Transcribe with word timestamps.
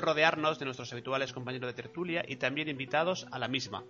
rodearnos 0.00 0.58
de 0.58 0.64
nuestros 0.64 0.92
habituales 0.92 1.32
compañeros 1.32 1.68
de 1.68 1.74
tertulia 1.82 2.24
y 2.26 2.36
también 2.36 2.68
invitados 2.68 3.26
a 3.30 3.38
la 3.38 3.48
misma, 3.48 3.84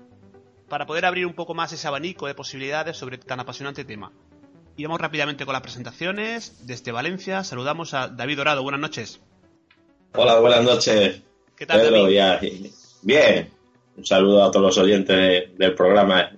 para 0.68 0.86
poder 0.86 1.04
abrir 1.06 1.26
un 1.26 1.34
poco 1.34 1.54
más 1.54 1.72
ese 1.72 1.86
abanico 1.88 2.26
de 2.26 2.34
posibilidades 2.34 2.96
sobre 2.96 3.18
tan 3.18 3.40
apasionante 3.40 3.84
tema. 3.84 4.12
Y 4.76 4.84
vamos 4.84 5.00
rápidamente 5.00 5.44
con 5.44 5.52
las 5.52 5.62
presentaciones. 5.62 6.66
Desde 6.66 6.92
Valencia 6.92 7.44
saludamos 7.44 7.92
a 7.92 8.08
David 8.08 8.36
Dorado. 8.38 8.62
Buenas 8.62 8.80
noches. 8.80 9.20
Hola, 10.14 10.38
buenas 10.40 10.64
noches. 10.64 11.22
¿Qué 11.56 11.66
tal, 11.66 11.80
Pedro, 11.80 12.02
David? 12.04 12.14
ya- 12.14 12.40
Bien. 13.02 13.50
Un 13.96 14.06
saludo 14.06 14.44
a 14.44 14.50
todos 14.50 14.66
los 14.66 14.78
oyentes 14.78 15.16
de- 15.16 15.52
del 15.58 15.74
programa 15.74 16.30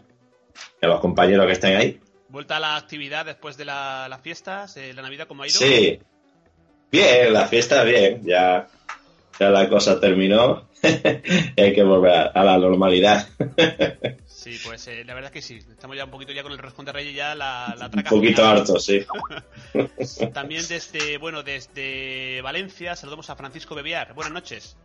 y 0.81 0.85
a 0.87 0.89
los 0.89 1.01
compañeros 1.01 1.47
que 1.47 1.53
estén 1.53 1.77
ahí. 1.77 2.01
Vuelta 2.29 2.57
a 2.57 2.61
la 2.61 2.77
actividad 2.77 3.27
después 3.27 3.57
de 3.57 3.67
la- 3.67 4.09
las 4.09 4.21
fiestas, 4.23 4.77
eh, 4.77 4.93
la 4.95 5.03
Navidad, 5.03 5.27
¿cómo 5.29 5.43
ha 5.43 5.47
ido? 5.47 5.59
Sí. 5.59 6.01
Bien, 6.91 7.33
la 7.33 7.47
fiesta 7.47 7.85
bien. 7.85 8.23
Ya, 8.25 8.69
ya 9.39 9.51
la 9.51 9.69
cosa 9.69 10.01
terminó. 10.01 10.69
y 11.57 11.61
hay 11.61 11.73
que 11.75 11.83
volver 11.85 12.11
a, 12.13 12.23
a 12.27 12.45
la 12.45 12.59
normalidad. 12.59 13.29
Sí, 14.27 14.59
pues 14.65 14.89
eh, 14.89 15.05
la 15.05 15.15
verdad 15.15 15.31
es 15.31 15.35
que 15.35 15.43
sí. 15.43 15.59
Estamos 15.71 15.97
ya 15.97 16.05
un 16.05 16.11
poquito 16.11 16.33
ya 16.33 16.43
con 16.43 16.51
el 16.53 16.59
Roscón 16.59 16.85
de 16.85 16.93
Reyes, 16.93 17.15
ya 17.15 17.35
la, 17.35 17.75
la 17.79 17.85
Un 17.87 17.91
traca 17.93 18.11
poquito 18.11 18.43
final. 18.43 18.59
harto, 18.59 18.79
sí. 18.81 19.05
También 20.35 20.67
desde, 20.69 21.19
bueno, 21.19 21.43
desde 21.45 22.41
Valencia 22.43 22.97
saludamos 22.97 23.31
a 23.31 23.37
Francisco 23.37 23.75
Bebiar. 23.77 24.15
Buenas 24.15 24.33
noches. 24.33 24.77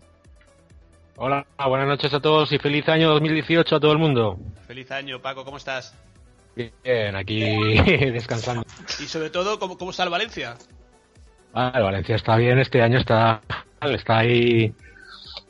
Hola, 1.16 1.48
buenas 1.68 1.88
noches 1.88 2.14
a 2.14 2.20
todos 2.20 2.52
y 2.52 2.60
feliz 2.60 2.88
año 2.90 3.10
2018 3.10 3.76
a 3.76 3.80
todo 3.80 3.92
el 3.92 3.98
mundo. 3.98 4.38
Feliz 4.68 4.92
año, 4.92 5.20
Paco, 5.20 5.44
¿cómo 5.44 5.58
estás? 5.58 5.96
Bien, 6.56 7.16
aquí 7.16 7.40
descansando. 8.12 8.64
Y 9.00 9.06
sobre 9.08 9.32
todo, 9.32 9.58
¿cómo, 9.58 9.80
cómo 9.80 9.90
está 9.90 10.04
el 10.04 10.10
Valencia? 10.12 10.56
Ah, 11.56 11.72
el 11.74 11.82
Valencia 11.84 12.16
está 12.16 12.36
bien, 12.36 12.60
este 12.60 12.84
año 12.84 13.00
está, 13.00 13.42
está 13.82 14.20
ahí. 14.20 14.74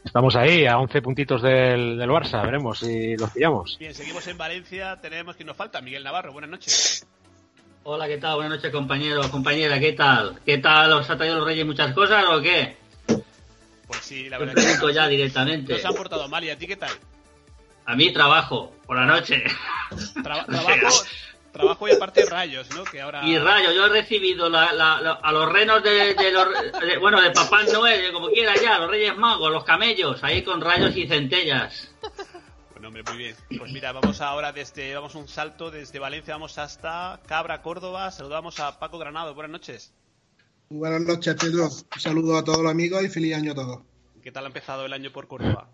Estamos 0.03 0.35
ahí 0.35 0.65
a 0.65 0.77
11 0.77 1.01
puntitos 1.01 1.41
del, 1.41 1.97
del 1.97 2.09
Barça, 2.09 2.41
veremos 2.43 2.79
si 2.79 3.15
los 3.17 3.29
pillamos. 3.31 3.77
Bien, 3.77 3.93
seguimos 3.93 4.25
en 4.27 4.37
Valencia, 4.37 4.99
tenemos 5.01 5.35
que 5.35 5.43
nos 5.43 5.55
falta 5.57 5.81
Miguel 5.81 6.03
Navarro, 6.03 6.31
buenas 6.31 6.49
noches. 6.49 7.05
Hola, 7.83 8.07
¿qué 8.07 8.17
tal? 8.17 8.35
Buenas 8.35 8.57
noches, 8.57 8.71
compañeros, 8.71 9.27
compañera, 9.27 9.79
¿qué 9.79 9.93
tal? 9.93 10.39
¿Qué 10.45 10.57
tal? 10.59 10.93
¿Os 10.93 11.09
ha 11.09 11.17
traído 11.17 11.37
los 11.37 11.45
Reyes 11.47 11.65
muchas 11.65 11.93
cosas 11.93 12.23
o 12.29 12.41
qué? 12.41 12.77
Pues 13.87 13.99
sí, 14.01 14.29
la 14.29 14.37
Te 14.37 14.45
verdad 14.45 14.61
pregunto 14.61 14.87
que 14.87 14.93
ya 14.93 15.07
directamente. 15.07 15.73
nos 15.73 15.85
han 15.85 15.93
portado 15.95 16.27
mal. 16.27 16.43
¿Y 16.43 16.49
a 16.49 16.57
ti 16.57 16.67
qué 16.67 16.75
tal? 16.75 16.91
A 17.85 17.95
mí 17.95 18.11
trabajo, 18.11 18.73
por 18.85 18.97
la 18.97 19.05
noche. 19.05 19.43
Traba- 20.23 20.45
trabajo, 20.47 20.87
trabajo 21.57 21.87
y 21.87 21.91
aparte 21.91 22.25
rayos, 22.25 22.69
¿no? 22.75 22.83
Que 22.83 23.01
ahora... 23.01 23.27
Y 23.27 23.37
rayo, 23.37 23.71
yo 23.73 23.85
he 23.85 23.89
recibido 23.89 24.49
la- 24.49 24.71
la- 24.73 25.01
la- 25.01 25.13
a 25.13 25.31
los 25.31 25.51
renos 25.51 25.83
de, 25.83 26.13
de 26.13 26.31
los, 26.31 26.47
de- 26.79 26.97
bueno, 26.99 27.21
de 27.21 27.31
Papá 27.31 27.63
Noel, 27.63 28.11
como 28.13 28.29
quiera 28.29 28.53
ya, 28.55 28.79
los 28.79 28.89
Reyes 28.89 29.17
Magos, 29.17 29.51
los 29.51 29.63
camellos, 29.63 30.23
ahí 30.23 30.43
con 30.43 30.61
rayos 30.61 30.95
y 30.95 31.07
centellas. 31.07 31.91
Bueno, 32.71 32.87
hombre, 32.89 33.03
muy 33.03 33.17
bien. 33.17 33.35
Pues 33.57 33.71
mira, 33.71 33.91
vamos 33.91 34.21
ahora 34.21 34.51
desde... 34.51 34.93
Vamos 34.95 35.15
un 35.15 35.27
salto 35.27 35.71
desde 35.71 35.97
Valencia, 35.99 36.35
vamos 36.35 36.57
hasta 36.57 37.19
Cabra, 37.27 37.61
Córdoba. 37.61 38.11
Saludamos 38.11 38.59
a 38.59 38.77
Paco 38.79 38.97
Granado. 38.99 39.33
Buenas 39.33 39.51
noches. 39.51 39.93
Muy 40.69 40.79
Buenas 40.79 41.01
noches, 41.01 41.35
Pedro. 41.35 41.65
Un 41.65 41.99
saludo 42.01 42.37
a 42.37 42.43
todos 42.43 42.59
los 42.61 42.71
amigos 42.71 43.03
y 43.03 43.09
feliz 43.09 43.35
año 43.35 43.53
a 43.53 43.55
todos. 43.55 43.79
¿Qué 44.21 44.31
tal 44.31 44.43
ha 44.43 44.47
empezado 44.47 44.85
el 44.85 44.93
año 44.93 45.11
por 45.11 45.27
Córdoba? 45.27 45.69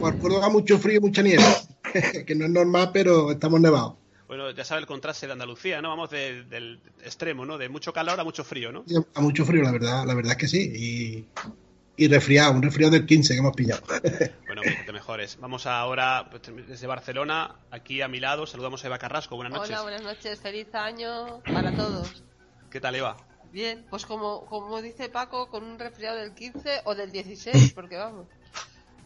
Por 0.00 0.18
Córdoba 0.18 0.48
mucho 0.48 0.78
frío 0.78 0.96
y 0.96 1.00
mucha 1.00 1.20
nieve, 1.22 1.44
que 2.26 2.34
no 2.34 2.46
es 2.46 2.50
normal, 2.50 2.90
pero 2.92 3.30
estamos 3.30 3.60
nevados. 3.60 3.94
Bueno, 4.30 4.48
ya 4.52 4.64
sabe 4.64 4.80
el 4.82 4.86
contraste 4.86 5.26
de 5.26 5.32
Andalucía, 5.32 5.82
¿no? 5.82 5.88
Vamos 5.88 6.08
de- 6.08 6.44
del 6.44 6.78
extremo, 7.02 7.44
¿no? 7.44 7.58
De 7.58 7.68
mucho 7.68 7.92
calor 7.92 8.20
a 8.20 8.22
mucho 8.22 8.44
frío, 8.44 8.70
¿no? 8.70 8.84
A 9.14 9.20
mucho 9.20 9.44
frío, 9.44 9.60
la 9.64 9.72
verdad, 9.72 10.04
la 10.06 10.14
verdad 10.14 10.34
es 10.34 10.38
que 10.38 10.46
sí. 10.46 10.72
Y, 10.72 12.04
y 12.04 12.06
resfriado, 12.06 12.52
un 12.52 12.62
resfriado 12.62 12.92
del 12.92 13.06
15 13.06 13.34
que 13.34 13.40
hemos 13.40 13.56
pillado. 13.56 13.82
Bueno, 14.46 14.62
pues 14.62 14.86
te 14.86 14.92
mejores. 14.92 15.36
Vamos 15.40 15.66
ahora 15.66 16.28
pues, 16.30 16.42
desde 16.68 16.86
Barcelona, 16.86 17.56
aquí 17.72 18.02
a 18.02 18.06
mi 18.08 18.20
lado, 18.20 18.46
saludamos 18.46 18.84
a 18.84 18.86
Eva 18.86 18.98
Carrasco. 18.98 19.34
Buenas 19.34 19.52
noches. 19.52 19.70
Hola, 19.70 19.82
buenas 19.82 20.02
noches, 20.02 20.38
feliz 20.40 20.72
año 20.76 21.40
para 21.52 21.72
todos. 21.74 22.22
¿Qué 22.70 22.80
tal, 22.80 22.94
Eva? 22.94 23.16
Bien, 23.50 23.84
pues 23.90 24.06
como, 24.06 24.46
como 24.46 24.80
dice 24.80 25.08
Paco, 25.08 25.48
con 25.48 25.64
un 25.64 25.76
resfriado 25.76 26.18
del 26.18 26.34
15 26.34 26.82
o 26.84 26.94
del 26.94 27.10
16, 27.10 27.72
porque 27.74 27.96
vamos. 27.96 28.28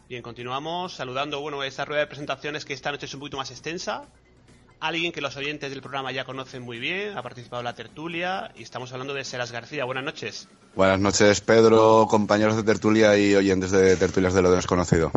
Bien, 0.07 0.21
continuamos 0.21 0.93
saludando, 0.93 1.41
bueno, 1.41 1.63
esta 1.63 1.83
rueda 1.83 2.01
de 2.01 2.07
presentaciones 2.07 2.63
que 2.63 2.73
esta 2.73 2.91
noche 2.91 3.07
es 3.07 3.13
un 3.15 3.21
poquito 3.21 3.37
más 3.37 3.49
extensa. 3.49 4.03
Alguien 4.85 5.11
que 5.11 5.19
los 5.19 5.35
oyentes 5.35 5.71
del 5.71 5.81
programa 5.81 6.11
ya 6.11 6.25
conocen 6.25 6.61
muy 6.61 6.77
bien, 6.77 7.17
ha 7.17 7.23
participado 7.23 7.61
en 7.61 7.65
la 7.65 7.73
tertulia 7.73 8.51
y 8.55 8.61
estamos 8.61 8.93
hablando 8.93 9.15
de 9.15 9.23
Seras 9.23 9.51
García. 9.51 9.83
Buenas 9.83 10.03
noches. 10.03 10.47
Buenas 10.75 10.99
noches, 10.99 11.41
Pedro, 11.41 12.05
compañeros 12.07 12.55
de 12.55 12.61
tertulia 12.61 13.17
y 13.17 13.33
oyentes 13.33 13.71
de 13.71 13.95
tertulias 13.95 14.35
de 14.35 14.43
lo 14.43 14.51
desconocido. 14.51 15.11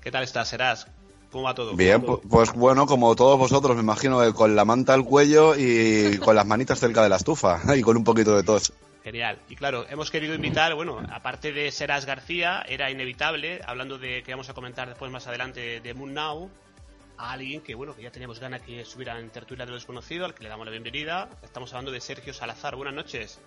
¿Qué 0.00 0.10
tal 0.10 0.24
estás, 0.24 0.48
Seras? 0.48 0.86
¿Cómo 1.30 1.44
va 1.44 1.54
todo? 1.54 1.76
Bien, 1.76 2.02
pues 2.02 2.54
bueno, 2.54 2.86
como 2.86 3.14
todos 3.14 3.38
vosotros, 3.38 3.76
me 3.76 3.82
imagino 3.82 4.18
que 4.22 4.32
con 4.32 4.56
la 4.56 4.64
manta 4.64 4.94
al 4.94 5.04
cuello 5.04 5.54
y 5.54 6.16
con 6.16 6.34
las 6.34 6.46
manitas 6.46 6.80
cerca 6.80 7.02
de 7.02 7.10
la 7.10 7.16
estufa 7.16 7.60
y 7.76 7.82
con 7.82 7.98
un 7.98 8.04
poquito 8.04 8.34
de 8.34 8.44
tos. 8.44 8.72
Genial. 9.04 9.38
Y 9.50 9.56
claro, 9.56 9.84
hemos 9.90 10.10
querido 10.10 10.34
invitar, 10.34 10.74
bueno, 10.74 11.02
aparte 11.12 11.52
de 11.52 11.70
Seras 11.70 12.06
García, 12.06 12.64
era 12.66 12.90
inevitable, 12.90 13.60
hablando 13.66 13.98
de 13.98 14.22
que 14.22 14.32
vamos 14.32 14.48
a 14.48 14.54
comentar 14.54 14.88
después 14.88 15.12
más 15.12 15.26
adelante 15.26 15.82
de 15.82 15.92
Moon 15.92 16.14
Now, 16.14 16.50
a 17.18 17.32
alguien 17.32 17.60
que, 17.62 17.74
bueno, 17.74 17.94
que 17.94 18.02
ya 18.02 18.10
teníamos 18.10 18.40
ganas 18.40 18.62
que 18.62 18.80
estuviera 18.80 19.18
en 19.18 19.30
Tertulia 19.30 19.64
de 19.64 19.70
lo 19.70 19.76
Desconocido, 19.76 20.24
al 20.24 20.34
que 20.34 20.42
le 20.42 20.48
damos 20.48 20.66
la 20.66 20.70
bienvenida. 20.72 21.28
Estamos 21.42 21.72
hablando 21.72 21.90
de 21.92 22.00
Sergio 22.00 22.32
Salazar. 22.34 22.76
Buenas 22.76 22.94
noches. 22.94 23.38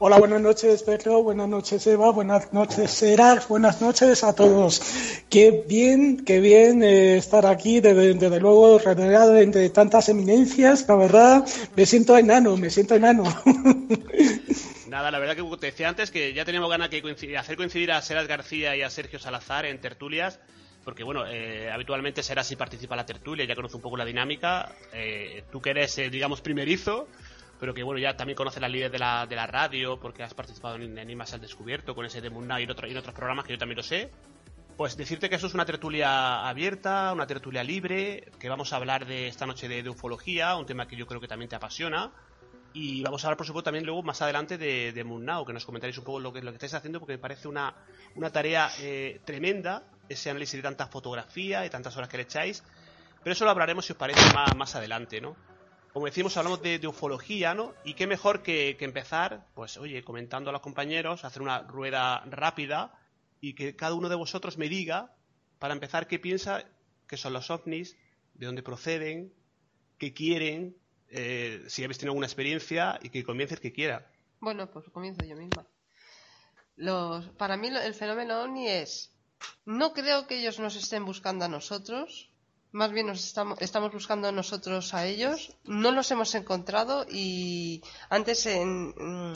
Hola, 0.00 0.16
buenas 0.16 0.40
noches 0.40 0.84
Pedro, 0.84 1.24
buenas 1.24 1.48
noches 1.48 1.84
Eva, 1.88 2.12
buenas 2.12 2.52
noches 2.52 2.88
Serax, 2.88 3.48
buenas 3.48 3.80
noches 3.80 4.22
a 4.22 4.32
todos. 4.32 4.80
Qué 5.28 5.64
bien, 5.66 6.24
qué 6.24 6.38
bien 6.38 6.84
eh, 6.84 7.16
estar 7.16 7.44
aquí, 7.46 7.80
desde, 7.80 8.14
desde 8.14 8.38
luego 8.38 8.78
rodeado 8.78 9.36
entre 9.36 9.68
tantas 9.70 10.08
eminencias, 10.08 10.86
la 10.86 10.94
verdad, 10.94 11.44
me 11.74 11.84
siento 11.84 12.16
enano, 12.16 12.56
me 12.56 12.70
siento 12.70 12.94
enano. 12.94 13.24
Nada, 14.86 15.10
la 15.10 15.18
verdad 15.18 15.34
que 15.34 15.56
te 15.56 15.66
decía 15.66 15.88
antes 15.88 16.12
que 16.12 16.32
ya 16.32 16.44
teníamos 16.44 16.70
ganas 16.70 16.90
de 16.90 17.02
coincidir- 17.02 17.36
hacer 17.36 17.56
coincidir 17.56 17.90
a 17.90 18.00
Seras 18.00 18.28
García 18.28 18.76
y 18.76 18.82
a 18.82 18.90
Sergio 18.90 19.18
Salazar 19.18 19.66
en 19.66 19.80
tertulias, 19.80 20.38
porque 20.88 21.04
bueno, 21.04 21.26
eh, 21.26 21.70
habitualmente 21.70 22.22
Seras 22.22 22.46
sí 22.46 22.56
participa 22.56 22.96
la 22.96 23.04
tertulia, 23.04 23.44
ya 23.44 23.54
conoce 23.54 23.76
un 23.76 23.82
poco 23.82 23.98
la 23.98 24.06
dinámica. 24.06 24.72
Eh, 24.90 25.44
tú 25.52 25.60
que 25.60 25.68
eres, 25.68 25.98
eh, 25.98 26.08
digamos, 26.08 26.40
primerizo, 26.40 27.08
pero 27.60 27.74
que 27.74 27.82
bueno, 27.82 28.00
ya 28.00 28.16
también 28.16 28.34
conoces 28.34 28.62
las 28.62 28.70
líderes 28.70 28.92
de 28.92 28.98
la, 28.98 29.26
de 29.26 29.36
la 29.36 29.46
radio, 29.46 30.00
porque 30.00 30.22
has 30.22 30.32
participado 30.32 30.76
en 30.76 30.96
Enigmas 30.96 31.34
al 31.34 31.42
Descubierto, 31.42 31.94
con 31.94 32.06
ese 32.06 32.22
de 32.22 32.30
Moon 32.30 32.46
Knight 32.46 32.70
y 32.70 32.72
en, 32.86 32.92
y 32.92 32.96
otros 32.96 33.14
programas 33.14 33.44
que 33.44 33.52
yo 33.52 33.58
también 33.58 33.76
lo 33.76 33.82
sé. 33.82 34.10
Pues 34.78 34.96
decirte 34.96 35.28
que 35.28 35.34
eso 35.34 35.46
es 35.46 35.52
una 35.52 35.66
tertulia 35.66 36.48
abierta, 36.48 37.12
una 37.12 37.26
tertulia 37.26 37.62
libre, 37.62 38.24
que 38.40 38.48
vamos 38.48 38.72
a 38.72 38.76
hablar 38.76 39.04
de 39.04 39.28
esta 39.28 39.44
noche 39.44 39.68
de, 39.68 39.82
de 39.82 39.90
ufología, 39.90 40.56
un 40.56 40.64
tema 40.64 40.88
que 40.88 40.96
yo 40.96 41.06
creo 41.06 41.20
que 41.20 41.28
también 41.28 41.50
te 41.50 41.56
apasiona. 41.56 42.12
Y 42.72 43.02
vamos 43.02 43.22
a 43.22 43.26
hablar, 43.26 43.36
por 43.36 43.46
supuesto, 43.46 43.64
también 43.64 43.84
luego 43.84 44.02
más 44.02 44.22
adelante 44.22 44.56
de, 44.56 44.92
de 44.92 45.04
Moon 45.04 45.22
Now, 45.22 45.44
que 45.44 45.52
nos 45.52 45.66
comentaréis 45.66 45.98
un 45.98 46.04
poco 46.04 46.18
lo 46.18 46.32
que, 46.32 46.40
lo 46.40 46.50
que 46.50 46.56
estáis 46.56 46.72
haciendo, 46.72 46.98
porque 46.98 47.12
me 47.12 47.18
parece 47.18 47.46
una, 47.46 47.74
una 48.14 48.30
tarea 48.30 48.70
tremenda, 49.26 49.82
ese 50.08 50.30
análisis 50.30 50.54
de 50.54 50.62
tantas 50.62 50.90
fotografías 50.90 51.66
y 51.66 51.70
tantas 51.70 51.96
horas 51.96 52.08
que 52.08 52.16
le 52.16 52.22
echáis. 52.24 52.62
Pero 53.22 53.32
eso 53.32 53.44
lo 53.44 53.50
hablaremos, 53.50 53.86
si 53.86 53.92
os 53.92 53.98
parece, 53.98 54.20
más, 54.34 54.54
más 54.56 54.74
adelante, 54.74 55.20
¿no? 55.20 55.36
Como 55.92 56.06
decimos, 56.06 56.36
hablamos 56.36 56.62
de, 56.62 56.78
de 56.78 56.86
ufología, 56.86 57.54
¿no? 57.54 57.74
Y 57.84 57.94
qué 57.94 58.06
mejor 58.06 58.42
que, 58.42 58.76
que 58.78 58.84
empezar, 58.84 59.46
pues, 59.54 59.76
oye, 59.76 60.04
comentando 60.04 60.50
a 60.50 60.52
los 60.52 60.62
compañeros, 60.62 61.24
hacer 61.24 61.42
una 61.42 61.62
rueda 61.62 62.22
rápida 62.26 62.92
y 63.40 63.54
que 63.54 63.74
cada 63.74 63.94
uno 63.94 64.08
de 64.08 64.16
vosotros 64.16 64.58
me 64.58 64.68
diga, 64.68 65.14
para 65.58 65.74
empezar, 65.74 66.06
qué 66.06 66.18
piensa 66.18 66.64
que 67.08 67.16
son 67.16 67.32
los 67.32 67.50
ovnis, 67.50 67.96
de 68.34 68.46
dónde 68.46 68.62
proceden, 68.62 69.32
qué 69.98 70.12
quieren, 70.12 70.76
eh, 71.08 71.64
si 71.68 71.82
habéis 71.82 71.98
tenido 71.98 72.12
alguna 72.12 72.26
experiencia 72.26 72.98
y 73.02 73.10
que 73.10 73.24
comience 73.24 73.54
el 73.54 73.60
que 73.60 73.72
quiera. 73.72 74.10
Bueno, 74.40 74.70
pues 74.70 74.88
comienzo 74.90 75.24
yo 75.24 75.36
misma. 75.36 75.66
los, 76.76 77.26
para 77.30 77.56
mí 77.56 77.68
el 77.68 77.94
fenómeno 77.94 78.42
ovni 78.42 78.68
es, 78.68 79.12
no 79.64 79.92
creo 79.92 80.26
que 80.26 80.38
ellos 80.38 80.58
nos 80.58 80.76
estén 80.76 81.04
buscando 81.04 81.44
a 81.44 81.48
nosotros, 81.48 82.30
más 82.72 82.92
bien 82.92 83.06
nos 83.06 83.24
estamos, 83.24 83.60
estamos 83.60 83.92
buscando 83.92 84.30
nosotros 84.30 84.92
a 84.94 85.06
ellos, 85.06 85.56
no 85.64 85.90
los 85.90 86.10
hemos 86.10 86.34
encontrado 86.34 87.06
y 87.10 87.82
antes 88.10 88.46
mm, 88.46 89.32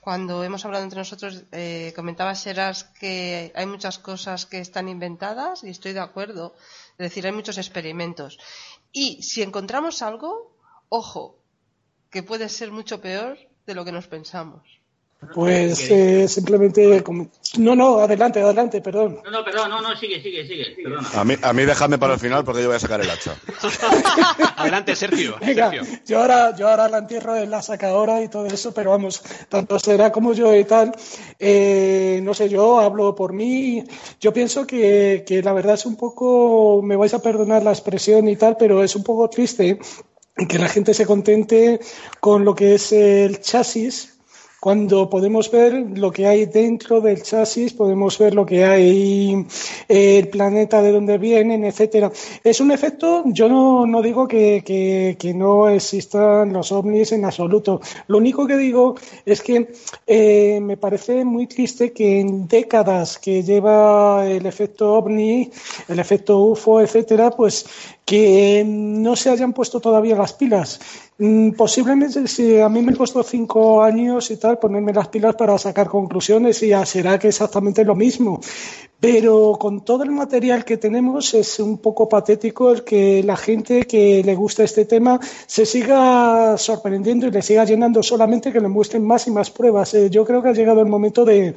cuando 0.00 0.42
hemos 0.42 0.64
hablado 0.64 0.84
entre 0.84 0.98
nosotros 0.98 1.44
eh, 1.52 1.92
comentaba 1.94 2.34
Sheras 2.34 2.84
que 2.84 3.52
hay 3.54 3.66
muchas 3.66 3.98
cosas 3.98 4.46
que 4.46 4.58
están 4.58 4.88
inventadas 4.88 5.62
y 5.62 5.70
estoy 5.70 5.92
de 5.92 6.00
acuerdo, 6.00 6.54
es 6.92 6.98
decir, 6.98 7.24
hay 7.24 7.32
muchos 7.32 7.58
experimentos. 7.58 8.38
Y 8.90 9.22
si 9.22 9.42
encontramos 9.42 10.02
algo, 10.02 10.56
ojo, 10.88 11.38
que 12.10 12.22
puede 12.22 12.48
ser 12.48 12.72
mucho 12.72 13.00
peor 13.00 13.38
de 13.64 13.74
lo 13.74 13.84
que 13.84 13.92
nos 13.92 14.08
pensamos. 14.08 14.81
Pues 15.34 15.88
eh, 15.90 16.26
simplemente. 16.28 17.02
como- 17.02 17.28
No, 17.58 17.76
no, 17.76 18.00
adelante, 18.00 18.40
adelante, 18.40 18.80
perdón. 18.80 19.20
No, 19.24 19.30
no, 19.30 19.44
perdón, 19.44 19.70
no, 19.70 19.80
no, 19.80 19.94
sigue, 19.96 20.20
sigue, 20.22 20.46
sigue. 20.46 20.64
Perdona. 20.82 21.08
A 21.14 21.24
mí, 21.24 21.34
a 21.40 21.52
mí 21.52 21.64
déjame 21.64 21.96
para 21.98 22.14
el 22.14 22.20
final 22.20 22.44
porque 22.44 22.62
yo 22.62 22.68
voy 22.68 22.76
a 22.76 22.80
sacar 22.80 23.00
el 23.00 23.08
hacha. 23.10 23.34
Adelante, 24.56 24.96
Sergio. 24.96 25.36
Venga, 25.40 25.70
Sergio. 25.70 25.98
yo 26.06 26.20
ahora, 26.20 26.56
yo 26.56 26.68
ahora 26.68 26.88
la 26.88 26.98
entierro 26.98 27.36
en 27.36 27.50
la 27.50 27.62
sacadora 27.62 28.22
y 28.22 28.28
todo 28.28 28.46
eso, 28.46 28.72
pero 28.74 28.90
vamos, 28.90 29.22
tanto 29.48 29.78
será 29.78 30.10
como 30.12 30.32
yo 30.34 30.54
y 30.54 30.64
tal, 30.64 30.92
eh, 31.38 32.20
no 32.22 32.34
sé, 32.34 32.48
yo 32.48 32.80
hablo 32.80 33.14
por 33.14 33.32
mí, 33.32 33.84
yo 34.20 34.32
pienso 34.32 34.66
que, 34.66 35.24
que 35.26 35.42
la 35.42 35.52
verdad 35.52 35.74
es 35.74 35.86
un 35.86 35.96
poco, 35.96 36.80
me 36.82 36.96
vais 36.96 37.14
a 37.14 37.22
perdonar 37.22 37.62
la 37.62 37.70
expresión 37.72 38.28
y 38.28 38.36
tal, 38.36 38.56
pero 38.58 38.82
es 38.82 38.96
un 38.96 39.02
poco 39.04 39.28
triste 39.28 39.78
que 40.48 40.58
la 40.58 40.68
gente 40.68 40.94
se 40.94 41.04
contente 41.06 41.78
con 42.20 42.44
lo 42.44 42.54
que 42.54 42.74
es 42.76 42.92
el 42.92 43.40
chasis, 43.40 44.11
cuando 44.62 45.10
podemos 45.10 45.50
ver 45.50 45.72
lo 45.98 46.12
que 46.12 46.24
hay 46.28 46.46
dentro 46.46 47.00
del 47.00 47.20
chasis, 47.24 47.72
podemos 47.72 48.16
ver 48.16 48.32
lo 48.32 48.46
que 48.46 48.62
hay, 48.64 49.44
eh, 49.88 50.18
el 50.20 50.28
planeta 50.28 50.80
de 50.80 50.92
donde 50.92 51.18
vienen, 51.18 51.64
etcétera. 51.64 52.12
Es 52.44 52.60
un 52.60 52.70
efecto, 52.70 53.24
yo 53.26 53.48
no, 53.48 53.86
no 53.88 54.00
digo 54.02 54.28
que, 54.28 54.62
que- 54.64 55.16
que 55.18 55.34
no 55.34 55.68
existan 55.68 56.52
los 56.52 56.70
ovnis 56.70 57.10
en 57.10 57.24
absoluto. 57.24 57.80
Lo 58.06 58.18
único 58.18 58.46
que 58.46 58.56
digo 58.56 58.94
es 59.26 59.42
que 59.42 59.72
eh, 60.06 60.60
me 60.62 60.76
parece 60.76 61.24
muy 61.24 61.48
triste 61.48 61.92
que 61.92 62.20
en 62.20 62.46
décadas 62.46 63.18
que 63.18 63.42
lleva 63.42 64.24
el 64.28 64.46
efecto 64.46 64.94
ovni, 64.94 65.50
el 65.88 65.98
efecto 65.98 66.38
UFO, 66.38 66.80
etcétera, 66.80 67.30
pues 67.30 67.66
que 68.04 68.64
no 68.66 69.16
se 69.16 69.30
hayan 69.30 69.52
puesto 69.52 69.80
todavía 69.80 70.16
las 70.16 70.32
pilas. 70.32 70.80
Mm, 71.18 71.52
Posiblemente 71.52 72.26
si 72.26 72.58
a 72.58 72.68
mí 72.68 72.82
me 72.82 72.96
costó 72.96 73.22
cinco 73.22 73.82
años 73.82 74.30
y 74.30 74.36
tal 74.38 74.58
ponerme 74.58 74.92
las 74.92 75.08
pilas 75.08 75.36
para 75.36 75.56
sacar 75.58 75.88
conclusiones 75.88 76.62
y 76.62 76.68
ya 76.68 76.84
será 76.84 77.18
que 77.18 77.28
exactamente 77.28 77.84
lo 77.84 77.94
mismo. 77.94 78.40
Pero 79.02 79.56
con 79.58 79.84
todo 79.84 80.04
el 80.04 80.12
material 80.12 80.64
que 80.64 80.76
tenemos 80.76 81.34
es 81.34 81.58
un 81.58 81.78
poco 81.78 82.08
patético 82.08 82.70
el 82.70 82.84
que 82.84 83.20
la 83.24 83.36
gente 83.36 83.82
que 83.84 84.22
le 84.24 84.36
gusta 84.36 84.62
este 84.62 84.84
tema 84.84 85.18
se 85.46 85.66
siga 85.66 86.56
sorprendiendo 86.56 87.26
y 87.26 87.32
le 87.32 87.42
siga 87.42 87.64
llenando 87.64 88.00
solamente 88.04 88.52
que 88.52 88.60
le 88.60 88.68
muestren 88.68 89.04
más 89.04 89.26
y 89.26 89.32
más 89.32 89.50
pruebas. 89.50 89.94
Eh, 89.94 90.08
yo 90.08 90.24
creo 90.24 90.40
que 90.40 90.50
ha 90.50 90.52
llegado 90.52 90.80
el 90.82 90.86
momento 90.86 91.24
de, 91.24 91.52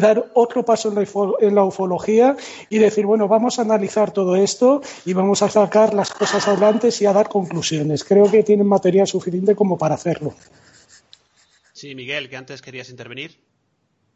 dar 0.00 0.30
otro 0.34 0.64
paso 0.64 0.88
en 0.88 0.94
la, 0.94 1.04
en 1.40 1.54
la 1.56 1.64
ufología 1.64 2.36
y 2.70 2.78
decir, 2.78 3.06
bueno, 3.06 3.26
vamos 3.26 3.58
a 3.58 3.62
analizar 3.62 4.12
todo 4.12 4.36
esto 4.36 4.80
y 5.04 5.14
vamos 5.14 5.42
a 5.42 5.50
sacar 5.50 5.83
las 5.92 6.10
cosas 6.10 6.48
adelante 6.48 6.88
y 6.98 7.04
a 7.04 7.12
dar 7.12 7.28
conclusiones. 7.28 8.04
Creo 8.04 8.30
que 8.30 8.42
tienen 8.42 8.66
material 8.66 9.06
suficiente 9.06 9.54
como 9.54 9.76
para 9.76 9.96
hacerlo. 9.96 10.34
Sí, 11.72 11.94
Miguel, 11.94 12.30
que 12.30 12.36
antes 12.36 12.62
querías 12.62 12.88
intervenir. 12.88 13.32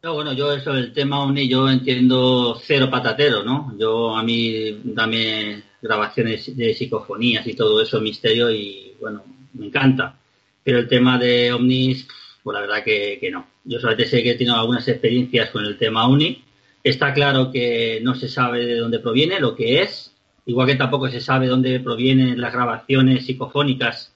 No, 0.01 0.13
bueno, 0.13 0.31
yo 0.31 0.53
eso 0.53 0.71
del 0.71 0.93
tema 0.93 1.21
OVNI 1.23 1.49
yo 1.49 1.69
entiendo 1.69 2.57
cero 2.65 2.89
patatero, 2.89 3.43
¿no? 3.43 3.75
Yo 3.77 4.15
a 4.15 4.23
mí 4.23 4.79
dame 4.85 5.61
grabaciones 5.81 6.55
de 6.55 6.73
psicofonías 6.73 7.45
y 7.45 7.53
todo 7.53 7.81
eso, 7.81 7.99
misterio, 7.99 8.49
y 8.49 8.95
bueno, 8.99 9.23
me 9.53 9.65
encanta. 9.65 10.17
Pero 10.63 10.79
el 10.79 10.87
tema 10.87 11.17
de 11.17 11.51
ovnis, 11.51 12.07
pues 12.41 12.55
la 12.55 12.61
verdad 12.61 12.83
que, 12.83 13.17
que 13.19 13.29
no. 13.29 13.45
Yo 13.65 13.79
solamente 13.79 14.09
sé 14.09 14.23
que 14.23 14.31
he 14.31 14.35
tenido 14.35 14.55
algunas 14.55 14.87
experiencias 14.87 15.49
con 15.49 15.65
el 15.65 15.77
tema 15.77 16.07
OVNI. 16.07 16.45
Está 16.81 17.13
claro 17.13 17.51
que 17.51 17.99
no 18.01 18.15
se 18.15 18.29
sabe 18.29 18.65
de 18.65 18.77
dónde 18.77 18.99
proviene, 18.99 19.41
lo 19.41 19.53
que 19.53 19.81
es, 19.81 20.15
igual 20.49 20.67
que 20.67 20.75
tampoco 20.75 21.09
se 21.09 21.21
sabe 21.21 21.47
dónde 21.47 21.79
provienen 21.79 22.41
las 22.41 22.51
grabaciones 22.51 23.25
psicofónicas 23.25 24.13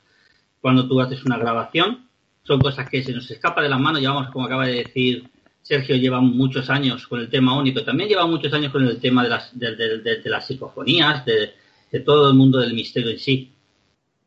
cuando 0.61 0.87
tú 0.87 0.99
haces 0.99 1.23
una 1.25 1.37
grabación. 1.37 2.07
Son 2.43 2.59
cosas 2.59 2.89
que 2.89 3.03
se 3.03 3.13
nos 3.13 3.29
escapa 3.29 3.61
de 3.61 3.69
las 3.69 3.79
manos. 3.79 4.01
Llevamos, 4.01 4.31
como 4.31 4.45
acaba 4.45 4.65
de 4.65 4.83
decir 4.83 5.29
Sergio, 5.61 5.95
lleva 5.95 6.19
muchos 6.19 6.69
años 6.69 7.07
con 7.07 7.19
el 7.19 7.29
tema 7.29 7.57
único. 7.57 7.83
También 7.83 8.09
lleva 8.09 8.25
muchos 8.25 8.51
años 8.51 8.71
con 8.71 8.83
el 8.85 8.99
tema 8.99 9.23
de 9.23 9.29
las, 9.29 9.57
de, 9.57 10.21
las 10.25 10.47
psicofonías, 10.47 11.23
de 11.25 11.99
todo 11.99 12.29
el 12.29 12.35
mundo 12.35 12.59
del 12.59 12.73
misterio 12.73 13.11
en 13.11 13.19
sí. 13.19 13.53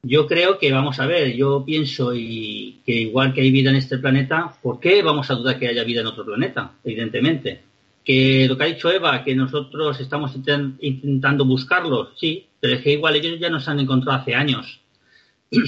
Yo 0.02 0.28
creo 0.28 0.56
que, 0.58 0.70
vamos 0.70 1.00
a 1.00 1.06
ver, 1.06 1.34
yo 1.34 1.64
pienso 1.64 2.14
y 2.14 2.80
que 2.86 2.92
igual 2.92 3.34
que 3.34 3.40
hay 3.40 3.50
vida 3.50 3.70
en 3.70 3.76
este 3.76 3.98
planeta, 3.98 4.54
¿por 4.62 4.78
qué 4.78 5.02
vamos 5.02 5.28
a 5.28 5.34
dudar 5.34 5.58
que 5.58 5.66
haya 5.66 5.82
vida 5.82 6.02
en 6.02 6.06
otro 6.06 6.24
planeta? 6.24 6.74
Evidentemente. 6.84 7.65
Que 8.06 8.46
lo 8.48 8.56
que 8.56 8.62
ha 8.64 8.66
dicho 8.68 8.90
Eva, 8.90 9.22
que 9.24 9.34
nosotros 9.34 10.00
estamos 10.00 10.34
inten- 10.36 10.76
intentando 10.80 11.44
buscarlos, 11.44 12.10
sí, 12.16 12.46
pero 12.60 12.74
es 12.76 12.82
que 12.82 12.92
igual 12.92 13.16
ellos 13.16 13.38
ya 13.40 13.50
nos 13.50 13.66
han 13.68 13.80
encontrado 13.80 14.20
hace 14.20 14.34
años. 14.34 14.80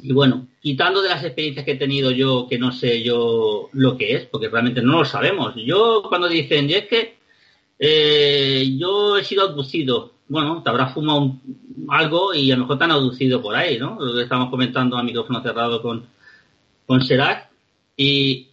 Y 0.00 0.12
bueno, 0.12 0.46
quitando 0.62 1.02
de 1.02 1.08
las 1.08 1.24
experiencias 1.24 1.64
que 1.64 1.72
he 1.72 1.76
tenido 1.76 2.12
yo, 2.12 2.46
que 2.48 2.56
no 2.56 2.70
sé 2.70 3.02
yo 3.02 3.68
lo 3.72 3.96
que 3.96 4.14
es, 4.14 4.26
porque 4.26 4.48
realmente 4.48 4.80
no 4.80 4.98
lo 5.00 5.04
sabemos. 5.04 5.54
Yo 5.56 6.04
cuando 6.08 6.28
dicen, 6.28 6.70
y 6.70 6.74
es 6.74 6.86
que 6.86 7.18
eh, 7.80 8.76
yo 8.78 9.16
he 9.18 9.24
sido 9.24 9.42
abducido, 9.48 10.12
bueno, 10.28 10.62
te 10.62 10.70
habrás 10.70 10.94
fumado 10.94 11.18
un- 11.22 11.86
algo 11.88 12.32
y 12.32 12.52
a 12.52 12.54
lo 12.54 12.60
mejor 12.62 12.78
te 12.78 12.84
han 12.84 12.92
abducido 12.92 13.42
por 13.42 13.56
ahí, 13.56 13.76
¿no? 13.76 13.96
Lo 14.00 14.14
que 14.14 14.22
estamos 14.22 14.50
comentando 14.50 14.96
a 14.96 15.02
micrófono 15.02 15.42
cerrado 15.42 15.82
con, 15.82 16.06
con 16.86 17.00
Serac. 17.02 17.48
Y, 17.96 18.46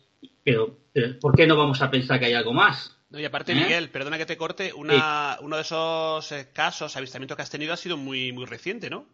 pero, 0.43 0.75
¿por 1.21 1.35
qué 1.35 1.45
no 1.45 1.55
vamos 1.57 1.79
a 1.83 1.91
pensar 1.91 2.19
que 2.19 2.25
hay 2.25 2.33
algo 2.33 2.53
más? 2.53 2.94
No, 3.09 3.19
y 3.19 3.25
aparte, 3.25 3.51
¿Eh? 3.51 3.55
Miguel, 3.55 3.89
perdona 3.89 4.17
que 4.17 4.25
te 4.25 4.37
corte, 4.37 4.73
una, 4.73 5.37
uno 5.41 5.55
de 5.55 5.61
esos 5.63 6.31
eh, 6.31 6.49
casos, 6.53 6.95
avistamientos 6.97 7.35
que 7.35 7.43
has 7.43 7.49
tenido 7.49 7.73
ha 7.73 7.77
sido 7.77 7.97
muy, 7.97 8.31
muy 8.31 8.45
reciente, 8.45 8.89
¿no? 8.89 9.05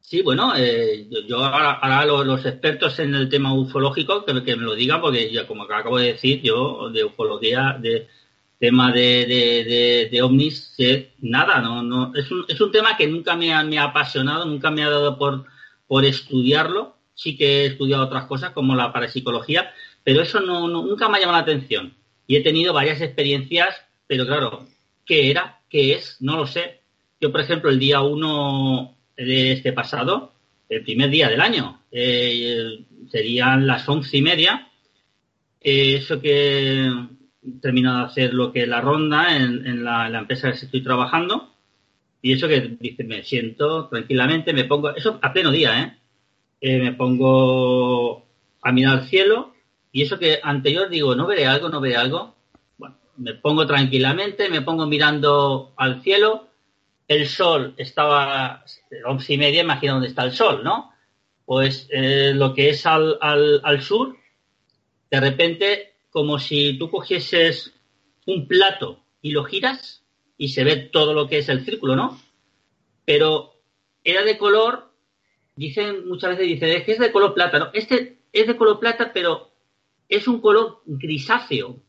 Sí, 0.00 0.20
bueno, 0.22 0.52
eh, 0.54 1.06
yo, 1.10 1.20
yo 1.26 1.38
ahora, 1.38 1.72
ahora 1.72 2.04
los, 2.04 2.26
los 2.26 2.44
expertos 2.46 2.98
en 2.98 3.14
el 3.14 3.28
tema 3.30 3.54
ufológico 3.54 4.24
que, 4.24 4.42
que 4.44 4.56
me 4.56 4.62
lo 4.64 4.74
digan, 4.74 5.00
porque 5.00 5.32
ya 5.32 5.46
como 5.46 5.62
acabo 5.64 5.98
de 5.98 6.12
decir, 6.12 6.42
yo 6.42 6.90
de 6.90 7.04
ufología, 7.04 7.76
de 7.80 8.06
tema 8.58 8.92
de, 8.92 9.26
de, 9.26 9.64
de, 9.64 10.08
de 10.12 10.22
ovnis, 10.22 10.74
sé 10.76 11.12
nada, 11.20 11.60
no, 11.60 11.82
no, 11.82 12.12
es 12.14 12.30
un, 12.30 12.44
es 12.48 12.60
un 12.60 12.70
tema 12.70 12.96
que 12.98 13.06
nunca 13.08 13.34
me 13.36 13.52
ha, 13.54 13.64
me 13.64 13.78
ha 13.78 13.84
apasionado, 13.84 14.44
nunca 14.44 14.70
me 14.70 14.82
ha 14.84 14.90
dado 14.90 15.18
por, 15.18 15.46
por 15.86 16.04
estudiarlo, 16.04 16.96
sí 17.14 17.36
que 17.36 17.62
he 17.62 17.66
estudiado 17.66 18.04
otras 18.04 18.26
cosas 18.26 18.50
como 18.52 18.74
la 18.76 18.92
parapsicología, 18.92 19.72
pero 20.04 20.20
eso 20.22 20.40
no, 20.40 20.68
no- 20.68 20.82
nunca 20.84 21.08
me 21.08 21.16
ha 21.16 21.20
llamado 21.20 21.38
la 21.38 21.42
atención. 21.44 21.94
Y 22.26 22.36
he 22.36 22.42
tenido 22.42 22.72
varias 22.72 23.00
experiencias, 23.00 23.74
pero 24.06 24.26
claro, 24.26 24.66
¿qué 25.04 25.30
era? 25.30 25.60
¿Qué 25.68 25.94
es? 25.94 26.16
No 26.20 26.36
lo 26.36 26.46
sé. 26.46 26.80
Yo, 27.20 27.30
por 27.32 27.40
ejemplo, 27.40 27.70
el 27.70 27.78
día 27.78 28.00
1 28.00 28.96
de 29.16 29.52
este 29.52 29.72
pasado, 29.72 30.32
el 30.68 30.82
primer 30.82 31.10
día 31.10 31.28
del 31.28 31.40
año, 31.40 31.82
eh, 31.90 32.84
serían 33.10 33.66
las 33.66 33.88
once 33.88 34.16
y 34.16 34.22
media, 34.22 34.68
eh, 35.60 35.96
eso 35.96 36.20
que 36.20 36.86
he 36.86 37.60
terminado 37.60 38.00
de 38.00 38.04
hacer 38.06 38.34
lo 38.34 38.52
que 38.52 38.62
es 38.62 38.68
la 38.68 38.80
ronda 38.80 39.36
en, 39.36 39.84
la, 39.84 40.06
en 40.06 40.12
la 40.12 40.18
empresa 40.18 40.50
que 40.50 40.64
estoy 40.64 40.82
trabajando, 40.82 41.54
y 42.22 42.32
eso 42.32 42.48
que 42.48 42.76
dice, 42.80 43.04
me 43.04 43.22
siento 43.22 43.86
tranquilamente, 43.88 44.52
me 44.54 44.64
pongo, 44.64 44.94
eso 44.96 45.18
a 45.20 45.32
pleno 45.32 45.50
día, 45.50 45.82
¿eh? 45.82 45.98
Eh, 46.60 46.78
me 46.78 46.92
pongo 46.92 48.26
a 48.62 48.72
mirar 48.72 49.00
al 49.00 49.08
cielo, 49.08 49.53
y 49.94 50.02
eso 50.02 50.18
que 50.18 50.40
anterior 50.42 50.88
digo, 50.88 51.14
no 51.14 51.24
veré 51.24 51.46
algo, 51.46 51.68
no 51.68 51.80
veré 51.80 51.94
algo, 51.94 52.34
bueno, 52.78 52.96
me 53.16 53.34
pongo 53.34 53.64
tranquilamente, 53.64 54.48
me 54.48 54.60
pongo 54.60 54.86
mirando 54.86 55.72
al 55.76 56.02
cielo, 56.02 56.48
el 57.06 57.28
sol 57.28 57.74
estaba 57.76 58.64
once 59.06 59.34
y 59.34 59.38
media, 59.38 59.62
imagina 59.62 59.92
dónde 59.92 60.08
está 60.08 60.24
el 60.24 60.32
sol, 60.32 60.64
¿no? 60.64 60.92
Pues 61.44 61.86
eh, 61.92 62.32
lo 62.34 62.54
que 62.54 62.70
es 62.70 62.84
al, 62.86 63.18
al, 63.20 63.60
al 63.62 63.82
sur, 63.82 64.16
de 65.12 65.20
repente, 65.20 65.94
como 66.10 66.40
si 66.40 66.76
tú 66.76 66.90
cogieses 66.90 67.72
un 68.26 68.48
plato 68.48 69.04
y 69.22 69.30
lo 69.30 69.44
giras 69.44 70.02
y 70.36 70.48
se 70.48 70.64
ve 70.64 70.74
todo 70.74 71.14
lo 71.14 71.28
que 71.28 71.38
es 71.38 71.48
el 71.48 71.64
círculo, 71.64 71.94
¿no? 71.94 72.20
Pero 73.04 73.60
era 74.02 74.24
de 74.24 74.38
color, 74.38 74.90
dicen 75.54 76.08
muchas 76.08 76.30
veces, 76.30 76.48
dicen, 76.48 76.70
es 76.70 76.82
que 76.82 76.92
es 76.92 76.98
de 76.98 77.12
color 77.12 77.32
plata, 77.32 77.60
¿no? 77.60 77.70
Este 77.72 78.18
es 78.32 78.48
de 78.48 78.56
color 78.56 78.80
plata, 78.80 79.12
pero 79.14 79.53
es 80.08 80.28
un 80.28 80.40
color 80.40 80.82
grisáceo, 80.86 81.80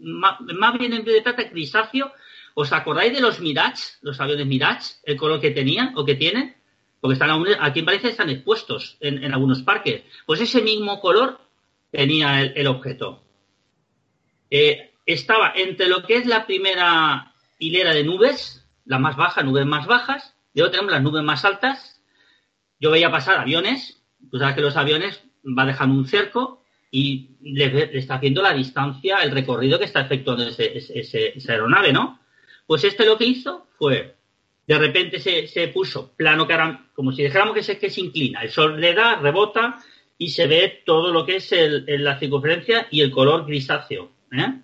más 0.00 0.78
bien 0.78 0.92
en 0.92 1.04
vez 1.04 1.14
de 1.14 1.22
plata, 1.22 1.42
grisáceo. 1.44 2.12
¿Os 2.54 2.72
acordáis 2.72 3.12
de 3.12 3.20
los 3.20 3.38
Mirage, 3.40 3.82
los 4.00 4.20
aviones 4.20 4.46
Mirage, 4.46 4.94
el 5.04 5.16
color 5.16 5.40
que 5.40 5.50
tenían 5.52 5.92
o 5.96 6.04
que 6.04 6.16
tienen? 6.16 6.56
Porque 7.00 7.12
están 7.12 7.30
aún- 7.30 7.46
aquí 7.60 7.80
en 7.80 7.86
Valencia 7.86 8.10
están 8.10 8.30
expuestos 8.30 8.96
en, 9.00 9.32
algunos 9.32 9.62
parques. 9.62 10.02
Pues 10.26 10.40
ese 10.40 10.60
mismo 10.62 11.00
color 11.00 11.40
tenía 11.92 12.40
el, 12.42 12.52
el 12.56 12.66
objeto. 12.66 13.22
Eh, 14.50 14.90
estaba 15.06 15.52
entre 15.54 15.88
lo 15.88 16.02
que 16.02 16.16
es 16.16 16.26
la 16.26 16.46
primera 16.46 17.32
hilera 17.58 17.94
de 17.94 18.02
nubes, 18.04 18.66
la 18.86 18.98
más 18.98 19.16
baja, 19.16 19.42
nubes 19.42 19.66
más 19.66 19.86
bajas, 19.86 20.34
y 20.54 20.58
luego 20.58 20.72
tenemos 20.72 20.92
las 20.92 21.02
nubes 21.02 21.22
más 21.22 21.44
altas. 21.44 22.02
Yo 22.80 22.90
veía 22.90 23.10
pasar 23.10 23.38
aviones, 23.38 24.02
tú 24.30 24.38
sabes 24.38 24.54
que 24.54 24.62
los 24.62 24.76
aviones 24.76 25.22
va 25.44 25.64
dejando 25.64 25.94
un 25.94 26.06
cerco 26.06 26.64
y 26.90 27.30
le, 27.42 27.96
está 27.98 28.14
haciendo 28.14 28.42
la 28.42 28.52
distancia, 28.54 29.18
el 29.18 29.30
recorrido 29.30 29.78
que 29.78 29.84
está 29.84 30.00
efectuando 30.00 30.44
ese- 30.46 30.76
ese- 30.78 31.36
esa 31.36 31.52
aeronave, 31.52 31.92
¿no? 31.92 32.20
Pues 32.66 32.84
este 32.84 33.04
lo 33.04 33.16
que 33.18 33.24
hizo 33.26 33.66
fue, 33.78 34.16
de 34.66 34.78
repente 34.78 35.18
se, 35.20 35.46
se 35.48 35.68
puso 35.68 36.12
plano, 36.16 36.46
como 36.94 37.12
si 37.12 37.22
dijéramos 37.22 37.54
que 37.54 37.62
se, 37.62 37.78
que 37.78 37.90
se 37.90 38.00
inclina. 38.00 38.42
El 38.42 38.50
sol 38.50 38.80
le 38.80 38.94
da, 38.94 39.16
rebota 39.16 39.78
y 40.18 40.30
se 40.30 40.46
ve 40.46 40.82
todo 40.84 41.12
lo 41.12 41.24
que 41.24 41.36
es 41.36 41.52
el- 41.52 41.84
la 42.04 42.18
circunferencia 42.18 42.86
y 42.90 43.00
el 43.02 43.10
color 43.10 43.46
grisáceo. 43.46 44.10
¿eh? 44.32 44.60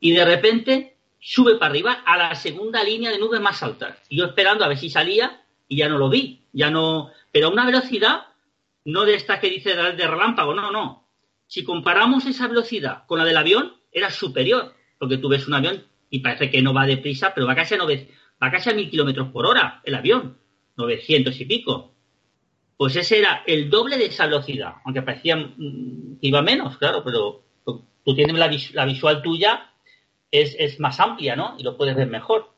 Y 0.00 0.12
de 0.12 0.24
repente 0.24 0.96
sube 1.20 1.56
para 1.56 1.70
arriba 1.70 1.92
a 2.04 2.16
la 2.16 2.34
segunda 2.34 2.82
línea 2.82 3.10
de 3.10 3.18
nubes 3.18 3.40
más 3.40 3.62
altas. 3.62 3.96
Y 4.08 4.16
yo 4.18 4.26
esperando 4.26 4.64
a 4.64 4.68
ver 4.68 4.78
si 4.78 4.90
salía 4.90 5.42
y 5.68 5.76
ya 5.76 5.88
no 5.88 5.98
lo 5.98 6.08
vi. 6.10 6.40
Ya 6.52 6.70
no, 6.70 7.10
pero 7.30 7.46
a 7.46 7.50
una 7.50 7.64
velocidad 7.64 8.26
no 8.84 9.04
de 9.04 9.14
esta 9.14 9.40
que 9.40 9.48
dice 9.48 9.74
de 9.74 10.06
relámpago, 10.06 10.54
no, 10.54 10.70
no. 10.70 11.01
Si 11.52 11.64
comparamos 11.64 12.24
esa 12.24 12.48
velocidad 12.48 13.04
con 13.06 13.18
la 13.18 13.26
del 13.26 13.36
avión, 13.36 13.74
era 13.92 14.10
superior, 14.10 14.72
porque 14.98 15.18
tú 15.18 15.28
ves 15.28 15.46
un 15.46 15.52
avión 15.52 15.84
y 16.08 16.20
parece 16.20 16.50
que 16.50 16.62
no 16.62 16.72
va 16.72 16.86
deprisa, 16.86 17.34
pero 17.34 17.46
va 17.46 17.54
casi 17.54 17.74
a, 17.74 17.78
va 17.78 18.50
casi 18.50 18.70
a 18.70 18.72
mil 18.72 18.88
kilómetros 18.88 19.28
por 19.28 19.44
hora 19.44 19.82
el 19.84 19.94
avión, 19.94 20.38
900 20.78 21.38
y 21.38 21.44
pico. 21.44 21.92
Pues 22.78 22.96
ese 22.96 23.18
era 23.18 23.42
el 23.46 23.68
doble 23.68 23.98
de 23.98 24.06
esa 24.06 24.24
velocidad, 24.24 24.76
aunque 24.86 25.02
parecía 25.02 25.36
mm, 25.36 26.20
que 26.22 26.26
iba 26.26 26.40
menos, 26.40 26.78
claro, 26.78 27.04
pero 27.04 27.44
tú 27.66 28.14
tienes 28.14 28.34
la, 28.34 28.50
la 28.72 28.86
visual 28.86 29.20
tuya, 29.20 29.74
es, 30.30 30.56
es 30.58 30.80
más 30.80 31.00
amplia, 31.00 31.36
¿no? 31.36 31.56
Y 31.58 31.64
lo 31.64 31.76
puedes 31.76 31.94
ver 31.94 32.08
mejor. 32.08 32.50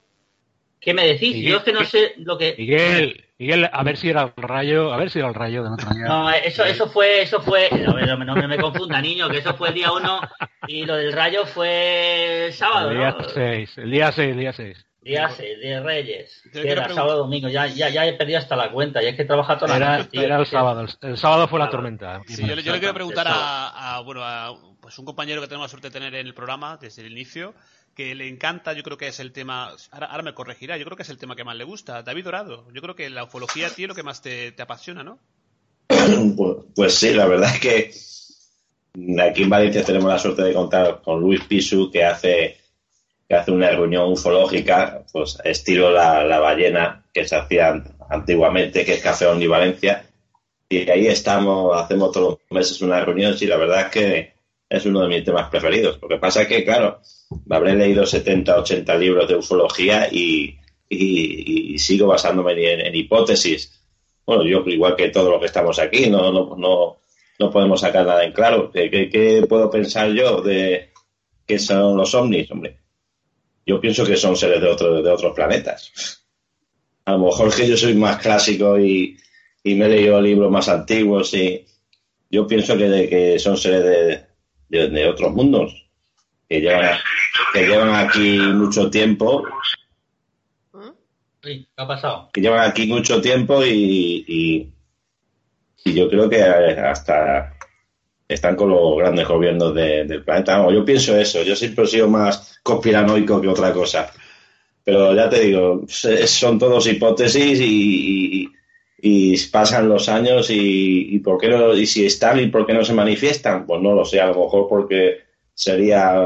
¿Qué 0.84 0.94
me 0.94 1.06
decís? 1.06 1.34
Miguel, 1.34 1.50
Yo 1.52 1.56
es 1.58 1.62
que 1.64 1.72
no 1.72 1.84
sé 1.84 2.14
lo 2.18 2.36
que... 2.38 2.54
Miguel, 2.58 3.24
Miguel, 3.38 3.68
a 3.72 3.82
ver 3.82 3.96
si 3.96 4.08
era 4.10 4.22
el 4.36 4.42
rayo, 4.42 4.92
a 4.92 4.96
ver 4.96 5.10
si 5.10 5.18
era 5.18 5.28
el 5.28 5.34
rayo 5.34 5.62
de 5.64 5.70
Dame. 5.70 6.00
No, 6.06 6.30
eso, 6.30 6.64
eso 6.64 6.88
fue, 6.88 7.22
eso 7.22 7.40
fue, 7.42 7.68
no, 7.70 7.92
no, 7.98 8.16
no 8.24 8.34
me, 8.36 8.46
me 8.48 8.58
confunda, 8.58 9.00
niño, 9.00 9.28
que 9.28 9.38
eso 9.38 9.54
fue 9.54 9.68
el 9.68 9.74
día 9.74 9.90
uno 9.92 10.20
y 10.68 10.84
lo 10.86 10.96
del 10.96 11.12
rayo 11.12 11.46
fue 11.46 12.46
el 12.46 12.52
sábado, 12.52 12.90
el 12.90 12.98
día 12.98 13.10
¿no? 13.18 13.28
6, 13.28 13.78
el 13.78 13.90
día 13.90 14.12
6, 14.12 14.30
el 14.32 14.38
día 14.38 14.52
6. 14.52 14.86
Día 15.02 15.28
6, 15.28 15.58
de 15.60 15.80
Reyes. 15.80 16.42
Que 16.50 16.60
era 16.60 16.84
preguntar- 16.84 16.94
sábado 16.94 17.18
domingo, 17.18 17.48
ya, 17.48 17.66
ya, 17.66 17.90
ya 17.90 18.06
he 18.06 18.14
perdido 18.14 18.38
hasta 18.38 18.56
la 18.56 18.70
cuenta, 18.70 19.02
y 19.02 19.06
es 19.06 19.16
que 19.16 19.24
trabaja 19.26 19.58
toda 19.58 19.72
la 19.72 19.76
Era, 19.76 19.96
noche, 19.98 20.08
tío. 20.10 20.22
era 20.22 20.38
el 20.38 20.46
sábado, 20.46 20.86
el, 21.02 21.16
sábado 21.18 21.46
fue 21.48 21.58
la 21.58 21.68
tormenta. 21.68 22.22
Sí, 22.26 22.46
yo, 22.46 22.54
le- 22.56 22.62
yo 22.62 22.72
le 22.72 22.78
quiero 22.78 22.94
preguntar 22.94 23.26
a, 23.28 24.00
bueno, 24.04 24.22
a 24.24 24.54
pues 24.80 24.98
un 24.98 25.04
compañero 25.04 25.40
que 25.42 25.46
tenemos 25.48 25.66
la 25.66 25.70
suerte 25.70 25.88
de 25.88 25.92
tener 25.92 26.14
en 26.14 26.26
el 26.26 26.32
programa 26.34 26.78
desde 26.78 27.02
el 27.04 27.12
inicio, 27.12 27.54
que 27.94 28.14
le 28.14 28.28
encanta, 28.28 28.72
yo 28.72 28.82
creo 28.82 28.96
que 28.96 29.08
es 29.08 29.20
el 29.20 29.32
tema, 29.32 29.74
ahora, 29.90 30.06
ahora 30.06 30.22
me 30.22 30.34
corregirá, 30.34 30.76
yo 30.76 30.84
creo 30.84 30.96
que 30.96 31.04
es 31.04 31.10
el 31.10 31.18
tema 31.18 31.36
que 31.36 31.44
más 31.44 31.56
le 31.56 31.64
gusta, 31.64 32.02
David 32.02 32.24
Dorado. 32.24 32.66
Yo 32.72 32.82
creo 32.82 32.94
que 32.94 33.08
la 33.10 33.24
ufología 33.24 33.68
a 33.68 33.70
ti 33.70 33.86
lo 33.86 33.94
que 33.94 34.02
más 34.02 34.20
te, 34.20 34.52
te 34.52 34.62
apasiona, 34.62 35.02
¿no? 35.02 35.18
Pues, 36.36 36.56
pues 36.74 36.94
sí, 36.94 37.14
la 37.14 37.26
verdad 37.26 37.54
es 37.54 37.60
que 37.60 39.20
aquí 39.22 39.42
en 39.42 39.50
Valencia 39.50 39.84
tenemos 39.84 40.08
la 40.08 40.18
suerte 40.18 40.42
de 40.42 40.54
contar 40.54 41.00
con 41.02 41.20
Luis 41.20 41.42
Pisu, 41.44 41.90
que 41.90 42.04
hace, 42.04 42.58
que 43.28 43.34
hace 43.34 43.50
una 43.50 43.70
reunión 43.70 44.12
ufológica, 44.12 45.04
pues 45.12 45.38
estilo 45.44 45.90
la, 45.90 46.24
la 46.24 46.40
ballena 46.40 47.04
que 47.12 47.26
se 47.26 47.36
hacía 47.36 47.82
antiguamente, 48.10 48.84
que 48.84 48.94
es 48.94 49.02
Café 49.02 49.26
Omni 49.26 49.46
Valencia. 49.46 50.06
Y 50.68 50.88
ahí 50.90 51.06
estamos, 51.06 51.80
hacemos 51.80 52.12
todos 52.12 52.38
los 52.40 52.50
meses 52.50 52.80
una 52.82 53.04
reunión, 53.04 53.34
y 53.40 53.46
la 53.46 53.56
verdad 53.56 53.80
es 53.82 53.86
que 53.88 54.33
es 54.68 54.87
uno 54.87 55.02
de 55.02 55.09
mis 55.09 55.25
temas 55.25 55.49
preferidos. 55.50 55.99
Lo 56.02 56.09
que 56.09 56.16
pasa 56.18 56.42
es 56.42 56.49
que, 56.49 56.64
claro, 56.64 57.00
habré 57.50 57.75
leído 57.75 58.06
70, 58.06 58.59
80 58.61 58.97
libros 58.97 59.28
de 59.28 59.37
ufología 59.37 60.09
y, 60.11 60.56
y- 60.88 61.78
sigo 61.78 62.06
basándome 62.09 62.52
en, 62.52 62.80
en 62.80 62.94
hipótesis. 62.94 63.80
Bueno, 64.26 64.44
yo 64.44 64.64
igual 64.66 64.97
que 64.97 65.11
todos 65.11 65.30
los 65.30 65.40
que 65.40 65.47
estamos 65.47 65.78
aquí, 65.78 66.09
no, 66.09 66.33
no, 66.33 66.56
no, 66.56 66.97
no 67.38 67.50
podemos 67.50 67.80
sacar 67.80 68.06
nada 68.06 68.25
en 68.25 68.33
claro. 68.33 68.71
¿Qué, 68.73 68.90
qué- 68.90 69.44
puedo 69.49 69.71
pensar 69.71 70.12
yo 70.12 70.40
de 70.40 70.90
qué 71.47 71.59
son 71.59 71.97
los 71.97 72.14
ovnis? 72.14 72.50
Hombre, 72.50 72.78
yo 73.66 73.80
pienso 73.80 74.04
que 74.04 74.16
son 74.16 74.37
seres 74.37 74.61
de, 74.61 74.68
otro, 74.68 75.02
de 75.02 75.11
otros 75.11 75.35
planetas. 75.35 76.23
A 77.04 77.12
lo 77.12 77.18
mejor 77.26 77.54
que 77.54 77.66
yo 77.68 77.76
soy 77.76 77.94
más 77.94 78.18
clásico 78.18 78.78
y, 78.78 79.16
y 79.62 79.75
me 79.75 79.87
he 79.87 79.88
leído 79.90 80.21
libros 80.23 80.50
más 80.50 80.68
antiguos 80.68 81.35
y 81.35 81.66
yo 82.30 82.47
pienso 82.47 82.76
que, 82.78 83.09
que 83.09 83.38
son 83.38 83.56
seres 83.59 83.85
de, 83.85 84.23
de- 84.68 84.88
de 84.88 85.09
otros 85.09 85.33
mundos 85.33 85.87
que 86.49 86.61
llevan, 86.61 86.97
que 87.52 87.66
llevan 87.66 87.94
aquí 87.94 88.38
mucho 88.38 88.90
tiempo. 88.90 89.44
Sí, 91.42 91.66
¿Qué 91.76 91.83
ha 91.83 91.87
pasado? 91.87 92.30
que 92.33 92.40
llevan 92.40 92.68
aquí 92.71 92.87
mucho 92.87 93.21
tiempo 93.21 93.64
y, 93.64 94.25
y, 94.26 94.73
y 95.85 95.94
yo 95.94 96.09
creo 96.09 96.28
que 96.30 96.42
hasta 96.42 97.54
están 98.26 98.56
con 98.56 98.71
los 98.71 98.97
grandes 98.97 99.28
gobiernos 99.28 99.75
de- 99.75 100.04
del 100.04 100.25
planeta. 100.25 100.56
Vamos, 100.59 100.73
yo 100.75 100.85
pienso 100.85 101.16
eso, 101.16 101.42
yo 101.42 101.54
siempre 101.54 101.85
he 101.85 101.88
sido 101.88 102.09
más 102.09 102.59
conspiranoico 102.62 103.40
que 103.42 103.49
otra 103.49 103.73
cosa. 103.73 104.11
Pero 104.83 105.14
ya 105.14 105.28
te 105.28 105.40
digo, 105.40 105.83
son 105.88 106.59
todos 106.59 106.87
hipótesis 106.87 107.61
y, 107.61 108.42
y- 108.44 108.49
y 109.06 109.37
pasan 109.49 109.90
los 109.90 110.08
años 110.08 110.49
y, 110.49 111.14
y 111.14 111.18
por 111.18 111.38
qué 111.38 111.50
no, 111.50 111.75
y 111.75 111.84
si 111.84 112.06
están 112.06 112.40
y 112.40 112.46
por 112.46 112.64
qué 112.64 112.73
no 112.73 112.82
se 112.82 112.94
manifiestan, 112.94 113.66
pues 113.66 113.82
no 113.82 113.92
lo 113.92 114.02
sé, 114.06 114.18
a 114.18 114.28
lo 114.28 114.44
mejor 114.44 114.66
porque 114.66 115.18
sería 115.52 116.23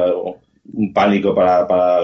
un 0.72 0.92
pánico 0.92 1.34
para, 1.34 1.66
para, 1.66 2.02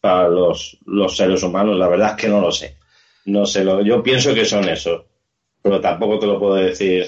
para 0.00 0.28
los, 0.28 0.78
los 0.86 1.16
seres 1.16 1.42
humanos, 1.42 1.76
la 1.76 1.88
verdad 1.88 2.10
es 2.10 2.22
que 2.22 2.28
no 2.28 2.40
lo 2.40 2.52
sé. 2.52 2.76
No 3.24 3.44
sé, 3.44 3.64
lo, 3.64 3.82
yo 3.82 4.00
pienso 4.00 4.32
que 4.34 4.44
son 4.44 4.68
eso, 4.68 5.04
pero 5.60 5.80
tampoco 5.80 6.20
te 6.20 6.26
lo 6.26 6.38
puedo 6.38 6.54
decir. 6.54 7.04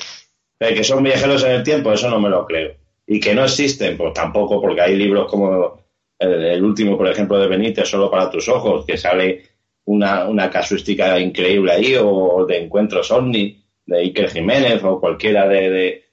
Eh, 0.59 0.75
que 0.75 0.83
son 0.83 1.05
viajeros 1.05 1.45
en 1.45 1.53
el 1.53 1.63
tiempo, 1.63 1.93
eso 1.93 2.11
no 2.11 2.19
me 2.19 2.29
lo 2.29 2.45
creo. 2.45 2.75
Y 3.07 3.21
que 3.21 3.35
no 3.35 3.45
existen, 3.45 3.97
pues 3.97 4.15
tampoco, 4.15 4.61
porque 4.61 4.81
hay 4.81 4.97
libros 4.97 5.31
como 5.31 5.85
el, 6.19 6.45
el 6.45 6.65
último, 6.65 6.99
por 6.99 7.09
ejemplo, 7.09 7.39
de 7.39 7.47
Benítez, 7.47 7.89
Solo 7.89 8.11
para 8.11 8.29
tus 8.29 8.49
ojos, 8.49 8.85
que 8.85 8.99
sale 8.99 9.50
una, 9.91 10.29
una 10.29 10.51
casuística 10.51 11.19
increíble 11.19 11.73
ahí, 11.73 11.95
o 12.01 12.45
de 12.47 12.65
encuentros 12.65 13.11
ovni, 13.11 13.65
de 13.87 13.99
Iker 13.99 14.31
Jiménez, 14.31 14.83
o 14.85 15.01
cualquiera 15.01 15.49
de, 15.49 15.71
de, 15.71 16.05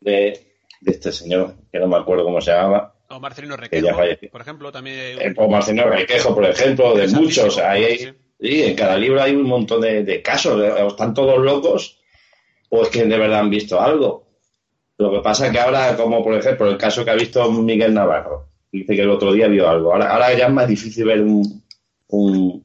de, 0.00 0.40
de 0.80 0.90
este 0.90 1.12
señor, 1.12 1.54
que 1.70 1.78
no 1.78 1.86
me 1.86 1.96
acuerdo 1.96 2.24
cómo 2.24 2.40
se 2.40 2.50
llamaba. 2.50 2.94
O 3.08 3.18
Marcelino 3.20 3.56
Requejo, 3.56 3.98
por 4.30 4.40
ejemplo, 4.40 4.70
también... 4.72 4.96
Eh, 5.20 5.34
o 5.36 5.48
Marcelino 5.48 5.88
Requejo, 5.88 6.34
por 6.34 6.44
ejemplo, 6.44 6.94
de 6.94 7.08
muchos. 7.08 7.58
Ahí 7.58 7.84
hay- 7.84 7.98
sí. 7.98 8.08
sí, 8.40 8.62
en 8.64 8.74
cada 8.76 8.96
libro 8.96 9.20
hay 9.20 9.34
un 9.34 9.42
montón 9.48 9.80
de, 9.80 10.04
de 10.04 10.22
casos. 10.22 10.54
o 10.60 10.86
están 10.88 11.12
todos 11.14 11.38
locos 11.38 11.98
o 12.68 12.82
es 12.82 12.88
que 12.88 13.04
de 13.04 13.18
verdad 13.18 13.40
han 13.40 13.50
visto 13.50 13.80
algo. 13.80 14.26
Lo 14.96 15.10
que 15.10 15.20
pasa 15.20 15.46
es 15.46 15.52
que 15.52 15.58
ahora, 15.58 15.96
como 15.96 16.22
por 16.22 16.34
ejemplo 16.36 16.68
el 16.70 16.76
caso 16.78 17.04
que 17.04 17.10
ha 17.10 17.14
visto 17.16 17.50
Miguel 17.50 17.94
Navarro, 17.94 18.46
dice 18.70 18.94
que 18.94 19.02
el 19.02 19.10
otro 19.10 19.32
día 19.32 19.48
vio 19.48 19.68
algo. 19.68 19.92
Ahora, 19.92 20.12
ahora 20.12 20.32
ya 20.34 20.46
es 20.46 20.52
más 20.52 20.68
difícil 20.68 21.04
ver 21.06 21.20
un, 21.22 21.64
un, 22.08 22.64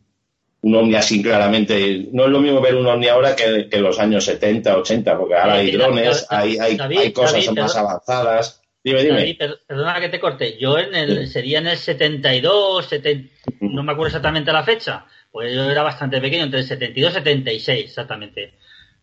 un 0.66 0.74
ovni 0.76 0.96
así 0.96 1.22
claramente. 1.22 2.08
No 2.12 2.26
es 2.26 2.32
lo 2.32 2.40
mismo 2.40 2.60
ver 2.60 2.76
un 2.76 2.88
ovni 2.88 3.08
ahora 3.08 3.36
que, 3.36 3.68
que 3.70 3.78
en 3.78 3.84
los 3.84 4.00
años 4.00 4.26
70, 4.26 4.76
80, 4.78 5.18
porque 5.18 5.36
ahora 5.36 5.54
hay 5.56 5.70
drones, 5.72 6.26
hay, 6.30 6.58
hay, 6.58 6.76
David, 6.76 6.98
hay 6.98 7.14
cosas 7.14 7.46
David, 7.46 7.60
más 7.62 7.76
avanzadas. 7.78 8.62
Dime, 8.84 9.04
dime. 9.04 9.18
David, 9.20 9.42
perdona 9.68 10.00
que 10.02 10.10
te 10.10 10.20
corte. 10.20 10.58
Yo 10.60 10.80
en 10.80 10.96
el, 10.96 11.28
sería 11.28 11.60
en 11.60 11.68
el 11.68 11.78
72, 11.78 12.86
70, 12.88 13.32
no 13.62 13.84
me 13.84 13.92
acuerdo 13.92 14.08
exactamente 14.08 14.52
la 14.52 14.64
fecha. 14.64 15.06
Pues 15.32 15.54
yo 15.54 15.70
era 15.70 15.84
bastante 15.84 16.20
pequeño, 16.20 16.46
entre 16.46 16.62
el 16.62 16.66
72 16.66 17.12
y 17.12 17.14
76 17.16 17.84
exactamente. 17.86 18.54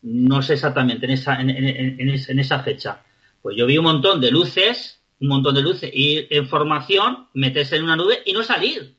No 0.03 0.43
sé 0.43 0.55
exactamente 0.55 1.07
en 1.07 1.13
esa, 1.13 1.41
en, 1.41 1.49
en- 1.51 2.01
en 2.01 2.39
esa 2.41 2.59
fecha. 2.61 3.03
Pues 3.41 3.57
yo 3.57 3.67
vi 3.67 3.79
un 3.79 3.85
montón 3.85 4.21
de 4.21 4.33
luces, 4.33 5.01
un 5.21 5.29
montón 5.29 5.55
de 5.55 5.63
luces, 5.63 5.91
y 5.95 6.27
en 6.29 6.49
formación, 6.49 7.29
meterse 7.35 7.77
en 7.77 7.85
una 7.85 7.95
nube 7.95 8.19
y 8.25 8.33
no 8.33 8.43
salir. 8.43 8.95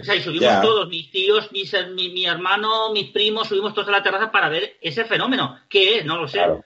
O 0.00 0.04
sea, 0.04 0.14
y 0.14 0.22
subimos 0.22 0.42
todos, 0.62 0.88
mis 0.88 1.10
tíos, 1.10 1.50
mis, 1.50 1.72
her- 1.74 1.90
mi, 1.92 2.10
mi 2.10 2.24
hermano, 2.24 2.92
mis 2.92 3.10
primos, 3.10 3.48
subimos 3.48 3.74
todos 3.74 3.88
a 3.88 3.92
la 3.92 4.02
terraza 4.02 4.30
para 4.30 4.48
ver 4.48 4.76
ese 4.80 5.04
fenómeno. 5.04 5.58
¿Qué 5.68 5.98
es? 5.98 6.04
No 6.04 6.16
lo 6.16 6.28
sé. 6.28 6.38
Claro. 6.38 6.64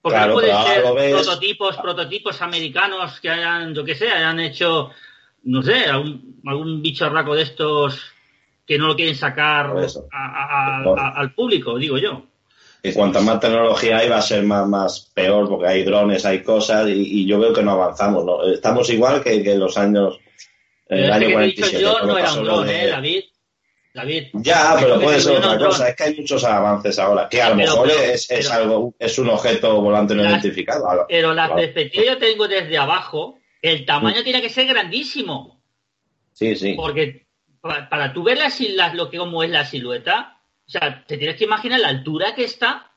Porque 0.00 0.16
Claro, 0.16 0.28
no 0.28 0.34
pueden 0.34 0.56
ser 0.66 0.82
prototipos, 1.12 1.76
prototipos 1.76 2.40
americanos 2.40 3.20
que 3.20 3.28
hayan, 3.28 3.74
yo 3.74 3.84
qué 3.84 3.94
sé, 3.94 4.10
hayan 4.10 4.40
hecho, 4.40 4.90
no 5.42 5.62
sé, 5.62 5.84
algún, 5.84 6.40
algún 6.46 6.80
bicharraco 6.80 7.34
de 7.34 7.42
estos 7.42 8.00
que 8.66 8.78
no 8.78 8.86
lo 8.86 8.96
quieren 8.96 9.14
sacar 9.14 9.66
a- 10.10 10.80
a- 10.80 10.82
a- 10.96 11.08
al 11.20 11.34
público, 11.34 11.76
digo 11.76 11.98
yo. 11.98 12.22
que 12.82 12.94
cuanta 12.94 13.20
más 13.20 13.40
tecnología 13.40 13.98
hay 13.98 14.08
va 14.08 14.16
a 14.16 14.22
ser 14.22 14.42
más, 14.42 14.66
más 14.66 15.10
peor 15.12 15.50
porque 15.50 15.66
hay 15.66 15.82
drones, 15.84 16.24
hay 16.24 16.42
cosas 16.42 16.88
y, 16.88 16.92
y 17.20 17.26
yo 17.26 17.38
veo 17.38 17.52
que 17.52 17.62
no 17.62 17.72
avanzamos. 17.72 18.24
¿no? 18.24 18.42
Estamos 18.44 18.88
igual 18.88 19.22
que, 19.22 19.42
que 19.42 19.52
en 19.52 19.60
los 19.60 19.76
años... 19.76 20.18
Pero 20.90 21.04
El 21.04 21.12
año 21.12 21.26
que 21.28 21.32
he 21.34 21.46
dicho 21.46 21.60
47. 21.62 21.80
yo 21.82 22.00
no 22.06 22.18
era 22.18 22.32
un 22.34 22.44
dron, 22.44 22.68
¿eh, 22.68 22.86
David? 22.88 23.24
David. 23.94 24.24
Ya, 24.34 24.76
pero 24.78 25.00
puede 25.00 25.20
ser 25.20 25.36
otra 25.38 25.56
cosa. 25.58 25.88
Es 25.88 25.96
que 25.96 26.02
hay 26.02 26.14
muchos 26.16 26.42
avances 26.44 26.98
ahora. 26.98 27.28
Que 27.28 27.40
a 27.40 27.50
lo 27.50 27.56
Pero- 27.56 27.70
mejor 27.70 27.88
pero- 27.88 28.00
es, 28.02 28.30
es 28.30 28.48
pero- 28.48 28.52
algo, 28.60 28.94
es 28.98 29.18
un 29.20 29.28
objeto 29.30 29.80
volante 29.80 30.14
no 30.16 30.22
Las- 30.24 30.32
identificado. 30.32 31.06
Pero 31.08 31.28
la 31.32 31.46
Claro. 31.46 31.60
perspectiva 31.60 32.04
yo 32.04 32.18
tengo 32.18 32.48
desde 32.48 32.76
abajo, 32.76 33.38
el 33.62 33.86
tamaño 33.86 34.22
tiene 34.24 34.42
que 34.42 34.50
ser 34.50 34.66
grandísimo. 34.66 35.62
Sí, 36.32 36.56
sí. 36.56 36.74
Porque 36.74 37.26
para, 37.60 37.88
para 37.88 38.12
tú 38.12 38.22
ver 38.24 38.38
la, 38.38 38.46
sil- 38.50 38.74
la- 38.74 38.92
lo 38.94 39.08
que 39.10 39.18
como 39.18 39.42
es 39.44 39.50
la 39.50 39.64
silueta, 39.64 40.40
o 40.66 40.70
sea, 40.70 41.04
te 41.06 41.16
tienes 41.18 41.36
que 41.36 41.44
imaginar 41.44 41.78
la 41.80 41.88
altura 41.88 42.34
que 42.34 42.44
está 42.44 42.90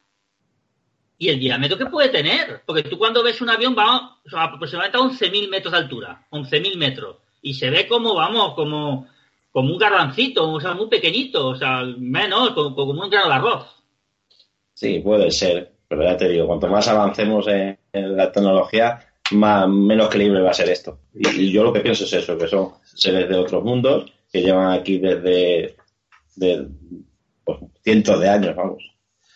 y 1.18 1.30
el 1.30 1.40
diámetro 1.40 1.78
que 1.78 1.86
puede 1.88 2.10
tener. 2.10 2.62
Porque 2.66 2.84
tú 2.84 2.98
cuando 2.98 3.22
ves 3.24 3.40
un 3.42 3.50
avión 3.50 3.76
va 3.78 4.18
o 4.26 4.30
sea, 4.30 4.44
aproximadamente 4.44 4.98
a 4.98 5.02
11.000 5.02 5.48
metros 5.50 5.72
de 5.74 5.78
altura, 5.78 6.26
11.000 6.32 6.76
metros. 6.78 7.18
Y 7.44 7.54
se 7.54 7.70
ve 7.70 7.88
como, 7.88 8.16
vamos, 8.16 8.56
como, 8.56 9.06
como 9.52 9.72
un 9.74 9.78
garbancito, 9.78 10.50
o 10.50 10.60
sea, 10.60 10.74
muy 10.74 10.88
pequeñito, 10.88 11.50
o 11.50 11.56
sea, 11.56 11.84
menos, 11.84 12.52
como, 12.52 12.74
como 12.74 13.04
un 13.04 13.10
grano 13.10 13.28
de 13.28 13.34
arroz. 13.36 13.68
Sí, 14.74 15.00
puede 15.00 15.30
ser. 15.30 15.72
Pero 15.88 16.04
ya 16.04 16.18
te 16.18 16.30
digo, 16.30 16.48
cuanto 16.48 16.68
más 16.68 16.88
avancemos 16.88 17.48
en, 17.48 17.78
en 17.92 18.18
la 18.18 18.32
tecnología, 18.32 19.00
más, 19.32 19.68
menos 19.68 20.10
creíble 20.10 20.42
va 20.42 20.50
a 20.50 20.56
ser 20.56 20.70
esto. 20.70 21.02
Y, 21.14 21.28
y 21.28 21.52
yo 21.52 21.64
lo 21.64 21.72
que 21.72 21.82
pienso 21.82 22.06
es 22.06 22.14
eso, 22.14 22.38
que 22.38 22.48
son 22.48 22.72
seres 22.84 23.30
de 23.30 23.36
otros 23.36 23.64
mundos 23.64 24.12
que 24.32 24.42
llevan 24.42 24.72
aquí 24.72 24.98
desde 24.98 25.76
de, 26.36 26.68
pues, 27.44 27.60
cientos 27.84 28.20
de 28.20 28.30
años, 28.30 28.56
vamos. 28.56 28.84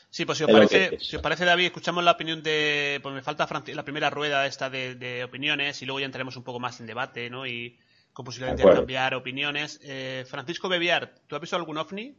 Sí, 0.10 0.26
pues 0.26 0.38
si 0.38 0.46
os, 0.46 0.52
parece, 0.52 0.98
si 1.00 1.16
os 1.18 1.22
parece, 1.22 1.46
David, 1.46 1.66
escuchamos 1.66 2.04
la 2.04 2.12
opinión 2.12 2.42
de. 2.42 3.00
Pues 3.04 3.14
me 3.14 3.22
falta 3.22 3.48
la 3.76 3.84
primera 3.84 4.10
rueda 4.10 4.48
esta 4.48 4.70
de, 4.70 4.96
de 4.96 5.24
opiniones 5.24 5.82
y 5.82 5.86
luego 5.86 6.00
ya 6.00 6.06
entraremos 6.06 6.38
un 6.38 6.44
poco 6.44 6.60
más 6.60 6.80
en 6.80 6.88
debate, 6.88 7.30
¿no? 7.30 7.46
Y 7.46 7.78
con 8.18 8.26
posibilidad 8.26 8.58
de 8.58 8.64
cambiar 8.64 9.14
opiniones. 9.14 9.80
Eh, 9.84 10.26
Francisco 10.28 10.68
Bebiar, 10.68 11.14
¿tú 11.28 11.36
has 11.36 11.42
visto 11.42 11.56
algún 11.56 11.78
ovni? 11.78 12.16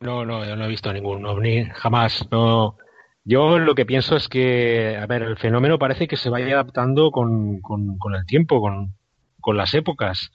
No, 0.00 0.24
no, 0.24 0.44
yo 0.44 0.56
no 0.56 0.64
he 0.64 0.68
visto 0.68 0.92
ningún 0.92 1.24
ovni, 1.24 1.66
jamás. 1.66 2.26
No. 2.32 2.76
Yo 3.22 3.60
lo 3.60 3.76
que 3.76 3.86
pienso 3.86 4.16
es 4.16 4.28
que, 4.28 4.96
a 5.00 5.06
ver, 5.06 5.22
el 5.22 5.36
fenómeno 5.36 5.78
parece 5.78 6.08
que 6.08 6.16
se 6.16 6.30
vaya 6.30 6.54
adaptando 6.54 7.12
con, 7.12 7.60
con- 7.60 7.96
con 7.96 8.16
el 8.16 8.26
tiempo, 8.26 8.60
con, 8.60 8.96
con 9.40 9.56
las 9.56 9.72
épocas. 9.74 10.32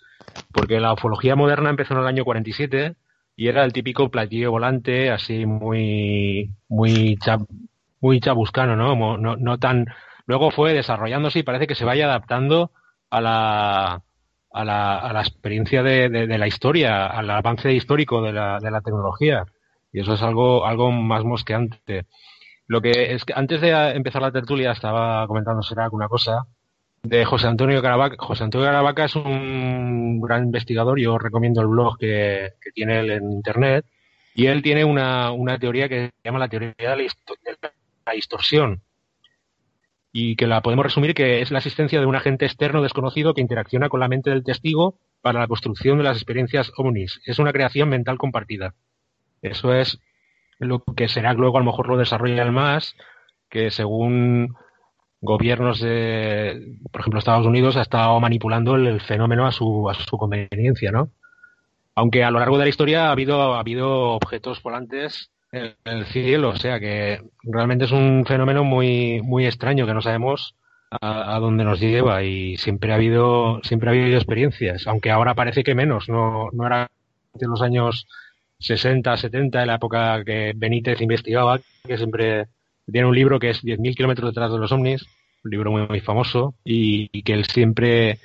Porque 0.53 0.79
la 0.79 0.93
ufología 0.93 1.35
moderna 1.35 1.69
empezó 1.69 1.95
en 1.95 1.99
el 1.99 2.07
año 2.07 2.23
47 2.23 2.95
y 3.35 3.49
era 3.49 3.65
el 3.65 3.73
típico 3.73 4.09
platillo 4.09 4.51
volante, 4.51 5.11
así 5.11 5.45
muy, 5.45 6.51
muy, 6.69 7.19
muy 7.99 8.19
chabuscano, 8.21 8.77
no, 8.77 9.17
no 9.17 9.57
tan. 9.59 9.87
Luego 10.25 10.51
fue 10.51 10.71
desarrollándose 10.71 11.39
y 11.39 11.43
parece 11.43 11.67
que 11.67 11.75
se 11.75 11.83
vaya 11.83 12.05
adaptando 12.05 12.71
a 13.09 13.19
la, 13.21 14.01
a 14.59 14.65
la, 14.65 14.97
a 14.99 15.13
la 15.13 15.21
experiencia 15.21 15.83
de, 15.83 16.09
de- 16.09 16.37
la 16.37 16.47
historia, 16.47 17.07
al 17.07 17.29
avance 17.29 17.71
histórico 17.73 18.21
de 18.21 18.33
la, 18.33 18.59
de 18.59 18.71
la 18.71 18.81
tecnología. 18.81 19.45
Y 19.93 20.01
eso 20.01 20.13
es 20.13 20.21
algo, 20.21 20.65
algo 20.65 20.91
más 20.91 21.23
mosqueante. 21.23 22.05
Lo 22.67 22.81
que 22.81 23.13
es 23.13 23.23
que 23.25 23.33
antes 23.35 23.61
de 23.61 23.71
empezar 23.91 24.21
la 24.21 24.31
tertulia 24.31 24.71
estaba 24.71 25.25
comentando 25.27 25.61
será 25.63 25.89
una 25.91 26.07
cosa 26.07 26.45
de 27.03 27.23
José 27.25 27.47
Antonio 27.47 27.81
Caravaca. 27.81 28.15
José 28.19 28.43
Antonio 28.43 28.67
Caravaca 28.67 29.05
es 29.05 29.15
un 29.15 30.19
gran 30.21 30.43
investigador. 30.45 30.99
Yo 30.99 31.17
recomiendo 31.17 31.61
el 31.61 31.67
blog 31.67 31.97
que, 31.97 32.53
que 32.61 32.71
tiene 32.71 32.99
él 32.99 33.11
en 33.11 33.31
internet. 33.31 33.85
Y 34.35 34.47
él 34.47 34.61
tiene 34.61 34.83
una, 34.85 35.31
una 35.31 35.57
teoría 35.57 35.89
que 35.89 36.07
se 36.07 36.11
llama 36.23 36.39
la 36.39 36.47
teoría 36.49 36.73
de 36.77 36.85
la, 36.87 36.95
de 36.95 37.57
la 38.05 38.11
distorsión. 38.13 38.81
Y 40.19 40.35
que 40.35 40.47
la 40.47 40.63
podemos 40.63 40.83
resumir 40.83 41.13
que 41.13 41.41
es 41.41 41.51
la 41.51 41.59
existencia 41.59 41.99
de 41.99 42.07
un 42.07 42.15
agente 42.15 42.45
externo 42.45 42.81
desconocido 42.81 43.35
que 43.35 43.41
interacciona 43.41 43.87
con 43.87 43.99
la 43.99 44.07
mente 44.07 44.31
del 44.31 44.43
testigo 44.43 44.97
para 45.21 45.39
la 45.39 45.47
construcción 45.47 45.99
de 45.99 46.05
las 46.05 46.17
experiencias 46.17 46.71
ovnis. 46.75 47.21
Es 47.27 47.37
una 47.37 47.53
creación 47.53 47.87
mental 47.89 48.17
compartida. 48.17 48.73
Eso 49.43 49.75
es 49.75 49.99
lo 50.57 50.83
que 50.83 51.07
será 51.07 51.33
luego 51.33 51.57
a 51.57 51.61
lo 51.61 51.67
mejor 51.67 51.87
lo 51.87 51.97
desarrollan 51.97 52.51
más, 52.51 52.95
que 53.47 53.69
según 53.69 54.55
gobiernos 55.21 55.81
de, 55.81 56.79
por 56.91 57.01
ejemplo, 57.01 57.19
Estados 57.19 57.45
Unidos 57.45 57.77
ha 57.77 57.83
estado 57.83 58.19
manipulando 58.19 58.73
el, 58.73 58.87
el 58.87 59.01
fenómeno 59.01 59.45
a 59.45 59.51
su, 59.51 59.87
a 59.87 59.93
su 59.93 60.17
conveniencia, 60.17 60.91
¿no? 60.91 61.11
Aunque 61.93 62.23
a 62.23 62.31
lo 62.31 62.39
largo 62.39 62.57
de 62.57 62.65
la 62.65 62.69
historia 62.69 63.09
ha 63.09 63.11
habido, 63.11 63.53
ha 63.53 63.59
habido 63.59 64.13
objetos 64.13 64.63
volantes 64.63 65.29
el 65.51 66.05
cielo, 66.07 66.49
o 66.49 66.55
sea 66.57 66.79
que 66.79 67.21
realmente 67.43 67.85
es 67.85 67.91
un 67.91 68.25
fenómeno 68.25 68.63
muy, 68.63 69.21
muy 69.21 69.45
extraño 69.45 69.85
que 69.85 69.93
no 69.93 70.01
sabemos 70.01 70.55
a, 71.01 71.35
a 71.35 71.39
dónde 71.39 71.63
nos 71.63 71.79
lleva 71.79 72.23
y 72.23 72.57
siempre 72.57 72.91
ha 72.91 72.95
habido, 72.95 73.59
siempre 73.63 73.89
ha 73.89 73.93
habido 73.93 74.17
experiencias, 74.17 74.87
aunque 74.87 75.11
ahora 75.11 75.35
parece 75.35 75.63
que 75.63 75.75
menos, 75.75 76.09
no, 76.09 76.49
no 76.51 76.67
era 76.67 76.89
en 77.39 77.49
los 77.49 77.61
años 77.61 78.07
60, 78.59 79.15
70, 79.17 79.61
en 79.61 79.67
la 79.67 79.75
época 79.75 80.23
que 80.25 80.53
Benítez 80.55 80.99
investigaba, 81.01 81.59
que 81.85 81.97
siempre 81.97 82.47
tiene 82.91 83.07
un 83.07 83.15
libro 83.15 83.39
que 83.39 83.51
es 83.51 83.61
10.000 83.63 83.95
kilómetros 83.95 84.31
detrás 84.31 84.51
de 84.51 84.57
los 84.59 84.71
ovnis, 84.71 85.05
un 85.43 85.51
libro 85.51 85.71
muy, 85.71 85.87
muy 85.87 85.99
famoso, 86.01 86.55
y, 86.63 87.09
que 87.23 87.33
él 87.33 87.45
siempre 87.45 88.19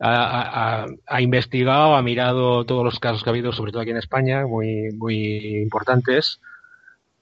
ha- 0.00 0.86
ha 1.06 1.20
investigado, 1.22 1.96
ha 1.96 2.02
mirado 2.02 2.64
todos 2.64 2.84
los 2.84 2.98
casos 3.00 3.22
que 3.22 3.30
ha 3.30 3.32
habido, 3.32 3.52
sobre 3.52 3.72
todo 3.72 3.82
aquí 3.82 3.90
en 3.90 3.96
España, 3.96 4.46
muy, 4.46 4.90
muy 4.96 5.58
importantes, 5.62 6.40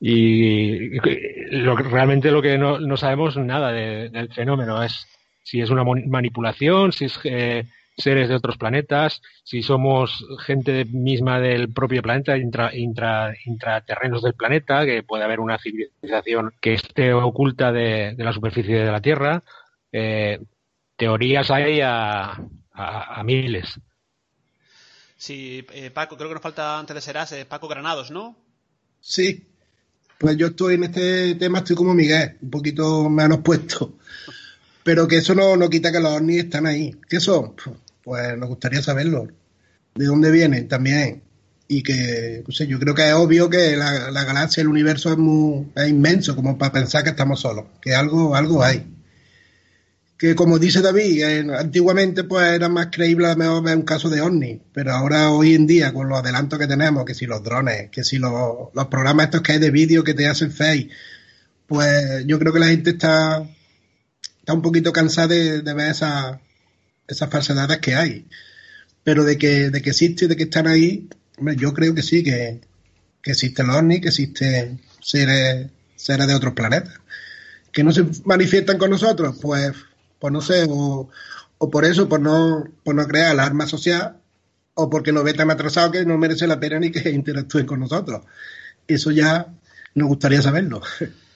y 0.00 0.90
lo, 1.50 1.76
realmente 1.76 2.30
lo 2.30 2.42
que 2.42 2.59
no, 2.59 2.78
no 2.80 2.96
sabemos 2.96 3.37
nada 3.37 3.72
de- 3.72 4.09
del 4.11 4.32
fenómeno 4.32 4.82
es 4.82 5.06
si 5.42 5.61
es 5.61 5.70
una 5.70 5.85
manipulación, 5.85 6.92
si 6.92 7.04
es 7.06 7.18
eh, 7.24 7.64
seres 7.96 8.28
de 8.28 8.35
otros 8.35 8.59
planetas, 8.59 9.22
si 9.44 9.62
somos 9.62 10.26
gente 10.40 10.85
misma 10.85 11.40
del 11.40 11.72
propio 11.72 12.02
planeta, 12.02 12.37
intra, 12.37 12.74
intra- 12.74 13.35
intraterrenos 13.46 14.22
del 14.22 14.35
planeta, 14.35 14.85
que 14.85 15.02
puede 15.02 15.24
haber 15.24 15.40
una 15.40 15.59
civilización 15.59 16.52
que 16.61 16.74
esté 16.74 17.12
oculta 17.14 17.72
de, 17.72 18.14
de 18.16 18.24
la 18.24 18.32
superficie 18.32 18.76
de 18.85 18.92
la 18.92 19.00
Tierra. 19.00 19.42
Eh, 19.92 20.40
teorías 20.96 21.50
hay 21.50 21.80
a, 21.80 22.32
a- 22.72 23.20
a 23.20 23.22
miles. 23.24 23.80
Sí, 25.16 25.64
eh, 25.72 25.90
Paco, 25.90 26.16
creo 26.16 26.28
que 26.28 26.35
nos 26.35 26.42
falta 26.42 26.78
antes 26.78 26.94
de 26.94 27.00
Serás, 27.00 27.32
eh, 27.32 27.46
Paco 27.46 27.68
Granados, 27.68 28.11
¿no? 28.11 28.37
Sí. 29.00 29.46
Pues 30.18 30.37
yo 30.37 30.48
estoy 30.48 30.74
en 30.74 30.85
este 30.85 31.35
tema, 31.35 31.59
estoy 31.59 31.76
como 31.76 31.94
Miguel, 31.94 32.37
un 32.40 32.50
poquito 32.50 33.09
menos 33.11 33.38
puesto. 33.40 33.94
Pero 34.83 35.07
que 35.07 35.18
eso 35.18 35.35
no, 35.35 35.57
no 35.57 35.68
quita 35.68 35.92
que 35.92 36.00
los 36.00 36.12
ovnis 36.12 36.44
están 36.44 36.66
ahí. 36.66 36.94
¿Qué 37.09 37.20
son? 37.20 37.55
Pues 38.02 38.38
nos 38.38 38.48
gustaría 38.48 38.83
saberlo. 38.83 39.26
¿De 39.94 40.07
dónde 40.07 40.31
vienen 40.31 40.68
también? 40.68 41.22
Y 41.68 41.83
que, 41.83 42.44
no 42.46 42.55
sé, 42.55 42.66
yo 42.66 42.79
creo 42.79 42.94
que 42.94 43.09
es 43.09 43.14
obvio 43.14 43.50
que 43.50 43.76
la, 43.76 44.11
la 44.11 44.24
galaxia, 44.24 44.61
el 44.61 44.68
universo 44.68 45.11
es, 45.11 45.18
muy, 45.18 45.66
es 45.74 45.88
inmenso 45.88 46.37
como 46.37 46.57
para 46.57 46.72
pensar 46.72 47.02
que 47.02 47.11
estamos 47.11 47.40
solos. 47.40 47.64
Que 47.81 47.94
algo, 47.94 48.37
algo 48.37 48.62
hay. 48.62 48.87
Que 50.18 50.35
como 50.35 50.59
dice 50.59 50.81
David, 50.81 51.50
antiguamente 51.50 52.24
pues 52.24 52.46
era 52.52 52.70
más 52.70 52.88
creíble 52.90 53.26
a 53.26 53.31
lo 53.33 53.37
mejor 53.37 53.62
ver 53.62 53.76
un 53.76 53.83
caso 53.83 54.09
de 54.09 54.22
ovni, 54.22 54.62
pero 54.72 54.92
ahora 54.92 55.31
hoy 55.31 55.55
en 55.55 55.66
día 55.66 55.92
con 55.92 56.09
los 56.09 56.18
adelantos 56.18 56.59
que 56.59 56.66
tenemos, 56.66 57.05
que 57.05 57.14
si 57.14 57.26
los 57.26 57.42
drones, 57.42 57.90
que 57.90 58.02
si 58.02 58.16
los, 58.18 58.33
programas 58.90 59.26
estos 59.26 59.42
que 59.42 59.52
hay 59.52 59.59
de 59.59 59.70
vídeo 59.70 60.05
que 60.05 60.14
te 60.14 60.26
hacen 60.26 60.50
face, 60.50 60.88
pues 61.66 62.24
yo 62.26 62.38
creo 62.38 62.52
que 62.52 62.61
la 62.61 62.68
gente 62.68 62.90
está, 62.90 63.46
está 64.38 64.55
un 64.55 64.62
poquito 64.62 64.90
cansada 64.90 65.29
de, 65.29 65.61
ver 65.61 65.90
esas, 65.90 66.38
esas 67.07 67.29
falsedades 67.29 67.79
que 67.79 67.94
hay. 67.94 68.26
Pero 69.05 69.22
de 69.24 69.37
que, 69.37 69.70
de 69.70 69.83
que 69.83 69.90
existe, 69.90 70.29
de 70.29 70.37
que 70.37 70.44
están 70.44 70.66
ahí, 70.66 71.09
yo 71.57 71.74
creo 71.74 71.94
que 71.94 72.02
sí, 72.02 72.22
que, 72.22 72.61
que 73.22 73.33
existen 73.33 73.66
los 73.66 73.76
ovnis, 73.76 74.00
que 74.00 74.09
existen 74.09 74.81
seres, 75.02 75.66
seres 75.96 76.26
de 76.26 76.35
otros 76.35 76.55
planetas. 76.55 76.94
Que 77.72 77.85
no 77.85 77.92
se 77.92 78.07
manifiestan 78.24 78.79
con 78.79 78.90
nosotros, 78.90 79.37
pues, 79.42 79.72
pues 80.18 80.33
no 80.33 80.40
sé, 80.40 80.66
o, 80.68 81.09
o 81.59 81.70
por 81.70 81.85
eso, 81.85 82.09
por 82.09 82.20
no, 82.20 82.64
por 82.85 82.94
no 82.94 83.07
crear 83.07 83.31
alarma 83.31 83.66
social, 83.66 84.20
o 84.74 84.90
porque 84.90 85.12
lo 85.12 85.24
ve 85.24 85.35
tan 85.35 85.50
atrasado 85.50 85.90
que 85.90 86.05
no 86.05 86.18
merece 86.18 86.46
la 86.46 86.61
pena 86.61 86.79
ni 86.79 86.92
que 86.92 87.11
interactúen 87.20 87.66
con 87.66 87.81
nosotros. 87.81 88.24
Eso 88.87 89.11
ya 89.11 89.46
nos 89.94 90.09
gustaría 90.09 90.42
saberlo. 90.42 90.83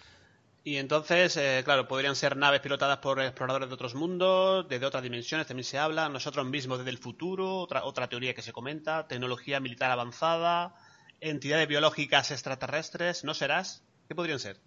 Y 0.62 0.76
entonces, 0.76 1.38
eh, 1.38 1.62
claro, 1.64 1.88
podrían 1.88 2.14
ser 2.14 2.36
naves 2.36 2.60
pilotadas 2.60 2.98
por 2.98 3.18
exploradores 3.18 3.70
de 3.70 3.74
otros 3.74 3.94
mundos, 3.94 4.68
desde 4.68 4.84
otras 4.84 5.02
dimensiones 5.02 5.46
también 5.46 5.64
se 5.64 5.78
habla, 5.78 6.10
nosotros 6.10 6.46
mismos 6.46 6.78
desde 6.78 6.90
el 6.90 6.98
futuro, 6.98 7.56
otra, 7.56 7.82
otra 7.84 8.08
teoría 8.08 8.34
que 8.34 8.42
se 8.42 8.52
comenta, 8.52 9.08
tecnología 9.08 9.58
militar 9.58 9.90
avanzada, 9.90 10.74
entidades 11.20 11.66
biológicas 11.66 12.30
extraterrestres, 12.30 13.24
¿no 13.24 13.32
serás? 13.32 13.82
¿Qué 14.06 14.14
podrían 14.14 14.38
ser? 14.38 14.60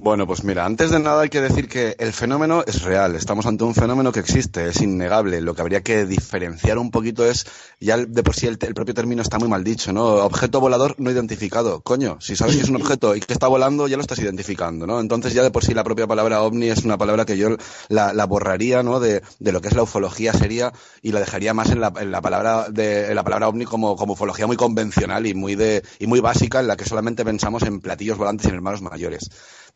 Bueno, 0.00 0.28
pues 0.28 0.44
mira, 0.44 0.64
antes 0.64 0.92
de 0.92 1.00
nada 1.00 1.22
hay 1.22 1.28
que 1.28 1.40
decir 1.40 1.66
que 1.66 1.96
el 1.98 2.12
fenómeno 2.12 2.62
es 2.64 2.82
real. 2.82 3.16
Estamos 3.16 3.46
ante 3.46 3.64
un 3.64 3.74
fenómeno 3.74 4.12
que 4.12 4.20
existe, 4.20 4.68
es 4.68 4.80
innegable. 4.80 5.40
Lo 5.40 5.56
que 5.56 5.60
habría 5.60 5.82
que 5.82 6.06
diferenciar 6.06 6.78
un 6.78 6.92
poquito 6.92 7.26
es, 7.26 7.46
ya 7.80 7.96
de 7.96 8.22
por 8.22 8.36
sí 8.36 8.46
el, 8.46 8.58
el 8.60 8.74
propio 8.74 8.94
término 8.94 9.22
está 9.22 9.40
muy 9.40 9.48
mal 9.48 9.64
dicho, 9.64 9.92
¿no? 9.92 10.06
Objeto 10.06 10.60
volador 10.60 10.94
no 10.98 11.10
identificado. 11.10 11.80
Coño, 11.80 12.16
si 12.20 12.36
sabes 12.36 12.54
que 12.54 12.62
es 12.62 12.68
un 12.68 12.76
objeto 12.80 13.16
y 13.16 13.20
que 13.20 13.32
está 13.32 13.48
volando, 13.48 13.88
ya 13.88 13.96
lo 13.96 14.02
estás 14.02 14.20
identificando, 14.20 14.86
¿no? 14.86 15.00
Entonces 15.00 15.34
ya 15.34 15.42
de 15.42 15.50
por 15.50 15.64
sí 15.64 15.74
la 15.74 15.82
propia 15.82 16.06
palabra 16.06 16.42
ovni 16.42 16.68
es 16.68 16.84
una 16.84 16.96
palabra 16.96 17.26
que 17.26 17.36
yo 17.36 17.56
la, 17.88 18.12
la 18.12 18.24
borraría, 18.24 18.84
¿no? 18.84 19.00
De, 19.00 19.22
de, 19.40 19.52
lo 19.52 19.60
que 19.60 19.66
es 19.66 19.74
la 19.74 19.82
ufología 19.82 20.32
seria 20.32 20.72
y 21.02 21.10
la 21.10 21.18
dejaría 21.18 21.54
más 21.54 21.70
en 21.70 21.80
la, 21.80 21.92
en 21.98 22.12
la 22.12 22.20
palabra 22.20 22.68
de 22.70 23.08
en 23.08 23.16
la 23.16 23.24
palabra 23.24 23.48
ovni 23.48 23.64
como, 23.64 23.96
como 23.96 24.12
ufología 24.12 24.46
muy 24.46 24.56
convencional 24.56 25.26
y 25.26 25.34
muy 25.34 25.56
de 25.56 25.82
y 25.98 26.06
muy 26.06 26.20
básica 26.20 26.60
en 26.60 26.68
la 26.68 26.76
que 26.76 26.84
solamente 26.84 27.24
pensamos 27.24 27.64
en 27.64 27.80
platillos 27.80 28.16
volantes 28.16 28.46
y 28.46 28.50
en 28.50 28.54
hermanos 28.54 28.80
mayores. 28.80 29.28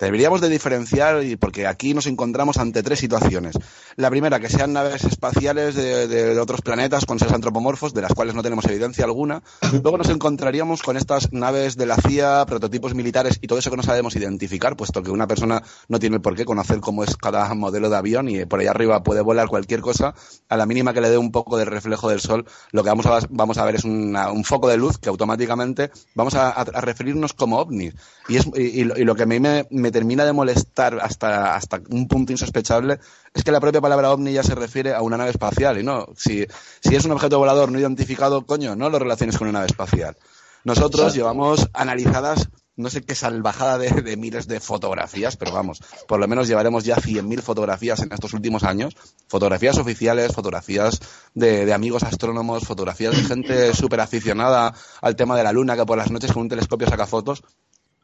Deberíamos 0.02 0.40
de 0.40 0.48
diferenciar, 0.48 1.22
y 1.22 1.36
porque 1.36 1.68
aquí 1.68 1.94
nos 1.94 2.08
encontramos 2.08 2.58
ante 2.58 2.82
tres 2.82 2.98
situaciones. 2.98 3.56
La 3.94 4.10
primera, 4.10 4.40
que 4.40 4.48
sean 4.48 4.72
naves 4.72 5.04
espaciales 5.04 5.76
de, 5.76 6.08
de 6.08 6.40
otros 6.40 6.60
planetas 6.60 7.06
con 7.06 7.20
seres 7.20 7.32
antropomorfos, 7.32 7.94
de 7.94 8.02
las 8.02 8.12
cuales 8.12 8.34
no 8.34 8.42
tenemos 8.42 8.64
evidencia 8.64 9.04
alguna. 9.04 9.44
Luego 9.70 9.98
nos 9.98 10.08
encontraríamos 10.08 10.82
con 10.82 10.96
estas 10.96 11.32
naves 11.32 11.76
de 11.76 11.86
la 11.86 11.96
CIA, 11.96 12.44
prototipos 12.46 12.96
militares 12.96 13.38
y 13.40 13.46
todo 13.46 13.60
eso 13.60 13.70
que 13.70 13.76
no 13.76 13.84
sabemos 13.84 14.16
identificar, 14.16 14.76
puesto 14.76 15.04
que 15.04 15.12
una 15.12 15.28
persona 15.28 15.62
no 15.86 16.00
tiene 16.00 16.18
por 16.18 16.34
qué 16.34 16.44
conocer 16.44 16.80
cómo 16.80 17.04
es 17.04 17.16
cada 17.16 17.54
modelo 17.54 17.88
de 17.88 17.96
avión 17.96 18.28
y 18.28 18.44
por 18.44 18.58
ahí 18.58 18.66
arriba 18.66 19.04
puede 19.04 19.20
volar 19.20 19.46
cualquier 19.46 19.82
cosa. 19.82 20.14
A 20.48 20.56
la 20.56 20.66
mínima 20.66 20.92
que 20.92 21.00
le 21.00 21.10
dé 21.10 21.18
un 21.18 21.30
poco 21.30 21.56
de 21.56 21.64
reflejo 21.64 22.08
del 22.08 22.20
sol, 22.20 22.44
lo 22.72 22.82
que 22.82 22.88
vamos 22.88 23.06
a, 23.06 23.20
vamos 23.30 23.56
a 23.58 23.64
ver 23.64 23.76
es 23.76 23.84
un 23.84 24.42
foco 24.44 24.66
de 24.66 24.78
luz 24.78 24.98
que 24.98 25.10
automáticamente 25.10 25.92
vamos 26.16 26.34
a, 26.34 26.64
referirnos 26.64 27.34
como 27.34 27.58
ovnis. 27.58 27.94
Y, 28.28 28.36
es, 28.36 28.46
y, 28.56 28.82
lo, 28.82 29.14
que 29.14 29.22
a 29.22 29.26
mí 29.26 29.38
me, 29.38 29.91
termina 29.92 30.24
de 30.24 30.32
molestar 30.32 30.98
hasta, 31.00 31.54
hasta 31.54 31.80
un 31.90 32.08
punto 32.08 32.32
insospechable 32.32 32.98
es 33.32 33.44
que 33.44 33.52
la 33.52 33.60
propia 33.60 33.80
palabra 33.80 34.10
ovni 34.10 34.32
ya 34.32 34.42
se 34.42 34.54
refiere 34.54 34.94
a 34.94 35.02
una 35.02 35.16
nave 35.16 35.30
espacial. 35.30 35.78
Y 35.78 35.84
no, 35.84 36.06
si, 36.16 36.46
si 36.80 36.96
es 36.96 37.04
un 37.04 37.12
objeto 37.12 37.38
volador 37.38 37.70
no 37.70 37.78
identificado, 37.78 38.44
coño, 38.44 38.74
no 38.74 38.90
lo 38.90 38.98
relaciones 38.98 39.38
con 39.38 39.48
una 39.48 39.60
nave 39.60 39.66
espacial. 39.66 40.16
Nosotros 40.64 41.14
llevamos 41.14 41.68
analizadas 41.72 42.48
no 42.74 42.88
sé 42.88 43.02
qué 43.02 43.14
salvajada 43.14 43.76
de, 43.78 44.16
miles 44.16 44.46
de 44.46 44.58
fotografías, 44.58 45.36
pero 45.36 45.52
vamos, 45.52 45.80
por 46.08 46.18
lo 46.18 46.26
menos 46.26 46.48
llevaremos 46.48 46.84
ya 46.84 46.96
100.000 46.96 47.42
fotografías 47.42 48.00
en 48.00 48.12
estos 48.12 48.32
últimos 48.32 48.64
años. 48.64 48.96
Fotografías 49.28 49.76
oficiales, 49.78 50.32
fotografías 50.32 51.00
de, 51.34 51.66
de 51.66 51.74
amigos 51.74 52.02
astrónomos, 52.02 52.64
fotografías 52.64 53.14
de 53.14 53.24
gente 53.24 53.74
súper 53.74 54.00
aficionada 54.00 54.74
al 55.02 55.16
tema 55.16 55.36
de 55.36 55.44
la 55.44 55.52
luna 55.52 55.76
que 55.76 55.84
por 55.84 55.98
las 55.98 56.10
noches 56.10 56.32
con 56.32 56.42
un 56.42 56.48
telescopio 56.48 56.88
saca 56.88 57.06
fotos. 57.06 57.42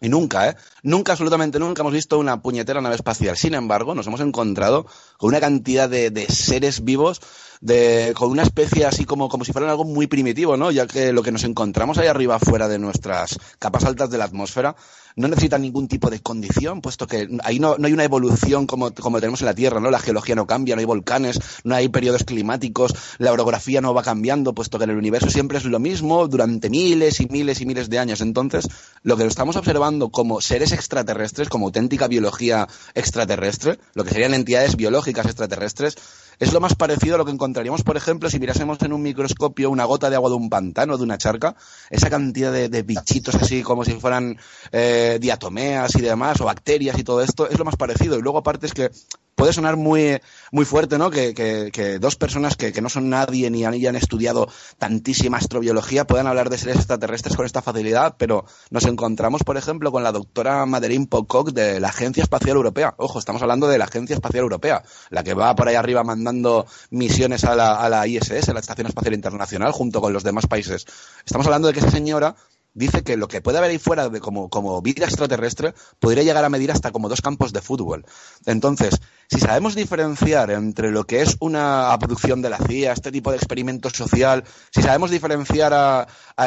Y 0.00 0.08
nunca, 0.08 0.48
¿eh? 0.48 0.56
Nunca, 0.82 1.12
absolutamente 1.12 1.58
nunca 1.58 1.82
hemos 1.82 1.92
visto 1.92 2.18
una 2.18 2.40
puñetera 2.40 2.80
nave 2.80 2.94
espacial. 2.94 3.36
Sin 3.36 3.54
embargo, 3.54 3.94
nos 3.94 4.06
hemos 4.06 4.20
encontrado 4.20 4.86
con 5.16 5.28
una 5.28 5.40
cantidad 5.40 5.88
de, 5.88 6.10
de 6.10 6.26
seres 6.26 6.84
vivos 6.84 7.20
de, 7.60 8.14
con 8.16 8.30
una 8.30 8.42
especie 8.42 8.86
así 8.86 9.04
como, 9.04 9.28
como 9.28 9.44
si 9.44 9.52
fueran 9.52 9.70
algo 9.70 9.84
muy 9.84 10.06
primitivo, 10.06 10.56
¿no? 10.56 10.70
Ya 10.70 10.86
que 10.86 11.12
lo 11.12 11.22
que 11.22 11.32
nos 11.32 11.44
encontramos 11.44 11.98
ahí 11.98 12.06
arriba, 12.06 12.38
fuera 12.38 12.68
de 12.68 12.78
nuestras 12.78 13.38
capas 13.58 13.84
altas 13.84 14.10
de 14.10 14.18
la 14.18 14.24
atmósfera, 14.24 14.76
no 15.18 15.28
necesita 15.28 15.58
ningún 15.58 15.88
tipo 15.88 16.10
de 16.10 16.20
condición, 16.20 16.80
puesto 16.80 17.06
que 17.06 17.28
ahí 17.42 17.58
no, 17.58 17.76
no 17.76 17.86
hay 17.86 17.92
una 17.92 18.04
evolución 18.04 18.66
como, 18.66 18.92
como, 18.94 19.18
tenemos 19.18 19.40
en 19.40 19.46
la 19.46 19.54
Tierra, 19.54 19.80
¿no? 19.80 19.90
La 19.90 19.98
geología 19.98 20.34
no 20.34 20.46
cambia, 20.46 20.76
no 20.76 20.80
hay 20.80 20.86
volcanes, 20.86 21.40
no 21.64 21.74
hay 21.74 21.88
periodos 21.88 22.24
climáticos, 22.24 22.94
la 23.18 23.32
orografía 23.32 23.80
no 23.80 23.92
va 23.92 24.02
cambiando, 24.02 24.54
puesto 24.54 24.78
que 24.78 24.84
en 24.84 24.90
el 24.90 24.96
universo 24.96 25.28
siempre 25.28 25.58
es 25.58 25.64
lo 25.64 25.80
mismo 25.80 26.28
durante 26.28 26.70
miles 26.70 27.20
y 27.20 27.26
miles 27.26 27.60
y 27.60 27.66
miles 27.66 27.90
de 27.90 27.98
años. 27.98 28.20
Entonces, 28.20 28.68
lo 29.02 29.16
que 29.16 29.26
estamos 29.26 29.56
observando 29.56 30.10
como 30.10 30.40
seres 30.40 30.72
extraterrestres, 30.72 31.48
como 31.48 31.66
auténtica 31.66 32.06
biología 32.06 32.68
extraterrestre, 32.94 33.78
lo 33.94 34.04
que 34.04 34.10
serían 34.10 34.34
entidades 34.34 34.76
biológicas 34.76 35.26
extraterrestres, 35.26 35.96
es 36.38 36.52
lo 36.52 36.60
más 36.60 36.76
parecido 36.76 37.16
a 37.16 37.18
lo 37.18 37.24
que 37.24 37.32
encontraríamos, 37.32 37.82
por 37.82 37.96
ejemplo, 37.96 38.30
si 38.30 38.38
mirásemos 38.38 38.80
en 38.82 38.92
un 38.92 39.02
microscopio 39.02 39.70
una 39.70 39.84
gota 39.84 40.08
de 40.08 40.16
agua 40.16 40.30
de 40.30 40.36
un 40.36 40.48
pantano, 40.48 40.96
de 40.96 41.02
una 41.02 41.18
charca, 41.18 41.56
esa 41.90 42.08
cantidad 42.10 42.52
de, 42.52 42.82
bichitos 42.82 43.34
así 43.34 43.62
como 43.62 43.84
si 43.84 43.92
fueran 43.94 44.38
eh, 44.70 45.07
diatomeas 45.18 45.94
y 45.96 46.02
demás, 46.02 46.40
o 46.40 46.44
bacterias 46.44 46.98
y 46.98 47.04
todo 47.04 47.22
esto, 47.22 47.48
es 47.48 47.58
lo 47.58 47.64
más 47.64 47.76
parecido. 47.76 48.18
Y 48.18 48.22
luego 48.22 48.38
aparte 48.38 48.66
es 48.66 48.74
que 48.74 48.90
puede 49.38 49.52
sonar 49.52 49.76
muy, 49.76 50.20
muy 50.50 50.64
fuerte, 50.64 50.98
¿no? 50.98 51.10
Que, 51.10 51.32
que, 51.32 51.98
dos 52.00 52.16
personas 52.16 52.56
que, 52.56 52.72
que, 52.72 52.82
no 52.82 52.88
son 52.88 53.08
nadie 53.08 53.50
ni 53.50 53.64
han, 53.64 53.96
estudiado 53.96 54.48
tantísima 54.78 55.38
astrobiología 55.38 56.06
puedan 56.06 56.26
hablar 56.26 56.50
de 56.50 56.58
seres 56.58 56.76
extraterrestres 56.76 57.36
con 57.36 57.46
esta 57.46 57.62
facilidad, 57.62 58.16
pero 58.18 58.44
nos 58.70 58.84
encontramos, 58.84 59.44
por 59.44 59.56
ejemplo, 59.56 59.92
con 59.92 60.02
la 60.02 60.10
doctora 60.10 60.66
Madeline 60.66 61.06
Pocock 61.06 61.52
de 61.52 61.78
la 61.78 61.88
Agencia 61.88 62.24
Espacial 62.24 62.56
Europea. 62.56 62.94
Ojo, 62.98 63.20
estamos 63.20 63.40
hablando 63.40 63.68
de 63.68 63.78
la 63.78 63.84
Agencia 63.84 64.14
Espacial 64.14 64.42
Europea, 64.42 64.82
la 65.10 65.22
que 65.22 65.34
va 65.34 65.54
por 65.54 65.68
ahí 65.68 65.76
arriba 65.76 66.02
mandando 66.02 66.66
misiones 66.90 67.44
a 67.44 67.54
la, 67.54 67.76
a 67.76 67.88
la 67.88 68.08
ISS, 68.08 68.48
a 68.48 68.54
la 68.54 68.60
Estación 68.60 68.88
Espacial 68.88 69.14
Internacional, 69.14 69.70
junto 69.70 70.00
con 70.00 70.12
los 70.12 70.24
demás 70.24 70.48
países. 70.48 70.84
Estamos 71.24 71.46
hablando 71.46 71.68
de 71.68 71.74
que 71.74 71.80
esa 71.80 71.92
señora 71.92 72.34
dice 72.78 73.02
que 73.02 73.16
lo 73.16 73.28
que 73.28 73.40
puede 73.40 73.58
haber 73.58 73.70
ahí 73.70 73.78
fuera 73.78 74.08
de 74.08 74.20
como, 74.20 74.48
como 74.48 74.80
vida 74.80 75.04
extraterrestre 75.04 75.74
podría 75.98 76.22
llegar 76.22 76.44
a 76.44 76.48
medir 76.48 76.70
hasta 76.70 76.92
como 76.92 77.08
dos 77.08 77.20
campos 77.20 77.52
de 77.52 77.60
fútbol. 77.60 78.06
Entonces, 78.46 78.98
si 79.30 79.40
sabemos 79.40 79.74
diferenciar 79.74 80.50
entre 80.50 80.90
lo 80.90 81.04
que 81.04 81.20
es 81.20 81.36
una 81.40 81.92
abducción 81.92 82.40
de 82.40 82.48
la 82.48 82.56
CIA, 82.56 82.92
este 82.92 83.12
tipo 83.12 83.30
de 83.30 83.36
experimento 83.36 83.90
social, 83.90 84.44
si 84.70 84.80
sabemos 84.80 85.10
diferenciar 85.10 85.74
a, 85.74 86.06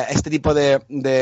este 0.10 0.32
tipo 0.32 0.56
de, 0.56 0.82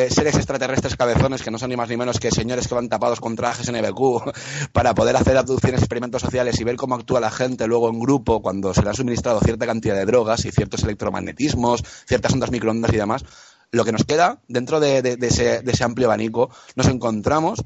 seres 0.10 0.36
extraterrestres 0.36 0.96
cabezones 0.96 1.42
que 1.42 1.52
no 1.52 1.58
son 1.58 1.70
ni 1.70 1.76
más 1.76 1.90
ni 1.90 1.98
menos 1.98 2.18
que 2.18 2.32
señores 2.32 2.68
que 2.68 2.76
van 2.76 2.88
tapados 2.88 3.20
con 3.20 3.36
trajes 3.36 3.70
NBQ 3.70 4.32
para 4.72 4.96
poder 4.96 5.18
hacer 5.18 5.36
abducciones, 5.36 5.82
experimentos 5.82 6.22
sociales 6.22 6.58
y 6.62 6.64
ver 6.64 6.78
cómo 6.78 6.96
actúa 6.96 7.20
la 7.20 7.32
gente 7.32 7.68
luego 7.68 7.90
en 7.90 8.00
grupo 8.00 8.42
cuando 8.42 8.74
se 8.74 8.82
le 8.82 8.92
ha 8.92 8.94
suministrado 8.94 9.42
cierta 9.42 9.66
cantidad 9.66 9.96
de 9.96 10.06
drogas 10.06 10.46
y 10.46 10.52
ciertos 10.52 10.84
electromagnetismos, 10.84 11.84
ciertas 12.08 12.32
ondas 12.32 12.52
microondas 12.52 12.94
y 12.94 12.98
demás, 12.98 13.26
lo 13.72 13.86
que 13.86 13.92
nos 13.92 14.04
queda 14.04 14.42
dentro 14.48 14.80
de, 14.80 15.18
ese, 15.22 15.84
amplio 15.84 16.08
abanico, 16.08 16.50
nos 16.76 16.88
encontramos 16.88 17.64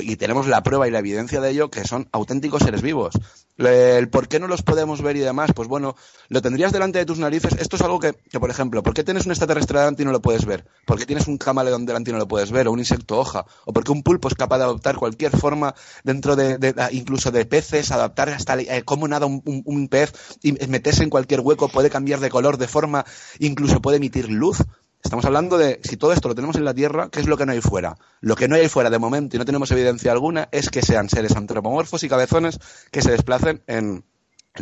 y 0.00 0.16
tenemos 0.16 0.46
la 0.48 0.62
prueba 0.62 0.88
y 0.88 0.90
la 0.90 0.98
evidencia 0.98 1.40
de 1.40 1.50
ello 1.50 1.70
que 1.70 1.84
son 1.84 2.08
auténticos 2.12 2.62
seres 2.62 2.82
vivos. 2.82 3.14
El 3.56 4.10
por 4.10 4.28
qué 4.28 4.38
no 4.38 4.48
los 4.48 4.60
podemos 4.60 5.00
ver 5.00 5.16
y 5.16 5.20
demás, 5.20 5.52
pues 5.54 5.66
bueno, 5.66 5.96
lo 6.28 6.42
tendrías 6.42 6.72
delante 6.72 6.98
de 6.98 7.06
tus 7.06 7.18
narices. 7.18 7.54
Esto 7.58 7.76
es 7.76 7.82
algo 7.82 7.98
que, 7.98 8.12
por 8.38 8.50
ejemplo, 8.50 8.82
¿por 8.82 8.92
qué 8.92 9.02
tienes 9.02 9.24
un 9.24 9.32
extraterrestre 9.32 9.78
delante 9.78 10.02
y 10.02 10.04
no 10.04 10.12
lo 10.12 10.20
puedes 10.20 10.44
ver? 10.44 10.66
¿Por 10.84 10.98
qué 10.98 11.06
tienes 11.06 11.26
un 11.26 11.38
camaleón 11.38 11.86
delante 11.86 12.10
y 12.10 12.12
no 12.12 12.18
lo 12.18 12.28
puedes 12.28 12.50
ver? 12.50 12.68
O 12.68 12.72
un 12.72 12.80
insecto 12.80 13.18
hoja. 13.18 13.46
¿O 13.64 13.72
por 13.72 13.84
qué 13.84 13.92
un 13.92 14.02
pulpo 14.02 14.28
es 14.28 14.34
capaz 14.34 14.58
de 14.58 14.64
adoptar 14.64 14.96
cualquier 14.96 15.34
forma 15.34 15.74
dentro 16.04 16.36
de, 16.36 16.74
incluso 16.90 17.30
de 17.30 17.46
peces, 17.46 17.92
adaptar 17.92 18.28
hasta 18.28 18.60
eh, 18.60 18.82
cómo 18.84 19.08
nada 19.08 19.24
un, 19.24 19.42
un 19.44 19.88
pez 19.88 20.12
y 20.42 20.52
meterse 20.52 21.04
en 21.04 21.10
cualquier 21.10 21.40
hueco, 21.40 21.68
puede 21.68 21.88
cambiar 21.88 22.20
de 22.20 22.28
color, 22.28 22.58
de 22.58 22.68
forma, 22.68 23.06
incluso 23.38 23.80
puede 23.80 23.96
emitir 23.96 24.28
luz? 24.28 24.58
Estamos 25.02 25.24
hablando 25.24 25.56
de 25.56 25.80
si 25.84 25.96
todo 25.96 26.12
esto 26.12 26.28
lo 26.28 26.34
tenemos 26.34 26.56
en 26.56 26.64
la 26.64 26.74
Tierra, 26.74 27.08
¿qué 27.10 27.20
es 27.20 27.26
lo 27.26 27.36
que 27.36 27.46
no 27.46 27.52
hay 27.52 27.60
fuera? 27.60 27.96
Lo 28.20 28.34
que 28.34 28.48
no 28.48 28.56
hay 28.56 28.68
fuera 28.68 28.90
de 28.90 28.98
momento 28.98 29.36
y 29.36 29.38
no 29.38 29.44
tenemos 29.44 29.70
evidencia 29.70 30.10
alguna 30.10 30.48
es 30.50 30.68
que 30.68 30.82
sean 30.82 31.08
seres 31.08 31.36
antropomorfos 31.36 32.02
y 32.02 32.08
cabezones 32.08 32.58
que 32.90 33.02
se 33.02 33.12
desplacen 33.12 33.62
en, 33.66 34.04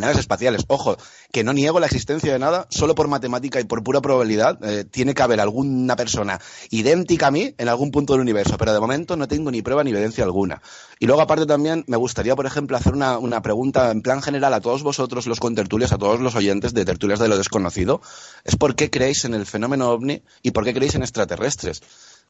naves 0.00 0.18
espaciales. 0.18 0.64
Ojo, 0.68 0.96
que 1.32 1.44
no 1.44 1.52
niego 1.52 1.80
la 1.80 1.86
existencia 1.86 2.32
de 2.32 2.38
nada, 2.38 2.66
solo 2.70 2.94
por 2.94 3.08
matemática 3.08 3.60
y 3.60 3.64
por 3.64 3.82
pura 3.82 4.00
probabilidad. 4.00 4.58
Eh, 4.64 4.84
tiene 4.84 5.14
que 5.14 5.22
haber 5.22 5.40
alguna 5.40 5.96
persona 5.96 6.40
idéntica 6.70 7.28
a 7.28 7.30
mí 7.30 7.54
en 7.58 7.68
algún 7.68 7.90
punto 7.90 8.12
del 8.12 8.22
universo, 8.22 8.56
pero 8.58 8.72
de 8.72 8.80
momento 8.80 9.16
no 9.16 9.28
tengo 9.28 9.50
ni 9.50 9.62
prueba 9.62 9.84
ni 9.84 9.90
evidencia 9.90 10.24
alguna. 10.24 10.62
Y 10.98 11.06
luego, 11.06 11.22
aparte, 11.22 11.46
también 11.46 11.84
me 11.86 11.96
gustaría, 11.96 12.36
por 12.36 12.46
ejemplo, 12.46 12.76
hacer 12.76 12.92
una, 12.92 13.18
una 13.18 13.42
pregunta 13.42 13.90
en 13.90 14.02
plan 14.02 14.22
general 14.22 14.54
a 14.54 14.60
todos 14.60 14.82
vosotros, 14.82 15.26
los 15.26 15.40
contertulios, 15.40 15.92
a 15.92 15.98
todos 15.98 16.20
los 16.20 16.34
oyentes 16.34 16.74
de 16.74 16.84
Tertulias 16.84 17.18
de 17.18 17.28
lo 17.28 17.36
Desconocido. 17.36 18.00
Es 18.44 18.56
por 18.56 18.74
qué 18.74 18.90
creéis 18.90 19.24
en 19.24 19.34
el 19.34 19.46
fenómeno 19.46 19.90
ovni 19.90 20.22
y 20.42 20.52
por 20.52 20.64
qué 20.64 20.72
creéis 20.72 20.94
en 20.94 21.02
extraterrestres. 21.02 21.82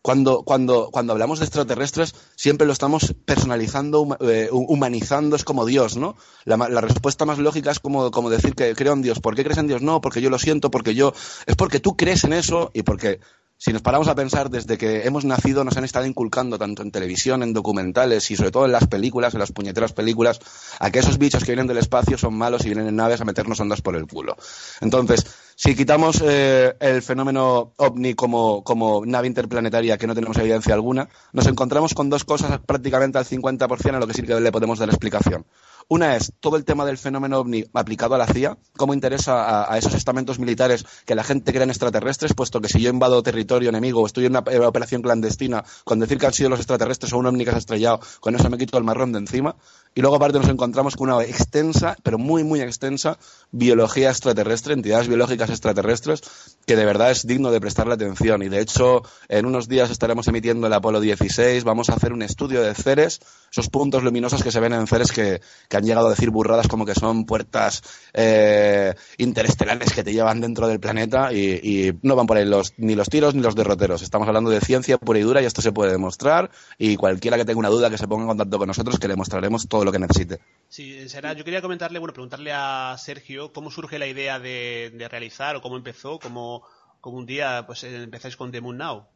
Cuando, 0.04 0.42
cuando, 0.42 0.90
cuando 0.92 1.14
hablamos 1.14 1.38
de 1.38 1.46
extraterrestres, 1.46 2.14
siempre 2.36 2.66
lo 2.66 2.74
estamos 2.74 3.14
personalizando, 3.24 4.18
eh, 4.20 4.50
humanizando, 4.52 5.34
es 5.34 5.44
como 5.44 5.64
Dios, 5.64 5.96
¿no? 5.96 6.14
La, 6.44 6.58
la, 6.58 6.82
respuesta 6.82 7.24
más 7.24 7.38
lógica 7.38 7.70
es 7.70 7.80
como, 7.80 8.10
como 8.10 8.28
decir 8.28 8.54
que 8.54 8.74
creo 8.74 8.92
en 8.92 9.00
Dios. 9.00 9.20
¿Por 9.20 9.34
qué 9.34 9.44
crees 9.44 9.56
en 9.56 9.66
Dios? 9.66 9.80
No, 9.80 10.02
porque 10.02 10.20
yo 10.20 10.28
lo 10.28 10.38
siento, 10.38 10.70
porque 10.70 10.94
yo. 10.94 11.14
Es 11.46 11.56
porque 11.56 11.80
tú 11.80 11.96
crees 11.96 12.24
en 12.24 12.34
eso 12.34 12.70
y 12.74 12.82
porque 12.82 13.20
si 13.56 13.72
nos 13.72 13.80
paramos 13.80 14.08
a 14.08 14.14
pensar, 14.14 14.50
desde 14.50 14.76
que 14.76 15.06
hemos 15.06 15.24
nacido 15.24 15.64
nos 15.64 15.78
han 15.78 15.84
estado 15.84 16.04
inculcando 16.04 16.58
tanto 16.58 16.82
en 16.82 16.90
televisión, 16.90 17.42
en 17.42 17.54
documentales 17.54 18.30
y 18.30 18.36
sobre 18.36 18.50
todo 18.50 18.66
en 18.66 18.72
las 18.72 18.86
películas, 18.88 19.32
en 19.32 19.40
las 19.40 19.52
puñeteras 19.52 19.94
películas, 19.94 20.40
a 20.80 20.90
que 20.90 20.98
esos 20.98 21.16
bichos 21.16 21.44
que 21.44 21.52
vienen 21.52 21.66
del 21.66 21.78
espacio 21.78 22.18
son 22.18 22.34
malos 22.34 22.62
y 22.64 22.68
vienen 22.68 22.88
en 22.88 22.96
naves 22.96 23.22
a 23.22 23.24
meternos 23.24 23.60
ondas 23.60 23.80
por 23.80 23.96
el 23.96 24.06
culo. 24.06 24.36
Entonces, 24.82 25.24
si 25.56 25.74
quitamos 25.74 26.22
eh, 26.24 26.74
el 26.80 27.02
fenómeno 27.02 27.72
ovni 27.76 28.14
como, 28.14 28.62
nave 29.06 29.26
interplanetaria 29.26 29.98
que 29.98 30.06
no 30.06 30.14
tenemos 30.14 30.36
evidencia 30.38 30.74
alguna, 30.74 31.08
nos 31.32 31.46
encontramos 31.46 31.94
con 31.94 32.10
dos 32.10 32.24
cosas 32.24 32.58
prácticamente 32.66 33.18
al 33.18 33.24
50% 33.24 33.94
a 33.94 33.98
lo 33.98 34.06
que 34.06 34.14
sí 34.14 34.22
que 34.22 34.40
le 34.40 34.52
podemos 34.52 34.78
dar 34.78 34.88
explicación. 34.88 35.46
Una 35.88 36.16
es 36.16 36.32
todo 36.40 36.56
el 36.56 36.64
tema 36.64 36.86
del 36.86 36.96
fenómeno 36.96 37.38
ovni 37.38 37.64
aplicado 37.74 38.14
a 38.14 38.18
la 38.18 38.26
CIA, 38.26 38.56
cómo 38.76 38.94
interesa 38.94 39.70
a, 39.70 39.76
esos 39.76 39.92
estamentos 39.94 40.38
militares 40.38 40.86
que 41.04 41.14
la 41.14 41.22
gente 41.22 41.52
crea 41.52 41.64
en 41.64 41.70
extraterrestres, 41.70 42.32
puesto 42.32 42.60
que 42.60 42.68
si 42.68 42.80
yo 42.80 42.88
invado 42.88 43.22
territorio 43.22 43.68
enemigo 43.68 44.00
o 44.00 44.06
estoy 44.06 44.24
en 44.24 44.32
una 44.32 44.44
eh, 44.50 44.58
operación 44.60 45.02
clandestina, 45.02 45.62
con 45.84 46.00
decir 46.00 46.16
que 46.16 46.26
han 46.26 46.32
sido 46.32 46.48
los 46.48 46.60
extraterrestres 46.60 47.12
o 47.12 47.18
un 47.18 47.26
ovni 47.26 47.44
que 47.44 47.50
se 47.50 47.56
ha 47.56 47.58
estrellado, 47.58 48.00
con 48.20 48.34
eso 48.34 48.48
me 48.48 48.56
quito 48.56 48.78
el 48.78 48.84
marrón 48.84 49.12
de 49.12 49.18
encima. 49.18 49.56
Y 49.94 50.00
luego 50.00 50.16
aparte 50.16 50.38
nos 50.38 50.48
encontramos 50.48 50.96
con 50.96 51.08
una 51.08 51.22
extensa, 51.22 51.96
pero 52.02 52.18
muy, 52.18 52.42
muy 52.42 52.60
extensa, 52.60 53.16
biología 53.52 54.10
extraterrestre, 54.10 54.74
entidades 54.74 55.06
biológicas 55.06 55.50
extraterrestres, 55.50 56.22
que 56.66 56.74
de 56.74 56.84
verdad 56.84 57.12
es 57.12 57.26
digno 57.26 57.52
de 57.52 57.60
prestarle 57.60 57.94
atención. 57.94 58.42
Y 58.42 58.48
de 58.48 58.60
hecho, 58.60 59.02
en 59.28 59.46
unos 59.46 59.68
días 59.68 59.90
estaremos 59.90 60.26
emitiendo 60.26 60.66
el 60.66 60.72
Apolo 60.72 61.00
16, 61.00 61.62
vamos 61.62 61.90
a 61.90 61.94
hacer 61.94 62.12
un 62.12 62.22
estudio 62.22 62.60
de 62.60 62.74
Ceres, 62.74 63.20
esos 63.52 63.68
puntos 63.68 64.02
luminosos 64.02 64.42
que 64.42 64.50
se 64.50 64.58
ven 64.58 64.72
en 64.72 64.88
Ceres 64.88 65.12
que, 65.12 65.40
han 65.72 65.84
llegado 65.84 66.08
a 66.08 66.10
decir 66.10 66.30
burradas 66.30 66.68
como 66.68 66.86
que 66.86 66.94
son 66.94 67.24
puertas 67.24 67.82
eh, 68.12 68.94
interestelares 69.18 69.92
que 69.92 70.02
te 70.02 70.12
llevan 70.12 70.40
dentro 70.40 70.66
del 70.66 70.80
planeta 70.80 71.32
y, 71.32 71.92
no 72.02 72.16
van 72.16 72.26
por 72.26 72.36
ahí 72.36 72.44
los, 72.44 72.74
ni 72.78 72.94
los 72.94 73.08
tiros 73.08 73.34
ni 73.34 73.42
los 73.42 73.54
derroteros. 73.54 74.02
Estamos 74.02 74.26
hablando 74.26 74.50
de 74.50 74.60
ciencia 74.60 74.98
pura 74.98 75.18
y 75.20 75.22
dura 75.22 75.42
y 75.42 75.44
esto 75.44 75.62
se 75.62 75.70
puede 75.70 75.92
demostrar 75.92 76.50
y 76.78 76.96
cualquiera 76.96 77.36
que 77.36 77.44
tenga 77.44 77.60
una 77.60 77.68
duda 77.68 77.90
que 77.90 77.98
se 77.98 78.08
ponga 78.08 78.22
en 78.22 78.28
contacto 78.28 78.58
con 78.58 78.66
nosotros 78.66 78.98
que 78.98 79.06
le 79.06 79.16
mostraremos 79.16 79.68
todo 79.68 79.83
lo 79.84 79.92
que 79.92 79.98
necesite. 79.98 80.40
Sí, 80.68 81.08
será. 81.08 81.32
Yo 81.34 81.44
quería 81.44 81.62
comentarle, 81.62 81.98
bueno, 81.98 82.12
preguntarle 82.12 82.52
a 82.52 82.96
Sergio 82.98 83.52
cómo 83.52 83.70
surge 83.70 83.98
la 83.98 84.06
idea 84.06 84.40
de, 84.40 85.06
realizar 85.10 85.56
o 85.56 85.62
cómo 85.62 85.76
empezó, 85.76 86.18
cómo, 86.18 86.64
un 87.02 87.26
día 87.26 87.64
pues 87.66 87.84
empezáis 87.84 88.36
con 88.36 88.50
The 88.50 88.60
Moon 88.60 88.78
Now. 88.78 89.06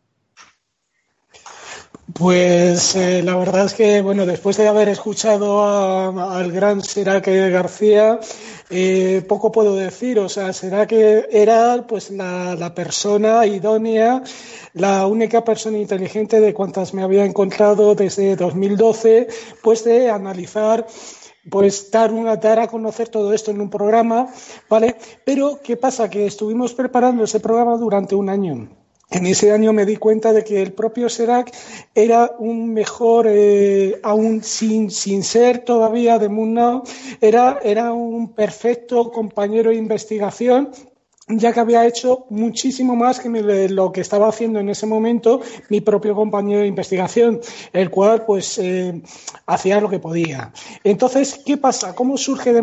Pues 2.15 2.97
eh, 2.97 3.23
la 3.23 3.37
verdad 3.37 3.67
es 3.67 3.75
que, 3.75 4.01
bueno, 4.01 4.25
después 4.25 4.57
de 4.57 4.67
haber 4.67 4.89
escuchado 4.89 5.63
al 5.63 6.51
gran 6.51 6.83
Seraque 6.83 7.51
García, 7.51 8.19
eh, 8.71 9.23
poco 9.29 9.53
puedo 9.53 9.77
decir. 9.77 10.19
O 10.19 10.29
sea, 10.29 10.53
será 10.53 10.87
que 10.87 11.27
era 11.31 11.85
pues 11.87 12.11
la, 12.11 12.55
la, 12.55 12.75
persona 12.75 13.47
idónea, 13.47 14.23
la 14.73 15.07
única 15.07 15.45
persona 15.45 15.79
inteligente 15.79 16.41
de 16.41 16.55
cuantas 16.55 16.95
me 16.95 17.03
había 17.03 17.25
encontrado 17.25 17.95
desde 17.95 18.37
2012, 18.37 19.29
pues 19.63 19.85
de 19.85 20.11
analizar 20.11 20.87
pues 21.51 21.91
dar 21.91 22.13
una 22.13 22.37
dar 22.37 22.59
a 22.59 22.69
conocer 22.69 23.09
todo 23.09 23.33
esto 23.33 23.51
en 23.51 23.61
un 23.61 23.71
programa, 23.71 24.29
¿vale? 24.69 24.97
Pero 25.25 25.61
¿qué 25.63 25.77
pasa? 25.77 26.11
Que 26.11 26.27
estuvimos 26.27 26.75
preparando 26.75 27.25
ese 27.25 27.41
programa 27.41 27.77
durante 27.77 28.15
un 28.15 28.29
año. 28.29 28.78
En 29.11 29.25
ese 29.25 29.53
año 29.53 29.73
me 29.73 29.87
di 29.87 29.97
cuenta 29.97 30.35
de 30.35 30.45
que 30.45 30.61
el 30.61 30.73
propio 30.73 31.09
Serac 31.09 31.51
era 31.95 32.33
un 32.39 32.75
mejor, 32.75 33.27
eh, 33.27 33.99
aún 34.03 34.43
sin, 34.43 34.91
sin 34.91 35.23
ser 35.23 35.61
todavía 35.61 36.19
de 36.19 36.29
Moon 36.29 36.83
era, 37.23 37.59
era 37.63 37.93
un 37.93 38.35
perfecto 38.35 39.11
compañero 39.11 39.71
de 39.71 39.77
investigación 39.77 40.71
ya 41.29 41.53
que 41.53 41.61
había 41.61 41.87
hecho 41.87 42.27
muchísimo 42.31 42.97
más 42.97 43.21
que 43.21 43.29
lo 43.29 43.93
que 43.93 44.01
estaba 44.01 44.29
haciendo 44.29 44.61
en 44.61 44.69
ese 44.69 44.87
momento 44.87 45.41
mi 45.69 45.81
propio 45.81 46.15
compañero 46.15 46.61
de 46.61 46.67
investigación, 46.67 47.41
el 47.73 47.91
cual 47.91 48.25
pues 48.25 48.59
eh, 48.59 49.03
hacía 49.47 49.81
lo 49.81 49.89
que 49.89 49.99
podía. 49.99 50.53
Entonces, 50.85 51.41
¿qué 51.45 51.57
pasa? 51.57 51.95
¿Cómo 51.95 52.17
surge 52.17 52.53
de? 52.53 52.63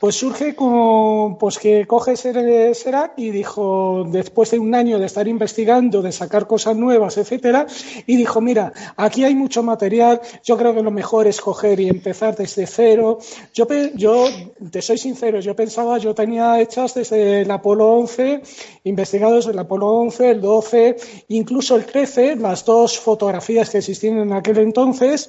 Pues 0.00 0.16
surge 0.16 0.54
como 0.54 1.36
pues 1.38 1.58
que 1.58 1.86
coge 1.86 2.16
Serac 2.16 3.12
y 3.16 3.30
dijo, 3.30 4.06
después 4.10 4.50
de 4.50 4.58
un 4.58 4.74
año 4.74 4.98
de 4.98 5.06
estar 5.06 5.28
investigando, 5.28 6.02
de 6.02 6.12
sacar 6.12 6.46
cosas 6.46 6.76
nuevas, 6.76 7.18
etcétera, 7.18 7.66
y 8.06 8.16
dijo, 8.16 8.40
mira, 8.40 8.72
aquí 8.96 9.24
hay 9.24 9.34
mucho 9.34 9.62
material, 9.62 10.20
yo 10.42 10.56
creo 10.56 10.74
que 10.74 10.82
lo 10.82 10.90
mejor 10.90 11.26
es 11.26 11.40
coger 11.40 11.78
y 11.80 11.88
empezar 11.88 12.36
desde 12.36 12.66
cero. 12.66 13.18
Yo, 13.54 13.66
yo 13.94 14.26
te 14.70 14.82
soy 14.82 14.98
sincero, 14.98 15.40
yo 15.40 15.54
pensaba, 15.54 15.98
yo 15.98 16.14
tenía 16.14 16.60
hechas 16.60 16.94
desde 16.94 17.44
la 17.44 17.60
11, 17.86 18.42
investigados 18.84 19.46
el 19.46 19.58
Apolo 19.58 19.88
11, 19.88 20.30
el 20.30 20.40
12, 20.40 20.96
incluso 21.28 21.76
el 21.76 21.86
13, 21.86 22.36
las 22.36 22.64
dos 22.64 22.98
fotografías 22.98 23.70
que 23.70 23.78
existían 23.78 24.18
en 24.18 24.32
aquel 24.32 24.58
entonces. 24.58 25.28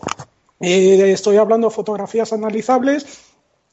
Eh, 0.59 1.11
estoy 1.11 1.37
hablando 1.37 1.69
de 1.69 1.73
fotografías 1.73 2.33
analizables 2.33 3.05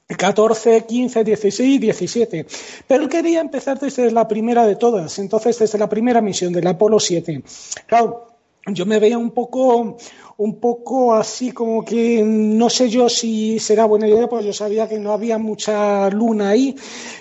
14, 0.06 0.86
15, 0.86 1.24
16 1.24 1.80
17. 1.80 2.46
Pero 2.86 3.02
él 3.02 3.08
quería 3.08 3.40
empezar 3.40 3.78
desde 3.78 4.10
la 4.12 4.28
primera 4.28 4.64
de 4.66 4.76
todas, 4.76 5.18
entonces 5.18 5.58
desde 5.58 5.78
la 5.78 5.88
primera 5.88 6.20
misión 6.20 6.52
del 6.52 6.66
Apolo 6.66 7.00
7. 7.00 7.42
Claro, 7.86 8.28
yo 8.66 8.86
me 8.86 9.00
veía 9.00 9.18
un 9.18 9.32
poco, 9.32 9.96
un 10.38 10.60
poco 10.60 11.14
así 11.14 11.52
como 11.52 11.84
que 11.84 12.22
no 12.24 12.68
sé 12.68 12.88
yo 12.90 13.08
si 13.08 13.58
será 13.58 13.86
buena 13.86 14.08
idea, 14.08 14.28
porque 14.28 14.46
yo 14.46 14.52
sabía 14.52 14.88
que 14.88 14.98
no 14.98 15.12
había 15.12 15.38
mucha 15.38 16.10
luna 16.10 16.50
ahí, 16.50 16.76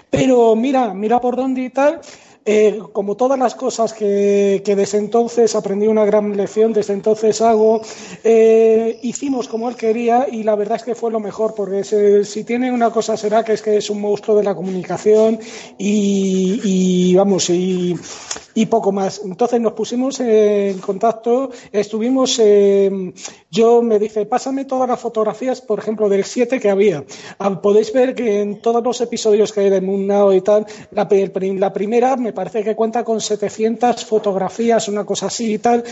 pero 0.10 0.56
mira, 0.56 0.93
mira 0.93 1.21
por 1.21 1.36
dónde 1.36 1.62
y 1.62 1.69
tal. 1.69 2.01
Eh, 2.47 2.79
como 2.93 3.17
todas 3.17 3.39
las 3.39 3.55
cosas 3.55 3.91
que, 3.91 4.62
desde 4.63 4.99
entonces 4.99 5.55
aprendí 5.55 5.88
una 5.88 6.05
gran 6.05 6.38
lección, 6.38 6.73
desde 6.73 6.93
entonces 6.93 7.41
hago, 7.41 7.81
eh, 8.23 8.99
hicimos 9.01 9.47
como 9.47 9.67
él 9.67 9.75
quería 9.75 10.27
y 10.31 10.43
la 10.43 10.55
verdad 10.55 10.77
es 10.77 10.84
que 10.84 10.93
fue 10.93 11.10
lo 11.10 11.19
mejor, 11.19 11.55
porque 11.55 11.84
si 11.84 12.43
tiene 12.43 12.71
una 12.71 12.91
cosa 12.91 13.17
será 13.17 13.43
que 13.43 13.53
es 13.53 13.63
que 13.63 13.77
es 13.77 13.89
un 13.89 13.99
monstruo 13.99 14.38
de 14.38 14.43
la 14.43 14.53
comunicación 14.53 15.39
y, 15.79 17.15
vamos, 17.15 17.49
y, 17.49 17.95
poco 18.69 18.91
más. 18.91 19.21
Entonces 19.23 19.60
nos 19.60 19.73
pusimos 19.73 20.19
en 20.19 20.77
contacto, 20.79 21.49
estuvimos, 21.71 22.39
eh, 22.39 23.12
yo 23.49 23.81
me 23.81 23.97
dice, 23.97 24.25
pásame 24.27 24.65
todas 24.65 24.88
las 24.88 24.99
fotografías, 24.99 25.62
por 25.62 25.79
ejemplo, 25.79 26.10
del 26.10 26.23
7 26.23 26.60
que 26.60 26.69
había. 26.69 27.03
Ah, 27.39 27.60
podéis 27.60 27.91
ver 27.91 28.13
que 28.13 28.41
en 28.41 28.62
todos 28.62 28.84
los 28.84 29.01
episodios 29.01 29.51
que 29.51 29.62
hay 29.62 29.69
de 29.71 29.81
Moon 29.81 30.05
Now 30.05 30.31
y 30.31 30.41
tal, 30.41 30.65
la, 30.91 31.08
la 31.10 31.73
primera 31.73 32.15
me 32.17 32.34
parece 32.35 32.63
que 32.63 32.75
cuenta 32.75 33.03
con 33.03 33.19
700 33.19 34.05
fotografías, 34.05 34.87
una 34.87 35.05
cosa 35.05 35.27
así 35.27 35.53
y 35.53 35.57
tal, 35.57 35.83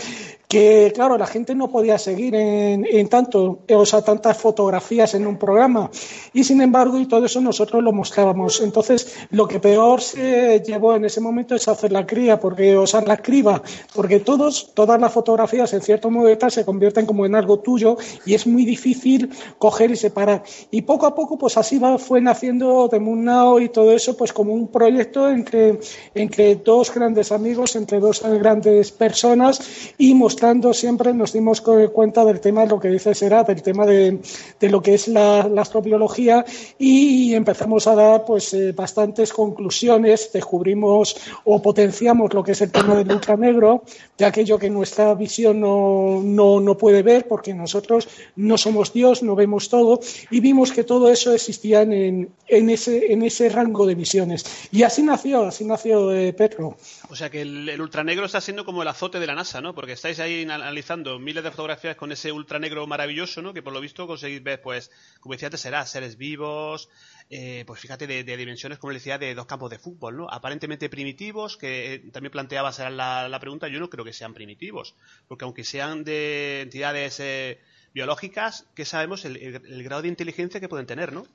que 0.46 0.92
claro, 0.94 1.18
la 1.18 1.26
gente 1.26 1.54
no 1.56 1.68
podía 1.68 1.98
seguir 1.98 2.34
en, 2.36 3.08
tanto, 3.08 3.64
o 3.68 3.86
sea, 3.86 4.02
tantas 4.02 4.36
fotografías 4.36 5.14
en 5.14 5.26
un 5.26 5.36
programa. 5.36 5.90
Y 6.32 6.44
sin 6.44 6.60
embargo, 6.60 6.98
y 7.00 7.06
todo 7.06 7.24
eso 7.24 7.40
nosotros 7.40 7.82
lo 7.82 7.92
mostrábamos. 7.92 8.60
Entonces, 8.60 9.16
lo 9.30 9.48
que 9.48 9.58
peor 9.58 10.00
se 10.00 10.62
llevó 10.64 10.94
en 10.94 11.06
ese 11.06 11.20
momento 11.20 11.56
es 11.56 11.66
hacer 11.66 11.90
la 11.90 12.06
cría, 12.06 12.38
porque, 12.38 12.76
o 12.76 12.86
sea, 12.86 13.00
la 13.00 13.16
criba, 13.16 13.62
porque 13.94 14.20
todos, 14.20 14.72
todas 14.74 15.00
las 15.00 15.12
fotografías 15.12 15.72
en 15.72 15.80
cierto 15.80 16.10
modo 16.10 16.34
tal 16.38 16.50
se 16.50 16.64
convierten 16.64 17.06
como 17.06 17.26
en 17.26 17.34
algo 17.34 17.58
tuyo 17.60 17.96
y 18.26 18.34
es 18.34 18.46
muy 18.46 18.64
difícil 18.64 19.30
coger 19.58 19.90
y 19.90 19.96
separar. 19.96 20.42
Y 20.70 20.82
poco 20.82 21.06
a 21.06 21.14
poco, 21.14 21.38
pues 21.38 21.56
así 21.56 21.78
va, 21.78 21.98
fue 21.98 22.20
naciendo 22.20 22.88
de 22.88 23.00
Moon 23.00 23.24
y 23.62 23.68
todo 23.68 23.92
eso, 23.92 24.16
pues 24.16 24.32
como 24.32 24.52
un 24.52 24.68
proyecto 24.68 25.28
entre, 25.30 25.78
entre 26.14 26.33
dos 26.64 26.92
grandes 26.92 27.32
amigos, 27.32 27.76
entre 27.76 28.00
dos 28.00 28.22
grandes 28.22 28.90
personas 28.92 29.60
y 29.98 30.14
mostrando 30.14 30.72
siempre 30.74 31.14
nos 31.14 31.32
dimos 31.32 31.60
cuenta 31.60 32.24
del 32.24 32.40
tema, 32.40 32.64
lo 32.64 32.80
que 32.80 32.88
dice 32.88 33.14
Será, 33.14 33.44
del 33.44 33.62
tema 33.62 33.86
de, 33.86 34.18
lo 34.60 34.82
que 34.82 34.94
es 34.94 35.08
la, 35.08 35.40
astrobiología 35.56 36.44
y 36.78 37.34
empezamos 37.34 37.86
a 37.86 37.94
dar 37.94 38.24
pues 38.24 38.52
eh, 38.54 38.72
bastantes 38.72 39.32
conclusiones, 39.32 40.30
descubrimos 40.32 41.16
o 41.44 41.62
potenciamos 41.62 42.34
lo 42.34 42.42
que 42.42 42.52
es 42.52 42.60
el 42.60 42.70
tema 42.70 42.96
del 42.96 43.10
ultranegro, 43.10 43.84
de 44.18 44.24
aquello 44.24 44.58
que 44.58 44.70
nuestra 44.70 45.14
visión 45.14 45.60
no, 45.60 46.20
no, 46.22 46.60
no 46.60 46.76
puede 46.76 47.02
ver 47.02 47.26
porque 47.28 47.54
nosotros 47.54 48.08
no 48.36 48.58
somos 48.58 48.92
Dios, 48.92 49.22
no 49.22 49.34
vemos 49.34 49.68
todo 49.68 50.00
y 50.30 50.40
vimos 50.40 50.72
que 50.72 50.84
todo 50.84 51.10
eso 51.10 51.32
existía 51.32 51.82
en, 51.82 52.30
en, 52.48 52.70
ese, 52.70 53.12
en 53.12 53.22
ese 53.22 53.48
rango 53.48 53.86
de 53.86 53.94
visiones. 53.94 54.68
Y 54.70 54.82
así 54.82 55.02
nació, 55.02 55.44
así 55.44 55.64
nació 55.64 56.12
eh, 56.12 56.23
Petro. 56.32 56.76
O 57.08 57.16
sea 57.16 57.30
que 57.30 57.42
el, 57.42 57.80
ultranegro 57.80 58.26
está 58.26 58.40
siendo 58.40 58.64
como 58.64 58.82
el 58.82 58.88
azote 58.88 59.20
de 59.20 59.26
la 59.26 59.34
NASA, 59.34 59.60
¿no? 59.60 59.74
Porque 59.74 59.92
estáis 59.92 60.18
ahí 60.20 60.42
analizando 60.42 61.18
miles 61.18 61.44
de 61.44 61.50
fotografías 61.50 61.96
con 61.96 62.10
ese 62.12 62.32
ultranegro 62.32 62.86
maravilloso, 62.86 63.42
¿no? 63.42 63.52
Que 63.52 63.62
por 63.62 63.72
lo 63.72 63.80
visto 63.80 64.06
conseguís 64.06 64.42
ver, 64.42 64.62
pues, 64.62 64.90
como 65.20 65.34
decía 65.34 65.48
antes, 65.48 65.60
será 65.60 65.84
seres 65.86 66.16
vivos, 66.16 66.88
eh, 67.30 67.64
pues 67.66 67.80
fíjate, 67.80 68.06
de, 68.06 68.36
dimensiones, 68.36 68.78
como 68.78 68.92
decía, 68.92 69.18
de 69.18 69.34
dos 69.34 69.46
campos 69.46 69.70
de 69.70 69.78
fútbol, 69.78 70.16
¿no? 70.16 70.26
Aparentemente 70.30 70.88
primitivos, 70.88 71.56
que 71.56 71.94
eh, 71.94 71.98
también 72.12 72.32
planteaba 72.32 72.72
será 72.72 72.90
la, 72.90 73.38
pregunta, 73.40 73.68
yo 73.68 73.80
no 73.80 73.90
creo 73.90 74.04
que 74.04 74.12
sean 74.12 74.34
primitivos, 74.34 74.94
porque 75.28 75.44
aunque 75.44 75.64
sean 75.64 76.04
de 76.04 76.62
entidades 76.62 77.20
eh, 77.20 77.60
biológicas, 77.92 78.66
¿qué 78.74 78.84
sabemos 78.84 79.24
el 79.24 79.82
grado 79.82 80.02
de 80.02 80.08
inteligencia 80.08 80.60
que 80.60 80.68
pueden 80.68 80.86
tener, 80.86 81.12
¿no? 81.12 81.26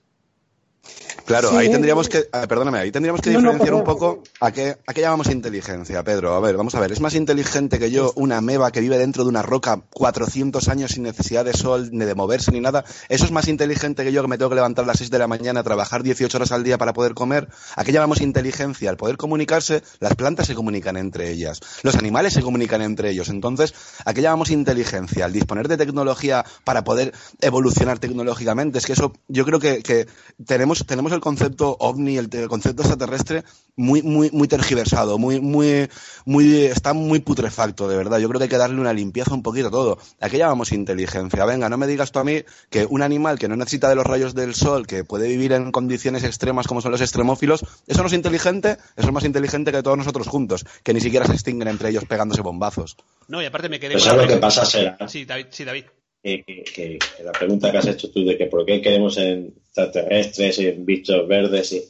Claro, 1.29 1.55
ahí 1.55 1.69
tendríamos 1.69 2.09
que, 2.09 2.27
ah, 2.31 2.47
perdóname, 2.47 2.79
ahí 2.79 2.91
tendríamos 2.91 3.21
que 3.21 3.29
diferenciar 3.29 3.75
un 3.75 3.83
poco 3.83 4.23
a 4.39 4.51
qué, 4.51 4.77
a 4.87 4.93
qué 4.95 5.01
llamamos 5.01 5.27
inteligencia, 5.29 6.03
Pedro. 6.03 6.33
A 6.33 6.39
ver, 6.39 6.57
vamos 6.57 6.73
a 6.73 6.79
ver, 6.79 6.91
¿es 6.91 7.01
más 7.01 7.13
inteligente 7.13 7.77
que 7.77 7.91
yo 7.91 8.11
una 8.15 8.41
meba 8.41 8.71
que 8.71 8.79
vive 8.79 8.97
dentro 8.97 9.23
de 9.23 9.29
una 9.29 9.43
roca 9.43 9.81
400 9.93 10.67
años 10.69 10.91
sin 10.91 11.03
necesidad 11.03 11.45
de 11.45 11.53
sol, 11.53 11.89
ni 11.91 12.05
de 12.05 12.15
moverse, 12.15 12.51
ni 12.51 12.61
nada? 12.61 12.83
¿Eso 13.09 13.25
es 13.25 13.31
más 13.31 13.47
inteligente 13.47 14.03
que 14.03 14.11
yo 14.11 14.23
que 14.23 14.27
me 14.27 14.39
tengo 14.39 14.49
que 14.49 14.55
levantar 14.55 14.85
a 14.85 14.87
las 14.87 14.97
6 14.97 15.11
de 15.11 15.19
la 15.19 15.27
mañana, 15.27 15.59
a 15.59 15.63
trabajar 15.63 16.01
18 16.01 16.35
horas 16.35 16.51
al 16.51 16.63
día 16.63 16.79
para 16.79 16.93
poder 16.93 17.13
comer? 17.13 17.47
¿A 17.75 17.83
qué 17.83 17.91
llamamos 17.91 18.21
inteligencia? 18.21 18.89
Al 18.89 18.97
poder 18.97 19.17
comunicarse, 19.17 19.83
las 19.99 20.15
plantas 20.15 20.47
se 20.47 20.55
comunican 20.55 20.97
entre 20.97 21.29
ellas, 21.29 21.59
los 21.83 21.95
animales 21.95 22.33
se 22.33 22.41
comunican 22.41 22.81
entre 22.81 23.11
ellos. 23.11 23.29
Entonces, 23.29 23.75
¿a 24.03 24.15
qué 24.15 24.23
llamamos 24.23 24.49
inteligencia? 24.49 25.25
Al 25.25 25.33
disponer 25.33 25.67
de 25.67 25.77
tecnología 25.77 26.43
para 26.63 26.83
poder 26.83 27.13
evolucionar 27.39 27.99
tecnológicamente. 27.99 28.79
Es 28.79 28.87
que 28.87 28.93
eso, 28.93 29.13
yo 29.27 29.45
creo 29.45 29.59
que, 29.59 29.83
que 29.83 30.07
tenemos 30.47 30.68
tenemos, 30.69 30.85
tenemos 30.85 31.11
el 31.13 31.19
concepto 31.19 31.75
ovni, 31.79 32.17
el, 32.17 32.29
el 32.31 32.47
concepto 32.47 32.83
extraterrestre 32.83 33.43
muy, 33.75 34.01
muy, 34.01 34.29
muy 34.31 34.47
tergiversado, 34.47 35.17
muy, 35.17 35.39
muy, 35.39 35.89
muy, 36.25 36.65
está 36.65 36.93
muy 36.93 37.19
putrefacto, 37.19 37.87
de 37.87 37.97
verdad. 37.97 38.19
Yo 38.19 38.27
creo 38.27 38.39
que 38.39 38.43
hay 38.43 38.49
que 38.49 38.57
darle 38.57 38.79
una 38.79 38.93
limpieza 38.93 39.33
un 39.33 39.41
poquito 39.41 39.67
a 39.67 39.71
todo. 39.71 39.97
¿A 40.19 40.29
qué 40.29 40.37
llamamos 40.37 40.71
inteligencia? 40.71 41.45
Venga, 41.45 41.69
no 41.69 41.77
me 41.77 41.87
digas 41.87 42.11
tú 42.11 42.19
a 42.19 42.23
mí 42.23 42.43
que 42.69 42.85
un 42.85 43.01
animal 43.01 43.39
que 43.39 43.47
no 43.47 43.55
necesita 43.55 43.89
de 43.89 43.95
los 43.95 44.05
rayos 44.05 44.35
del 44.35 44.53
sol, 44.53 44.85
que 44.85 45.03
puede 45.03 45.27
vivir 45.27 45.53
en 45.53 45.71
condiciones 45.71 46.23
extremas 46.23 46.67
como 46.67 46.81
son 46.81 46.91
los 46.91 47.01
extremófilos, 47.01 47.65
eso 47.87 48.01
no 48.01 48.07
es 48.07 48.13
inteligente, 48.13 48.77
eso 48.95 49.07
es 49.07 49.13
más 49.13 49.25
inteligente 49.25 49.71
que 49.71 49.81
todos 49.81 49.97
nosotros 49.97 50.27
juntos, 50.27 50.65
que 50.83 50.93
ni 50.93 51.01
siquiera 51.01 51.25
se 51.25 51.33
extinguen 51.33 51.69
entre 51.69 51.89
ellos 51.89 52.05
pegándose 52.05 52.41
bombazos. 52.41 52.97
No, 53.27 53.41
y 53.41 53.45
aparte 53.45 53.69
me 53.69 53.79
quedé 53.79 53.93
Pues 53.93 54.03
con 54.03 54.11
¿sabes 54.11 54.25
la 54.25 54.27
lo 54.27 54.35
que 54.35 54.41
pasa, 54.41 54.65
Sera? 54.65 54.97
Sí, 55.07 55.25
David. 55.25 55.47
Sí, 55.51 55.63
David. 55.63 55.85
Que, 56.23 56.99
la 57.23 57.31
pregunta 57.31 57.71
que 57.71 57.77
has 57.77 57.87
hecho 57.87 58.11
tú 58.11 58.25
de 58.25 58.37
que 58.37 58.47
por 58.47 58.65
qué 58.65 58.81
queremos 58.81 59.17
en 59.17 59.53
extraterrestres 59.67 60.59
y 60.59 60.67
en 60.67 60.85
bichos 60.85 61.27
verdes 61.27 61.73
y 61.73 61.83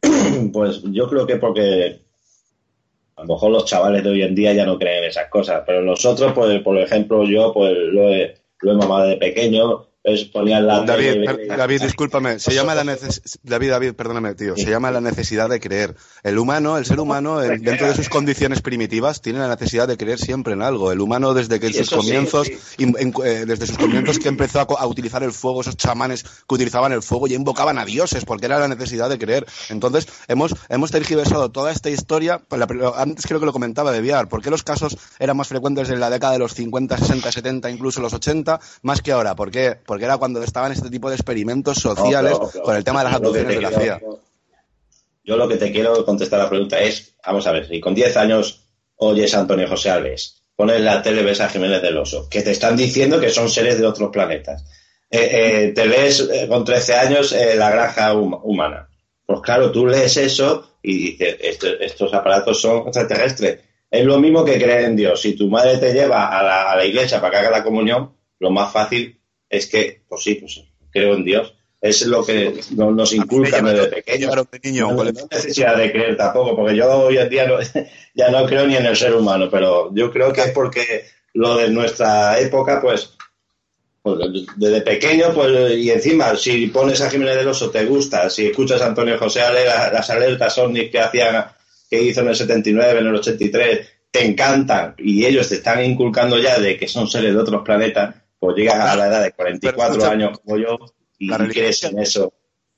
pues 0.52 0.82
yo 0.84 1.08
creo 1.08 1.26
que 1.26 1.36
porque 1.36 2.00
a 3.16 3.22
lo 3.22 3.34
mejor 3.34 3.50
los 3.50 3.64
chavales 3.64 4.02
de 4.04 4.10
hoy 4.10 4.22
en 4.22 4.34
día 4.34 4.52
ya 4.52 4.66
no 4.66 4.78
creen 4.78 5.04
en 5.04 5.10
esas 5.10 5.28
cosas 5.28 5.62
pero 5.66 5.82
nosotros 5.82 6.32
pues 6.34 6.60
por 6.62 6.78
ejemplo 6.78 7.24
yo 7.24 7.52
pues 7.52 7.72
lo 7.72 8.08
he, 8.10 8.36
lo 8.60 8.72
he 8.72 8.76
mamado 8.76 9.08
de 9.08 9.16
pequeño 9.16 9.86
la 10.60 10.82
David, 10.84 11.12
tele- 11.12 11.24
per- 11.48 11.56
David, 11.56 11.82
discúlpame, 11.82 12.38
se 12.38 12.52
llama 12.52 12.74
la 12.74 12.84
neces 12.84 13.22
David, 13.42 13.70
David, 13.70 13.94
perdóname, 13.94 14.34
tío, 14.34 14.54
se 14.54 14.68
llama 14.68 14.90
la 14.90 15.00
necesidad 15.00 15.48
de 15.48 15.60
creer. 15.60 15.96
El 16.22 16.38
humano, 16.38 16.76
el 16.76 16.84
ser 16.84 17.00
humano, 17.00 17.40
el- 17.40 17.62
dentro 17.62 17.86
de 17.88 17.94
sus 17.94 18.10
condiciones 18.10 18.60
primitivas, 18.60 19.22
tiene 19.22 19.38
la 19.38 19.48
necesidad 19.48 19.88
de 19.88 19.96
creer 19.96 20.18
siempre 20.18 20.52
en 20.52 20.60
algo. 20.60 20.92
El 20.92 21.00
humano, 21.00 21.32
desde 21.32 21.58
que 21.58 21.68
en 21.68 21.72
Sí, 21.72 21.78
sus 21.84 21.90
comienzos, 21.96 22.48
sí. 22.48 22.58
in- 22.78 22.94
en- 22.98 23.14
eh, 23.24 23.44
desde 23.46 23.66
sus 23.66 23.78
comienzos 23.78 24.18
que 24.18 24.28
empezó 24.28 24.60
a, 24.60 24.86
utilizar 24.86 25.22
el 25.22 25.32
fuego, 25.32 25.62
esos 25.62 25.76
chamanes 25.78 26.22
que 26.22 26.54
utilizaban 26.54 26.92
el 26.92 27.02
fuego, 27.02 27.26
ya 27.26 27.36
invocaban 27.36 27.78
a 27.78 27.86
dioses, 27.86 28.26
porque 28.26 28.44
era 28.46 28.58
la 28.58 28.68
necesidad 28.68 29.08
de 29.08 29.18
creer. 29.18 29.46
Entonces, 29.70 30.06
hemos, 30.28 30.54
hemos 30.68 30.90
tergiversado 30.90 31.50
toda 31.50 31.72
esta 31.72 31.88
historia. 31.88 32.42
pues 32.46 32.60
la- 32.60 32.92
antes 32.96 33.24
creo 33.26 33.40
que 33.40 33.46
lo 33.46 33.52
comentaba 33.54 33.90
de 33.90 34.02
Viar, 34.02 34.28
¿por 34.28 34.42
qué 34.42 34.50
los 34.50 34.62
casos 34.62 34.98
eran 35.18 35.36
más 35.36 35.48
frecuentes 35.48 35.88
en 35.88 35.98
la 35.98 36.10
década 36.10 36.34
de 36.34 36.38
los 36.40 36.52
50, 36.52 36.98
60, 36.98 37.32
70, 37.32 37.70
incluso 37.70 38.02
los 38.02 38.12
80, 38.12 38.60
más 38.82 39.00
que 39.00 39.12
ahora? 39.12 39.34
¿Por 39.34 39.50
qué? 39.50 39.78
Porque 39.94 40.06
era 40.06 40.16
cuando 40.18 40.42
estaban 40.42 40.72
este 40.72 40.90
tipo 40.90 41.08
de 41.08 41.14
experimentos 41.14 41.76
sociales 41.78 42.32
No, 42.32 42.38
pero- 42.40 42.50
pero- 42.52 42.64
con 42.64 42.74
el 42.74 42.82
tema 42.82 42.98
de 42.98 43.04
las 43.04 43.14
abducciones 43.14 43.54
de 43.54 43.60
la 43.62 43.70
CIA. 43.70 44.00
Yo 45.22 45.36
lo 45.36 45.46
que 45.46 45.54
te 45.56 45.70
quiero 45.70 46.04
contestar 46.04 46.40
a 46.40 46.42
la 46.44 46.48
pregunta 46.50 46.80
es, 46.80 47.14
vamos 47.24 47.46
a 47.46 47.52
ver, 47.52 47.68
si 47.68 47.78
con 47.80 47.94
10 47.94 48.16
años 48.16 48.66
oyes 48.96 49.32
a 49.34 49.38
Antonio 49.40 49.68
José 49.68 49.90
Alves, 49.90 50.42
pones 50.56 50.80
la 50.80 51.00
tele, 51.00 51.22
ves 51.22 51.40
a 51.40 51.48
Jiménez 51.48 51.80
del 51.80 51.96
Oso, 51.96 52.28
que 52.28 52.42
te 52.42 52.50
están 52.50 52.76
diciendo 52.76 53.20
que 53.20 53.30
son 53.30 53.48
seres 53.48 53.78
de 53.78 53.86
otros 53.86 54.10
planetas. 54.10 54.64
Eh, 55.08 55.28
eh, 55.68 55.72
te 55.72 55.86
ves 55.86 56.28
eh, 56.28 56.48
con 56.48 56.64
13 56.64 56.94
años 56.96 57.32
eh, 57.32 57.54
la 57.54 57.70
granja 57.70 58.14
hum- 58.14 58.40
humana. 58.42 58.88
Pues 59.24 59.40
claro, 59.42 59.70
tú 59.70 59.86
lees 59.86 60.16
eso 60.16 60.70
y 60.82 61.12
dices, 61.12 61.36
"Esto- 61.40 61.78
estos 61.80 62.12
aparatos 62.12 62.60
son 62.60 62.78
extraterrestres. 62.88 63.60
Es 63.92 64.04
lo 64.04 64.18
mismo 64.18 64.44
que 64.44 64.58
creer 64.60 64.86
en 64.86 64.96
Dios. 64.96 65.20
Si 65.20 65.36
tu 65.36 65.48
madre 65.48 65.78
te 65.78 65.92
lleva 65.92 66.36
a 66.36 66.42
la, 66.42 66.72
a 66.72 66.76
la 66.76 66.84
iglesia 66.84 67.20
para 67.20 67.30
que 67.30 67.36
haga 67.46 67.58
la 67.58 67.62
comunión, 67.62 68.12
lo 68.40 68.50
más 68.50 68.72
fácil 68.72 69.20
es 69.56 69.66
que, 69.66 70.02
pues 70.08 70.22
sí, 70.22 70.34
pues 70.36 70.60
creo 70.90 71.14
en 71.14 71.24
Dios. 71.24 71.54
Es 71.80 72.06
lo 72.06 72.24
que 72.24 72.60
no- 72.76 72.90
nos 72.92 73.12
inculcan 73.12 73.64
desde 73.66 73.86
pequeños. 73.96 74.20
Niño 74.22 74.86
No, 74.88 74.94
no 74.94 75.02
hay 75.02 75.26
necesidad 75.30 75.76
de 75.76 75.92
creer 75.92 76.16
tampoco, 76.16 76.56
porque 76.56 76.76
yo 76.76 76.90
hoy 76.90 77.18
en 77.18 77.28
día 77.28 77.46
no- 77.46 77.58
ya 78.14 78.30
no 78.30 78.46
creo 78.46 78.66
ni 78.66 78.76
en 78.76 78.86
el 78.86 78.96
ser 78.96 79.14
humano, 79.14 79.48
pero 79.50 79.94
yo 79.94 80.10
creo 80.10 80.32
que 80.32 80.40
es 80.42 80.50
porque 80.52 81.04
lo 81.34 81.56
de 81.56 81.68
nuestra 81.68 82.38
época, 82.40 82.80
pues, 82.80 83.10
pues, 84.02 84.18
desde 84.56 84.80
pequeño, 84.82 85.32
pues, 85.34 85.76
y 85.76 85.90
encima, 85.90 86.34
si 86.36 86.66
pones 86.68 87.00
a 87.00 87.10
Jiménez 87.10 87.36
del 87.36 87.48
Oso, 87.48 87.70
te 87.70 87.84
gusta, 87.84 88.30
si 88.30 88.46
escuchas 88.46 88.80
a 88.80 88.86
Antonio 88.86 89.18
José 89.18 89.42
Ale, 89.42 89.64
la- 89.66 89.90
las 89.92 90.08
alertas 90.10 90.56
ovnis 90.58 90.90
que 90.90 91.00
hacían, 91.00 91.46
que 91.90 92.02
hizo 92.02 92.20
en 92.22 92.28
el 92.28 92.36
79, 92.36 93.00
en 93.00 93.06
el 93.06 93.14
83, 93.16 93.88
te 94.10 94.24
encantan, 94.24 94.94
y 94.98 95.24
ellos 95.26 95.48
te 95.48 95.56
están 95.56 95.84
inculcando 95.84 96.38
ya 96.38 96.58
de 96.58 96.76
que 96.78 96.86
son 96.88 97.08
seres 97.08 97.34
de 97.34 97.40
otros 97.40 97.62
planetas, 97.64 98.14
llegas 98.52 98.76
a 98.76 98.96
la 98.96 99.06
edad 99.08 99.22
de 99.22 99.32
44 99.32 99.92
escucha, 99.94 100.10
años 100.12 100.38
como 100.40 100.56
yo, 100.58 100.78
y 101.18 101.28
la 101.28 101.38
religión- 101.38 101.62
crees 101.64 101.84
en 101.84 101.98
eso. 101.98 102.32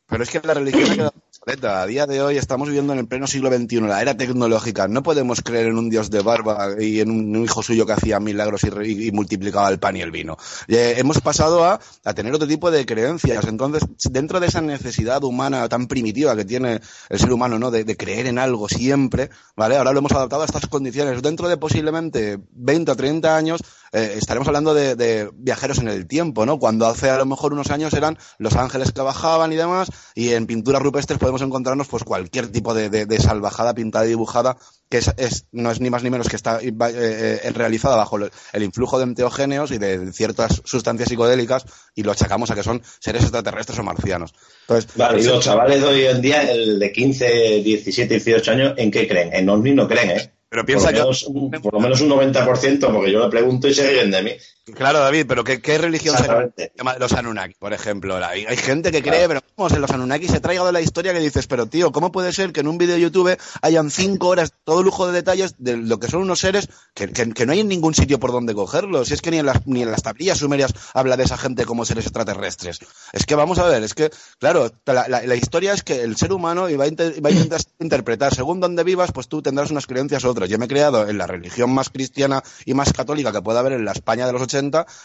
Pero 0.08 0.22
es 0.22 0.30
que 0.30 0.40
la 0.44 0.54
religión 0.54 0.90
ha 0.90 0.94
quedado 0.94 1.12
A 1.48 1.86
día 1.86 2.08
de 2.08 2.20
hoy 2.20 2.38
estamos 2.38 2.66
viviendo 2.66 2.92
en 2.92 2.98
el 2.98 3.06
pleno 3.06 3.28
siglo 3.28 3.56
XXI, 3.56 3.82
la 3.82 4.02
era 4.02 4.16
tecnológica. 4.16 4.88
No 4.88 5.04
podemos 5.04 5.42
creer 5.42 5.68
en 5.68 5.78
un 5.78 5.88
dios 5.88 6.10
de 6.10 6.20
barba 6.20 6.70
y 6.76 6.98
en 6.98 7.08
un, 7.08 7.44
hijo 7.44 7.62
suyo 7.62 7.86
que 7.86 7.92
hacía 7.92 8.18
milagros 8.18 8.64
y, 8.64 8.70
re- 8.70 8.88
y 8.88 9.12
multiplicaba 9.12 9.68
el 9.68 9.78
pan 9.78 9.96
y 9.96 10.00
el 10.00 10.10
vino. 10.10 10.36
Eh, 10.66 10.94
hemos 10.98 11.20
pasado 11.20 11.64
a, 11.64 11.78
a 12.02 12.14
tener 12.14 12.34
otro 12.34 12.48
tipo 12.48 12.72
de 12.72 12.84
creencias. 12.84 13.46
Entonces, 13.46 13.84
dentro 14.10 14.40
de 14.40 14.48
esa 14.48 14.60
necesidad 14.60 15.22
humana 15.22 15.68
tan 15.68 15.86
primitiva 15.86 16.34
que 16.34 16.44
tiene 16.44 16.80
el 17.10 17.18
ser 17.20 17.32
humano, 17.32 17.60
¿no? 17.60 17.70
De, 17.70 17.96
creer 17.96 18.26
en 18.26 18.40
algo 18.40 18.68
siempre, 18.68 19.30
¿vale? 19.54 19.76
Ahora 19.76 19.92
lo 19.92 20.00
hemos 20.00 20.10
adaptado 20.10 20.42
a 20.42 20.46
estas 20.46 20.66
condiciones. 20.66 21.22
Dentro 21.22 21.48
de 21.48 21.58
posiblemente 21.58 22.40
20 22.54 22.90
o 22.90 22.96
30 22.96 23.36
años, 23.36 23.60
eh, 23.92 24.14
estaremos 24.18 24.48
hablando 24.48 24.74
de, 24.74 24.96
de 24.96 25.30
viajeros 25.32 25.78
en 25.78 25.86
el 25.86 26.08
tiempo, 26.08 26.44
¿no? 26.44 26.58
Cuando 26.58 26.86
hace 26.86 27.08
a 27.08 27.18
lo 27.18 27.24
mejor 27.24 27.52
unos 27.52 27.70
años 27.70 27.92
eran 27.94 28.18
los 28.38 28.56
ángeles 28.56 28.90
que 28.90 29.00
bajaban 29.00 29.52
y 29.52 29.56
demás, 29.56 29.92
y 30.16 30.32
en 30.32 30.46
pinturas 30.46 30.82
rupestres 30.82 31.20
podemos 31.20 31.35
encontrarnos 31.42 31.88
pues 31.88 32.04
cualquier 32.04 32.48
tipo 32.48 32.74
de, 32.74 32.90
de- 32.90 33.06
de 33.06 33.18
salvajada 33.18 33.74
pintada 33.74 34.04
y 34.06 34.10
dibujada 34.10 34.56
que 34.88 34.98
es, 34.98 35.12
es- 35.16 35.46
no 35.52 35.70
es 35.70 35.80
ni 35.80 35.90
más 35.90 36.02
ni 36.02 36.10
menos 36.10 36.28
que 36.28 36.36
está 36.36 36.60
eh, 36.60 36.72
eh, 36.80 37.50
realizada 37.54 37.96
bajo 37.96 38.16
el, 38.18 38.62
influjo 38.62 38.98
de 38.98 39.04
enteogéneos 39.04 39.70
y 39.72 39.78
de 39.78 40.12
ciertas 40.12 40.62
sustancias 40.64 41.08
psicodélicas 41.08 41.64
y 41.94 42.02
lo 42.02 42.12
achacamos 42.12 42.50
a 42.50 42.54
que 42.54 42.62
son 42.62 42.82
seres 43.00 43.22
extraterrestres 43.22 43.78
o 43.78 43.82
marcianos. 43.82 44.32
Entonces, 44.62 44.90
Vale, 44.96 45.20
y 45.20 45.24
los 45.24 45.44
chavales 45.44 45.80
de 45.80 45.86
hoy 45.86 46.04
en 46.06 46.20
día, 46.20 46.42
el 46.50 46.78
de 46.78 46.92
15, 46.92 47.26
17, 47.64 48.14
18 48.14 48.50
años, 48.52 48.74
¿en 48.76 48.90
qué 48.90 49.06
creen? 49.08 49.30
En 49.32 49.48
ovnis 49.48 49.74
no 49.74 49.88
creen, 49.88 50.10
¿eh? 50.10 50.32
Pero 50.48 50.64
piensa 50.64 50.86
por, 50.90 50.94
lo 50.94 50.98
que- 50.98 51.02
menos, 51.04 51.22
un- 51.24 51.50
por 51.62 51.74
lo 51.74 51.80
menos 51.80 52.00
un 52.00 52.08
90%, 52.08 52.92
porque 52.92 53.10
yo 53.12 53.20
le 53.24 53.28
pregunto 53.30 53.66
y 53.68 53.74
se 53.74 53.90
ríen 53.90 54.10
de 54.12 54.22
mí. 54.22 54.30
Claro, 54.74 54.98
David, 54.98 55.26
pero 55.28 55.44
¿qué, 55.44 55.60
qué 55.62 55.78
religión 55.78 56.16
de 56.56 56.70
los 56.98 57.12
Anunnaki, 57.12 57.54
por 57.56 57.72
ejemplo? 57.72 58.16
Hay, 58.16 58.46
hay 58.46 58.56
gente 58.56 58.90
que 58.90 59.00
cree, 59.00 59.28
pero 59.28 59.40
vamos, 59.56 59.72
en 59.72 59.80
los 59.80 59.90
Anunnaki 59.92 60.26
se 60.26 60.40
traiga 60.40 60.64
de 60.64 60.72
la 60.72 60.80
historia 60.80 61.12
que 61.12 61.20
dices, 61.20 61.46
pero 61.46 61.66
tío, 61.66 61.92
¿cómo 61.92 62.10
puede 62.10 62.32
ser 62.32 62.52
que 62.52 62.60
en 62.60 62.66
un 62.66 62.76
vídeo 62.76 62.96
de 62.96 63.00
YouTube 63.00 63.38
hayan 63.62 63.92
cinco 63.92 64.26
horas, 64.26 64.52
todo 64.64 64.82
lujo 64.82 65.06
de 65.06 65.12
detalles 65.12 65.54
de 65.58 65.76
lo 65.76 66.00
que 66.00 66.08
son 66.08 66.22
unos 66.22 66.40
seres 66.40 66.68
que, 66.94 67.06
que- 67.12 67.30
que 67.32 67.46
no 67.46 67.52
hay 67.52 67.60
en 67.60 67.68
ningún 67.68 67.94
sitio 67.94 68.18
por 68.18 68.32
donde 68.32 68.54
cogerlos? 68.54 69.06
Si 69.06 69.14
es 69.14 69.22
que 69.22 69.30
ni 69.30 69.38
en, 69.38 69.46
las, 69.46 69.64
ni 69.68 69.82
en 69.82 69.90
las 69.92 70.02
tablillas 70.02 70.38
sumerias 70.38 70.72
habla 70.94 71.16
de 71.16 71.22
esa 71.22 71.38
gente 71.38 71.64
como 71.64 71.84
seres 71.84 72.04
extraterrestres. 72.06 72.80
Es 73.12 73.24
que 73.24 73.36
vamos 73.36 73.60
a 73.60 73.68
ver, 73.68 73.84
es 73.84 73.94
que, 73.94 74.10
claro, 74.40 74.72
la, 74.84 75.06
la- 75.06 75.22
la 75.22 75.34
historia 75.36 75.74
es 75.74 75.84
que 75.84 76.02
el 76.02 76.16
ser 76.16 76.32
humano 76.32 76.68
iba 76.68 76.82
a, 76.86 76.88
inter- 76.88 77.24
va 77.24 77.28
a 77.28 77.32
intentar 77.32 77.60
interpretar 77.78 78.34
según 78.34 78.58
donde 78.58 78.82
vivas, 78.82 79.12
pues 79.12 79.28
tú 79.28 79.42
tendrás 79.42 79.70
unas 79.70 79.86
creencias 79.86 80.24
u 80.24 80.28
otras. 80.28 80.48
Yo 80.50 80.58
me 80.58 80.64
he 80.64 80.68
creado 80.68 81.08
en 81.08 81.18
la 81.18 81.28
religión 81.28 81.72
más 81.72 81.88
cristiana 81.88 82.42
y 82.64 82.74
más 82.74 82.92
católica 82.92 83.30
que 83.30 83.42
pueda 83.42 83.60
haber 83.60 83.74
en 83.74 83.84
la 83.84 83.92
España 83.92 84.26
de 84.26 84.32
los 84.32 84.42
80 84.42 84.55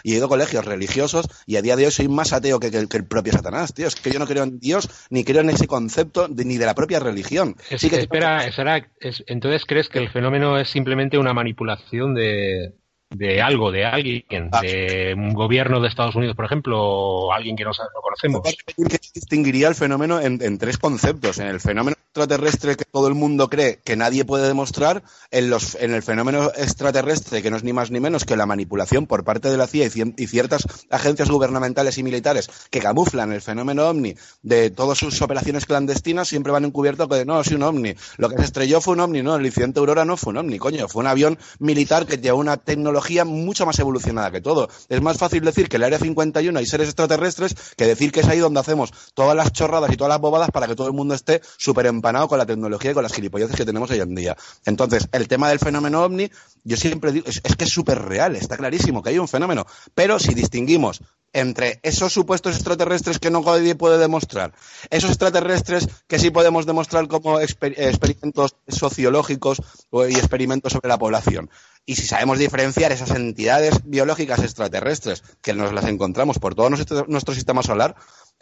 y 0.04 0.14
he 0.14 0.18
ido 0.18 0.26
a 0.26 0.30
colegios 0.30 0.66
religiosos 0.66 1.28
y 1.46 1.56
a 1.58 1.62
día 1.62 1.76
de 1.76 1.86
hoy 1.86 1.92
soy 1.92 2.08
más 2.08 2.34
ateo 2.34 2.60
que, 2.60 2.72
que- 2.72 2.88
que 2.88 2.98
el 2.98 3.06
propio 3.06 3.34
Satanás, 3.34 3.74
tío. 3.74 3.88
Es 3.88 3.96
que 3.96 4.12
yo 4.12 4.20
no 4.20 4.28
creo 4.28 4.44
en 4.44 4.60
Dios 4.60 4.90
ni 5.10 5.24
creo 5.24 5.42
en 5.42 5.50
ese 5.50 5.68
concepto 5.68 6.28
de- 6.28 6.46
ni 6.46 6.58
de 6.58 6.66
la 6.66 6.76
propia 6.76 7.00
religión. 7.00 7.56
Es- 7.70 7.82
Sí 7.82 7.90
que- 7.90 7.98
espera, 8.00 8.52
Sara, 8.52 8.88
es- 9.00 9.24
entonces 9.28 9.64
crees 9.68 9.90
que 9.90 10.00
el 10.00 10.10
fenómeno 10.10 10.58
es 10.58 10.70
simplemente 10.70 11.18
una 11.18 11.34
manipulación 11.34 12.14
de, 12.16 12.74
de 13.12 13.42
algo, 13.42 13.72
de 13.72 13.86
alguien, 13.86 14.24
Ah. 14.52 14.62
de 14.62 15.14
un 15.16 15.34
gobierno 15.34 15.80
de 15.82 15.88
Estados 15.90 16.16
Unidos, 16.16 16.36
por 16.36 16.46
ejemplo, 16.46 16.82
o 16.82 17.34
alguien 17.34 17.56
que 17.56 17.64
no, 17.64 17.72
no 17.72 18.02
conocemos. 18.02 18.42
que 18.44 18.98
distinguiría 19.14 19.68
el 19.68 19.76
fenómeno 19.76 20.20
en, 20.20 20.42
en 20.42 20.58
tres 20.58 20.78
conceptos. 20.78 21.38
En 21.40 21.48
el 21.48 21.60
fenómeno 21.60 21.96
extraterrestre 22.08 22.76
que 22.76 22.86
todo 22.86 23.08
el 23.08 23.14
mundo 23.16 23.50
cree 23.50 23.80
que 23.84 23.96
nadie 23.96 24.26
puede 24.26 24.48
demostrar, 24.48 25.04
en, 25.30 25.50
los, 25.50 25.76
en 25.76 25.94
el 25.94 26.04
fenómeno 26.04 26.52
extraterrestre 26.58 27.42
que 27.42 27.52
no 27.52 27.58
es 27.58 27.64
ni 27.64 27.74
más 27.74 27.92
ni 27.92 28.00
menos 28.00 28.26
que 28.26 28.36
la 28.36 28.46
manipulación 28.46 29.08
por 29.08 29.24
parte 29.24 29.50
de 29.50 29.58
la 29.58 29.68
CIA 29.68 29.86
y, 29.86 29.90
cien- 29.90 30.14
y 30.18 30.28
ciertas 30.28 30.66
agencias 30.90 31.30
gubernamentales 31.30 31.98
y 31.98 32.04
militares 32.04 32.50
que 32.70 32.80
camuflan 32.80 33.32
el 33.34 33.42
fenómeno 33.42 33.88
ovni 33.88 34.16
de 34.42 34.70
todas 34.72 34.98
sus 34.98 35.22
operaciones 35.22 35.66
clandestinas, 35.66 36.28
siempre 36.28 36.52
van 36.52 36.66
encubiertos 36.66 37.08
que 37.08 37.26
no, 37.26 37.44
sí 37.44 37.56
un 37.56 37.64
ovni. 37.64 37.94
Lo 38.18 38.30
que 38.30 38.38
se 38.38 38.44
estrelló 38.44 38.82
fue 38.82 38.94
un 38.94 39.02
ovni, 39.02 39.22
no, 39.22 39.36
el 39.36 39.46
incidente 39.46 39.80
Aurora 39.80 40.04
no 40.06 40.18
fue 40.18 40.32
un 40.32 40.38
ovni, 40.38 40.58
coño, 40.58 40.88
fue 40.88 41.02
un 41.02 41.08
avión 41.08 41.38
militar 41.60 42.06
que 42.06 42.18
llevó 42.18 42.40
una 42.40 42.58
tecnología 42.58 43.01
mucho 43.26 43.66
más 43.66 43.78
evolucionada 43.80 44.32
que 44.32 44.42
todo. 44.42 44.70
Es 44.90 45.02
más 45.02 45.18
fácil 45.18 45.44
decir 45.44 45.68
que 45.70 45.78
en 45.78 45.82
el 45.82 45.86
Área 45.88 46.00
51 46.00 46.58
hay 46.58 46.66
seres 46.66 46.88
extraterrestres 46.88 47.56
que 47.76 47.86
decir 47.86 48.12
que 48.12 48.22
es 48.22 48.28
ahí 48.28 48.40
donde 48.40 48.60
hacemos 48.60 48.94
todas 49.14 49.36
las 49.36 49.52
chorradas 49.52 49.92
y 49.92 49.98
todas 49.98 50.10
las 50.10 50.20
bobadas 50.22 50.52
para 50.52 50.68
que 50.68 50.76
todo 50.76 50.88
el 50.88 50.94
mundo 50.94 51.14
esté 51.14 51.42
súper 51.58 51.86
empanado 51.88 52.28
con 52.28 52.38
la 52.38 52.46
tecnología 52.46 52.92
y 52.92 52.94
con 52.94 53.04
las 53.04 53.14
gilipolleces 53.14 53.56
que 53.56 53.66
tenemos 53.66 53.90
hoy 53.92 54.00
en 54.00 54.16
día. 54.16 54.38
Entonces, 54.66 55.08
el 55.12 55.28
tema 55.28 55.50
del 55.50 55.60
fenómeno 55.60 56.04
ovni, 56.04 56.30
yo 56.64 56.78
siempre 56.78 57.12
digo, 57.12 57.28
es, 57.28 57.42
que 57.56 57.64
es 57.66 57.70
súper 57.72 58.02
real, 58.02 58.36
está 58.36 58.58
clarísimo 58.58 59.02
que 59.02 59.10
hay 59.10 59.20
un 59.20 59.28
fenómeno. 59.28 59.66
Pero 59.96 60.20
si 60.20 60.34
distinguimos 60.34 61.02
entre 61.34 61.80
esos 61.84 62.12
supuestos 62.12 62.56
extraterrestres 62.56 63.18
que 63.18 63.32
no 63.32 63.42
nadie 63.42 63.76
puede 63.76 63.98
demostrar, 63.98 64.54
esos 64.90 65.12
extraterrestres 65.12 65.88
que 66.08 66.20
sí 66.20 66.30
podemos 66.30 66.66
demostrar 66.66 67.08
como 67.08 67.40
exper- 67.40 67.76
experimentos 67.78 68.56
sociológicos 68.68 69.62
y 70.10 70.18
experimentos 70.18 70.74
sobre 70.74 70.90
la 70.90 70.98
población. 70.98 71.50
Y 71.86 71.96
si 71.96 72.06
sabemos 72.06 72.38
diferenciar 72.38 72.92
esas 72.92 73.12
entidades 73.12 73.82
biológicas 73.84 74.44
extraterrestres, 74.44 75.24
que 75.42 75.54
nos 75.54 75.74
las 75.74 75.86
encontramos 75.86 76.38
por 76.38 76.54
todo 76.54 76.70
nuestro, 76.70 77.34
sistema 77.34 77.64
solar, 77.64 77.96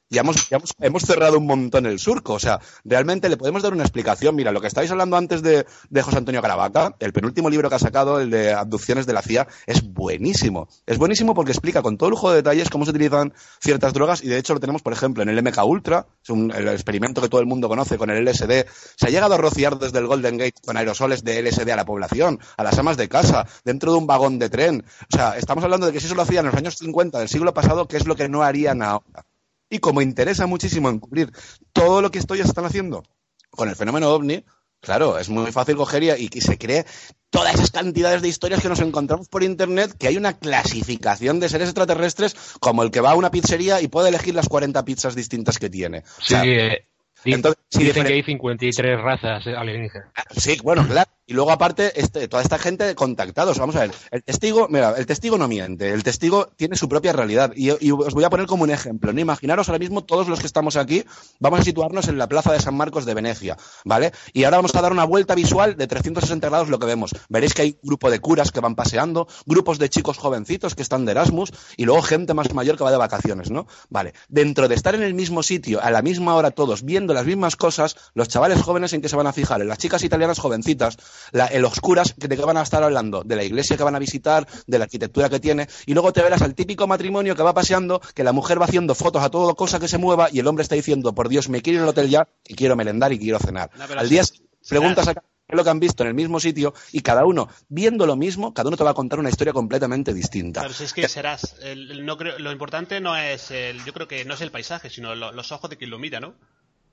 ya 0.10 0.22
hemos, 0.22 0.50
ya 0.50 0.58
hemos, 0.58 0.74
hemos 0.80 1.04
cerrado 1.04 1.38
un 1.38 1.46
montón 1.46 1.86
el 1.86 2.00
surco. 2.00 2.34
O 2.34 2.40
sea, 2.40 2.60
realmente 2.84 3.30
le 3.30 3.38
podemos 3.38 3.64
dar 3.64 3.74
una 3.74 3.84
explicación. 3.84 4.36
Mira, 4.36 4.52
lo 4.52 4.62
que 4.62 4.68
estáis 4.68 4.90
hablando 4.92 5.18
antes 5.18 5.42
de, 5.42 5.66
de 5.90 6.02
José 6.02 6.18
Antonio 6.18 6.42
Caravaca, 6.42 6.96
el 7.00 7.14
penúltimo 7.14 7.50
libro 7.50 7.70
que 7.70 7.76
ha 7.76 7.80
sacado, 7.80 8.20
el 8.20 8.30
de 8.30 8.54
abducciones 8.54 9.06
de 9.06 9.14
la 9.14 9.22
CIA, 9.22 9.48
es 9.68 9.84
buenísimo. 9.84 10.68
Es 10.86 10.98
buenísimo 10.98 11.34
porque 11.34 11.52
explica 11.52 11.82
con 11.82 11.98
todo 11.98 12.10
lujo 12.10 12.30
de 12.30 12.38
detalles 12.38 12.70
cómo 12.70 12.86
se 12.86 12.92
utilizan 12.92 13.34
ciertas 13.60 13.94
drogas 13.94 14.24
y 14.24 14.28
de 14.28 14.38
hecho 14.38 14.54
lo 14.54 14.60
tenemos, 14.60 14.82
por 14.82 14.94
ejemplo, 14.94 15.24
en 15.24 15.30
el 15.30 15.42
MK 15.44 15.64
Ultra, 15.66 16.08
es 16.24 16.30
un, 16.30 16.52
el 16.52 16.68
experimento 16.70 17.22
que 17.22 17.30
todo 17.30 17.42
el 17.42 17.48
mundo 17.48 17.70
conoce 17.70 17.98
con 17.98 18.10
el 18.10 18.26
LSD. 18.26 18.66
Se 18.96 19.08
ha 19.08 19.10
llegado 19.10 19.36
a 19.36 19.38
rociar 19.38 19.78
desde 19.78 20.00
el 20.00 20.08
Golden 20.08 20.38
Gate 20.38 20.56
con 20.66 20.78
aerosoles 20.78 21.24
de 21.24 21.42
LSD 21.42 21.70
a 21.70 21.76
la 21.76 21.86
población, 21.86 22.40
a 22.58 22.64
las 22.64 22.78
amas 22.80 22.98
de 22.98 23.08
casa, 23.08 23.46
dentro 23.64 23.92
de 23.92 23.98
un 23.98 24.08
vagón 24.08 24.40
de 24.40 24.50
tren. 24.50 24.84
O 25.14 25.16
sea, 25.16 25.38
estamos 25.38 25.64
hablando 25.64 25.86
de 25.86 25.94
que 25.94 26.00
si 26.00 26.08
eso 26.08 26.16
lo 26.16 26.24
hacían 26.24 26.46
en 26.46 26.52
los 26.52 26.58
años 26.58 26.76
50 26.78 27.20
del 27.20 27.30
siglo 27.30 27.54
pasado, 27.54 27.88
¿qué 27.88 27.98
es 27.98 28.08
lo 28.08 28.16
que 28.16 28.30
no 28.30 28.44
harían 28.44 28.82
ahora? 28.82 29.29
Y 29.70 29.80
como 29.80 30.02
interesa 30.02 30.48
muchísimo 30.48 30.90
encubrir 30.90 31.32
todo 31.74 32.02
lo 32.02 32.12
que 32.12 32.20
esto 32.20 32.36
ya 32.36 32.44
están 32.44 32.66
haciendo 32.66 33.04
con 33.50 33.70
el 33.70 33.76
fenómeno 33.76 34.10
ovni, 34.10 34.44
claro, 34.80 35.18
es 35.18 35.30
muy 35.30 35.52
fácil 35.52 35.76
coger 35.76 36.04
y, 36.04 36.30
y 36.32 36.42
se 36.42 36.58
cree 36.58 36.86
todas 37.30 37.54
esas 37.56 37.72
cantidades 37.72 38.22
de 38.22 38.28
historias 38.28 38.62
que 38.62 38.70
nos 38.70 38.80
encontramos 38.80 39.28
por 39.28 39.44
internet, 39.44 39.96
que 39.98 40.08
hay 40.08 40.18
una 40.18 40.38
clasificación 40.38 41.40
de 41.40 41.50
seres 41.50 41.70
extraterrestres 41.70 42.36
como 42.60 42.84
el 42.84 42.92
que 42.92 43.02
va 43.02 43.12
a 43.12 43.16
una 43.16 43.32
pizzería 43.32 43.82
y 43.82 43.88
puede 43.88 44.10
elegir 44.10 44.34
las 44.36 44.50
40 44.50 44.84
pizzas 44.86 45.16
distintas 45.16 45.60
que 45.60 45.70
tiene. 45.70 46.04
Sí, 46.22 46.36
eh, 46.36 46.89
entonces, 47.26 47.62
si 47.70 47.84
dicen 47.84 48.06
que 48.06 48.14
hay 48.14 48.24
53 48.24 49.02
razas 49.02 49.46
alienígenas. 49.48 50.10
Sí, 50.36 50.58
bueno, 50.64 50.86
claro. 50.88 51.10
Y 51.30 51.34
luego, 51.34 51.52
aparte, 51.52 51.92
este, 52.02 52.28
toda 52.28 52.42
esta 52.42 52.58
gente 52.58 52.96
contactados. 52.96 53.60
Vamos 53.60 53.76
a 53.76 53.82
ver. 53.82 53.92
El 54.10 54.24
testigo, 54.24 54.68
mira, 54.68 54.96
el 54.98 55.06
testigo 55.06 55.38
no 55.38 55.48
miente. 55.48 55.92
El 55.92 56.04
testigo 56.04 56.48
tiene 56.56 56.76
su 56.76 56.90
propia 56.90 57.14
realidad. 57.14 57.54
Y, 57.56 57.70
y 57.86 57.92
os 57.92 58.16
voy 58.16 58.24
a 58.24 58.32
poner 58.32 58.48
como 58.48 58.64
un 58.64 58.72
ejemplo. 58.72 59.14
¿no? 59.14 59.20
Imaginaros 59.20 59.70
ahora 59.70 59.78
mismo 59.78 60.04
todos 60.04 60.28
los 60.28 60.40
que 60.40 60.48
estamos 60.48 60.76
aquí, 60.76 61.04
vamos 61.40 61.60
a 61.60 61.64
situarnos 61.64 62.08
en 62.08 62.18
la 62.18 62.28
plaza 62.28 62.52
de 62.52 62.60
San 62.60 62.76
Marcos 62.76 63.06
de 63.06 63.14
Venecia, 63.14 63.58
¿vale? 63.86 64.12
Y 64.34 64.44
ahora 64.44 64.58
vamos 64.58 64.74
a 64.74 64.82
dar 64.82 64.92
una 64.92 65.04
vuelta 65.04 65.36
visual 65.36 65.78
de 65.78 65.86
360 65.86 66.50
grados 66.50 66.70
lo 66.70 66.80
que 66.80 66.88
vemos. 66.88 67.12
Veréis 67.30 67.54
que 67.54 67.62
hay 67.62 67.78
un 67.84 67.88
grupo 67.90 68.10
de 68.10 68.20
curas 68.20 68.52
que 68.52 68.60
van 68.60 68.74
paseando, 68.74 69.28
grupos 69.46 69.78
de 69.78 69.90
chicos 69.90 70.18
jovencitos 70.18 70.74
que 70.74 70.82
están 70.82 71.06
de 71.06 71.12
Erasmus 71.12 71.54
y 71.78 71.86
luego 71.86 72.02
gente 72.02 72.34
más 72.34 72.52
mayor 72.56 72.76
que 72.76 72.84
va 72.84 72.92
de 72.92 72.98
vacaciones, 72.98 73.52
¿no? 73.52 73.68
Vale. 73.90 74.14
Dentro 74.30 74.68
de 74.68 74.74
estar 74.74 74.96
en 74.96 75.04
el 75.04 75.14
mismo 75.14 75.44
sitio, 75.44 75.80
a 75.84 75.92
la 75.92 76.02
misma 76.02 76.34
hora 76.36 76.50
todos, 76.50 76.84
viendo 76.84 77.09
las 77.14 77.26
mismas 77.26 77.56
cosas, 77.56 77.96
los 78.14 78.28
chavales 78.28 78.62
jóvenes 78.62 78.94
en 78.94 79.02
qué 79.02 79.10
se 79.10 79.16
van 79.16 79.28
a 79.28 79.34
fijar, 79.34 79.62
en 79.62 79.68
las 79.68 79.78
chicas 79.78 80.04
italianas 80.04 80.40
jovencitas, 80.40 80.98
la, 81.32 81.48
en 81.48 81.62
los 81.62 81.80
curas 81.80 82.14
que 82.20 82.28
de 82.28 82.38
qué 82.38 82.44
van 82.46 82.58
a 82.58 82.62
estar 82.62 82.84
hablando, 82.84 83.24
de 83.24 83.36
la 83.36 83.44
iglesia 83.44 83.78
que 83.78 83.84
van 83.84 83.96
a 83.96 84.00
visitar, 84.00 84.48
de 84.68 84.78
la 84.80 84.86
arquitectura 84.86 85.30
que 85.30 85.40
tiene, 85.40 85.68
y 85.86 85.94
luego 85.94 86.14
te 86.14 86.22
verás 86.22 86.42
al 86.42 86.56
típico 86.56 86.88
matrimonio 86.88 87.36
que 87.36 87.44
va 87.44 87.54
paseando, 87.54 88.02
que 88.14 88.24
la 88.24 88.32
mujer 88.34 88.62
va 88.62 88.66
haciendo 88.66 88.96
fotos 88.96 89.24
a 89.24 89.30
todo 89.30 89.56
cosa 89.56 89.80
que 89.80 89.88
se 89.88 89.98
mueva 89.98 90.30
y 90.32 90.40
el 90.40 90.48
hombre 90.48 90.64
está 90.64 90.76
diciendo, 90.76 91.14
por 91.14 91.30
Dios, 91.30 91.50
me 91.50 91.62
quiero 91.62 91.78
ir 91.78 91.84
al 91.84 91.90
hotel 91.90 92.10
ya 92.10 92.28
y 92.48 92.56
quiero 92.56 92.76
merendar 92.76 93.12
y 93.14 93.20
quiero 93.20 93.40
cenar. 93.40 93.70
No, 93.76 93.84
al 93.84 94.10
día 94.10 94.24
preguntas 94.68 95.08
a 95.08 95.12
es 95.12 95.58
lo 95.58 95.64
que 95.64 95.70
han 95.72 95.80
visto 95.80 96.04
en 96.04 96.10
el 96.10 96.14
mismo 96.14 96.40
sitio 96.40 96.76
y 96.92 97.02
cada 97.02 97.26
uno 97.26 97.50
viendo 97.70 98.06
lo 98.06 98.16
mismo, 98.16 98.54
cada 98.54 98.68
uno 98.68 98.78
te 98.78 98.84
va 98.84 98.92
a 98.92 98.94
contar 98.94 99.18
una 99.18 99.30
historia 99.30 99.52
completamente 99.52 100.14
distinta. 100.14 100.60
Claro, 100.62 100.76
si 100.76 100.84
es 100.84 100.94
que 100.94 101.08
serás. 101.08 101.56
el- 101.64 101.90
el- 101.90 102.06
no 102.06 102.18
creo, 102.18 102.38
lo 102.38 102.52
importante 102.52 103.02
no 103.02 103.18
es 103.18 103.50
el. 103.50 103.84
Yo 103.84 103.92
creo 103.92 104.08
que 104.08 104.26
no 104.26 104.36
es 104.36 104.42
el 104.42 104.52
paisaje, 104.52 104.92
sino 104.92 105.16
lo- 105.16 105.32
los 105.32 105.52
ojos 105.52 105.68
de 105.72 105.78
quien 105.78 105.90
lo 105.90 105.98
mira, 105.98 106.20
¿no? 106.20 106.36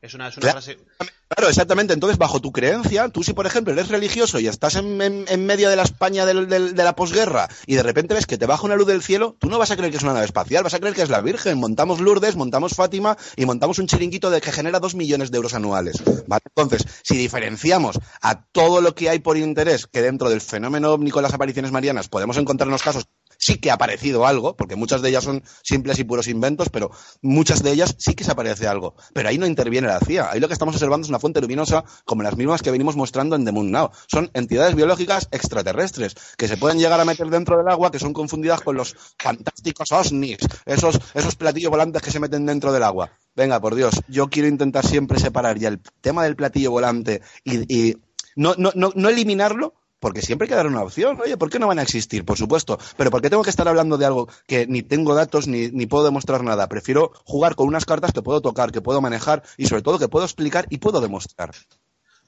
Es 0.07 0.15
una, 0.15 0.29
es 0.29 0.37
una 0.37 0.43
Claro. 0.43 0.61
frase. 0.63 0.79
Claro, 1.29 1.49
exactamente. 1.51 1.93
Entonces, 1.93 2.17
bajo 2.19 2.41
tu 2.41 2.53
creencia, 2.53 3.09
tú 3.09 3.23
si, 3.25 3.33
por 3.33 3.47
ejemplo, 3.47 3.73
eres 3.73 3.89
religioso 3.89 4.39
y 4.39 4.47
estás 4.47 4.77
en, 4.77 5.03
en- 5.03 5.25
en 5.29 5.45
medio 5.45 5.69
de 5.69 5.75
la 5.77 5.83
España 5.83 6.25
del- 6.25 6.49
del- 6.49 6.75
de 6.77 6.85
la 6.85 6.95
posguerra 6.95 7.49
y 7.67 7.75
de 7.75 7.83
repente 7.83 8.15
ves 8.15 8.27
que 8.27 8.39
te 8.39 8.47
baja 8.47 8.65
una 8.65 8.77
luz 8.77 8.87
del 8.87 9.03
cielo, 9.03 9.37
tú 9.41 9.49
no 9.49 9.59
vas 9.59 9.71
a 9.73 9.77
creer 9.77 9.91
que 9.91 9.97
es 9.97 10.03
una 10.05 10.13
nave 10.13 10.25
espacial, 10.27 10.63
vas 10.63 10.75
a 10.75 10.79
creer 10.79 10.95
que 10.95 11.03
es 11.03 11.11
la 11.11 11.21
Virgen. 11.21 11.59
Montamos 11.59 12.01
Lourdes, 12.01 12.37
montamos 12.37 12.75
Fátima 12.75 13.17
y 13.37 13.45
montamos 13.45 13.79
un 13.81 13.89
chiringuito 13.89 14.31
de 14.31 14.41
que 14.41 14.53
genera 14.53 14.79
dos 14.79 14.95
millones 14.95 15.31
de 15.33 15.37
euros 15.37 15.55
anuales. 15.55 15.97
¿vale? 16.29 16.43
Entonces, 16.55 16.87
si 17.03 17.17
diferenciamos 17.17 17.99
a 18.23 18.45
todo 18.53 18.81
lo 18.81 18.95
que 18.95 19.11
hay 19.11 19.19
por 19.19 19.37
interés, 19.37 19.87
que 19.89 20.03
dentro 20.03 20.31
del 20.31 20.41
fenómeno 20.41 20.93
ovni 20.93 21.11
con 21.11 21.25
las 21.25 21.35
apariciones 21.35 21.73
marianas 21.73 22.09
podemos 22.09 22.37
encontrarnos 22.37 22.83
casos 22.85 23.07
sí 23.39 23.59
que 23.59 23.71
ha 23.71 23.75
aparecido 23.75 24.27
algo, 24.27 24.57
porque 24.57 24.77
muchas 24.77 25.03
de 25.03 25.11
ellas 25.11 25.25
son 25.25 25.43
simples 25.63 25.99
y 25.99 26.05
puros 26.05 26.29
inventos, 26.29 26.69
pero 26.69 26.91
muchas 27.23 27.63
de 27.63 27.73
ellas 27.73 27.95
sí 27.99 28.15
que 28.15 28.25
se 28.25 28.33
aparece 28.33 28.67
algo. 28.67 28.95
Pero 29.13 29.29
ahí 29.29 29.39
no 29.39 29.47
interviene 29.47 29.89
la 29.89 30.01
CIA. 30.01 30.31
Ahí 30.31 30.41
lo 30.41 30.49
que 30.49 30.55
estamos 30.55 30.75
observando 30.75 31.05
es 31.05 31.09
una 31.09 31.19
fuente 31.19 31.41
luminosa 31.41 31.85
como 32.05 32.23
las 32.23 32.37
mismas 32.37 32.63
que 32.63 32.71
venimos 32.71 32.97
mostrando 32.97 33.37
en 33.37 33.45
The 33.45 33.53
Moon 33.53 33.71
Now. 33.71 33.91
Son 34.07 34.31
entidades 34.35 34.75
biológicas 34.75 35.29
extraterrestres 35.31 36.15
que 36.37 36.49
se 36.49 36.57
pueden 36.57 36.79
llegar 36.79 37.01
a 37.01 37.05
meter 37.05 37.29
dentro 37.29 37.57
del 37.59 37.69
agua, 37.69 37.91
que 37.91 37.99
son 37.99 38.13
confundidas 38.13 38.61
con 38.61 38.77
los 38.77 38.97
fantásticos 39.19 39.93
OSNIs, 39.93 40.39
esos, 40.65 41.01
esos 41.15 41.37
platillos 41.37 41.71
volantes 41.71 42.03
que 42.03 42.11
se 42.11 42.21
meten 42.21 42.47
dentro 42.47 42.73
del 42.73 42.83
agua. 42.83 43.11
Venga, 43.35 43.61
por 43.61 43.75
Dios, 43.75 43.95
yo 44.09 44.29
quiero 44.29 44.49
intentar 44.49 44.87
siempre 44.87 45.19
separar 45.19 45.59
ya 45.59 45.69
el 45.69 45.81
tema 46.01 46.25
del 46.25 46.37
platillo 46.37 46.71
volante 46.71 47.21
y, 47.45 47.73
y 47.73 47.97
no, 48.35 48.55
no, 48.57 48.71
no, 48.75 48.93
no 48.95 49.09
eliminarlo, 49.09 49.75
porque 50.01 50.23
siempre 50.23 50.45
hay 50.47 50.51
que 50.51 50.55
dar 50.55 50.67
una 50.67 50.83
opción. 50.83 51.19
Oye, 51.21 51.37
¿por 51.37 51.51
qué 51.51 51.59
no 51.59 51.67
van 51.67 51.79
a 51.79 51.83
existir? 51.83 52.25
Por 52.25 52.37
supuesto. 52.37 52.79
Pero 52.97 53.11
¿por 53.11 53.23
qué 53.23 53.31
tengo 53.31 53.43
que 53.43 53.51
estar 53.51 53.67
hablando 53.69 53.97
de 53.99 54.07
algo 54.07 54.29
que 54.47 54.67
ni 54.67 54.83
tengo 54.83 55.15
datos 55.15 55.47
ni, 55.49 55.69
ni 55.69 55.87
puedo 55.87 56.05
demostrar 56.05 56.43
nada? 56.45 56.69
Prefiero 56.69 57.13
jugar 57.25 57.55
con 57.55 57.67
unas 57.69 57.85
cartas 57.85 58.13
que 58.13 58.23
puedo 58.23 58.41
tocar, 58.41 58.73
que 58.73 58.81
puedo 58.83 59.01
manejar 59.01 59.43
y 59.57 59.67
sobre 59.67 59.83
todo 59.83 59.99
que 59.99 60.09
puedo 60.09 60.25
explicar 60.25 60.67
y 60.71 60.79
puedo 60.79 61.01
demostrar. 61.01 61.51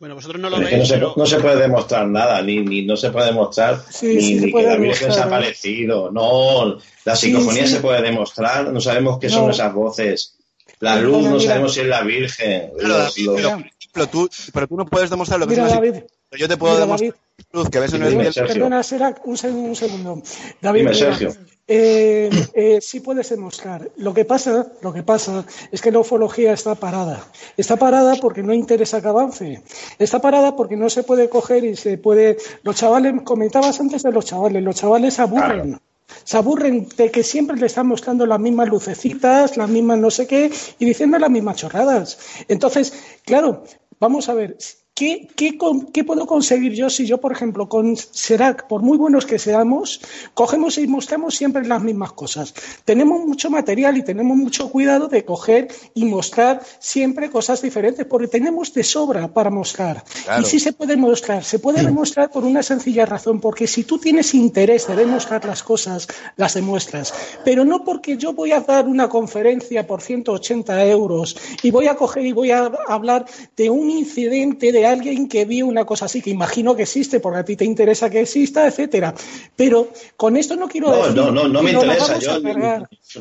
Bueno, 0.01 0.15
vosotros 0.15 0.41
no 0.41 0.49
lo 0.49 0.59
no, 0.61 0.65
veis, 0.65 0.87
se, 0.87 0.95
pero. 0.95 1.13
no 1.17 1.27
se 1.27 1.41
puede 1.41 1.57
demostrar 1.61 2.07
nada, 2.07 2.41
ni, 2.41 2.61
ni 2.61 2.83
no 2.87 2.97
se 2.97 3.11
puede 3.11 3.27
demostrar 3.27 3.83
Sí, 3.91 4.07
ni, 4.15 4.21
sí 4.21 4.39
se 4.39 4.47
ni 4.47 4.53
puede 4.53 4.67
que 4.67 4.71
la 4.75 4.77
Virgen 4.79 5.13
se 5.13 5.21
ha 5.21 5.25
aparecido. 5.25 6.11
No, 6.13 6.79
la 7.05 7.17
psicofonía 7.17 7.67
sí. 7.67 7.73
se 7.75 7.81
puede 7.81 8.01
demostrar, 8.03 8.73
no 8.73 8.81
sabemos 8.81 9.19
qué 9.19 9.27
No. 9.27 9.33
son 9.35 9.51
esas 9.51 9.75
voces. 9.75 10.37
La 10.79 10.95
luz, 11.01 11.27
no 11.27 11.41
sabemos 11.41 11.75
si 11.75 11.81
es 11.81 11.87
la 11.89 12.03
Virgen. 12.03 12.71
Claro, 12.79 13.05
Los- 13.05 13.15
pero, 13.35 13.65
ejemplo, 13.89 14.07
tú, 14.07 14.29
pero 14.53 14.67
tú 14.69 14.77
no 14.77 14.87
puedes 14.87 15.11
demostrar 15.11 15.41
lo 15.41 15.47
que 15.47 15.55
Mira, 15.55 15.67
es 15.67 15.73
una 15.73 15.77
David, 15.81 15.95
psicofonía. 15.95 16.19
Yo 16.39 16.49
te 16.49 16.57
puedo 16.57 16.75
mira, 16.75 16.85
demostrar 16.87 17.15
luz 17.53 17.71
que 17.71 17.79
ves 17.81 17.93
en 17.95 18.09
Dime. 18.09 18.31
Perdona, 18.33 18.83
Serac, 18.83 19.27
un, 19.27 19.37
un 19.47 19.77
segundo. 19.77 20.23
David, 20.61 20.81
Dime, 20.81 20.91
mira, 20.93 21.07
Sergio. 21.15 21.35
eh, 21.67 22.31
eh, 22.55 22.79
sí 22.83 23.01
puedes 23.01 23.29
demostrar. 23.31 23.91
Lo 23.97 24.13
que 24.13 24.25
pasa, 24.25 24.67
lo 24.83 24.93
que 24.93 25.03
pasa 25.03 25.45
es 25.73 25.81
que 25.81 25.91
la 25.91 26.01
ufología 26.01 26.53
está 26.53 26.75
parada. 26.75 27.25
Está 27.57 27.77
parada 27.77 28.17
porque 28.17 28.43
no 28.43 28.53
interesa 28.53 29.01
que 29.01 29.09
avance. 29.09 29.63
Está 29.99 30.21
parada 30.21 30.55
porque 30.57 30.77
no 30.77 30.91
se 30.91 31.03
puede 31.03 31.29
coger 31.29 31.65
y 31.65 31.77
se 31.77 31.97
puede. 31.99 32.37
Los 32.63 32.77
chavales, 32.77 33.15
comentabas 33.25 33.81
antes 33.81 34.03
de 34.03 34.13
los 34.13 34.25
chavales, 34.27 34.63
los 34.63 34.77
chavales 34.77 35.19
aburren. 35.19 35.81
Se 36.25 36.37
aburren 36.37 36.89
de 36.97 37.11
que 37.11 37.23
siempre 37.23 37.57
le 37.57 37.67
están 37.67 37.87
mostrando 37.87 38.27
las 38.27 38.41
mismas 38.41 38.69
lucecitas, 38.69 39.57
las 39.57 39.69
mismas 39.69 39.99
no 39.99 40.11
sé 40.11 40.27
qué, 40.27 40.51
y 40.79 40.85
diciendo 40.85 41.19
las 41.19 41.31
mismas 41.31 41.57
chorradas. 41.57 42.19
Entonces, 42.49 42.93
claro, 43.25 43.65
vamos 44.01 44.29
a 44.29 44.35
ver, 44.35 44.57
¿qué, 44.99 45.29
qué, 45.37 45.57
con- 45.57 45.93
qué 45.93 46.03
puedo 46.03 46.27
conseguir 46.27 46.73
yo 46.73 46.91
si 46.91 47.07
yo, 47.07 47.19
por 47.21 47.31
ejemplo, 47.31 47.69
con 47.69 47.97
Serac, 47.97 48.67
por 48.67 48.83
muy 48.83 48.99
buenos 48.99 49.27
que 49.27 49.39
seamos, 49.39 50.01
cogemos 50.35 50.77
y 50.77 50.89
mostramos 50.89 51.37
siempre 51.37 51.65
las 51.65 51.81
mismas 51.81 52.11
cosas? 52.13 52.53
Tenemos 52.85 53.25
mucho 53.25 53.49
material 53.49 53.97
y 53.97 54.03
tenemos 54.03 54.37
mucho 54.37 54.69
cuidado 54.71 55.07
de 55.07 55.25
coger 55.25 55.69
y 55.95 56.05
mostrar 56.05 56.63
siempre 56.81 57.31
cosas 57.31 57.63
diferentes, 57.63 58.07
porque 58.07 58.27
tenemos 58.27 58.75
de 58.75 58.83
sobra 58.83 59.29
para 59.29 59.51
mostrar. 59.51 60.03
Claro. 60.25 60.43
Y 60.43 60.45
sí 60.45 60.59
se 60.59 60.73
puede 60.73 60.97
mostrar, 60.97 61.45
se 61.45 61.61
puede 61.61 61.85
demostrar 61.85 62.33
por 62.33 62.45
una 62.45 62.65
sencilla 62.65 63.07
razón, 63.07 63.41
porque 63.41 63.69
si 63.69 63.85
tú 63.85 63.99
tienes 63.99 64.35
interés 64.35 64.89
de 64.89 64.97
demostrar 64.97 65.45
las 65.45 65.63
cosas, 65.63 66.09
las 66.37 66.55
demuestras. 66.55 67.15
Pero 67.45 67.65
no 67.65 67.85
porque 67.85 68.17
yo 68.17 68.33
voy 68.33 68.51
a 68.51 68.63
dar 68.63 68.89
una 68.89 69.09
conferencia 69.09 69.87
por 69.87 70.03
180 70.03 70.85
euros 70.87 71.37
y 71.63 71.71
voy 71.71 71.87
a 71.87 71.95
coger 71.95 72.27
y 72.27 72.33
voy 72.33 72.51
a 72.51 72.69
hablar 72.89 73.27
de 73.57 73.71
un 73.71 73.91
incidente 73.91 74.73
de 74.73 74.88
alguien 74.89 75.29
que 75.29 75.45
vio 75.45 75.67
una 75.67 75.85
cosa 75.85 76.07
así, 76.07 76.21
que 76.23 76.31
imagino 76.31 76.75
que 76.75 76.83
existe, 76.83 77.21
porque 77.21 77.39
a 77.41 77.45
ti 77.45 77.57
te 77.57 77.65
interesa 77.65 78.11
que 78.11 78.21
exista, 78.21 78.67
etcétera. 78.67 79.15
Pero 79.57 79.93
con 80.17 80.37
esto 80.37 80.57
no 80.57 80.69
quiero 80.69 80.89
No, 80.91 80.97
decir 81.07 81.15
no, 81.17 81.49
no, 81.49 81.63
me 81.63 81.73
interesa. 81.73 82.19
Yo 82.19 82.41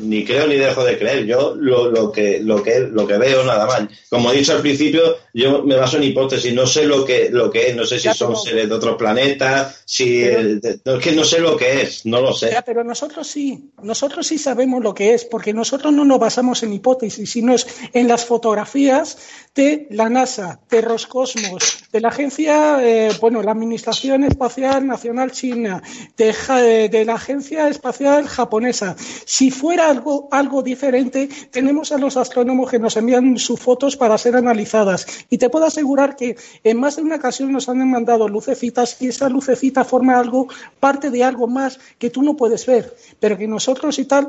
ni, 0.00 0.24
creo 0.24 0.46
ni 0.46 0.56
dejo 0.56 0.84
de 0.84 0.98
creer. 0.98 1.26
Yo 1.26 1.54
lo, 1.54 1.90
lo 1.90 2.12
que 2.12 2.40
lo 2.40 2.62
que 2.62 2.80
lo 2.80 3.06
que 3.06 3.16
veo 3.18 3.44
nada 3.44 3.66
más. 3.66 3.82
Como 4.10 4.30
he 4.32 4.36
dicho 4.36 4.52
al 4.52 4.60
principio, 4.60 5.16
yo 5.32 5.62
me 5.62 5.76
baso 5.76 5.96
en 5.96 6.04
hipótesis. 6.04 6.52
No 6.52 6.66
sé 6.66 6.84
lo 6.84 7.04
que 7.04 7.30
lo 7.30 7.50
que 7.50 7.68
es. 7.68 7.76
No 7.76 7.84
sé 7.86 7.98
si 7.98 8.04
Ya, 8.04 8.14
son 8.14 8.28
pero- 8.32 8.40
seres 8.40 8.68
de 8.68 8.74
otros 8.74 8.96
planetas. 8.96 9.82
Si 9.84 10.22
Pero- 10.22 10.40
el- 10.40 10.60
de- 10.60 10.80
no, 10.84 10.96
es 10.96 11.04
que 11.04 11.12
no 11.12 11.24
sé 11.24 11.40
lo 11.40 11.56
que 11.56 11.82
es. 11.82 12.04
No 12.06 12.20
lo 12.20 12.32
sé. 12.32 12.50
Ya, 12.50 12.62
pero 12.62 12.84
nosotros 12.84 13.26
sí, 13.26 13.70
nosotros 13.82 14.26
sí 14.26 14.38
sabemos 14.38 14.82
lo 14.82 14.94
que 14.94 15.14
es, 15.14 15.24
porque 15.24 15.52
nosotros 15.52 15.92
no 15.92 16.04
nos 16.04 16.18
basamos 16.18 16.62
en 16.62 16.72
hipótesis, 16.72 17.30
sino 17.30 17.54
es 17.54 17.66
en 17.92 18.08
las 18.08 18.24
fotografías 18.24 19.18
de 19.54 19.86
la 19.90 20.08
NASA, 20.08 20.60
de 20.70 20.80
Roscosmos, 20.80 21.57
de 21.92 22.00
la 22.00 22.08
agencia, 22.08 22.78
eh, 22.86 23.10
bueno, 23.20 23.42
la 23.42 23.52
Administración 23.52 24.24
Espacial 24.24 24.86
Nacional 24.86 25.32
China, 25.32 25.82
eh, 26.18 26.88
de 26.90 27.04
la 27.04 27.14
Agencia 27.14 27.68
Espacial 27.68 28.26
Japonesa. 28.28 28.96
Si 29.24 29.50
fuera 29.50 29.88
algo, 29.88 30.28
algo 30.30 30.62
diferente, 30.62 31.28
tenemos 31.50 31.92
a 31.92 31.98
los 31.98 32.16
astrónomos 32.16 32.70
que 32.70 32.78
nos 32.78 32.96
envían 32.96 33.38
sus 33.38 33.58
fotos 33.58 33.96
para 33.96 34.18
ser 34.18 34.36
analizadas. 34.36 35.06
Y 35.30 35.38
te 35.38 35.48
puedo 35.48 35.66
asegurar 35.66 36.16
que 36.16 36.36
en 36.64 36.78
más 36.78 36.96
de 36.96 37.02
una 37.02 37.16
ocasión 37.16 37.52
nos 37.52 37.68
han 37.68 37.88
mandado 37.90 38.28
lucecitas 38.28 39.00
y 39.00 39.08
esa 39.08 39.28
lucecita 39.28 39.84
forma 39.84 40.18
algo, 40.18 40.48
parte 40.80 41.10
de 41.10 41.24
algo 41.24 41.46
más 41.46 41.78
que 41.98 42.10
tú 42.10 42.22
no 42.22 42.36
puedes 42.36 42.66
ver, 42.66 42.94
pero 43.18 43.38
que 43.38 43.46
nosotros 43.46 43.98
y 43.98 44.04
tal 44.04 44.28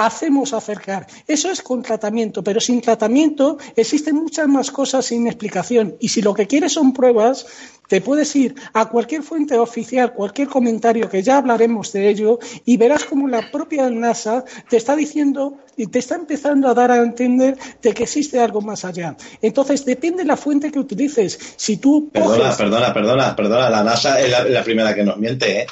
hacemos 0.00 0.54
acercar. 0.54 1.06
Eso 1.26 1.50
es 1.50 1.60
con 1.60 1.82
tratamiento, 1.82 2.42
pero 2.42 2.58
sin 2.58 2.80
tratamiento 2.80 3.58
existen 3.76 4.16
muchas 4.16 4.48
más 4.48 4.70
cosas 4.70 5.04
sin 5.04 5.26
explicación. 5.26 5.96
Y 6.00 6.08
si 6.08 6.22
lo 6.22 6.32
que 6.32 6.46
quieres 6.46 6.72
son 6.72 6.94
pruebas, 6.94 7.46
te 7.86 8.00
puedes 8.00 8.34
ir 8.34 8.54
a 8.72 8.86
cualquier 8.86 9.22
fuente 9.22 9.58
oficial, 9.58 10.14
cualquier 10.14 10.48
comentario, 10.48 11.10
que 11.10 11.22
ya 11.22 11.36
hablaremos 11.36 11.92
de 11.92 12.08
ello, 12.08 12.38
y 12.64 12.78
verás 12.78 13.04
como 13.04 13.28
la 13.28 13.50
propia 13.50 13.90
NASA 13.90 14.44
te 14.70 14.78
está 14.78 14.96
diciendo 14.96 15.58
y 15.76 15.88
te 15.88 15.98
está 15.98 16.14
empezando 16.14 16.68
a 16.68 16.74
dar 16.74 16.90
a 16.92 16.96
entender 16.96 17.58
de 17.82 17.92
que 17.92 18.04
existe 18.04 18.40
algo 18.40 18.62
más 18.62 18.86
allá. 18.86 19.16
Entonces, 19.42 19.84
depende 19.84 20.22
de 20.22 20.28
la 20.28 20.36
fuente 20.38 20.72
que 20.72 20.78
utilices. 20.78 21.38
Si 21.56 21.76
tú. 21.76 22.08
Perdona, 22.10 22.56
perdona, 22.56 22.94
perdona, 22.94 23.36
perdona. 23.36 23.68
La 23.68 23.84
NASA 23.84 24.18
es 24.18 24.30
la 24.30 24.64
primera 24.64 24.94
que 24.94 25.02
nos 25.02 25.18
miente, 25.18 25.60
¿eh? 25.60 25.66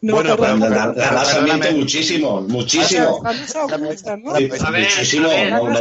No, 0.00 0.14
bueno, 0.14 0.36
perdón, 0.36 0.60
la, 0.60 0.68
la, 0.68 0.92
la 0.94 1.10
NASA 1.12 1.40
miente 1.40 1.70
muchísimo, 1.72 2.40
muchísimo. 2.42 3.20
Muchísimo, 3.22 3.66
no, 3.68 3.78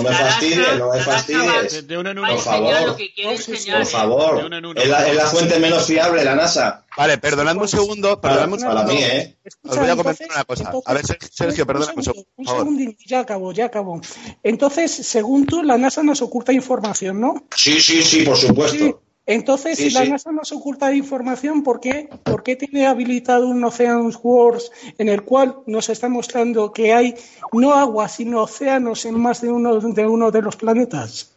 me 0.01 0.11
fastidies, 0.13 0.77
no 0.79 0.91
me 0.91 0.99
fastidies. 1.01 1.71
De, 1.73 1.81
de 1.83 1.97
uno 1.97 2.11
en 2.11 2.21
Va 2.23 2.27
a 2.29 2.33
uno. 2.33 2.95
Por 2.95 3.31
enseñar 3.31 3.85
favor. 3.85 4.41
Por 4.41 4.51
favor, 4.51 4.77
es 4.77 4.87
la, 4.89 5.07
es 5.07 5.15
la 5.15 5.25
fuente 5.27 5.59
menos 5.59 5.85
fiable, 5.85 6.23
la 6.23 6.35
NASA. 6.35 6.83
Vale, 6.97 7.17
perdonadme 7.17 7.61
un 7.61 7.67
segundo, 7.67 8.19
Para, 8.21 8.35
perdonadme 8.35 8.55
un 8.63 8.69
para 8.73 8.87
segundo. 8.87 8.93
mí, 8.93 9.03
¿eh? 9.03 9.37
Os 9.45 9.77
voy 9.77 9.87
a 9.87 9.91
entonces- 9.91 9.95
comentar 10.03 10.27
una 10.35 10.43
cosa. 10.45 10.71
A 10.85 10.93
ver, 10.93 11.05
Ser- 11.05 11.17
Sergio, 11.31 11.65
perdóname 11.67 11.93
un 11.93 11.97
un 11.99 12.03
segundo, 12.03 12.27
segundo, 12.35 12.51
un 12.53 12.57
segundín, 12.59 12.97
ya 13.05 13.19
acabó, 13.19 13.51
ya 13.51 13.65
acabó. 13.65 14.01
Entonces, 14.43 14.91
según 14.91 15.45
tú, 15.45 15.61
la 15.63 15.77
NASA 15.77 16.03
nos 16.03 16.21
oculta 16.21 16.53
información, 16.53 17.19
¿no? 17.19 17.43
Sí, 17.55 17.79
sí, 17.81 18.01
sí, 18.01 18.21
por 18.23 18.37
Sí. 18.37 18.47
supuesto. 18.47 19.01
Entonces, 19.27 19.77
Sí, 19.77 19.89
si 19.89 19.95
la 19.95 20.03
sí. 20.05 20.11
NASA 20.11 20.31
nos 20.31 20.51
oculta 20.51 20.93
información, 20.93 21.63
¿por 21.63 21.79
qué, 21.79 22.09
¿por 22.23 22.43
qué 22.43 22.55
tiene 22.55 22.85
habilitado 22.85 23.47
un 23.47 23.63
Oceanus 23.63 24.19
Wars 24.21 24.71
en 24.99 25.09
el 25.09 25.23
cual 25.23 25.57
nos 25.65 25.89
está 25.89 26.09
mostrando 26.09 26.71
que 26.71 26.93
hay 26.93 27.15
no 27.51 27.73
agua, 27.73 28.07
sino 28.07 28.43
océanos 28.43 29.03
en 29.05 29.19
más 29.19 29.41
de 29.41 29.49
uno 29.49 29.79
de, 29.79 30.05
uno 30.05 30.29
de 30.31 30.41
los 30.43 30.55
planetas? 30.55 31.31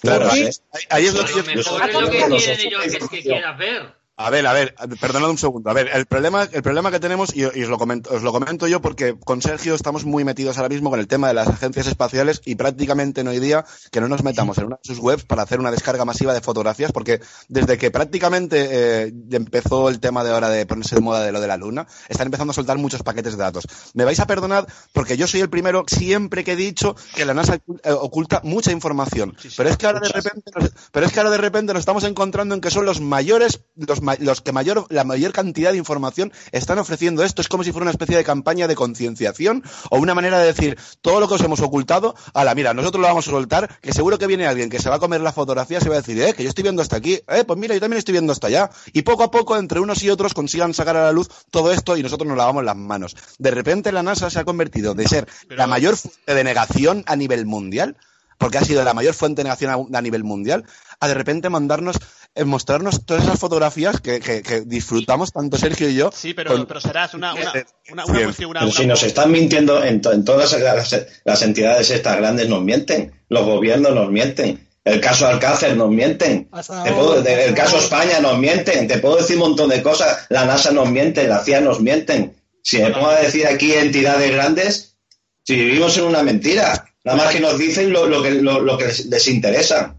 Claro, 0.00 0.28
ahí, 0.30 0.48
ahí 0.90 1.06
es 1.06 1.14
lo 1.14 1.24
que 1.24 1.30
yo 1.32 1.36
mejor 1.38 1.52
pienso. 1.52 1.82
es 1.82 1.92
lo 1.94 2.10
que 2.10 2.28
Los 2.28 2.44
quieren 2.44 2.66
ellos 2.66 2.82
que, 2.84 2.90
que 2.90 3.04
oficiales. 3.04 3.22
quieras 3.24 3.58
ver. 3.58 4.03
A 4.16 4.30
ver, 4.30 4.46
a 4.46 4.52
ver, 4.52 4.76
perdonad 5.00 5.28
un 5.28 5.38
segundo. 5.38 5.70
A 5.70 5.72
ver, 5.72 5.90
el 5.92 6.06
problema, 6.06 6.44
el 6.44 6.62
problema 6.62 6.92
que 6.92 7.00
tenemos, 7.00 7.34
y, 7.34 7.40
y 7.40 7.44
os, 7.64 7.68
lo 7.68 7.78
comento, 7.78 8.14
os 8.14 8.22
lo 8.22 8.30
comento 8.30 8.68
yo 8.68 8.80
porque 8.80 9.16
con 9.18 9.42
Sergio 9.42 9.74
estamos 9.74 10.04
muy 10.04 10.22
metidos 10.22 10.56
ahora 10.56 10.68
mismo 10.68 10.88
con 10.88 11.00
el 11.00 11.08
tema 11.08 11.26
de 11.26 11.34
las 11.34 11.48
agencias 11.48 11.88
espaciales 11.88 12.40
y 12.44 12.54
prácticamente 12.54 13.24
no 13.24 13.30
hay 13.30 13.40
día 13.40 13.64
que 13.90 14.00
no 14.00 14.06
nos 14.06 14.22
metamos 14.22 14.56
en 14.58 14.66
una 14.66 14.76
de 14.76 14.82
sus 14.86 15.00
webs 15.00 15.24
para 15.24 15.42
hacer 15.42 15.58
una 15.58 15.72
descarga 15.72 16.04
masiva 16.04 16.32
de 16.32 16.40
fotografías 16.40 16.92
porque 16.92 17.20
desde 17.48 17.76
que 17.76 17.90
prácticamente 17.90 18.68
eh, 19.08 19.12
empezó 19.32 19.88
el 19.88 19.98
tema 19.98 20.22
de 20.22 20.30
ahora 20.30 20.48
de 20.48 20.64
ponerse 20.64 20.94
de 20.94 21.00
moda 21.00 21.24
de 21.24 21.32
lo 21.32 21.40
de 21.40 21.48
la 21.48 21.56
luna, 21.56 21.88
están 22.08 22.28
empezando 22.28 22.52
a 22.52 22.54
soltar 22.54 22.78
muchos 22.78 23.02
paquetes 23.02 23.36
de 23.36 23.42
datos. 23.42 23.64
Me 23.94 24.04
vais 24.04 24.20
a 24.20 24.28
perdonar 24.28 24.64
porque 24.92 25.16
yo 25.16 25.26
soy 25.26 25.40
el 25.40 25.50
primero 25.50 25.82
siempre 25.88 26.44
que 26.44 26.52
he 26.52 26.56
dicho 26.56 26.94
que 27.16 27.24
la 27.24 27.34
NASA 27.34 27.56
eh, 27.56 27.90
oculta 27.90 28.40
mucha 28.44 28.70
información. 28.70 29.34
Sí, 29.40 29.50
sí, 29.50 29.54
pero 29.58 29.70
es 29.70 29.76
que 29.76 29.86
ahora 29.86 29.98
de 29.98 30.08
repente 30.10 30.52
nos- 30.54 30.70
pero 30.92 31.04
es 31.04 31.12
que 31.12 31.18
ahora 31.18 31.30
de 31.32 31.38
repente 31.38 31.72
nos 31.72 31.80
estamos 31.80 32.04
encontrando 32.04 32.54
en 32.54 32.60
que 32.60 32.70
son 32.70 32.84
los 32.86 33.00
mayores, 33.00 33.64
los, 33.74 34.03
los 34.20 34.40
que 34.40 34.52
mayor, 34.52 34.86
la 34.90 35.04
mayor 35.04 35.32
cantidad 35.32 35.72
de 35.72 35.78
información 35.78 36.32
están 36.52 36.78
ofreciendo 36.78 37.22
esto. 37.24 37.40
Es 37.42 37.48
como 37.48 37.64
si 37.64 37.72
fuera 37.72 37.84
una 37.84 37.90
especie 37.90 38.16
de 38.16 38.24
campaña 38.24 38.68
de 38.68 38.74
concienciación 38.74 39.62
o 39.90 39.98
una 39.98 40.14
manera 40.14 40.38
de 40.38 40.46
decir 40.46 40.78
todo 41.00 41.20
lo 41.20 41.28
que 41.28 41.34
os 41.34 41.40
hemos 41.42 41.60
ocultado, 41.60 42.14
a 42.32 42.44
la 42.44 42.54
mira, 42.54 42.74
nosotros 42.74 43.00
lo 43.02 43.08
vamos 43.08 43.26
a 43.28 43.30
soltar, 43.30 43.78
que 43.80 43.92
seguro 43.92 44.18
que 44.18 44.26
viene 44.26 44.46
alguien 44.46 44.70
que 44.70 44.78
se 44.80 44.88
va 44.88 44.96
a 44.96 44.98
comer 45.00 45.20
la 45.20 45.32
fotografía 45.32 45.78
y 45.78 45.80
se 45.80 45.88
va 45.88 45.96
a 45.96 45.98
decir, 46.00 46.20
eh, 46.22 46.34
que 46.34 46.42
yo 46.42 46.48
estoy 46.48 46.62
viendo 46.62 46.82
hasta 46.82 46.96
aquí, 46.96 47.20
eh, 47.28 47.44
pues 47.46 47.58
mira, 47.58 47.74
yo 47.74 47.80
también 47.80 47.98
estoy 47.98 48.12
viendo 48.12 48.32
hasta 48.32 48.46
allá. 48.48 48.70
Y 48.92 49.02
poco 49.02 49.22
a 49.24 49.30
poco, 49.30 49.56
entre 49.56 49.80
unos 49.80 50.02
y 50.02 50.10
otros, 50.10 50.34
consigan 50.34 50.74
sacar 50.74 50.96
a 50.96 51.04
la 51.04 51.12
luz 51.12 51.28
todo 51.50 51.72
esto 51.72 51.96
y 51.96 52.02
nosotros 52.02 52.28
nos 52.28 52.36
lavamos 52.36 52.64
las 52.64 52.76
manos. 52.76 53.16
De 53.38 53.50
repente 53.50 53.92
la 53.92 54.02
NASA 54.02 54.30
se 54.30 54.38
ha 54.38 54.44
convertido 54.44 54.94
de 54.94 55.06
ser 55.08 55.26
Pero- 55.48 55.58
la 55.58 55.66
mayor 55.66 55.96
fuente 55.96 56.34
de 56.34 56.44
negación 56.44 57.04
a 57.06 57.16
nivel 57.16 57.46
mundial 57.46 57.96
porque 58.38 58.58
ha 58.58 58.64
sido 58.64 58.82
la 58.84 58.94
mayor 58.94 59.14
fuente 59.14 59.40
de 59.42 59.44
negación 59.44 59.70
a, 59.94 59.98
a 59.98 60.02
nivel 60.02 60.24
mundial, 60.24 60.64
a 61.00 61.06
de 61.08 61.14
repente 61.14 61.48
mandarnos, 61.48 61.96
eh, 62.34 62.44
mostrarnos 62.44 63.04
todas 63.06 63.22
esas 63.24 63.38
fotografías 63.38 64.00
que, 64.00 64.20
que- 64.20 64.42
que 64.42 64.60
disfrutamos 64.62 65.32
tanto 65.32 65.56
Sergio 65.56 65.88
y 65.88 65.94
yo. 65.94 66.10
Sí, 66.14 66.34
pero, 66.34 66.52
con- 66.52 66.66
pero 66.66 66.80
serás 66.80 67.14
una, 67.14 67.32
una, 67.34 67.52
Eh, 67.54 67.64
una, 67.92 68.04
una 68.06 68.24
cuestión, 68.24 68.52
Pero 68.52 68.64
una- 68.66 68.72
si 68.74 68.86
nos 68.86 69.02
están 69.04 69.30
mintiendo 69.30 69.84
en, 69.84 70.00
to- 70.00 70.12
en 70.12 70.24
todas 70.24 70.52
las, 70.60 70.96
las 71.24 71.42
entidades 71.42 71.90
estas 71.90 72.16
grandes, 72.16 72.48
nos 72.48 72.62
mienten. 72.62 73.12
Los 73.28 73.44
gobiernos 73.46 73.94
nos 73.94 74.10
mienten. 74.10 74.68
El 74.84 75.00
caso 75.00 75.26
Alcácer 75.26 75.76
nos 75.76 75.90
mienten. 75.90 76.48
Te 76.84 76.92
puedo- 76.92 77.22
el 77.26 77.54
caso 77.54 77.78
España 77.78 78.20
nos 78.20 78.38
mienten. 78.38 78.86
Te 78.88 78.98
puedo 78.98 79.16
decir 79.16 79.36
un 79.36 79.42
montón 79.48 79.70
de 79.70 79.82
cosas. 79.82 80.26
La 80.28 80.44
NASA 80.44 80.72
nos 80.72 80.90
miente, 80.90 81.26
la 81.26 81.38
CIA 81.42 81.60
nos 81.62 81.80
mienten. 81.80 82.36
Si 82.62 82.78
me 82.78 82.90
pongo 82.90 83.08
a 83.08 83.16
decir 83.20 83.46
aquí 83.46 83.72
entidades 83.72 84.30
grandes, 84.32 84.96
si 85.44 85.54
vivimos 85.56 85.96
en 85.98 86.04
una 86.04 86.22
mentira. 86.22 86.86
Nada 87.04 87.16
más 87.18 87.32
que 87.32 87.40
nos 87.40 87.58
dicen 87.58 87.92
lo, 87.92 88.06
lo 88.06 88.22
que, 88.22 88.30
lo, 88.32 88.60
lo 88.60 88.76
que 88.78 88.86
les, 88.86 89.06
les 89.06 89.28
interesa. 89.28 89.94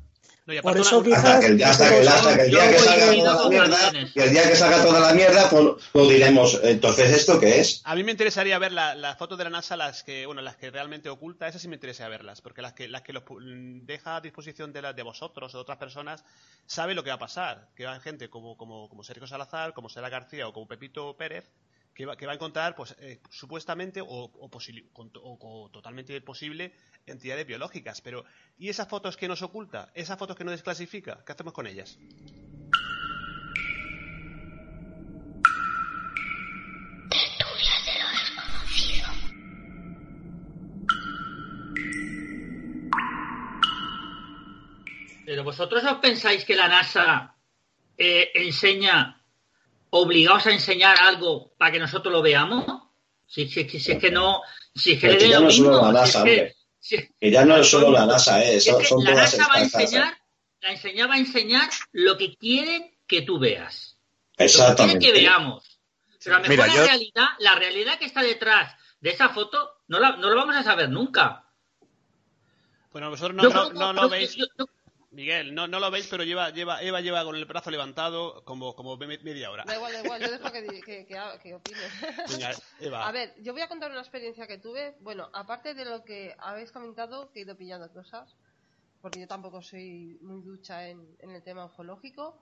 No, 0.48 0.54
y 0.54 0.62
Por 0.62 0.72
aparte 0.72 0.82
eso 0.88 1.00
una- 1.00 1.06
quizás- 1.08 1.26
Hasta 1.26 1.40
que, 1.40 1.46
el- 1.48 1.64
hasta 1.64 1.90
que, 1.90 2.08
hasta 2.08 2.36
que 2.36 2.42
el 2.44 2.50
día 2.52 2.72
que 2.72 2.78
salga 2.80 3.06
toda 3.16 3.34
la 3.44 3.50
mierda, 3.50 3.92
y 4.14 4.20
el 4.22 4.30
día 4.30 4.44
que 4.50 4.56
salga 4.56 4.84
toda 4.84 5.00
la 5.00 5.14
mierda, 5.14 5.50
pues, 5.50 5.66
pues 5.92 6.10
diremos, 6.10 6.60
entonces, 6.64 7.12
¿esto 7.18 7.40
qué 7.40 7.60
es? 7.62 7.82
A 7.84 7.96
mí 7.96 8.04
me 8.04 8.12
interesaría 8.12 8.60
ver 8.60 8.72
la- 8.72 8.94
las 8.94 9.18
fotos 9.18 9.40
de 9.40 9.44
la 9.46 9.50
NASA, 9.50 9.76
las 9.76 10.04
que, 10.04 10.28
bueno, 10.28 10.42
las 10.44 10.56
que 10.56 10.70
realmente 10.70 11.10
oculta, 11.10 11.48
esas 11.48 11.64
sí 11.64 11.68
me 11.68 11.76
interesa 11.76 12.08
verlas, 12.10 12.42
porque 12.42 12.62
las 12.62 12.74
que, 12.74 12.88
las 12.88 13.02
que 13.02 13.14
los 13.14 13.24
deja 13.88 14.18
a 14.18 14.22
disposición 14.22 14.72
de, 14.72 14.82
de 14.94 15.02
vosotros 15.04 15.54
o 15.56 15.58
de 15.58 15.62
otras 15.64 15.78
personas, 15.80 16.24
sabe 16.68 16.94
lo 16.94 17.04
que 17.04 17.10
va 17.10 17.16
a 17.16 17.20
pasar. 17.20 17.70
Que 17.76 17.86
va 17.86 18.00
gente 18.00 18.30
como, 18.30 18.56
como, 18.56 18.88
como 18.88 19.04
Sergio 19.04 19.26
Salazar, 19.26 19.74
como 19.74 19.90
Sara 19.90 20.10
García 20.10 20.48
o 20.48 20.54
como 20.54 20.68
Pepito 20.68 21.18
Pérez, 21.18 21.46
que 21.96 22.06
va, 22.06 22.16
que 22.18 22.26
va 22.28 22.34
a 22.34 22.36
encontrar, 22.36 22.76
pues, 22.76 22.96
eh, 23.00 23.20
supuestamente 23.32 24.02
o, 24.02 24.06
o, 24.08 24.50
o- 24.50 25.38
o 25.66 25.70
totalmente 25.72 26.20
posible 26.22 26.74
entidades 27.08 27.48
biológicas. 27.48 28.02
Pero, 28.02 28.26
¿y 28.58 28.70
esas 28.70 28.88
fotos 28.88 29.16
que 29.18 29.28
nos 29.30 29.42
oculta? 29.42 29.90
¿Esas 29.96 30.20
fotos 30.20 30.36
que 30.36 30.44
nos 30.44 30.52
desclasifica? 30.54 31.24
¿Qué 31.26 31.32
hacemos 31.32 31.54
con 31.54 31.66
ellas? 31.68 31.98
Pero 45.26 45.44
vosotros 45.44 45.84
os 45.84 45.98
pensáis 46.00 46.46
que 46.46 46.56
la 46.56 46.68
NASA 46.68 47.36
eh, 47.98 48.32
enseña, 48.36 49.20
obligaos 49.98 50.46
a 50.48 50.52
enseñar 50.52 50.98
algo 51.00 51.54
para 51.58 51.72
que 51.72 51.80
nosotros 51.80 52.12
lo 52.12 52.22
veamos? 52.22 52.66
Si, 53.26 53.48
si- 53.50 53.68
si- 53.70 53.80
si 53.80 53.92
es 53.94 54.00
que 54.00 54.12
no, 54.12 54.42
si 54.74 54.94
es 54.94 55.00
que 55.02 55.08
le 55.08 55.18
que 55.18 55.30
ya 55.30 55.40
no 55.40 55.48
es 55.50 55.56
solo 55.56 55.70
mismo, 55.72 55.92
la 55.92 56.06
si 56.06 56.10
es 56.10 56.16
NASA, 56.16 56.24
que- 56.26 56.56
Que 57.20 57.32
ya 57.32 57.46
no 57.46 57.58
es 57.58 57.68
solo 57.70 57.92
la 57.92 58.06
NASA, 58.06 58.44
¿eh? 58.44 58.56
es 58.58 58.66
que 58.66 58.72
la 58.72 58.88
todas 58.88 59.16
NASA 59.16 59.48
va 59.48 59.56
a 59.56 59.62
enseñar, 59.62 60.18
la 60.62 60.72
enseña 60.72 61.08
va 61.08 61.14
a 61.16 61.18
enseñar 61.18 61.70
lo 61.94 62.18
que 62.18 62.36
quieren 62.36 62.96
que 63.08 63.22
tú 63.24 63.40
veas. 63.40 63.98
Lo 64.34 64.38
que 64.38 64.44
Exactamente. 64.46 65.00
quieren 65.00 65.16
que 65.22 65.28
veamos. 65.28 65.80
Pero 66.24 66.36
a 66.36 66.40
lo 66.40 66.48
mejor 66.48 66.56
Mira, 66.66 66.68
la 66.68 66.76
yo- 66.82 66.86
realidad, 66.88 67.28
la 67.40 67.56
realidad 67.56 67.98
que 68.00 68.06
está 68.06 68.22
detrás 68.22 68.76
de 69.00 69.10
esa 69.12 69.30
foto, 69.30 69.72
no 69.88 70.00
la, 70.00 70.16
no 70.18 70.30
lo 70.30 70.36
vamos 70.36 70.56
a 70.56 70.64
saber 70.64 70.90
nunca. 70.90 71.46
Bueno, 72.92 73.10
vosotros 73.10 73.36
no, 73.36 73.70
no, 73.74 73.94
no 73.94 74.10
veis. 74.10 74.36
yo- 74.36 74.46
yo- 74.58 74.66
Miguel, 75.16 75.56
no, 75.56 75.66
no 75.68 75.80
lo 75.80 75.90
veis, 75.90 76.08
pero 76.08 76.24
lleva, 76.26 76.50
lleva, 76.50 76.82
Eva 76.82 77.00
lleva 77.00 77.24
con 77.24 77.36
el 77.38 77.46
brazo 77.46 77.72
levantado 77.72 78.44
como, 78.44 78.76
como 78.76 78.98
me- 78.98 79.18
media 79.20 79.50
hora. 79.50 79.64
Da 79.66 79.76
igual, 79.76 79.94
da 79.94 80.02
igual, 80.04 80.22
yo 80.22 80.30
dejo 80.30 80.52
que, 80.52 80.82
que, 80.82 81.06
que, 81.06 81.18
ha- 81.18 81.40
que 81.40 81.56
opine. 81.56 81.80
Venga, 82.30 82.52
Eva. 82.82 83.08
A 83.08 83.12
ver, 83.14 83.34
yo 83.42 83.54
voy 83.54 83.62
a 83.62 83.70
contar 83.70 83.90
una 83.92 84.02
experiencia 84.02 84.46
que 84.46 84.58
tuve. 84.58 84.98
Bueno, 85.00 85.30
aparte 85.34 85.74
de 85.74 85.86
lo 85.86 86.04
que 86.04 86.36
habéis 86.38 86.72
comentado, 86.72 87.32
que 87.32 87.40
he 87.40 87.44
ido 87.44 87.56
pillando 87.56 87.90
cosas, 87.94 88.36
porque 89.02 89.22
yo 89.22 89.28
tampoco 89.28 89.62
soy 89.62 90.18
muy 90.22 90.42
ducha 90.42 90.90
en, 90.90 91.16
en 91.20 91.32
el 91.32 91.42
tema 91.44 91.66
ufológico. 91.66 92.38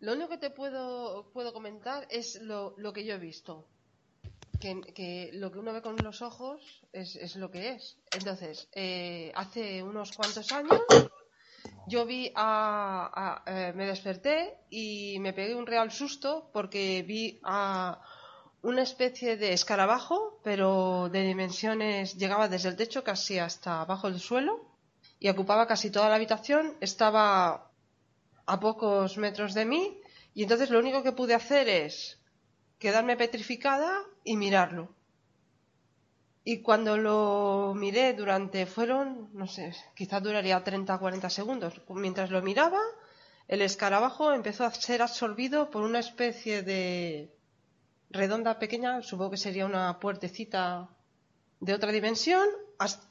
Lo 0.00 0.12
único 0.12 0.28
que 0.30 0.38
te 0.38 0.50
puedo, 0.50 1.30
puedo 1.32 1.52
comentar 1.54 2.06
es 2.10 2.40
lo, 2.42 2.74
lo 2.76 2.92
que 2.92 3.04
yo 3.06 3.14
he 3.14 3.18
visto. 3.18 3.66
Que, 4.60 4.78
que 4.94 5.30
lo 5.32 5.50
que 5.50 5.58
uno 5.58 5.72
ve 5.72 5.80
con 5.80 6.02
los 6.04 6.20
ojos 6.20 6.82
es, 6.92 7.16
es 7.16 7.36
lo 7.36 7.50
que 7.50 7.70
es. 7.70 7.96
Entonces, 8.12 8.68
eh, 8.74 9.32
hace 9.34 9.82
unos 9.82 10.12
cuantos 10.12 10.52
años 10.52 10.80
yo 11.90 12.06
vi 12.06 12.32
a, 12.34 13.42
eh, 13.46 13.72
me 13.74 13.86
desperté 13.86 14.58
y 14.70 15.18
me 15.20 15.32
pegué 15.32 15.54
un 15.54 15.66
real 15.66 15.90
susto 15.90 16.48
porque 16.52 17.02
vi 17.02 17.40
a 17.42 18.00
una 18.62 18.82
especie 18.82 19.36
de 19.36 19.52
escarabajo, 19.52 20.40
pero 20.44 21.08
de 21.10 21.22
dimensiones 21.22 22.16
llegaba 22.16 22.48
desde 22.48 22.68
el 22.68 22.76
techo 22.76 23.02
casi 23.02 23.38
hasta 23.38 23.80
abajo 23.82 24.08
del 24.10 24.20
suelo 24.20 24.54
y 25.18 25.28
ocupaba 25.28 25.66
casi 25.66 25.90
toda 25.90 26.08
la 26.08 26.14
habitación. 26.14 26.76
Estaba 26.80 27.70
a 28.46 28.60
pocos 28.60 29.18
metros 29.18 29.54
de 29.54 29.64
mí 29.64 30.00
y 30.34 30.44
entonces 30.44 30.70
lo 30.70 30.78
único 30.78 31.02
que 31.02 31.12
pude 31.12 31.34
hacer 31.34 31.68
es 31.68 32.20
quedarme 32.78 33.16
petrificada 33.16 33.90
y 34.24 34.36
mirarlo. 34.36 34.94
Y 36.44 36.62
cuando 36.62 36.96
lo 36.96 37.74
miré 37.76 38.14
durante, 38.14 38.64
fueron, 38.66 39.28
no 39.34 39.46
sé, 39.46 39.74
quizás 39.94 40.22
duraría 40.22 40.62
30 40.64 40.94
o 40.94 40.98
40 40.98 41.28
segundos. 41.28 41.74
Mientras 41.90 42.30
lo 42.30 42.40
miraba, 42.42 42.80
el 43.46 43.60
escarabajo 43.62 44.32
empezó 44.32 44.64
a 44.64 44.72
ser 44.72 45.02
absorbido 45.02 45.70
por 45.70 45.82
una 45.82 45.98
especie 45.98 46.62
de 46.62 47.30
redonda 48.10 48.58
pequeña, 48.58 49.02
supongo 49.02 49.32
que 49.32 49.36
sería 49.36 49.66
una 49.66 49.98
puertecita 50.00 50.88
de 51.60 51.74
otra 51.74 51.92
dimensión 51.92 52.48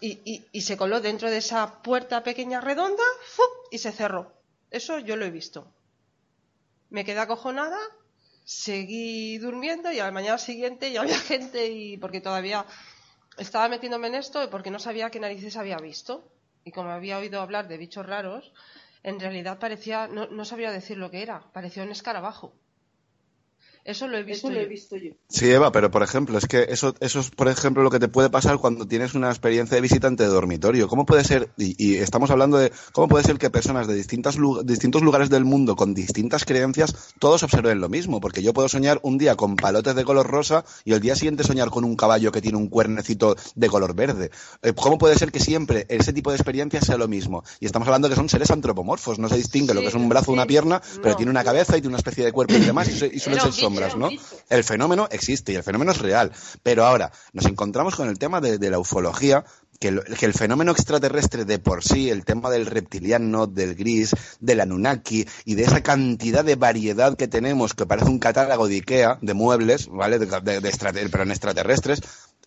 y- 0.02 0.46
y 0.52 0.62
se 0.62 0.76
coló 0.76 1.00
dentro 1.00 1.30
de 1.30 1.38
esa 1.38 1.84
puerta 1.84 2.24
pequeña 2.24 2.60
redonda 2.60 3.04
¡fup! 3.28 3.46
y 3.72 3.78
se 3.78 3.92
cerró. 3.92 4.34
Eso 4.72 4.98
yo 5.00 5.16
lo 5.16 5.26
he 5.26 5.30
visto. 5.32 5.72
Me 6.90 7.06
quedé 7.06 7.20
acojonada, 7.20 7.78
seguí 8.44 9.38
durmiendo 9.38 9.92
y 9.92 10.00
a 10.00 10.06
la 10.06 10.12
mañana 10.12 10.40
siguiente 10.40 10.92
ya 10.92 11.02
había 11.02 11.20
gente 11.32 11.68
y 11.68 11.98
porque 11.98 12.20
todavía 12.22 12.66
estaba 13.40 13.70
metiéndome 13.70 14.08
en 14.08 14.16
esto 14.16 14.50
porque 14.50 14.72
no 14.72 14.80
sabía 14.80 15.10
qué 15.10 15.20
narices 15.20 15.58
había 15.58 15.78
visto. 15.78 16.32
Y 16.64 16.72
como 16.72 16.90
había 16.90 17.18
oído 17.18 17.42
hablar 17.42 17.68
de 17.68 17.78
bichos 17.78 18.06
raros, 18.06 18.54
en 19.04 19.20
realidad 19.20 19.60
parecía, 19.60 20.08
no, 20.08 20.28
no 20.28 20.46
sabía 20.46 20.72
decir 20.72 20.98
lo 20.98 21.10
que 21.10 21.22
era, 21.22 21.52
parecía 21.54 21.84
un 21.84 21.92
escarabajo. 21.92 22.54
Eso 23.86 24.08
lo 24.08 24.18
he 24.18 24.24
visto, 24.24 24.48
Eso 24.48 24.56
lo 24.56 24.62
he 24.62 24.66
visto 24.68 24.96
yo. 24.98 25.12
Sí, 25.30 25.50
Eva, 25.50 25.72
pero 25.72 25.90
por 25.90 26.04
ejemplo, 26.04 26.38
es 26.38 26.46
que 26.46 26.68
eso, 26.70 26.94
eso 27.00 27.20
es, 27.22 27.30
por 27.32 27.48
ejemplo, 27.48 27.82
lo 27.82 27.90
que 27.90 28.00
te 28.00 28.08
puede 28.08 28.30
pasar 28.30 28.58
cuando 28.60 28.88
tienes 28.88 29.16
una 29.16 29.30
experiencia 29.30 29.76
de 29.76 29.82
visitante 29.82 30.24
de 30.24 30.30
dormitorio. 30.30 30.88
¿Cómo 30.88 31.06
puede 31.06 31.24
ser, 31.24 31.50
y, 31.58 31.76
y 31.84 31.98
estamos 31.98 32.30
hablando 32.30 32.58
de, 32.58 32.72
cómo 32.92 33.08
puede 33.08 33.24
ser 33.24 33.38
que 33.40 33.50
personas 33.50 33.88
de 33.88 33.96
distintas, 33.96 34.38
distintos 34.64 35.02
lugares 35.02 35.30
del 35.30 35.46
mundo 35.46 35.76
con 35.76 35.94
distintas 35.94 36.46
creencias, 36.46 36.94
todos 37.20 37.42
observen 37.44 37.80
lo 37.80 37.90
mismo? 37.90 38.20
Porque 38.22 38.44
yo 38.44 38.54
puedo 38.54 38.70
soñar 38.70 39.00
un 39.02 39.18
día 39.18 39.36
con 39.36 39.56
palotes 39.56 39.96
de 39.96 40.04
color 40.04 40.28
rosa 40.28 40.66
y 40.86 40.94
el 40.94 41.00
día 41.00 41.16
siguiente 41.16 41.44
soñar 41.44 41.70
con 41.70 41.84
un 41.84 41.96
caballo 41.96 42.32
que 42.32 42.42
tiene 42.42 42.58
un 42.58 42.68
cuernecito 42.68 43.36
de 43.56 43.68
color 43.70 43.96
verde. 43.96 44.30
Eh, 44.62 44.74
¿Cómo 44.76 44.98
puede 44.98 45.16
ser 45.16 45.32
que 45.32 45.40
siempre 45.40 45.86
ese 45.90 46.14
tipo 46.14 46.30
de 46.32 46.36
experiencias 46.38 46.86
sea 46.86 46.98
lo 46.98 47.08
mismo? 47.08 47.44
Y 47.60 47.66
estamos 47.66 47.88
hablando 47.88 48.10
que 48.10 48.16
son 48.16 48.30
seres 48.30 48.52
antropomorfos, 48.52 49.20
no 49.20 49.30
se 49.30 49.38
distingue 49.38 49.74
lo 49.74 49.82
que 49.82 49.88
es 49.88 49.96
un 49.96 50.10
brazo 50.10 50.32
o 50.32 50.34
una 50.34 50.46
pierna, 50.46 50.82
pero 50.98 51.12
No. 51.12 51.16
tiene 51.16 51.32
una 51.32 51.44
cabeza 51.44 51.78
y 51.78 51.82
tiene 51.82 51.90
una 51.90 51.98
especie 51.98 52.24
de 52.26 52.32
cuerpo 52.32 52.54
y 52.56 52.60
demás, 52.60 52.88
y, 52.90 52.92
y 53.16 53.20
suelen 53.20 53.42
ser 53.42 53.54
El 54.50 54.64
fenómeno 54.64 55.08
existe 55.12 55.52
y 55.52 55.56
el 55.56 55.64
fenómeno 55.64 55.92
es 55.92 56.00
real. 56.00 56.32
Pero 56.64 56.86
ahora 56.86 57.12
nos 57.34 57.46
encontramos 57.46 57.96
con 57.96 58.10
el 58.10 58.20
tema 58.20 58.42
de, 58.42 58.70
la 58.70 58.80
ufología, 58.80 59.46
que 59.80 59.90
el, 59.90 60.04
que 60.04 60.26
el 60.26 60.34
fenómeno 60.34 60.72
extraterrestre 60.72 61.46
de 61.46 61.60
por 61.60 61.84
sí, 61.84 62.10
el 62.10 62.26
tema 62.26 62.50
del 62.50 62.66
reptiliano, 62.66 63.48
del 63.48 63.76
gris, 63.76 64.16
del 64.40 64.62
Anunnaki 64.62 65.26
y 65.46 65.56
de 65.56 65.64
esa 65.64 65.82
cantidad 65.82 66.44
de 66.44 66.56
variedad 66.56 67.16
que 67.16 67.28
tenemos, 67.28 67.74
que 67.74 67.86
parece 67.86 68.10
un 68.10 68.20
catálogo 68.20 68.68
de 68.68 68.76
Ikea, 68.76 69.20
de 69.22 69.34
muebles, 69.34 69.88
¿vale? 69.88 70.20
De, 70.20 70.28
pero 70.28 71.24
en 71.24 71.32
extraterrestres. 71.32 72.02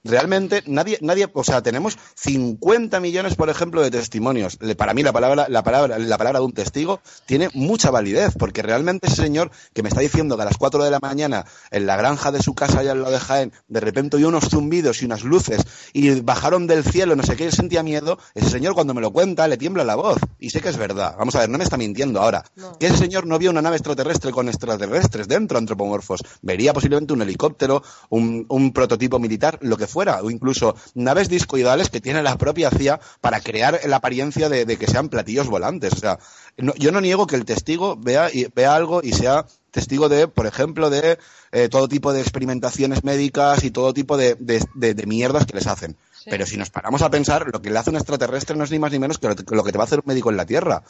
Realmente 0.04 0.62
nadie, 0.66 0.98
nadie, 1.00 1.28
o 1.32 1.44
sea, 1.44 1.62
tenemos 1.62 1.96
50 2.16 2.98
millones, 3.00 3.36
por 3.36 3.48
ejemplo, 3.50 3.82
de 3.82 3.90
testimonios. 3.90 4.58
Para 4.76 4.94
mí 4.94 5.02
la 5.02 5.12
palabra, 5.12 5.46
la 5.48 5.62
palabra, 5.62 5.98
la 5.98 6.18
palabra 6.18 6.40
de 6.40 6.46
un 6.46 6.52
testigo 6.52 7.00
tiene 7.26 7.48
mucha 7.54 7.90
validez, 7.90 8.34
porque 8.38 8.62
realmente 8.62 9.06
ese 9.06 9.22
señor 9.22 9.50
que 9.72 9.82
me 9.82 9.88
está 9.88 10.00
diciendo 10.00 10.36
que 10.36 10.42
a 10.42 10.46
las 10.46 10.56
4 10.56 10.82
de 10.82 10.90
la 10.90 10.98
mañana 11.00 11.44
en 11.70 11.86
la 11.86 11.96
granja 11.96 12.32
de 12.32 12.42
su 12.42 12.54
casa 12.54 12.80
allá 12.80 12.92
en 12.92 13.00
lo 13.00 13.10
de 13.10 13.20
Jaén, 13.20 13.52
de 13.68 13.80
repente 13.80 14.16
oyó 14.16 14.28
unos 14.28 14.48
zumbidos 14.48 15.02
y 15.02 15.04
unas 15.04 15.22
luces 15.22 15.62
y 15.92 16.20
bajaron 16.20 16.66
del 16.66 16.84
cielo, 16.84 17.14
no 17.14 17.22
sé 17.22 17.36
qué, 17.36 17.44
y 17.44 17.46
él 17.46 17.52
sentía 17.52 17.82
miedo, 17.82 18.18
ese 18.34 18.50
señor 18.50 18.74
cuando 18.74 18.94
me 18.94 19.00
lo 19.00 19.12
cuenta 19.12 19.46
le 19.46 19.56
tiembla 19.56 19.84
la 19.84 19.94
voz. 19.94 20.18
Y 20.38 20.50
sé 20.50 20.60
que 20.60 20.68
es 20.68 20.76
verdad. 20.76 21.14
Vamos 21.18 21.34
a 21.36 21.40
ver, 21.40 21.48
no 21.48 21.58
me 21.58 21.64
está 21.64 21.76
mintiendo 21.76 22.20
ahora. 22.20 22.44
No. 22.56 22.76
Que 22.78 22.86
ese 22.86 22.96
señor 22.96 23.26
no 23.26 23.38
vio 23.38 23.50
una 23.50 23.62
nave 23.62 23.76
extraterrestre 23.76 24.32
con 24.32 24.48
extraterrestres 24.48 25.28
dentro, 25.28 25.58
antropomorfos. 25.58 26.20
Vería 26.42 26.72
posiblemente 26.72 27.12
un 27.12 27.22
helicóptero, 27.22 27.82
un, 28.08 28.46
un 28.48 28.72
prototipo 28.72 29.18
militar, 29.18 29.58
lo 29.62 29.76
que 29.76 29.86
fuera, 29.92 30.22
o 30.22 30.30
incluso 30.30 30.74
naves 30.94 31.28
discoidales 31.28 31.90
que 31.90 32.00
tiene 32.00 32.22
la 32.22 32.36
propia 32.38 32.70
CIA 32.70 32.98
para 33.20 33.40
crear 33.40 33.78
la 33.86 33.96
apariencia 33.96 34.48
de, 34.48 34.64
de 34.64 34.76
que 34.76 34.86
sean 34.88 35.08
platillos 35.08 35.46
volantes. 35.48 35.92
O 35.92 35.96
sea, 35.98 36.18
no- 36.56 36.74
yo 36.74 36.90
no 36.90 37.00
niego 37.00 37.26
que 37.26 37.36
el 37.36 37.44
testigo 37.44 37.96
vea, 37.96 38.28
y, 38.32 38.46
vea 38.54 38.74
algo 38.74 39.00
y 39.02 39.12
sea 39.12 39.46
testigo 39.70 40.08
de, 40.08 40.26
por 40.28 40.46
ejemplo, 40.46 40.90
de 40.90 41.18
eh, 41.52 41.68
todo 41.68 41.88
tipo 41.88 42.12
de 42.12 42.20
experimentaciones 42.20 43.04
médicas 43.04 43.62
y 43.64 43.70
todo 43.70 43.94
tipo 43.94 44.16
de, 44.16 44.34
de- 44.38 44.64
de- 44.74 44.94
de 44.94 45.06
mierdas 45.06 45.46
que 45.46 45.54
les 45.56 45.66
hacen. 45.66 45.96
Sí. 46.18 46.30
Pero 46.30 46.46
si 46.46 46.56
nos 46.56 46.70
paramos 46.70 47.02
a 47.02 47.10
pensar, 47.10 47.46
lo 47.52 47.60
que 47.62 47.70
le 47.70 47.78
hace 47.78 47.90
un 47.90 47.96
extraterrestre 47.96 48.56
no 48.56 48.64
es 48.64 48.70
ni 48.70 48.78
más 48.78 48.92
ni 48.92 48.98
menos 48.98 49.18
que 49.18 49.28
lo, 49.28 49.36
que 49.36 49.54
lo 49.56 49.64
que 49.64 49.72
te 49.72 49.78
va 49.78 49.84
a 49.84 49.86
hacer 49.86 49.98
un 50.00 50.04
médico 50.06 50.30
en 50.30 50.36
la 50.36 50.46
Tierra. 50.46 50.82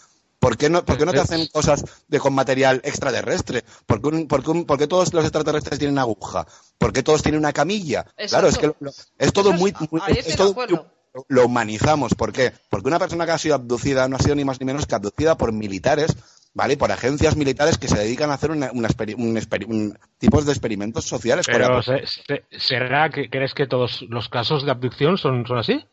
¿Por 0.43 0.57
qué 0.57 0.69
no, 0.69 0.85
por 0.85 0.99
qué 0.99 1.07
no 1.07 1.13
te 1.13 1.19
hacen 1.21 1.47
cosas 1.53 1.85
de, 2.09 2.19
con 2.19 2.35
material 2.35 2.81
extraterrestre? 2.83 3.63
¿Por 3.87 4.03
qué, 4.03 4.09
un- 4.09 4.27
por 4.27 4.43
qué 4.43 4.51
un- 4.51 4.65
por 4.65 4.77
qué 4.77 4.89
todos 4.89 5.15
los 5.15 5.23
extraterrestres 5.25 5.79
tienen 5.79 5.99
aguja? 6.01 6.49
¿Por 6.79 6.93
qué 6.93 7.05
todos 7.05 7.23
tienen 7.23 7.39
una 7.39 7.53
camilla? 7.53 8.05
Claro, 8.29 8.49
es 8.49 8.59
que 8.59 8.67
lo- 8.67 8.77
lo- 8.81 8.91
es 9.19 9.33
todo 9.33 9.53
muy... 9.53 9.73
muy- 9.93 10.01
es 10.19 10.35
todo 10.37 10.53
lo- 11.29 11.47
humanizamos. 11.47 12.15
¿Por 12.17 12.33
qué? 12.33 12.53
Porque 12.71 12.89
una 12.89 12.99
persona 12.99 13.25
que 13.25 13.31
ha 13.31 13.39
sido 13.39 13.55
abducida 13.55 14.09
no 14.09 14.17
ha 14.17 14.19
sido 14.19 14.35
ni 14.35 14.45
más 14.45 14.59
ni 14.59 14.67
menos 14.67 14.85
que 14.87 14.95
abducida 14.97 15.37
por 15.37 15.53
militares, 15.53 16.17
¿vale? 16.55 16.77
Por 16.77 16.91
agencias 16.91 17.37
militares 17.37 17.79
que 17.79 17.87
se 17.87 17.99
dedican 17.99 18.31
a 18.31 18.35
hacer 18.35 18.51
una, 18.51 18.73
una 18.73 18.89
experi- 18.89 19.15
un 19.17 19.37
experi- 19.37 19.67
un- 19.69 19.97
tipos 20.19 20.45
de 20.45 20.51
experimentos 20.53 21.05
sociales. 21.05 21.47
Pero 21.47 21.69
la- 21.77 21.83
se- 21.83 22.05
se- 22.07 22.45
¿será 22.59 23.11
que 23.11 23.31
crees 23.31 23.55
que 23.55 23.69
todos 23.69 24.03
los 24.09 24.29
casos 24.29 24.65
de 24.65 24.73
abducción 24.73 25.19
son, 25.19 25.47
son 25.47 25.59
así? 25.59 25.87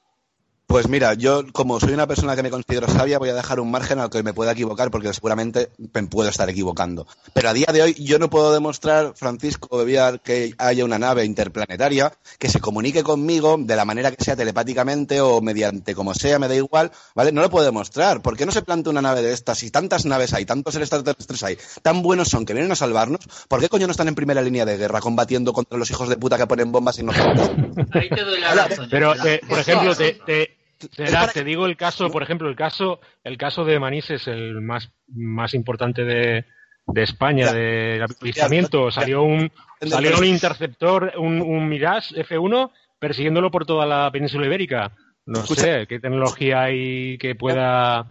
Pues 0.70 0.88
mira, 0.88 1.16
yo 1.16 1.52
como 1.52 1.80
soy 1.80 1.94
una 1.94 2.06
persona 2.06 2.36
que 2.36 2.44
me 2.44 2.52
considero 2.52 2.88
sabia, 2.88 3.18
voy 3.18 3.30
a 3.30 3.34
dejar 3.34 3.60
un 3.60 3.72
margen 3.72 3.98
al 3.98 4.12
que 4.12 4.22
me 4.22 4.36
pueda 4.36 4.52
equivocar 4.52 4.92
porque 4.92 5.12
seguramente 5.16 5.72
me 5.94 6.04
puedo 6.04 6.30
estar 6.30 6.48
equivocando. 6.48 7.08
Pero 7.34 7.50
a 7.50 7.54
día 7.54 7.66
de 7.74 7.82
hoy 7.82 7.96
yo 7.96 8.20
no 8.20 8.30
puedo 8.30 8.54
demostrar, 8.54 9.14
Francisco 9.16 9.80
Bebiar, 9.80 10.22
que 10.22 10.54
haya 10.60 10.86
una 10.86 11.00
nave 11.00 11.26
interplanetaria 11.26 12.14
que 12.38 12.50
se 12.50 12.60
comunique 12.60 13.02
conmigo 13.02 13.58
de 13.58 13.76
la 13.76 13.84
manera 13.84 14.12
que 14.12 14.24
sea 14.24 14.36
telepáticamente 14.36 15.22
o 15.22 15.42
mediante 15.42 15.96
como 15.96 16.14
sea, 16.14 16.38
me 16.38 16.48
da 16.48 16.54
igual, 16.54 16.92
¿vale? 17.16 17.32
No 17.32 17.42
lo 17.42 17.50
puedo 17.50 17.66
demostrar. 17.66 18.22
¿Por 18.22 18.38
qué 18.38 18.46
no 18.46 18.52
se 18.52 18.62
plantea 18.62 18.92
una 18.92 19.02
nave 19.02 19.24
de 19.24 19.34
estas? 19.34 19.58
Si 19.58 19.72
tantas 19.72 20.06
naves 20.06 20.36
hay, 20.36 20.46
tantos 20.46 20.74
seres 20.76 20.92
extraterrestres 20.92 21.42
hay, 21.42 21.58
tan 21.82 22.04
buenos 22.04 22.28
son 22.28 22.46
que 22.46 22.54
vienen 22.54 22.72
a 22.72 22.76
salvarnos, 22.76 23.22
¿por 23.48 23.60
qué 23.60 23.70
coño 23.70 23.88
no 23.88 23.92
están 23.92 24.08
en 24.08 24.14
primera 24.14 24.44
línea 24.44 24.66
de 24.66 24.78
guerra 24.78 25.00
combatiendo 25.00 25.52
contra 25.52 25.80
los 25.80 25.90
hijos 25.90 26.10
de 26.10 26.18
puta 26.18 26.38
que 26.38 26.46
ponen 26.46 26.72
bombas 26.72 27.00
inocentes? 27.00 27.50
Ahí 27.92 28.08
te 28.08 28.24
doy 28.24 28.40
la 28.40 28.54
razón. 28.54 28.88
Pero, 28.92 29.16
eh, 29.26 29.42
por 29.50 29.58
ejemplo, 29.58 29.96
te, 29.96 30.14
te, 30.14 30.59
Será, 30.92 31.28
te 31.28 31.44
digo 31.44 31.66
el 31.66 31.76
caso, 31.76 32.10
por 32.10 32.24
ejemplo, 32.24 32.50
el 32.50 32.56
caso, 32.56 33.00
el 33.24 33.38
caso 33.38 33.66
de 33.66 33.80
Manís 33.80 34.10
es 34.12 34.28
el 34.28 34.62
más, 34.62 34.92
más 35.08 35.54
importante 35.54 36.06
de, 36.06 36.46
de 36.88 37.04
España, 37.04 37.52
de 37.52 38.06
avistamiento. 38.22 38.90
Salió 38.92 39.24
un, 39.24 39.52
salió 39.82 40.18
un 40.18 40.26
interceptor, 40.26 41.14
un, 41.18 41.42
un 41.42 41.68
Mirage 41.68 42.16
F1, 42.26 42.72
persiguiéndolo 43.00 43.52
por 43.52 43.66
toda 43.66 43.86
la 43.86 44.10
península 44.12 44.46
ibérica. 44.46 44.94
No 45.26 45.42
Escucha. 45.42 45.62
sé 45.62 45.88
qué 45.88 46.00
tecnología 46.00 46.64
hay 46.64 47.18
que 47.18 47.36
pueda. 47.36 48.08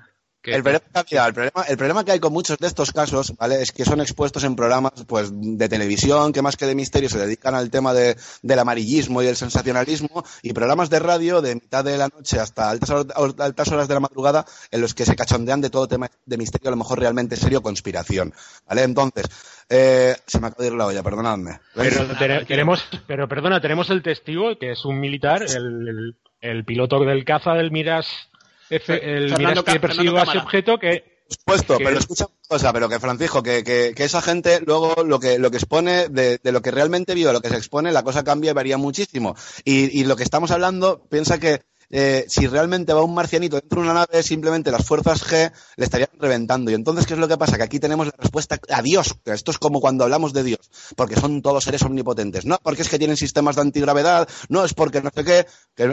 Que- 0.51 0.55
El 0.57 0.63
problema, 0.63 0.85
mira, 1.11 1.27
el, 1.27 1.35
problema, 1.35 1.63
el 1.69 1.77
problema 1.77 2.05
que 2.05 2.13
hay 2.13 2.21
con 2.21 2.33
muchos 2.33 2.59
de 2.59 2.67
estos 2.67 2.93
casos, 2.93 3.35
¿vale? 3.37 3.63
Es 3.63 3.73
que 3.73 3.85
son 3.85 4.01
expuestos 4.01 4.45
en 4.45 4.57
programas 4.57 4.93
pues 5.07 5.31
de 5.33 5.69
televisión 5.69 6.33
que 6.33 6.43
más 6.43 6.57
que 6.57 6.67
de 6.67 6.75
misterio 6.75 7.09
se 7.09 7.19
dedican 7.19 7.55
al 7.55 7.71
tema 7.71 7.93
de, 7.95 8.17
del 8.43 8.59
amarillismo 8.59 9.23
y 9.23 9.27
el 9.27 9.37
sensacionalismo 9.37 10.25
y 10.43 10.53
programas 10.53 10.91
de 10.91 10.99
radio 10.99 11.41
de 11.43 11.55
mitad 11.55 11.85
de 11.85 11.99
la 11.99 12.09
noche 12.09 12.39
hasta 12.41 12.71
altas, 12.71 12.91
altas 13.39 13.69
horas 13.73 13.89
de 13.89 13.95
la 13.95 14.01
madrugada 14.01 14.45
en 14.71 14.81
los 14.81 14.95
que 14.95 15.05
se 15.05 15.17
cachondean 15.17 15.61
de 15.61 15.71
todo 15.71 15.87
tema 15.89 16.11
de 16.27 16.37
misterio, 16.39 16.69
a 16.69 16.71
lo 16.73 16.77
mejor 16.77 16.99
realmente 16.99 17.37
serio, 17.37 17.63
conspiración, 17.63 18.33
¿vale? 18.67 18.83
Entonces, 18.83 19.27
eh, 19.69 20.17
se 20.27 20.41
me 20.41 20.47
acaba 20.47 20.63
de 20.65 20.71
ir 20.71 20.75
la 20.77 20.87
olla, 20.87 21.03
perdonadme. 21.03 21.61
Pero 21.75 22.07
tenemos, 22.47 22.85
pero 23.07 23.29
perdona, 23.29 23.61
tenemos 23.61 23.91
el 23.91 24.03
testigo 24.03 24.59
que 24.59 24.73
es 24.73 24.85
un 24.85 24.99
militar, 24.99 25.43
el, 25.43 25.89
el- 25.89 26.17
el 26.41 26.65
piloto 26.65 27.01
del 27.01 27.25
caza 27.25 27.53
del 27.55 27.73
Mirage, 27.73 28.09
F, 28.09 28.29
el 28.71 29.29
Ca- 29.65 29.73
que 29.73 29.79
Fernando 29.81 30.19
a 30.19 30.23
ese 30.23 30.39
objeto 30.39 30.79
que 30.79 31.19
Por 31.29 31.37
supuesto, 31.37 31.79
pero 31.79 31.99
escucha 31.99 32.27
una 32.27 32.35
cosa, 32.49 32.73
pero 32.73 32.89
que 32.89 32.99
Francisco, 33.01 33.43
que, 33.43 33.63
que, 33.65 33.93
que 33.95 34.05
esa 34.05 34.23
gente 34.23 34.61
luego 34.67 35.05
lo 35.05 35.21
que, 35.21 35.39
lo 35.39 35.51
que 35.51 35.59
expone 35.59 36.09
de, 36.09 36.39
de 36.43 36.53
lo 36.53 36.63
que 36.63 36.71
realmente 36.71 37.15
vio, 37.15 37.31
a 37.31 37.33
lo 37.33 37.41
que 37.41 37.49
se 37.51 37.57
expone, 37.57 37.93
la 37.93 38.03
cosa 38.03 38.25
cambia 38.25 38.51
y 38.51 38.55
varía 38.55 38.79
muchísimo. 38.79 39.37
Y, 39.65 39.99
y 40.01 40.05
lo 40.05 40.17
que 40.17 40.23
estamos 40.23 40.51
hablando, 40.51 41.03
piensa 41.11 41.39
que 41.39 41.61
eh, 41.91 42.27
si 42.29 42.47
realmente 42.47 42.93
va 42.93 43.03
un 43.03 43.15
marcianito 43.15 43.57
dentro 43.57 43.81
de 43.81 43.89
una 43.89 43.95
nave, 43.95 44.23
simplemente 44.23 44.71
las 44.71 44.85
fuerzas 44.85 45.25
G 45.25 45.51
le 45.77 45.85
estarían 45.85 46.11
reventando. 46.19 46.71
Y 46.71 46.75
entonces, 46.75 47.07
¿qué 47.07 47.15
es 47.15 47.21
lo 47.21 47.29
que 47.29 47.39
pasa? 47.39 47.57
Que 47.57 47.63
aquí 47.63 47.79
tenemos 47.79 48.07
la 48.07 48.15
respuesta 48.19 48.59
a 48.71 48.83
Dios. 48.83 49.15
Esto 49.25 49.51
es 49.51 49.59
como 49.59 49.81
cuando 49.81 50.05
hablamos 50.05 50.33
de 50.33 50.43
Dios, 50.43 50.71
porque 50.97 51.17
son 51.17 51.43
todos 51.43 51.65
seres 51.65 51.83
omnipotentes. 51.83 52.45
No 52.45 52.59
porque 52.63 52.83
es 52.83 52.89
que 52.89 52.99
tienen 52.99 53.17
sistemas 53.17 53.57
de 53.57 53.63
antigravedad, 53.63 54.29
no 54.49 54.65
es 54.65 54.75
porque 54.75 55.01
no 55.01 55.11
sé 55.15 55.25
qué. 55.25 55.47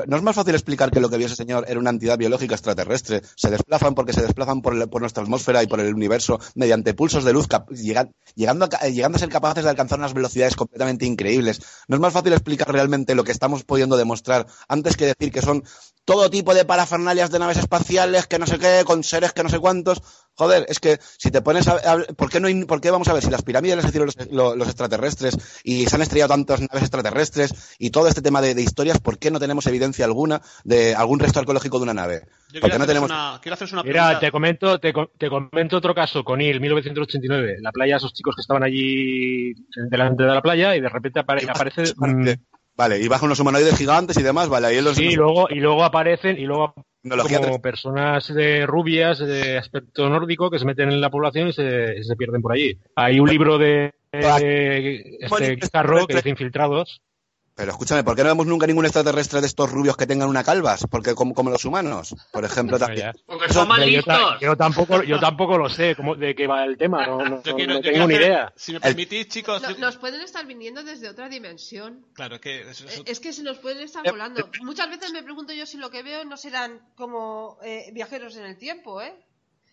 No 0.07 0.17
es 0.17 0.23
más 0.23 0.35
fácil 0.35 0.55
explicar 0.55 0.91
que 0.91 0.99
lo 0.99 1.09
que 1.09 1.17
vio 1.17 1.27
ese 1.27 1.35
señor 1.35 1.65
era 1.67 1.79
una 1.79 1.91
entidad 1.91 2.17
biológica 2.17 2.55
extraterrestre. 2.55 3.21
Se 3.35 3.49
desplazan 3.49 3.95
porque 3.95 4.13
se 4.13 4.21
desplazan 4.21 4.61
por, 4.61 4.75
nuestra 5.01 5.23
atmósfera 5.23 5.63
y 5.63 5.67
por 5.67 5.79
el 5.79 5.93
universo 5.93 6.39
mediante 6.55 6.93
pulsos 6.93 7.23
de 7.23 7.33
luz, 7.33 7.47
llegando, 7.69 8.13
llegando 8.35 9.15
a 9.15 9.19
ser 9.19 9.29
capaces 9.29 9.63
de 9.63 9.69
alcanzar 9.69 9.99
unas 9.99 10.13
velocidades 10.13 10.55
completamente 10.55 11.05
increíbles. 11.05 11.61
No 11.87 11.95
es 11.95 12.01
más 12.01 12.13
fácil 12.13 12.33
explicar 12.33 12.71
realmente 12.71 13.15
lo 13.15 13.23
que 13.23 13.31
estamos 13.31 13.63
pudiendo 13.63 13.97
demostrar 13.97 14.47
antes 14.67 14.97
que 14.97 15.05
decir 15.05 15.31
que 15.31 15.41
son 15.41 15.63
todo 16.05 16.29
tipo 16.29 16.53
de 16.53 16.65
parafernalias 16.65 17.31
de 17.31 17.39
naves 17.39 17.57
espaciales, 17.57 18.27
que 18.27 18.37
no 18.37 18.45
sé 18.45 18.59
qué, 18.59 18.83
con 18.85 19.03
seres 19.03 19.33
que 19.33 19.41
no 19.43 19.49
sé 19.49 19.57
cuántos. 19.59 20.01
Joder, 20.37 20.65
es 20.67 20.79
que 20.79 20.99
si 21.17 21.31
te 21.31 21.41
pones 21.41 21.67
a, 21.67 21.73
a- 21.77 22.03
¿por 22.15 22.29
qué 22.29 22.39
no 22.39 22.47
hay- 22.47 22.65
por 22.65 22.79
qué 22.81 22.91
vamos 22.91 23.07
a 23.07 23.13
ver 23.13 23.23
si 23.23 23.29
las 23.31 23.41
pirámides 23.41 23.77
las 23.77 23.85
hicieron 23.85 24.07
los, 24.07 24.31
lo- 24.31 24.55
los 24.55 24.67
extraterrestres 24.67 25.35
y 25.63 25.85
se 25.87 25.95
han 25.95 26.01
estrellado 26.01 26.29
tantas 26.33 26.59
naves 26.61 26.81
extraterrestres 26.83 27.75
y 27.79 27.89
todo 27.89 28.07
este 28.07 28.21
tema 28.21 28.41
de, 28.41 28.53
de 28.53 28.61
historias, 28.61 28.99
¿por 28.99 29.17
qué 29.17 29.31
no 29.31 29.39
tenemos 29.39 29.65
evidencia 29.65 30.05
alguna 30.05 30.41
de 30.63 30.93
algún 30.93 31.19
resto 31.19 31.39
arqueológico 31.39 31.77
de 31.79 31.83
una 31.83 31.93
nave? 31.93 32.21
Yo 32.51 32.59
¿Por 32.59 32.69
quiero, 32.69 32.79
no 32.79 32.85
tenemos 32.85 33.09
una, 33.09 33.39
quiero 33.41 33.53
haceros 33.53 33.71
una 33.73 33.83
Mira, 33.83 34.19
te 34.19 34.31
comento, 34.31 34.79
te, 34.79 34.93
co- 34.93 35.09
te 35.17 35.29
comento 35.29 35.77
otro 35.77 35.95
caso, 35.95 36.23
Conil, 36.23 36.59
1989. 36.59 37.57
La 37.61 37.71
playa, 37.71 37.95
esos 37.97 38.13
chicos 38.13 38.35
que 38.35 38.41
estaban 38.41 38.63
allí 38.63 39.53
delante 39.89 40.23
de 40.23 40.29
la 40.29 40.41
playa 40.41 40.75
y 40.75 40.81
de 40.81 40.89
repente 40.89 41.21
apare- 41.21 41.49
aparece 41.49 41.83
Vale, 42.77 42.99
y 42.99 43.07
bajan 43.07 43.27
unos 43.27 43.39
humanoides 43.39 43.77
gigantes 43.77 44.17
y 44.17 44.23
demás, 44.23 44.49
vale, 44.49 44.67
ahí 44.67 44.81
los... 44.81 44.97
Sí, 44.97 45.05
y 45.05 45.15
luego, 45.15 45.47
y 45.49 45.55
luego 45.55 45.83
aparecen, 45.83 46.37
y 46.37 46.45
luego 46.45 46.73
Tecnología 47.01 47.39
como 47.39 47.61
personas 47.61 48.33
de 48.33 48.65
rubias 48.65 49.19
de 49.19 49.59
aspecto 49.59 50.09
nórdico 50.09 50.49
que 50.49 50.57
se 50.57 50.65
meten 50.65 50.91
en 50.91 50.99
la 50.99 51.11
población 51.11 51.49
y 51.49 51.53
se, 51.53 52.03
se 52.03 52.15
pierden 52.15 52.41
por 52.41 52.53
allí. 52.53 52.79
Hay 52.95 53.19
un 53.19 53.29
libro 53.29 53.59
de, 53.59 53.93
de 54.11 55.17
este 55.19 55.69
Carro 55.71 56.07
que 56.07 56.15
dice 56.15 56.29
Infiltrados. 56.29 57.01
Pero 57.55 57.71
escúchame, 57.71 58.03
¿por 58.03 58.15
qué 58.17 58.23
no 58.23 58.29
vemos 58.29 58.45
nunca 58.47 58.67
ningún 58.67 58.83
extraterrestre 58.85 59.39
de 59.39 59.47
estos 59.47 59.71
rubios 59.71 59.95
que 59.95 60.05
tengan 60.05 60.27
una 60.27 60.43
calvas? 60.43 60.85
Porque 60.91 61.15
como, 61.15 61.33
como 61.33 61.49
los 61.49 61.63
humanos, 61.63 62.13
por 62.33 62.43
ejemplo, 62.43 62.77
también. 62.77 63.13
Porque 63.25 63.51
son 63.53 63.67
más 63.69 63.79
Yo, 63.79 63.85
listos. 63.85 64.39
yo 64.41 64.57
tampoco, 64.57 65.03
yo 65.03 65.19
tampoco 65.21 65.57
lo 65.57 65.69
sé 65.69 65.95
cómo, 65.95 66.15
de 66.15 66.35
qué 66.35 66.47
va 66.47 66.65
el 66.65 66.77
tema, 66.77 67.05
no, 67.05 67.17
no- 67.23 67.41
Yo 67.43 67.55
quiero- 67.55 67.75
no 67.75 67.79
yo 67.79 67.91
tengo 67.91 68.07
quiero 68.07 68.07
ni 68.07 68.13
hacer- 68.15 68.27
idea. 68.27 68.53
Si 68.57 68.73
me 68.73 68.81
permitís, 68.81 69.29
chicos. 69.29 69.61
No- 69.61 69.71
yo- 69.71 69.77
nos 69.77 69.95
pueden 69.95 70.19
estar 70.19 70.45
viniendo 70.45 70.83
desde 70.83 71.07
otra 71.07 71.29
dimensión. 71.29 72.05
Claro, 72.13 72.35
es 72.35 72.41
que. 72.41 72.61
eso- 72.69 72.85
eso- 72.87 73.01
Eh, 73.01 73.05
Es 73.05 73.21
que 73.21 73.31
se 73.31 73.41
nos 73.43 73.57
pueden 73.59 73.81
estar 73.83 74.03
volando. 74.09 74.49
Muchas 74.61 74.89
veces 74.89 75.13
me 75.13 75.23
pregunto 75.23 75.53
yo 75.53 75.65
si 75.65 75.77
lo 75.77 75.89
que 75.89 76.03
veo 76.03 76.25
no 76.25 76.35
serán 76.35 76.81
como 76.95 77.57
eh, 77.63 77.89
viajeros 77.93 78.35
en 78.35 78.45
el 78.45 78.57
tiempo, 78.57 79.01
¿eh? 79.01 79.13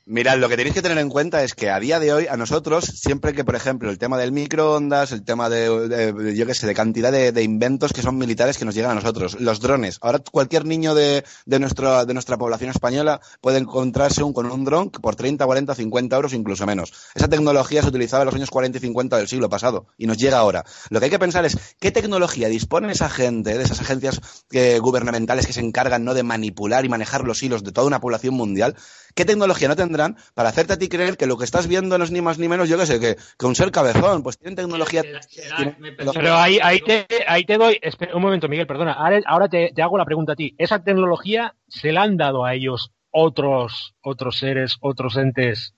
Mirad, 0.04 0.38
lo 0.38 0.48
que 0.48 0.56
tenéis 0.56 0.74
que 0.74 0.82
tener 0.82 0.98
en 0.98 1.08
cuenta 1.08 1.44
es 1.44 1.54
que 1.54 1.70
a 1.70 1.78
día 1.78 2.00
de 2.00 2.12
hoy, 2.12 2.26
a 2.26 2.36
nosotros, 2.36 2.84
siempre 2.84 3.34
que, 3.34 3.44
por 3.44 3.54
ejemplo, 3.54 3.88
el 3.88 3.98
tema 3.98 4.18
del 4.18 4.32
microondas, 4.32 5.12
el 5.12 5.22
tema 5.22 5.48
de, 5.48 6.34
yo 6.34 6.44
qué 6.44 6.54
sé, 6.54 6.66
de 6.66 6.74
cantidad 6.74 7.12
de, 7.12 7.42
inventos 7.42 7.92
que 7.92 8.02
son 8.02 8.18
militares 8.18 8.58
que 8.58 8.64
nos 8.64 8.74
llegan 8.74 8.90
a 8.90 8.94
nosotros, 8.96 9.40
los 9.40 9.60
drones. 9.60 9.98
Ahora 10.00 10.18
cualquier 10.18 10.64
niño 10.64 10.96
de, 10.96 11.24
de, 11.46 11.58
nuestra, 11.60 12.04
de 12.04 12.14
nuestra 12.14 12.36
población 12.36 12.70
española 12.70 13.20
puede 13.40 13.58
encontrarse 13.58 14.24
un, 14.24 14.32
con 14.32 14.50
un 14.50 14.64
dron 14.64 14.90
por 14.90 15.14
30, 15.14 15.46
40, 15.46 15.72
50 15.72 16.16
euros, 16.16 16.32
incluso 16.32 16.66
menos. 16.66 16.92
Esa 17.14 17.28
tecnología 17.28 17.82
se 17.82 17.88
utilizaba 17.88 18.22
en 18.22 18.26
los 18.26 18.34
años 18.34 18.50
40 18.50 18.78
y 18.78 18.80
50 18.80 19.16
del 19.18 19.28
siglo 19.28 19.48
pasado 19.48 19.86
y 19.96 20.06
nos 20.06 20.18
llega 20.18 20.38
ahora. 20.38 20.64
Lo 20.90 20.98
que 20.98 21.04
hay 21.04 21.10
que 21.10 21.20
pensar 21.20 21.44
es 21.44 21.56
qué 21.78 21.92
tecnología 21.92 22.48
dispone 22.48 22.90
esa 22.90 23.08
gente, 23.08 23.56
de 23.56 23.62
esas 23.62 23.80
agencias 23.80 24.20
eh, 24.50 24.80
gubernamentales 24.80 25.46
que 25.46 25.52
se 25.52 25.60
encargan 25.60 26.04
¿no? 26.04 26.12
de 26.12 26.24
manipular 26.24 26.84
y 26.84 26.88
manejar 26.88 27.22
los 27.22 27.40
hilos 27.44 27.62
de 27.62 27.70
toda 27.70 27.86
una 27.86 28.00
población 28.00 28.34
mundial, 28.34 28.74
¿Qué 29.14 29.24
tecnología 29.24 29.68
no 29.68 29.76
tendrán 29.76 30.16
para 30.34 30.48
hacerte 30.48 30.72
a 30.74 30.78
ti 30.78 30.88
creer 30.88 31.16
que 31.16 31.26
lo 31.26 31.36
que 31.36 31.44
estás 31.44 31.66
viendo 31.68 31.98
no 31.98 32.04
es 32.04 32.10
ni 32.10 32.20
más 32.20 32.38
ni 32.38 32.48
menos, 32.48 32.68
yo 32.68 32.78
qué 32.78 32.86
sé, 32.86 32.98
que, 33.00 33.16
que 33.38 33.46
un 33.46 33.54
ser 33.54 33.70
cabezón? 33.70 34.22
Pues 34.22 34.38
tienen 34.38 34.56
tecnología. 34.56 35.02
Será- 35.02 35.22
será- 35.22 35.56
tienen 35.56 35.76
me 35.78 35.90
tecnología- 35.92 36.20
Pero 36.22 36.36
ahí, 36.36 36.58
ahí, 36.62 36.80
te, 36.80 37.06
ahí 37.26 37.44
te 37.44 37.58
doy. 37.58 37.78
espera, 37.82 38.16
un 38.16 38.22
momento, 38.22 38.48
Miguel, 38.48 38.66
perdona. 38.66 38.92
Ahora, 38.92 39.20
ahora 39.26 39.48
te, 39.48 39.72
te 39.74 39.82
hago 39.82 39.98
la 39.98 40.04
pregunta 40.04 40.32
a 40.32 40.36
ti. 40.36 40.54
¿Esa 40.58 40.82
tecnología 40.82 41.54
se 41.68 41.92
la 41.92 42.02
han 42.02 42.16
dado 42.16 42.44
a 42.44 42.54
ellos 42.54 42.90
otros, 43.10 43.94
otros 44.00 44.38
seres, 44.38 44.76
otros 44.80 45.16
entes, 45.16 45.74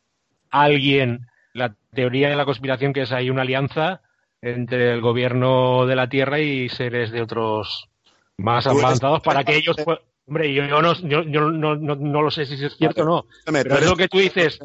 alguien? 0.51 1.27
La 1.53 1.75
teoría 1.93 2.29
de 2.29 2.37
la 2.37 2.45
conspiración 2.45 2.93
que 2.93 3.03
es 3.03 3.13
ahí 3.13 3.31
una 3.31 3.43
alianza 3.43 4.01
entre 4.43 4.93
el 4.93 5.01
gobierno 5.01 5.87
de 5.87 5.97
la 5.97 6.09
Tierra 6.09 6.39
y 6.41 6.69
seres 6.69 7.11
de 7.11 7.23
otros 7.23 7.89
más 8.37 8.67
eres- 8.67 8.79
avanzados 8.83 9.23
para 9.23 9.45
que 9.45 9.57
ellos. 9.57 9.77
Hombre, 10.27 10.55
yo, 10.55 10.65
yo 10.65 10.81
no, 10.81 10.95
yo, 10.95 11.23
yo 11.23 11.51
no, 11.51 11.77
no, 11.77 11.97
no 11.97 12.23
lo 12.23 12.31
sé 12.31 12.47
si 12.47 12.55
es 12.55 12.77
cierto 12.77 13.03
o 13.03 13.05
no. 13.05 13.27
Pero 13.45 13.77
es 13.77 13.87
lo 13.87 13.97
que 13.97 14.09
tú 14.09 14.19
dices. 14.19 14.59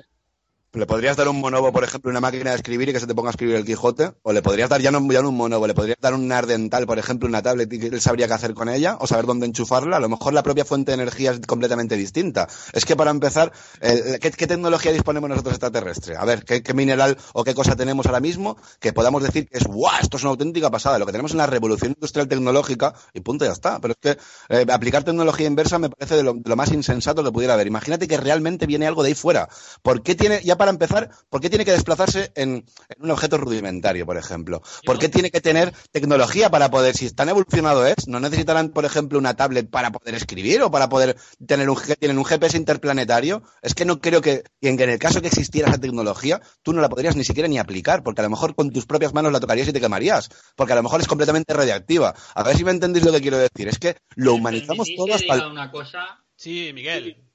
Le 0.72 0.86
podrías 0.86 1.18
dar 1.18 1.28
un 1.28 1.40
monobo, 1.42 1.72
por 1.72 1.84
ejemplo, 1.84 2.12
una 2.12 2.22
máquina 2.22 2.52
de 2.52 2.58
escribir 2.58 2.90
y 2.90 2.94
que 2.94 3.00
se 3.00 3.08
te 3.08 3.16
ponga 3.16 3.30
a 3.30 3.32
escribir 3.32 3.56
el 3.56 3.66
Quijote. 3.66 4.12
O 4.22 4.34
le 4.34 4.44
podrías 4.44 4.70
dar 4.70 4.80
ya 4.80 4.92
no, 4.92 5.00
ya 5.12 5.24
no 5.24 5.30
un 5.30 5.36
monobo, 5.36 5.66
le 5.66 5.74
podrías 5.74 5.98
dar 6.00 6.14
un 6.14 6.32
ardental, 6.32 6.86
por 6.86 7.00
ejemplo, 7.00 7.28
una 7.28 7.42
tablet 7.42 7.74
y 7.74 7.80
que 7.80 7.88
él 7.88 8.00
sabría 8.02 8.28
qué 8.28 8.34
hacer 8.34 8.54
con 8.54 8.70
ella 8.70 8.96
o 9.00 9.08
saber 9.08 9.26
dónde 9.26 9.48
enchufarla. 9.48 9.98
A 9.98 10.00
lo 10.00 10.10
mejor 10.10 10.34
la 10.34 10.44
propia 10.44 10.66
fuente 10.66 10.92
de 10.92 11.02
energía 11.02 11.32
es 11.32 11.40
completamente 11.40 11.96
distinta. 11.96 12.48
Es 12.72 12.86
que 12.86 12.96
para 12.96 13.10
empezar, 13.10 13.52
¿qué, 13.82 14.30
tecnología 14.30 14.92
disponemos 14.92 15.28
nosotros 15.28 15.56
extraterrestre? 15.56 16.16
A 16.18 16.24
ver, 16.24 16.46
¿qué, 16.46 16.62
mineral 16.76 17.18
o 17.34 17.44
qué 17.44 17.56
cosa 17.56 17.76
tenemos 17.76 18.06
ahora 18.06 18.20
mismo 18.20 18.56
que 18.80 18.94
podamos 18.94 19.24
decir 19.24 19.48
que 19.50 19.58
es 19.58 19.64
¡guau! 19.64 19.98
Esto 20.00 20.18
es 20.18 20.24
una 20.24 20.30
auténtica 20.30 20.70
pasada. 20.70 21.00
Lo 21.00 21.08
que 21.08 21.12
tenemos 21.12 21.32
es 21.32 21.36
una 21.36 21.48
revolución 21.48 21.94
industrial 21.94 22.28
tecnológica 22.28 22.94
y 23.16 23.22
punto, 23.22 23.44
ya 23.44 23.54
está. 23.54 23.80
Pero 23.80 23.96
es 24.00 24.16
que 24.16 24.22
eh, 24.56 24.66
aplicar 24.72 25.04
tecnología 25.04 25.48
inversa 25.48 25.80
me 25.80 25.90
parece 25.90 26.16
de 26.16 26.22
lo, 26.22 26.36
de 26.36 26.48
lo 26.48 26.56
más 26.56 26.72
insensato 26.72 27.24
que 27.24 27.32
pudiera 27.32 27.56
haber. 27.56 27.66
Imagínate 27.66 28.08
que 28.08 28.18
realmente 28.18 28.68
viene 28.68 28.86
algo 28.86 29.02
de 29.02 29.10
ahí 29.10 29.16
fuera. 29.16 29.50
¿Por 29.82 30.04
qué 30.04 30.14
tiene, 30.14 30.42
para 30.60 30.70
empezar, 30.70 31.10
por 31.30 31.42
qué 31.42 31.50
tiene 31.50 31.66
que 31.66 31.72
desplazarse 31.72 32.32
en, 32.36 32.66
en 32.90 33.04
un 33.04 33.10
objeto 33.10 33.38
rudimentario, 33.38 34.06
por 34.06 34.18
ejemplo? 34.18 34.62
¿Por 34.86 35.00
qué 35.00 35.10
tiene 35.10 35.32
que 35.32 35.42
tener 35.42 35.74
tecnología 35.92 36.52
para 36.52 36.70
poder, 36.70 36.96
si 36.96 37.10
tan 37.10 37.30
evolucionado 37.30 37.88
es, 37.88 38.08
no 38.08 38.20
necesitarán, 38.20 38.70
por 38.70 38.86
ejemplo, 38.86 39.18
una 39.18 39.36
tablet 39.36 39.68
para 39.70 39.92
poder 39.92 40.14
escribir 40.14 40.62
o 40.62 40.70
para 40.70 40.90
poder 40.90 41.16
tener 41.48 41.70
un, 41.70 41.78
tienen 42.00 42.20
un 42.20 42.26
GPS 42.26 42.58
interplanetario? 42.58 43.42
Es 43.64 43.74
que 43.74 43.86
no 43.86 44.00
creo 44.00 44.22
que, 44.22 44.44
y 44.62 44.68
en, 44.68 44.80
en 44.80 44.90
el 44.92 45.00
caso 45.00 45.22
que 45.22 45.28
existiera 45.30 45.70
esa 45.70 45.80
tecnología, 45.80 46.42
tú 46.62 46.74
no 46.74 46.82
la 46.82 46.90
podrías 46.90 47.16
ni 47.16 47.24
siquiera 47.24 47.48
ni 47.48 47.58
aplicar, 47.58 48.04
porque 48.04 48.22
a 48.22 48.26
lo 48.26 48.30
mejor 48.30 48.54
con 48.54 48.70
tus 48.72 48.86
propias 48.86 49.14
manos 49.14 49.32
la 49.32 49.40
tocarías 49.40 49.68
y 49.68 49.74
te 49.74 49.80
quemarías, 49.82 50.30
porque 50.56 50.74
a 50.74 50.76
lo 50.76 50.84
mejor 50.84 51.02
es 51.02 51.08
completamente 51.08 51.54
radiactiva. 51.54 52.14
A 52.36 52.44
ver 52.44 52.58
si 52.58 52.64
me 52.64 52.72
entendéis 52.72 53.06
lo 53.06 53.12
que 53.12 53.22
quiero 53.22 53.38
decir. 53.38 53.68
Es 53.68 53.80
que 53.80 53.96
lo 54.16 54.34
humanizamos 54.34 54.88
¿Permitís 54.88 54.98
todo 54.98 55.06
que 55.08 55.14
hasta 55.14 55.36
diga 55.36 55.48
una 55.48 55.72
cosa? 55.72 56.24
Sí, 56.36 56.72
Miguel. 56.74 57.29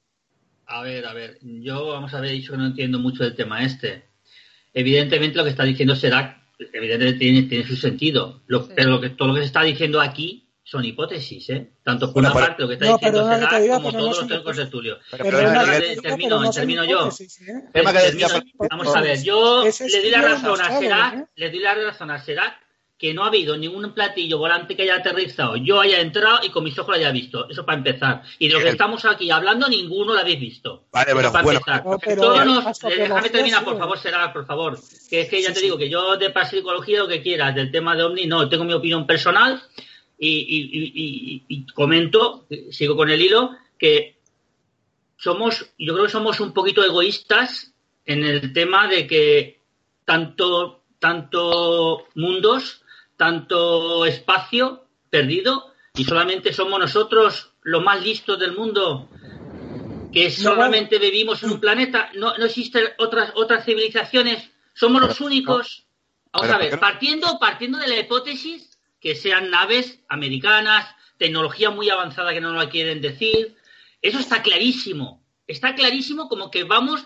A 0.67 0.83
ver, 0.83 1.07
a 1.07 1.12
ver, 1.12 1.39
yo 1.43 1.89
vamos 1.89 2.15
a 2.15 2.19
haber 2.19 2.31
dicho 2.33 2.53
que 2.53 2.59
no 2.59 2.67
entiendo 2.67 2.99
mucho 2.99 3.23
del 3.25 3.35
tema 3.37 3.62
este. 3.65 4.05
Evidentemente 4.73 5.37
lo 5.37 5.45
que 5.45 5.51
está 5.51 5.65
diciendo 5.65 5.95
será, 5.95 6.43
evidentemente 6.73 7.19
tiene, 7.19 7.43
tiene 7.43 7.67
su 7.67 7.77
sentido, 7.77 8.43
Lo- 8.47 8.65
Sí. 8.67 8.73
pero 8.75 8.91
lo 8.91 9.01
que, 9.01 9.11
todo 9.11 9.29
lo 9.29 9.35
que 9.35 9.41
se 9.41 9.47
está 9.47 9.62
diciendo 9.62 10.01
aquí 10.01 10.41
son 10.67 10.85
hipótesis, 10.85 11.51
¿eh? 11.51 11.73
Tanto 11.85 12.07
por 12.07 12.15
Bueno, 12.23 12.29
una 12.31 12.35
pero- 12.35 12.47
parte 12.47 12.62
lo 12.62 12.69
que 12.69 12.75
está 12.75 12.87
No, 12.87 12.93
diciendo 12.97 13.29
será 13.35 13.49
te 13.51 13.61
diga, 13.61 13.75
como 13.77 13.93
no 13.93 13.99
todos 13.99 14.19
los 14.19 14.29
teóricos 14.29 14.57
de 14.57 14.67
Tulio. 14.67 14.99
Termino, 16.03 16.41
no 16.41 16.51
termino 16.51 16.85
yo. 16.85 17.09
¿eh? 17.09 17.62
Vamos 18.71 18.97
a 18.97 19.01
ver, 19.03 19.23
yo 19.23 19.65
le 19.65 20.01
doy 20.01 20.11
la 20.11 20.23
razón 20.23 20.61
a 20.61 20.79
Serac, 20.79 21.29
le 21.37 21.51
doy 21.51 21.61
la 21.61 21.75
razón 21.75 22.11
a 22.11 22.19
Serac 22.19 22.55
que 23.05 23.12
no 23.12 23.22
ha 23.22 23.26
habido 23.26 23.55
ningún 23.55 23.92
platillo 23.92 24.38
volante 24.38 24.74
que 24.74 24.84
haya 24.84 24.94
aterrizado, 24.96 25.57
yo 25.57 25.78
haya 25.78 26.00
entrado 26.00 26.38
y 26.42 26.48
con 26.48 26.64
mis 26.64 26.78
ojos 26.78 26.88
lo 26.88 26.94
haya 26.96 27.11
visto. 27.12 27.46
Eso 27.50 27.66
para 27.66 27.76
empezar. 27.76 28.22
Y 28.38 28.48
de 28.48 28.55
lo 28.55 28.61
que 28.61 28.70
estamos 28.70 29.05
aquí 29.05 29.30
hablando, 29.30 29.68
ninguno 29.68 30.14
lo 30.14 30.20
habéis 30.20 30.40
visto. 30.40 30.84
Vale, 30.90 31.12
pero 31.14 31.30
para 31.30 31.44
bueno, 31.44 31.59
empezar. 31.61 31.84
No, 31.84 31.98
pero 31.98 32.22
Todos 32.22 32.38
las 32.38 32.46
nos- 32.46 32.84
eh, 32.84 32.96
déjame 32.96 33.28
terminar, 33.28 33.59
sí. 33.61 33.64
por 33.66 33.76
favor, 33.78 33.98
Serac, 33.98 34.32
por 34.32 34.46
favor. 34.46 34.78
Que 35.11 35.20
es 35.20 35.28
que 35.28 35.42
ya 35.42 35.48
Sí, 35.48 35.52
te 35.52 35.61
sí. 35.61 35.64
digo 35.66 35.76
que 35.76 35.90
yo 35.90 36.16
de 36.16 36.30
parapsicología 36.30 37.00
lo 37.00 37.09
que 37.09 37.20
quieras, 37.20 37.55
del 37.55 37.70
tema 37.70 37.94
de 37.94 38.05
OVNI, 38.05 38.26
no, 38.26 38.48
tengo 38.48 38.64
mi 38.64 38.72
opinión 38.72 39.07
personal 39.07 39.62
y, 40.18 40.28
y- 40.30 40.70
y- 40.72 40.92
y- 40.94 41.42
y 41.48 41.66
comento, 41.74 42.46
sigo 42.70 42.96
con 42.96 43.11
el 43.11 43.20
hilo, 43.20 43.50
que 43.78 44.16
somos, 45.18 45.72
yo 45.78 45.92
creo 45.92 46.07
que 46.07 46.11
somos 46.12 46.40
un 46.40 46.55
poquito 46.55 46.82
egoístas 46.82 47.70
en 48.07 48.24
el 48.24 48.55
tema 48.55 48.88
de 48.88 49.07
que 49.07 49.61
tanto, 50.07 50.80
tanto 50.98 52.07
mundos, 52.14 52.80
tanto 53.17 54.05
espacio 54.07 54.87
perdido 55.11 55.73
y 55.95 56.05
solamente 56.05 56.53
somos 56.53 56.79
nosotros 56.79 57.53
los 57.62 57.83
más 57.83 58.03
listos 58.03 58.39
del 58.39 58.53
mundo 58.53 59.09
que 60.12 60.31
solamente 60.31 60.99
vivimos 60.99 61.43
en 61.43 61.51
un 61.51 61.61
planeta, 61.61 62.11
no, 62.15 62.39
no 62.39 62.45
existen 62.45 62.85
otras, 62.99 63.33
otras 63.35 63.65
civilizaciones, 63.65 64.49
somos 64.73 65.03
los 65.03 65.21
únicos. 65.21 65.87
Vamos 66.33 66.49
Pero 66.49 66.55
a 66.55 66.59
ver, 66.59 66.79
partiendo, 66.79 67.39
partiendo 67.41 67.79
de 67.79 67.89
la 67.89 67.99
hipótesis 67.99 68.79
que 69.01 69.17
sean 69.17 69.51
naves 69.51 70.01
americanas, 70.09 70.87
tecnología 71.19 71.71
muy 71.71 71.91
avanzada 71.91 72.33
que 72.33 72.41
no 72.41 72.53
lo 72.53 72.69
quieren 72.69 73.01
decir, 73.01 73.57
eso 74.01 74.21
está 74.21 74.43
clarísimo. 74.43 75.25
Está 75.47 75.75
clarísimo 75.75 76.29
como 76.29 76.51
que 76.51 76.62
vamos, 76.62 77.05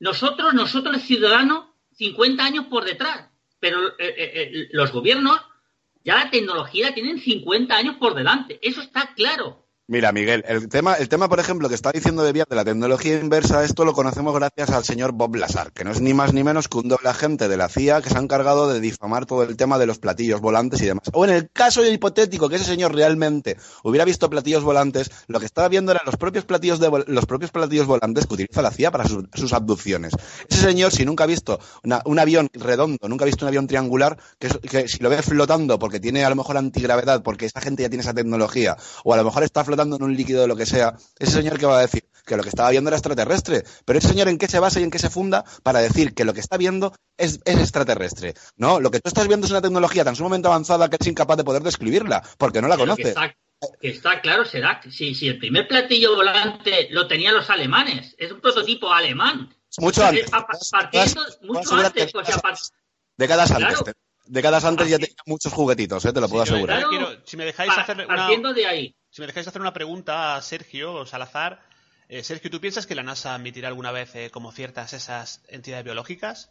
nosotros, 0.00 0.52
nosotros 0.52 0.96
el 0.96 1.02
ciudadano, 1.02 1.76
50 1.92 2.44
años 2.44 2.66
por 2.66 2.84
detrás. 2.84 3.29
Pero 3.60 3.88
eh, 3.90 3.94
eh, 3.98 4.32
eh, 4.34 4.68
los 4.72 4.92
gobiernos 4.92 5.40
ya 6.02 6.16
la 6.16 6.30
tecnología 6.30 6.94
tienen 6.94 7.20
50 7.20 7.76
años 7.76 7.96
por 7.96 8.14
delante. 8.14 8.58
Eso 8.62 8.80
está 8.80 9.14
claro. 9.14 9.59
Mira, 9.90 10.12
Miguel, 10.12 10.44
el 10.46 10.68
tema, 10.68 10.94
el 10.94 11.08
tema, 11.08 11.28
por 11.28 11.40
ejemplo, 11.40 11.68
que 11.68 11.74
está 11.74 11.90
diciendo 11.90 12.22
de 12.22 12.32
de 12.32 12.44
la 12.54 12.64
tecnología 12.64 13.18
inversa, 13.18 13.64
esto 13.64 13.84
lo 13.84 13.92
conocemos 13.92 14.32
gracias 14.32 14.70
al 14.70 14.84
señor 14.84 15.10
Bob 15.10 15.34
Lazar, 15.34 15.72
que 15.72 15.82
no 15.82 15.90
es 15.90 16.00
ni 16.00 16.14
más 16.14 16.32
ni 16.32 16.44
menos 16.44 16.68
que 16.68 16.78
un 16.78 16.86
doble 16.86 17.08
agente 17.08 17.48
de 17.48 17.56
la 17.56 17.68
CIA 17.68 18.00
que 18.00 18.08
se 18.08 18.16
ha 18.16 18.20
encargado 18.20 18.72
de 18.72 18.78
difamar 18.78 19.26
todo 19.26 19.42
el 19.42 19.56
tema 19.56 19.78
de 19.78 19.86
los 19.86 19.98
platillos 19.98 20.40
volantes 20.40 20.80
y 20.80 20.86
demás. 20.86 21.10
O 21.12 21.24
en 21.24 21.32
el 21.32 21.50
caso 21.50 21.84
hipotético 21.84 22.48
que 22.48 22.54
ese 22.54 22.66
señor 22.66 22.94
realmente 22.94 23.56
hubiera 23.82 24.04
visto 24.04 24.30
platillos 24.30 24.62
volantes, 24.62 25.10
lo 25.26 25.40
que 25.40 25.46
estaba 25.46 25.66
viendo 25.66 25.90
eran 25.90 26.06
los 26.06 26.16
propios 26.16 26.44
platillos 26.44 26.78
de 26.78 26.88
los 27.08 27.26
propios 27.26 27.50
platillos 27.50 27.88
volantes 27.88 28.28
que 28.28 28.34
utiliza 28.34 28.62
la 28.62 28.70
CIA 28.70 28.92
para 28.92 29.08
sus, 29.08 29.52
abducciones. 29.52 30.12
Ese 30.48 30.60
señor, 30.60 30.92
si 30.92 31.04
nunca 31.04 31.24
ha 31.24 31.26
visto 31.26 31.58
un 32.04 32.18
avión 32.20 32.48
redondo, 32.52 33.08
nunca 33.08 33.24
ha 33.24 33.26
visto 33.26 33.44
un 33.44 33.48
avión 33.48 33.66
triangular, 33.66 34.16
que, 34.38 34.50
que 34.50 34.86
si 34.86 35.02
lo 35.02 35.10
ve 35.10 35.20
flotando 35.20 35.80
porque 35.80 35.98
tiene 35.98 36.24
a 36.24 36.30
lo 36.30 36.36
mejor 36.36 36.56
antigravedad, 36.58 37.24
porque 37.24 37.46
esa 37.46 37.60
gente 37.60 37.82
ya 37.82 37.88
tiene 37.88 38.02
esa 38.02 38.14
tecnología, 38.14 38.76
o 39.02 39.14
a 39.14 39.16
lo 39.16 39.24
mejor 39.24 39.42
está 39.42 39.64
flotando 39.64 39.79
en 39.82 40.02
un 40.02 40.16
líquido 40.16 40.42
de 40.42 40.48
lo 40.48 40.56
que 40.56 40.66
sea, 40.66 40.94
ese 41.18 41.32
señor 41.32 41.58
que 41.58 41.66
va 41.66 41.78
a 41.78 41.82
decir 41.82 42.04
que 42.26 42.36
lo 42.36 42.42
que 42.42 42.48
estaba 42.50 42.70
viendo 42.70 42.88
era 42.90 42.96
extraterrestre. 42.96 43.64
Pero 43.84 43.98
ese 43.98 44.08
señor 44.08 44.28
en 44.28 44.38
qué 44.38 44.46
se 44.48 44.58
basa 44.58 44.78
y 44.80 44.82
en 44.84 44.90
qué 44.90 44.98
se 44.98 45.10
funda 45.10 45.44
para 45.62 45.80
decir 45.80 46.14
que 46.14 46.24
lo 46.24 46.32
que 46.34 46.40
está 46.40 46.56
viendo 46.56 46.94
es, 47.16 47.40
es 47.44 47.58
extraterrestre. 47.58 48.34
No, 48.56 48.78
lo 48.80 48.90
que 48.90 49.00
tú 49.00 49.08
estás 49.08 49.26
viendo 49.26 49.46
es 49.46 49.50
una 49.50 49.62
tecnología 49.62 50.04
tan 50.04 50.14
sumamente 50.16 50.46
avanzada 50.48 50.88
que 50.88 50.96
es 51.00 51.06
incapaz 51.06 51.36
de 51.38 51.44
poder 51.44 51.62
describirla, 51.62 52.22
porque 52.38 52.60
no 52.62 52.68
la 52.68 52.76
Pero 52.76 52.94
que 52.96 53.02
conoce. 53.02 53.08
está, 53.10 53.34
que 53.80 53.88
está 53.88 54.20
claro, 54.20 54.44
será 54.44 54.80
que 54.80 54.90
si, 54.92 55.14
si 55.14 55.28
el 55.28 55.38
primer 55.38 55.66
platillo 55.66 56.14
volante 56.14 56.88
lo 56.90 57.06
tenían 57.06 57.34
los 57.34 57.50
alemanes, 57.50 58.14
es 58.18 58.30
un 58.32 58.40
prototipo 58.40 58.92
alemán. 58.92 59.54
Mucho 59.78 60.02
Entonces, 60.02 60.24
antes. 60.24 60.30
pa- 60.30 60.46
pa- 60.46 60.58
partiendo 60.90 61.22
mucho 61.42 61.74
antes, 61.74 62.14
o 62.14 62.24
sea, 62.24 62.38
par- 62.38 62.56
décadas 63.16 63.50
Claro. 63.50 63.76
antes. 63.78 63.94
de 64.26 64.42
cada 64.42 64.58
antes 64.58 64.88
ya 64.88 64.96
tenía 64.98 65.16
muchos 65.26 65.52
juguetitos, 65.52 66.04
¿eh? 66.04 66.12
te 66.12 66.20
lo 66.20 66.28
puedo 66.28 66.46
Sí, 66.46 66.52
asegurar. 66.52 66.84
quiero- 66.88 67.08
si 67.24 67.36
me 67.36 67.44
dejáis 67.46 67.72
hacer 67.76 67.96
una, 67.96 68.06
Partiendo 68.06 68.54
de 68.54 68.64
ahí. 68.66 68.94
Si 69.10 69.20
me 69.20 69.26
dejáis 69.26 69.48
hacer 69.48 69.60
una 69.60 69.72
pregunta 69.72 70.36
a 70.36 70.42
Sergio 70.42 71.04
Salazar. 71.04 71.60
Eh, 72.08 72.22
Sergio, 72.22 72.50
¿tú 72.50 72.60
piensas 72.60 72.86
que 72.86 72.94
la 72.94 73.02
NASA 73.02 73.34
admitirá 73.34 73.68
alguna 73.68 73.92
vez 73.92 74.14
eh, 74.14 74.30
como 74.30 74.52
ciertas 74.52 74.92
esas 74.92 75.42
entidades 75.48 75.84
biológicas? 75.84 76.50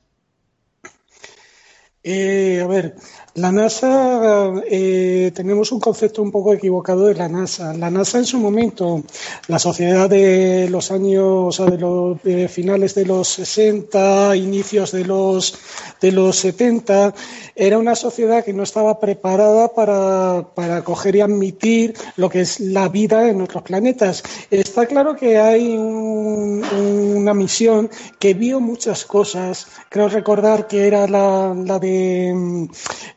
Eh, 2.01 2.61
a 2.63 2.67
ver, 2.67 2.95
la 3.35 3.51
NASA, 3.51 4.53
eh, 4.69 5.31
tenemos 5.35 5.69
un 5.73 5.81
concepto 5.81 6.21
un 6.21 6.31
poco 6.31 6.53
equivocado 6.53 7.05
de 7.07 7.13
la 7.15 7.27
NASA. 7.27 7.73
La 7.73 7.89
NASA 7.91 8.19
en 8.19 8.25
su 8.25 8.37
momento, 8.39 9.03
la 9.49 9.59
sociedad 9.59 10.09
de 10.09 10.69
los 10.69 10.91
años, 10.91 11.57
de 11.57 11.77
los 11.77 12.17
finales 12.49 12.95
de 12.95 13.05
los 13.05 13.27
60, 13.27 14.33
inicios 14.37 14.93
de 14.93 15.03
los, 15.03 15.59
de 15.99 16.13
los 16.13 16.37
70, 16.37 17.13
era 17.53 17.77
una 17.77 17.95
sociedad 17.95 18.45
que 18.45 18.53
no 18.53 18.63
estaba 18.63 18.97
preparada 19.01 19.67
para, 19.73 20.47
para 20.55 20.83
coger 20.85 21.17
y 21.17 21.21
admitir 21.21 21.95
lo 22.15 22.29
que 22.29 22.41
es 22.41 22.61
la 22.61 22.87
vida 22.87 23.27
en 23.29 23.41
otros 23.41 23.63
planetas. 23.63 24.23
Está 24.49 24.85
claro 24.87 25.17
que 25.17 25.37
hay 25.37 25.75
un- 25.75 26.63
una 27.19 27.33
misión 27.33 27.89
que 28.19 28.33
vio 28.33 28.59
muchas 28.61 29.03
cosas. 29.05 29.67
Creo 29.89 30.07
recordar 30.07 30.67
que 30.67 30.87
era 30.87 31.05
la 31.07 31.53
de 31.79 31.88
mm, 32.33 32.63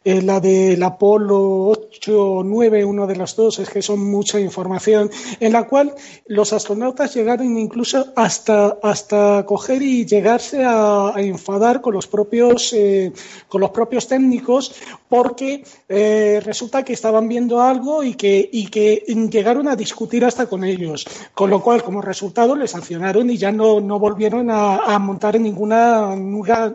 eh, 0.04 0.22
la 0.22 0.40
del 0.40 0.82
Apolo 0.82 1.68
8 1.68 2.38
o 2.38 2.44
9, 2.44 2.84
uno 2.84 3.06
de 3.06 3.16
los 3.16 3.36
dos, 3.36 3.58
es 3.58 3.70
que 3.70 3.82
son 3.82 4.10
mucha 4.10 4.40
información, 4.40 5.10
en 5.40 5.52
la 5.52 5.68
cual 5.68 5.94
los 6.26 6.52
astronautas 6.52 7.14
llegaron 7.14 7.56
incluso 7.56 8.12
hasta, 8.16 8.78
hasta 8.82 9.44
coger 9.46 9.82
y 9.82 10.04
llegarse 10.06 10.64
a, 10.64 11.12
enfadar 11.16 11.80
con 11.80 11.94
los 11.94 12.06
propios 12.06 12.72
eh, 12.72 13.12
con 13.48 13.60
los 13.60 13.70
propios 13.70 14.08
técnicos 14.08 14.74
porque 15.08 15.64
eh, 15.88 16.40
resulta 16.44 16.84
que 16.84 16.94
estaban 16.94 17.28
viendo 17.28 17.60
algo 17.60 18.02
y 18.02 18.14
que, 18.14 18.48
y 18.50 18.68
que 18.68 19.04
llegaron 19.30 19.68
a 19.68 19.76
discutir 19.76 20.24
hasta 20.24 20.46
con 20.46 20.64
ellos. 20.64 21.06
Con 21.34 21.50
lo 21.50 21.62
cual, 21.62 21.82
como 21.82 22.00
resultado, 22.00 22.56
les 22.56 22.70
sancionaron 22.70 23.28
y 23.28 23.36
ya 23.36 23.52
no, 23.52 23.80
no 23.80 23.98
volvieron 23.98 24.50
a, 24.50 24.76
a 24.76 24.98
montar 24.98 25.38
ninguna, 25.38 26.16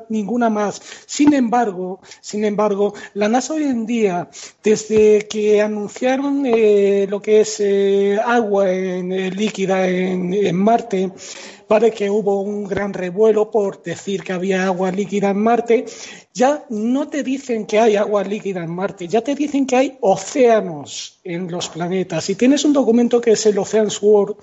ninguna 0.09 0.49
más. 0.49 0.81
Sin 1.05 1.33
embargo, 1.33 1.86
sin 2.21 2.45
embargo, 2.45 2.93
la 3.13 3.29
NASA 3.29 3.53
hoy 3.53 3.63
en 3.63 3.85
día, 3.85 4.29
desde 4.63 5.27
que 5.27 5.61
anunciaron 5.61 6.45
eh, 6.45 7.07
lo 7.09 7.21
que 7.21 7.41
es 7.41 7.59
eh, 7.59 8.19
agua 8.23 8.71
eh, 8.71 9.31
líquida 9.31 9.88
en, 9.88 10.55
Marte, 10.55 11.11
Vale 11.69 11.91
que 11.91 12.09
hubo 12.09 12.41
un 12.41 12.63
gran 12.63 12.93
revuelo 12.93 13.51
por 13.51 13.83
decir 13.83 14.23
que 14.23 14.31
había 14.31 14.65
agua 14.65 14.89
líquida 14.89 15.31
en 15.31 15.39
Marte. 15.39 15.85
Ya 16.33 16.63
no 16.69 17.09
te 17.09 17.23
dicen 17.23 17.65
que 17.65 17.77
hay 17.77 17.97
agua 17.97 18.23
líquida 18.23 18.63
en 18.63 18.71
Marte, 18.71 19.09
ya 19.09 19.21
te 19.21 19.35
dicen 19.35 19.65
que 19.65 19.75
hay 19.75 19.97
océanos 19.99 21.19
en 21.25 21.51
los 21.51 21.67
planetas. 21.67 22.29
Y 22.29 22.35
tienes 22.35 22.63
un 22.63 22.71
documento 22.71 23.19
que 23.19 23.31
es 23.31 23.45
el 23.47 23.57
Oceans 23.57 24.01
World, 24.01 24.38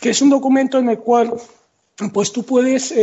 que 0.00 0.10
es 0.10 0.22
un 0.22 0.30
documento 0.30 0.78
en 0.78 0.90
el 0.90 1.00
cual 1.00 1.34
pues 2.12 2.30
tú 2.30 2.44
puedes 2.44 2.94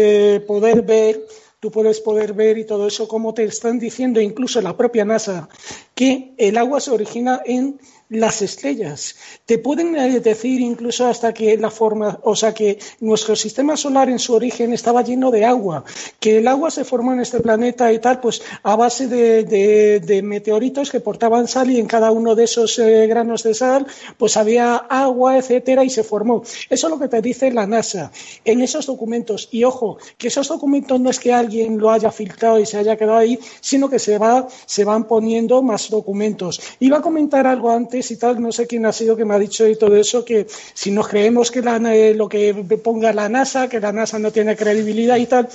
poder 0.47 0.81
ver 0.83 1.27
tú 1.60 1.72
puedes 1.72 1.99
poder 2.01 2.34
ver 2.34 2.58
y 2.58 2.66
todo 2.66 2.88
eso 2.88 3.08
como 3.08 3.34
te 3.34 3.43
están 3.43 3.80
diciendo 3.80 4.22
incluso 4.22 4.62
la 4.62 4.78
propia 4.78 5.05
NASA 5.05 5.49
que 5.97 6.35
el 6.37 6.57
agua 6.57 6.79
se 6.79 6.91
origina 6.91 7.41
en 7.43 7.79
las 8.09 8.41
estrellas. 8.41 9.15
Te 9.45 9.57
pueden 9.57 9.95
eh, 9.95 10.19
decir 10.19 10.61
incluso 10.61 11.07
hasta 11.07 11.33
que 11.33 11.57
la 11.57 11.69
forma, 11.69 12.19
o 12.23 12.35
sea, 12.35 12.53
que 12.53 12.79
nuestro 13.01 13.35
sistema 13.35 13.75
solar 13.75 14.09
en 14.09 14.19
su 14.19 14.33
origen 14.33 14.73
estaba 14.73 15.01
lleno 15.01 15.29
de 15.29 15.43
agua, 15.43 15.83
que 16.19 16.37
el 16.37 16.47
agua 16.47 16.71
se 16.71 16.85
formó 16.85 17.13
en 17.13 17.19
este 17.19 17.41
planeta 17.41 17.91
y 17.91 17.99
tal, 17.99 18.21
pues 18.21 18.41
a 18.63 18.75
base 18.75 19.07
de, 19.07 20.21
meteoritos 20.23 20.89
que 20.89 20.99
portaban 20.99 21.47
sal 21.47 21.69
y 21.69 21.79
en 21.79 21.87
cada 21.87 22.11
uno 22.11 22.35
de 22.35 22.45
esos 22.45 22.79
eh, 22.79 23.07
granos 23.07 23.43
de 23.43 23.53
sal, 23.53 23.85
pues 24.17 24.37
había 24.37 24.75
agua, 24.75 25.37
etcétera, 25.37 25.83
y 25.83 25.89
se 25.89 26.03
formó. 26.03 26.43
Eso 26.69 26.87
es 26.87 26.91
lo 26.91 26.99
que 26.99 27.09
te 27.09 27.21
dice 27.21 27.51
la 27.51 27.67
NASA 27.67 28.11
en 28.45 28.61
esos 28.61 28.85
documentos. 28.85 29.49
Y 29.51 29.63
ojo, 29.63 29.97
que 30.17 30.29
esos 30.29 30.47
documentos 30.47 30.99
no 30.99 31.09
es 31.09 31.19
que 31.19 31.33
alguien 31.33 31.77
lo 31.77 31.91
haya 31.91 32.11
filtrado 32.11 32.59
y 32.59 32.65
se 32.65 32.77
haya 32.77 32.95
quedado 32.95 33.17
ahí, 33.17 33.37
sino 33.59 33.89
que 33.89 33.99
se 33.99 34.17
van 34.17 35.07
poniendo 35.07 35.61
más 35.61 35.86
documentos. 35.89 36.59
Iba 36.79 36.97
a 36.97 37.01
comentar 37.01 37.47
algo 37.47 37.71
antes 37.71 38.11
y 38.11 38.17
tal, 38.17 38.41
no 38.41 38.51
sé 38.51 38.67
quién 38.67 38.85
ha 38.85 38.93
sido 38.93 39.15
que 39.15 39.25
me 39.25 39.33
ha 39.35 39.39
dicho 39.39 39.67
y 39.67 39.75
todo 39.75 39.95
eso, 39.95 40.23
que 40.25 40.47
si 40.73 40.91
nos 40.91 41.07
creemos 41.07 41.51
que 41.51 41.61
la- 41.61 41.77
eh, 41.95 42.13
lo 42.13 42.27
que 42.29 42.53
ponga 42.83 43.13
la 43.13 43.29
NASA, 43.29 43.67
que 43.69 43.79
la 43.79 43.91
NASA 43.91 44.19
no 44.19 44.31
tiene 44.31 44.55
credibilidad 44.55 45.17
y 45.17 45.25
tal, 45.25 45.47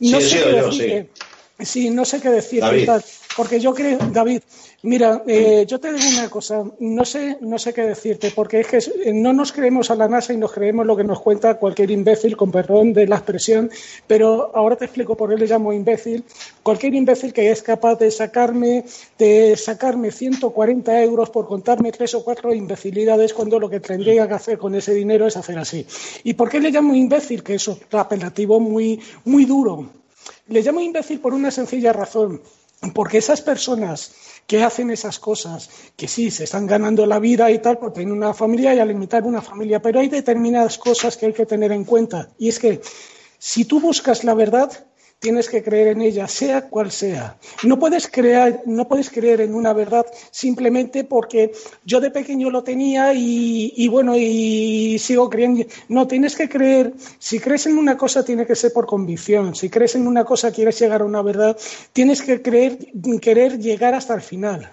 no 0.00 0.20
Sí, 0.20 0.28
sé 0.30 0.42
qué 0.42 0.50
yo, 0.56 0.66
decirte. 0.66 1.08
Sí, 1.60 1.90
no 1.90 2.04
sé 2.04 2.20
qué 2.20 2.30
David. 2.66 2.82
y 2.82 2.86
tal. 2.86 3.04
Porque 3.36 3.60
yo 3.60 3.72
creo, 3.72 3.98
David, 4.12 4.42
mira, 4.82 5.22
eh, 5.26 5.64
yo 5.66 5.78
te 5.78 5.92
digo 5.92 6.08
una 6.18 6.28
cosa, 6.28 6.64
no 6.80 7.04
sé, 7.04 7.38
no 7.40 7.58
sé 7.58 7.72
qué 7.72 7.82
decirte, 7.82 8.32
porque 8.34 8.60
es 8.60 8.66
que 8.66 8.78
eh, 8.78 9.12
no 9.12 9.32
nos 9.32 9.52
creemos 9.52 9.90
a 9.90 9.94
la 9.94 10.08
NASA 10.08 10.32
y 10.32 10.36
nos 10.36 10.52
creemos 10.52 10.84
lo 10.84 10.96
que 10.96 11.04
nos 11.04 11.20
cuenta 11.20 11.54
cualquier 11.54 11.92
imbécil, 11.92 12.36
con 12.36 12.50
perdón 12.50 12.92
de 12.92 13.06
la 13.06 13.16
expresión, 13.16 13.70
pero 14.08 14.50
ahora 14.54 14.76
te 14.76 14.86
explico 14.86 15.16
por 15.16 15.30
qué 15.30 15.36
le 15.36 15.46
llamo 15.46 15.72
imbécil. 15.72 16.24
Cualquier 16.64 16.94
imbécil 16.94 17.32
que 17.32 17.50
es 17.50 17.62
capaz 17.62 17.94
de 17.96 18.10
sacarme, 18.10 18.84
de 19.16 19.56
sacarme 19.56 20.10
140 20.10 21.02
euros 21.02 21.30
por 21.30 21.46
contarme 21.46 21.92
tres 21.92 22.14
o 22.14 22.24
cuatro 22.24 22.52
imbecilidades 22.52 23.32
cuando 23.32 23.60
lo 23.60 23.70
que 23.70 23.78
tendría 23.78 24.26
que 24.26 24.34
hacer 24.34 24.58
con 24.58 24.74
ese 24.74 24.92
dinero 24.92 25.26
es 25.26 25.36
hacer 25.36 25.58
así. 25.58 25.86
¿Y 26.24 26.34
por 26.34 26.50
qué 26.50 26.58
le 26.58 26.72
llamo 26.72 26.94
imbécil? 26.94 27.44
Que 27.44 27.54
es 27.54 27.68
un 27.68 27.78
apelativo 27.92 28.58
muy, 28.58 29.00
muy 29.24 29.44
duro. 29.44 29.88
Le 30.48 30.62
llamo 30.62 30.80
imbécil 30.80 31.20
por 31.20 31.32
una 31.32 31.50
sencilla 31.50 31.92
razón, 31.92 32.40
porque 32.94 33.18
esas 33.18 33.42
personas 33.42 34.12
que 34.46 34.62
hacen 34.62 34.90
esas 34.90 35.18
cosas, 35.18 35.70
que 35.96 36.08
sí, 36.08 36.30
se 36.30 36.44
están 36.44 36.66
ganando 36.66 37.06
la 37.06 37.18
vida 37.18 37.50
y 37.50 37.58
tal, 37.60 37.78
por 37.78 37.92
tener 37.92 38.12
una 38.12 38.34
familia 38.34 38.74
y 38.74 38.78
alimentar 38.78 39.24
una 39.24 39.42
familia, 39.42 39.80
pero 39.80 40.00
hay 40.00 40.08
determinadas 40.08 40.78
cosas 40.78 41.16
que 41.16 41.26
hay 41.26 41.32
que 41.32 41.46
tener 41.46 41.72
en 41.72 41.84
cuenta. 41.84 42.30
Y 42.38 42.48
es 42.48 42.58
que 42.58 42.80
si 43.38 43.64
tú 43.64 43.80
buscas 43.80 44.24
la 44.24 44.34
verdad, 44.34 44.86
tienes 45.20 45.50
que 45.50 45.62
creer 45.62 45.88
en 45.88 46.00
ella, 46.00 46.26
sea 46.26 46.68
cual 46.68 46.90
sea. 46.90 47.38
No 47.62 47.78
puedes 47.78 48.08
creer, 48.08 48.62
no 48.66 48.88
puedes 48.88 49.10
creer 49.10 49.42
en 49.42 49.54
una 49.54 49.72
verdad 49.74 50.06
simplemente 50.30 51.04
porque 51.04 51.52
yo 51.84 52.00
de 52.00 52.10
pequeño 52.10 52.50
lo 52.50 52.64
tenía 52.64 53.12
y, 53.14 53.72
y 53.76 53.88
bueno, 53.88 54.16
y 54.16 54.98
sigo 54.98 55.28
creyendo. 55.28 55.64
No, 55.88 56.08
tienes 56.08 56.34
que 56.34 56.48
creer, 56.48 56.94
si 57.18 57.38
crees 57.38 57.66
en 57.66 57.78
una 57.78 57.96
cosa, 57.96 58.24
tiene 58.24 58.46
que 58.46 58.56
ser 58.56 58.72
por 58.72 58.86
convicción. 58.86 59.54
Si 59.54 59.68
crees 59.68 59.94
en 59.94 60.06
una 60.06 60.24
cosa, 60.24 60.50
quieres 60.50 60.80
llegar 60.80 61.02
a 61.02 61.04
una 61.04 61.22
verdad, 61.22 61.56
tienes 61.92 62.22
que 62.22 62.40
creer, 62.40 62.78
querer 63.20 63.58
llegar 63.58 63.94
hasta 63.94 64.14
el 64.14 64.22
final. 64.22 64.70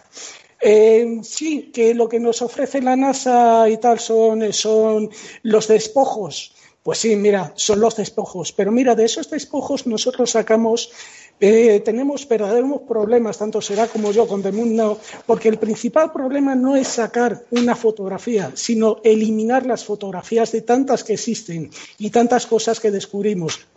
Eh, 0.61 1.19
sí, 1.23 1.71
que 1.73 1.93
lo 1.93 2.09
que 2.09 2.19
nos 2.19 2.41
ofrece 2.41 2.81
la 2.81 2.95
NASA 2.95 3.69
y 3.69 3.77
tal 3.77 3.99
son, 3.99 4.51
son 4.53 5.09
los 5.43 5.67
despojos. 5.67 6.53
Pues 6.87 6.99
sí, 6.99 7.17
mira, 7.17 7.51
son 7.57 7.81
los 7.81 7.97
despojos. 7.97 8.53
Pero 8.53 8.71
mira, 8.71 8.95
de 8.95 9.03
esos 9.03 9.29
despojos 9.29 9.85
nosotros 9.87 10.31
sacamos, 10.31 10.89
eh, 11.37 11.81
tenemos 11.83 12.25
verdaderos 12.25 12.83
problemas, 12.87 13.37
tanto 13.37 13.59
será 13.59 13.87
como 13.87 14.13
yo 14.13 14.25
con 14.25 14.41
The 14.41 14.53
Moon 14.53 14.97
porque 15.25 15.49
el 15.49 15.59
principal 15.59 16.13
problema 16.13 16.55
no 16.55 16.77
es 16.77 16.87
sacar 16.87 17.43
una 17.51 17.75
fotografía, 17.75 18.53
sino 18.55 19.01
eliminar 19.03 19.65
las 19.65 19.83
fotografías 19.83 20.53
de 20.53 20.61
tantas 20.61 21.03
que 21.03 21.15
existen 21.15 21.71
y 21.97 22.09
tantas 22.09 22.45
cosas 22.45 22.79
que 22.79 22.89
descubrimos. 22.89 23.67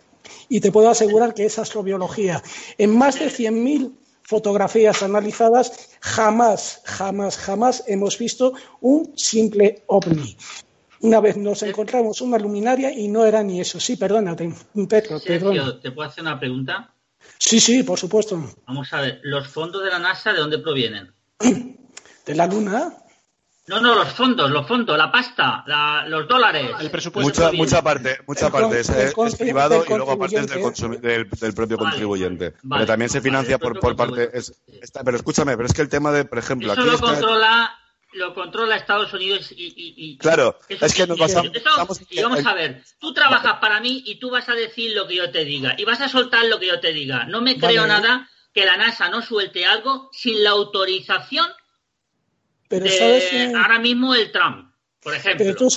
Y 0.47 0.61
te 0.61 0.71
puedo 0.71 0.89
asegurar 0.89 1.33
que 1.33 1.43
es 1.43 1.59
astrobiología. 1.59 2.41
En 2.77 2.95
más 2.95 3.19
de 3.19 3.25
100.000 3.25 3.91
fotografías 4.23 5.03
analizadas, 5.03 5.89
jamás, 5.99 6.79
jamás, 6.85 7.35
jamás 7.35 7.83
hemos 7.87 8.17
visto 8.17 8.53
un 8.79 9.11
simple 9.17 9.83
ovni. 9.87 10.37
Una 11.01 11.19
vez 11.19 11.35
nos 11.37 11.63
encontramos 11.63 12.21
una 12.21 12.37
luminaria 12.37 12.91
y 12.91 13.07
no 13.07 13.25
era 13.25 13.41
ni 13.43 13.59
eso. 13.59 13.79
Sí, 13.79 13.95
perdónate, 13.95 14.53
Pedro, 14.87 15.19
perdona. 15.19 15.55
Sergio, 15.63 15.79
¿te 15.79 15.91
puedo 15.91 16.07
hacer 16.09 16.23
una 16.23 16.39
pregunta? 16.39 16.93
Sí, 17.37 17.59
sí, 17.59 17.83
por 17.83 17.97
supuesto. 17.99 18.41
Vamos 18.67 18.91
a 18.93 19.01
ver, 19.01 19.19
¿los 19.23 19.47
fondos 19.47 19.83
de 19.83 19.89
la 19.89 19.99
NASA 19.99 20.31
de 20.33 20.39
dónde 20.39 20.59
provienen? 20.59 21.11
¿De 22.25 22.35
la 22.35 22.45
luna? 22.47 22.93
No, 23.67 23.79
no, 23.79 23.95
los 23.95 24.09
fondos, 24.13 24.49
los 24.51 24.67
fondos, 24.67 24.97
la 24.97 25.11
pasta, 25.11 25.63
la- 25.67 26.05
los 26.07 26.27
dólares. 26.27 26.71
El 26.79 26.89
presupuesto 26.91 27.41
Mucha, 27.43 27.51
mucha 27.55 27.81
parte, 27.81 28.17
mucha 28.27 28.47
El 28.47 28.51
con- 28.51 28.61
parte 28.61 28.79
es, 28.81 28.89
el 28.89 28.97
es 29.07 29.13
con- 29.13 29.31
privado 29.31 29.83
y 29.85 29.89
luego 29.89 30.11
aparte 30.11 30.39
es 30.39 30.47
del, 30.47 31.01
del, 31.01 31.29
del 31.29 31.53
propio 31.53 31.77
Vale, 31.77 31.89
contribuyente. 31.91 32.53
vale, 32.63 32.81
pero 32.81 32.85
también 32.87 33.09
se 33.09 33.21
financia 33.21 33.57
por, 33.59 33.79
por 33.79 33.95
parte. 33.95 34.29
Es, 34.33 34.53
está- 34.81 35.03
pero 35.03 35.15
escúchame, 35.17 35.55
pero 35.55 35.67
es 35.67 35.73
que 35.73 35.81
el 35.83 35.89
tema 35.89 36.11
de, 36.11 36.25
por 36.25 36.37
ejemplo, 36.39 36.73
Eso 36.73 36.81
aquí 36.81 36.89
lo 36.89 36.95
está- 36.95 37.07
controla, 37.07 37.71
lo 38.13 38.33
controla 38.33 38.75
Estados 38.75 39.13
Unidos 39.13 39.51
y... 39.51 39.65
y- 39.67 39.93
y- 39.97 40.17
Claro, 40.17 40.57
eso 40.67 40.85
es 40.85 40.93
que 40.93 41.07
nos 41.07 41.17
basamos- 41.17 41.51
eso- 41.55 41.69
estamos- 41.69 42.01
y 42.09 42.21
vamos 42.21 42.45
a 42.45 42.53
ver, 42.53 42.83
tú 42.99 43.13
trabajas 43.13 43.59
para 43.59 43.79
mí 43.79 44.03
y 44.05 44.15
tú 44.15 44.29
vas 44.29 44.49
a 44.49 44.53
decir 44.53 44.93
lo 44.95 45.07
que 45.07 45.15
yo 45.15 45.31
te 45.31 45.45
diga 45.45 45.75
y 45.77 45.85
vas 45.85 46.01
a 46.01 46.09
soltar 46.09 46.45
lo 46.45 46.59
que 46.59 46.67
yo 46.67 46.79
te 46.79 46.91
diga. 46.93 47.25
No 47.25 47.41
me 47.41 47.57
creo 47.57 47.83
Vale. 47.83 47.93
nada 47.93 48.29
que 48.53 48.65
la 48.65 48.75
NASA 48.77 49.09
no 49.09 49.21
suelte 49.21 49.65
algo 49.65 50.09
sin 50.11 50.43
la 50.43 50.49
autorización 50.51 51.47
Pero 52.67 52.85
de 52.85 52.91
sabes, 52.91 53.33
eh, 53.33 53.53
ahora 53.55 53.79
mismo 53.79 54.13
el 54.15 54.31
Trump. 54.31 54.70
Por 55.03 55.15
ejemplo. 55.15 55.43
Pero 55.43 55.55
tú, 55.55 55.67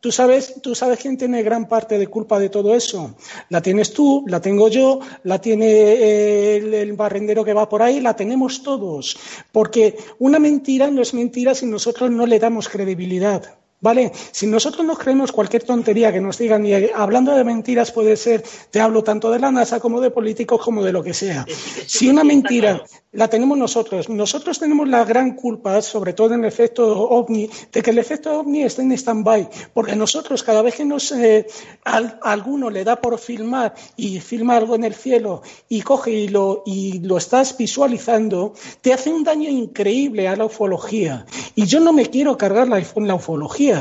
tú 0.00 0.10
sabes, 0.10 0.54
tú 0.60 0.74
sabes 0.74 0.98
quién 0.98 1.16
tiene 1.16 1.42
gran 1.44 1.68
parte 1.68 1.98
de 1.98 2.08
culpa 2.08 2.40
de 2.40 2.48
todo 2.48 2.74
eso. 2.74 3.14
La 3.48 3.62
tienes 3.62 3.92
tú, 3.92 4.24
la 4.26 4.40
tengo 4.40 4.68
yo, 4.68 4.98
la 5.22 5.40
tiene 5.40 5.66
eh, 5.66 6.56
el, 6.56 6.74
el 6.74 6.92
barrendero 6.94 7.44
que 7.44 7.54
va 7.54 7.68
por 7.68 7.80
ahí, 7.80 8.00
la 8.00 8.16
tenemos 8.16 8.62
todos. 8.64 9.16
Porque 9.52 9.96
una 10.18 10.40
mentira 10.40 10.90
no 10.90 11.00
es 11.00 11.14
mentira 11.14 11.54
si 11.54 11.66
nosotros 11.66 12.10
no 12.10 12.26
le 12.26 12.40
damos 12.40 12.68
credibilidad. 12.68 13.61
¿Vale? 13.82 14.12
Si 14.30 14.46
nosotros 14.46 14.86
nos 14.86 14.96
creemos 14.98 15.32
cualquier 15.32 15.64
tontería 15.64 16.12
que 16.12 16.20
nos 16.20 16.38
digan, 16.38 16.64
y 16.64 16.72
eh, 16.72 16.92
hablando 16.94 17.34
de 17.34 17.42
mentiras 17.42 17.90
puede 17.90 18.16
ser, 18.16 18.44
te 18.70 18.80
hablo 18.80 19.02
tanto 19.02 19.28
de 19.32 19.40
la 19.40 19.50
NASA 19.50 19.80
como 19.80 20.00
de 20.00 20.10
políticos 20.12 20.60
como 20.64 20.84
de 20.84 20.92
lo 20.92 21.02
que 21.02 21.12
sea. 21.12 21.44
Si 21.86 22.08
una 22.08 22.22
mentira 22.22 22.84
la 23.10 23.26
tenemos 23.28 23.58
nosotros, 23.58 24.08
nosotros 24.08 24.58
tenemos 24.60 24.88
la 24.88 25.04
gran 25.04 25.34
culpa, 25.34 25.82
sobre 25.82 26.12
todo 26.12 26.32
en 26.34 26.40
el 26.44 26.46
efecto 26.46 26.86
ovni, 27.10 27.50
de 27.72 27.82
que 27.82 27.90
el 27.90 27.98
efecto 27.98 28.38
ovni 28.38 28.62
esté 28.62 28.82
en 28.82 28.92
stand-by, 28.92 29.48
porque 29.74 29.96
nosotros 29.96 30.44
cada 30.44 30.62
vez 30.62 30.76
que 30.76 30.84
nos 30.84 31.10
eh, 31.10 31.46
al- 31.84 32.18
a 32.22 32.30
alguno 32.32 32.70
le 32.70 32.84
da 32.84 32.96
por 33.00 33.18
filmar 33.18 33.74
y 33.96 34.20
filma 34.20 34.56
algo 34.58 34.76
en 34.76 34.84
el 34.84 34.94
cielo 34.94 35.42
y 35.68 35.82
coge 35.82 36.12
y 36.12 36.28
lo, 36.28 36.62
y 36.64 37.00
lo 37.00 37.16
estás 37.18 37.56
visualizando, 37.58 38.54
te 38.80 38.92
hace 38.94 39.10
un 39.12 39.24
daño 39.24 39.50
increíble 39.50 40.28
a 40.28 40.36
la 40.36 40.44
ufología. 40.44 41.26
Y 41.56 41.66
yo 41.66 41.80
no 41.80 41.92
me 41.92 42.06
quiero 42.06 42.38
cargar 42.38 42.68
la, 42.68 42.80
la 42.96 43.14
ufología. 43.16 43.71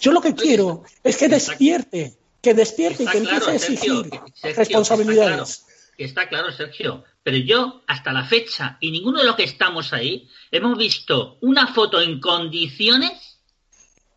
Yo 0.00 0.12
lo 0.12 0.20
que 0.20 0.34
quiero 0.34 0.84
es 1.02 1.16
que 1.16 1.28
despierte, 1.28 2.18
que 2.42 2.54
despierte 2.54 3.04
y 3.04 3.06
que 3.06 3.18
empiece 3.18 3.38
claro, 3.38 3.52
a 3.52 3.54
exigir 3.54 4.10
Sergio, 4.34 4.56
responsabilidades. 4.56 5.50
Está 5.50 5.66
claro, 5.66 5.94
que 5.96 6.04
está 6.04 6.28
claro, 6.28 6.52
Sergio. 6.52 7.04
Pero 7.22 7.38
yo, 7.38 7.82
hasta 7.86 8.12
la 8.12 8.24
fecha, 8.24 8.76
y 8.80 8.90
ninguno 8.90 9.20
de 9.20 9.26
los 9.26 9.36
que 9.36 9.44
estamos 9.44 9.92
ahí, 9.92 10.28
hemos 10.50 10.78
visto 10.78 11.38
una 11.40 11.66
foto 11.66 12.00
en 12.00 12.20
condiciones 12.20 13.40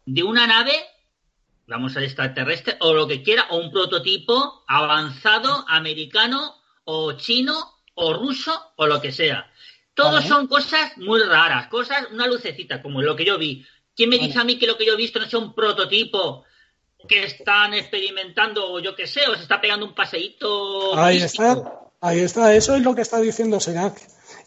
de 0.06 0.24
una 0.24 0.46
nave, 0.46 0.74
vamos 1.68 1.96
a 1.98 2.04
extraterrestre, 2.04 2.78
o 2.82 2.94
lo 2.94 3.08
que 3.08 3.24
quiera, 3.24 3.48
o 3.50 3.58
un 3.58 3.72
prototipo 3.72 4.64
avanzado, 4.68 5.66
americano, 5.68 6.56
o 6.84 7.14
chino, 7.14 7.80
o 7.96 8.14
ruso, 8.14 8.74
o 8.76 8.88
lo 8.88 9.02
que 9.02 9.12
sea. 9.12 9.52
Todos 9.94 10.14
Vale. 10.14 10.28
son 10.28 10.48
cosas 10.48 10.98
muy 10.98 11.22
raras, 11.24 11.68
cosas, 11.68 12.08
una 12.12 12.28
lucecita, 12.28 12.82
como 12.82 13.02
lo 13.02 13.16
que 13.16 13.26
yo 13.26 13.38
vi. 13.38 13.66
¿Quién 14.00 14.12
me 14.12 14.18
dice 14.18 14.40
a 14.40 14.46
mí 14.46 14.58
que 14.58 14.66
lo 14.66 14.78
que 14.78 14.86
yo 14.86 14.94
he 14.94 14.96
visto 14.96 15.20
no 15.20 15.30
sea 15.30 15.40
un 15.40 15.54
prototipo 15.54 16.46
que 17.06 17.26
están 17.26 17.74
experimentando, 17.74 18.72
o 18.72 18.80
yo 18.80 18.96
qué 18.96 19.06
sé, 19.06 19.28
o 19.28 19.36
se 19.36 19.42
está 19.42 19.60
pegando 19.60 19.86
un 19.86 19.94
paseíto. 19.94 20.98
Ahí 20.98 21.18
está, 21.18 21.62
ahí 22.00 22.22
está, 22.22 22.56
eso 22.56 22.78
es 22.78 22.82
lo 22.82 22.96
que 22.96 23.02
está 23.02 23.20
diciendo 23.20 23.60
Serac. 23.60 24.00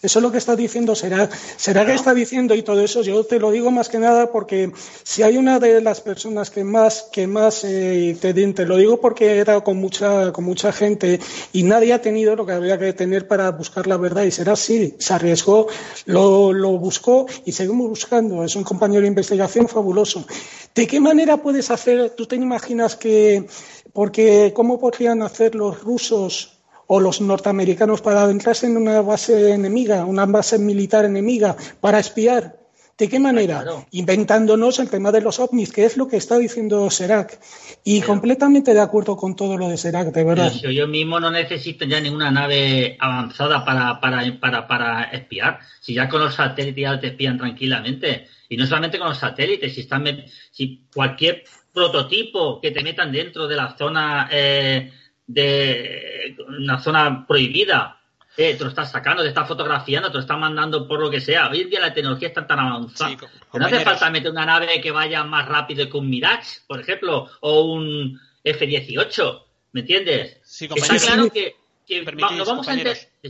Eso 0.02 0.18
es 0.18 0.22
lo 0.24 0.32
que 0.32 0.38
está 0.38 0.56
diciendo 0.56 0.96
Serac. 0.96 1.32
Serac 1.56 1.88
está 1.90 2.12
diciendo 2.12 2.56
y 2.56 2.62
todo 2.62 2.80
eso, 2.80 3.02
yo 3.02 3.22
te 3.22 3.38
lo 3.38 3.52
digo 3.52 3.70
más 3.70 3.88
que 3.88 4.00
nada 4.00 4.32
porque 4.32 4.72
si 5.04 5.22
hay 5.22 5.36
una 5.36 5.60
de 5.60 5.80
las 5.80 6.00
personas 6.00 6.50
que 6.50 6.64
más, 6.64 7.08
que 7.12 7.28
más, 7.28 7.62
eh, 7.62 8.16
te, 8.20 8.34
te 8.34 8.66
lo 8.66 8.78
digo 8.78 9.00
porque 9.00 9.38
era 9.38 9.60
con 9.60 9.76
mucha, 9.76 10.32
con 10.32 10.44
mucha 10.44 10.72
gente 10.72 11.20
y 11.52 11.62
nadie 11.62 11.92
ha 11.92 12.02
tenido 12.02 12.34
lo 12.34 12.44
que 12.44 12.52
había 12.52 12.80
que 12.80 12.92
tener 12.94 13.28
para 13.28 13.52
buscar 13.52 13.86
la 13.86 13.96
verdad 13.96 14.24
y 14.24 14.32
Serac 14.32 14.56
sí, 14.56 14.96
se 14.98 15.14
arriesgó, 15.14 15.68
lo, 16.06 16.52
lo 16.52 16.70
buscó 16.78 17.26
y 17.44 17.52
seguimos 17.52 17.88
buscando. 17.88 18.42
Es 18.42 18.56
un 18.56 18.64
compañero 18.64 19.02
de 19.02 19.08
investigación 19.08 19.68
fabuloso. 19.68 20.26
¿De 20.74 20.86
qué 20.88 20.98
manera 20.98 21.36
puedes 21.36 21.70
hacer, 21.70 22.10
tú 22.10 22.26
te 22.26 22.34
imaginas 22.34 22.96
que, 22.96 23.46
porque 23.92 24.52
cómo 24.52 24.80
podrían 24.80 25.22
hacer 25.22 25.54
los 25.54 25.80
rusos 25.80 26.61
o 26.86 27.00
los 27.00 27.20
norteamericanos 27.20 28.02
para 28.02 28.22
adentrarse 28.22 28.66
en 28.66 28.76
una 28.76 29.00
base 29.02 29.52
enemiga, 29.52 30.04
una 30.04 30.26
base 30.26 30.58
militar 30.58 31.04
enemiga, 31.04 31.56
para 31.80 31.98
espiar. 31.98 32.60
¿De 32.98 33.08
qué 33.08 33.18
manera? 33.18 33.62
Claro. 33.62 33.86
Inventándonos 33.92 34.78
el 34.78 34.90
tema 34.90 35.10
de 35.10 35.22
los 35.22 35.40
ovnis, 35.40 35.72
que 35.72 35.84
es 35.84 35.96
lo 35.96 36.06
que 36.06 36.18
está 36.18 36.38
diciendo 36.38 36.88
Serac. 36.90 37.40
Y 37.82 38.00
Pero- 38.00 38.12
completamente 38.12 38.74
de 38.74 38.80
acuerdo 38.80 39.16
con 39.16 39.34
todo 39.34 39.56
lo 39.56 39.68
de 39.68 39.76
Serac, 39.78 40.12
de 40.12 40.22
verdad. 40.22 40.52
yo 40.52 40.86
mismo 40.86 41.18
no 41.18 41.30
necesito 41.30 41.84
ya 41.86 42.00
ninguna 42.00 42.30
nave 42.30 42.96
avanzada 43.00 43.64
para, 43.64 43.98
para, 43.98 44.38
para, 44.38 44.68
para 44.68 45.04
espiar. 45.04 45.58
Si 45.80 45.94
ya 45.94 46.08
con 46.08 46.20
los 46.20 46.34
satélites 46.34 46.82
ya 46.82 47.00
te 47.00 47.08
espían 47.08 47.38
tranquilamente. 47.38 48.26
Y 48.48 48.56
no 48.56 48.66
solamente 48.66 48.98
con 48.98 49.08
los 49.08 49.18
satélites, 49.18 49.74
si 49.74 49.80
están 49.80 50.04
si 50.52 50.84
cualquier 50.94 51.44
prototipo 51.72 52.60
que 52.60 52.70
te 52.70 52.82
metan 52.82 53.10
dentro 53.10 53.48
de 53.48 53.56
la 53.56 53.74
zona 53.76 54.28
eh, 54.30 54.92
de 55.32 56.36
una 56.48 56.78
zona 56.80 57.26
prohibida, 57.26 57.98
eh, 58.36 58.54
te 58.56 58.64
lo 58.64 58.70
estás 58.70 58.90
sacando, 58.90 59.22
te 59.22 59.28
estás 59.28 59.46
fotografiando, 59.46 60.08
te 60.08 60.14
lo 60.14 60.20
estás 60.20 60.38
mandando 60.38 60.86
por 60.88 61.00
lo 61.00 61.10
que 61.10 61.20
sea. 61.20 61.48
Hoy 61.50 61.62
en 61.62 61.70
día 61.70 61.80
la 61.80 61.92
tecnología 61.92 62.28
está 62.28 62.46
tan 62.46 62.58
avanzada 62.60 63.10
Sí, 63.10 63.16
no 63.52 63.66
hace 63.66 63.80
falta 63.84 64.10
meter 64.10 64.30
una 64.30 64.46
nave 64.46 64.80
que 64.80 64.90
vaya 64.90 65.22
más 65.24 65.46
rápido 65.46 65.88
que 65.88 65.96
un 65.96 66.08
Mirage, 66.08 66.60
por 66.66 66.80
ejemplo, 66.80 67.28
o 67.40 67.62
un 67.72 68.18
F-18, 68.44 69.44
¿me 69.72 69.80
entiendes? 69.80 70.38
Sí, 70.44 70.64
Está 70.64 70.98
claro 70.98 71.30
que, 71.30 71.56
que 71.86 71.94
¿Me 71.96 72.00
va- 72.00 72.04
permitís, 72.06 72.38
nos 72.38 72.48
vamos 72.48 72.68
a? 72.68 72.72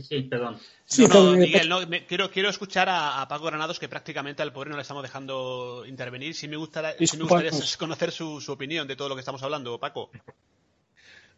Sí, 0.01 0.21
perdón. 0.23 0.57
Sí, 0.85 1.07
no, 1.07 1.31
Miguel, 1.31 1.69
no, 1.69 1.85
me- 1.87 2.05
quiero, 2.05 2.29
quiero 2.29 2.49
escuchar 2.49 2.87
a, 2.87 3.21
a 3.21 3.27
Paco 3.27 3.45
Granados, 3.45 3.79
que 3.79 3.89
prácticamente 3.89 4.41
al 4.41 4.53
pobre 4.53 4.69
no 4.69 4.75
le 4.75 4.81
estamos 4.83 5.03
dejando 5.03 5.83
intervenir. 5.87 6.33
Sí 6.33 6.47
me, 6.47 6.55
gustaría, 6.57 6.95
sí 7.05 7.17
me 7.17 7.23
gustaría 7.23 7.51
conocer 7.79 8.11
su, 8.11 8.39
su 8.41 8.51
opinión 8.51 8.87
de 8.87 8.95
todo 8.95 9.09
lo 9.09 9.15
que 9.15 9.19
estamos 9.19 9.41
hablando, 9.43 9.79
Paco. 9.79 10.11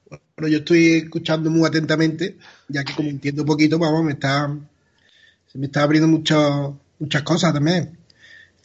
Bueno, 0.09 0.47
yo 0.51 0.59
estoy 0.59 0.87
escuchando 1.03 1.49
muy 1.49 1.67
atentamente, 1.67 2.37
ya 2.67 2.83
que 2.83 2.93
como 2.93 3.09
entiendo 3.09 3.41
un 3.43 3.47
poquito, 3.47 3.79
vamos, 3.79 4.03
me 4.03 4.13
está, 4.13 4.55
se 5.47 5.57
me 5.59 5.67
está 5.67 5.83
abriendo 5.83 6.07
mucho- 6.07 6.79
muchas 6.99 7.23
cosas 7.23 7.53
también. 7.53 7.97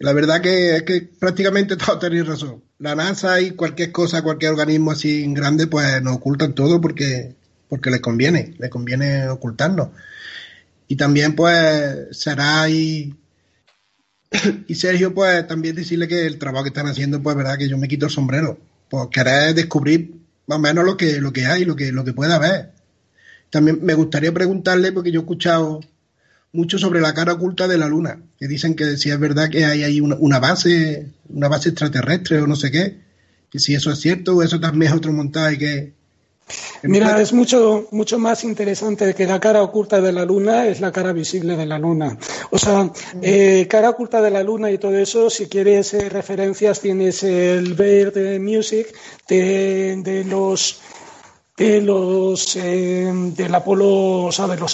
La 0.00 0.12
verdad 0.14 0.40
que 0.42 0.76
es 0.76 0.84
que 0.84 1.02
prácticamente 1.20 1.76
todos 1.78 2.00
tenéis 2.00 2.26
razón. 2.28 2.62
La 2.78 2.94
NASA 2.96 3.40
y 3.40 3.52
cualquier 3.52 3.92
cosa, 3.92 4.22
cualquier 4.22 4.52
organismo 4.52 4.92
así 4.92 5.26
grande, 5.34 5.66
pues 5.68 6.02
nos 6.02 6.16
ocultan 6.16 6.54
todo 6.54 6.80
porque, 6.80 7.34
porque 7.68 7.90
les 7.90 8.00
conviene, 8.00 8.54
les 8.58 8.70
conviene 8.70 9.28
ocultarnos. 9.28 9.90
Y 10.88 10.96
también, 10.96 11.34
pues, 11.36 12.08
será 12.18 12.68
y, 12.68 13.14
y 14.68 14.74
Sergio, 14.74 15.14
pues, 15.14 15.46
también 15.46 15.74
decirle 15.76 16.08
que 16.08 16.26
el 16.26 16.38
trabajo 16.38 16.64
que 16.64 16.68
están 16.68 16.86
haciendo, 16.86 17.22
pues, 17.22 17.36
verdad 17.36 17.58
que 17.58 17.68
yo 17.68 17.78
me 17.78 17.88
quito 17.88 18.06
el 18.06 18.12
sombrero. 18.12 18.58
Pues 18.88 19.08
querer 19.12 19.54
descubrir 19.54 20.19
más 20.50 20.58
o 20.58 20.62
menos 20.62 20.84
lo 20.84 20.96
que, 20.96 21.20
lo 21.20 21.32
que 21.32 21.46
hay, 21.46 21.64
lo 21.64 21.76
que, 21.76 21.92
lo 21.92 22.04
que 22.04 22.12
pueda 22.12 22.34
haber. 22.34 22.72
También 23.50 23.78
me 23.82 23.94
gustaría 23.94 24.34
preguntarle, 24.34 24.90
porque 24.90 25.12
yo 25.12 25.20
he 25.20 25.22
escuchado 25.22 25.80
mucho 26.52 26.76
sobre 26.76 27.00
la 27.00 27.14
cara 27.14 27.34
oculta 27.34 27.68
de 27.68 27.78
la 27.78 27.86
Luna, 27.86 28.20
que 28.36 28.48
dicen 28.48 28.74
que 28.74 28.96
si 28.96 29.10
es 29.10 29.20
verdad 29.20 29.48
que 29.48 29.64
hay 29.64 29.84
ahí 29.84 30.00
una, 30.00 30.16
una 30.16 30.40
base, 30.40 31.06
una 31.28 31.46
base 31.46 31.68
extraterrestre 31.68 32.40
o 32.42 32.48
no 32.48 32.56
sé 32.56 32.72
qué, 32.72 32.98
que 33.48 33.60
si 33.60 33.74
eso 33.74 33.92
es 33.92 34.00
cierto 34.00 34.36
o 34.36 34.42
eso 34.42 34.58
también 34.58 34.90
es 34.90 34.98
otro 34.98 35.12
montaje 35.12 35.56
que... 35.56 35.99
Mira, 36.82 37.20
es 37.20 37.32
mucho, 37.32 37.86
mucho 37.90 38.18
más 38.18 38.44
interesante 38.44 39.14
que 39.14 39.26
la 39.26 39.40
cara 39.40 39.62
oculta 39.62 40.00
de 40.00 40.12
la 40.12 40.24
luna, 40.24 40.66
es 40.66 40.80
la 40.80 40.92
cara 40.92 41.12
visible 41.12 41.56
de 41.56 41.66
la 41.66 41.78
luna. 41.78 42.16
O 42.50 42.58
sea, 42.58 42.90
eh, 43.22 43.66
cara 43.68 43.90
oculta 43.90 44.20
de 44.22 44.30
la 44.30 44.42
luna 44.42 44.70
y 44.70 44.78
todo 44.78 44.96
eso, 44.96 45.30
si 45.30 45.46
quieres 45.46 45.94
eh, 45.94 46.08
referencias, 46.08 46.80
tienes 46.80 47.22
el 47.22 47.74
Bird 47.74 48.40
Music 48.40 48.94
de, 49.28 49.96
de 50.02 50.24
los 50.24 50.80
de 51.60 51.82
los 51.82 52.56
eh, 52.56 53.12
del 53.12 53.54
Apolo, 53.54 54.24
o 54.24 54.32
sea, 54.32 54.46
de 54.46 54.56
los 54.56 54.72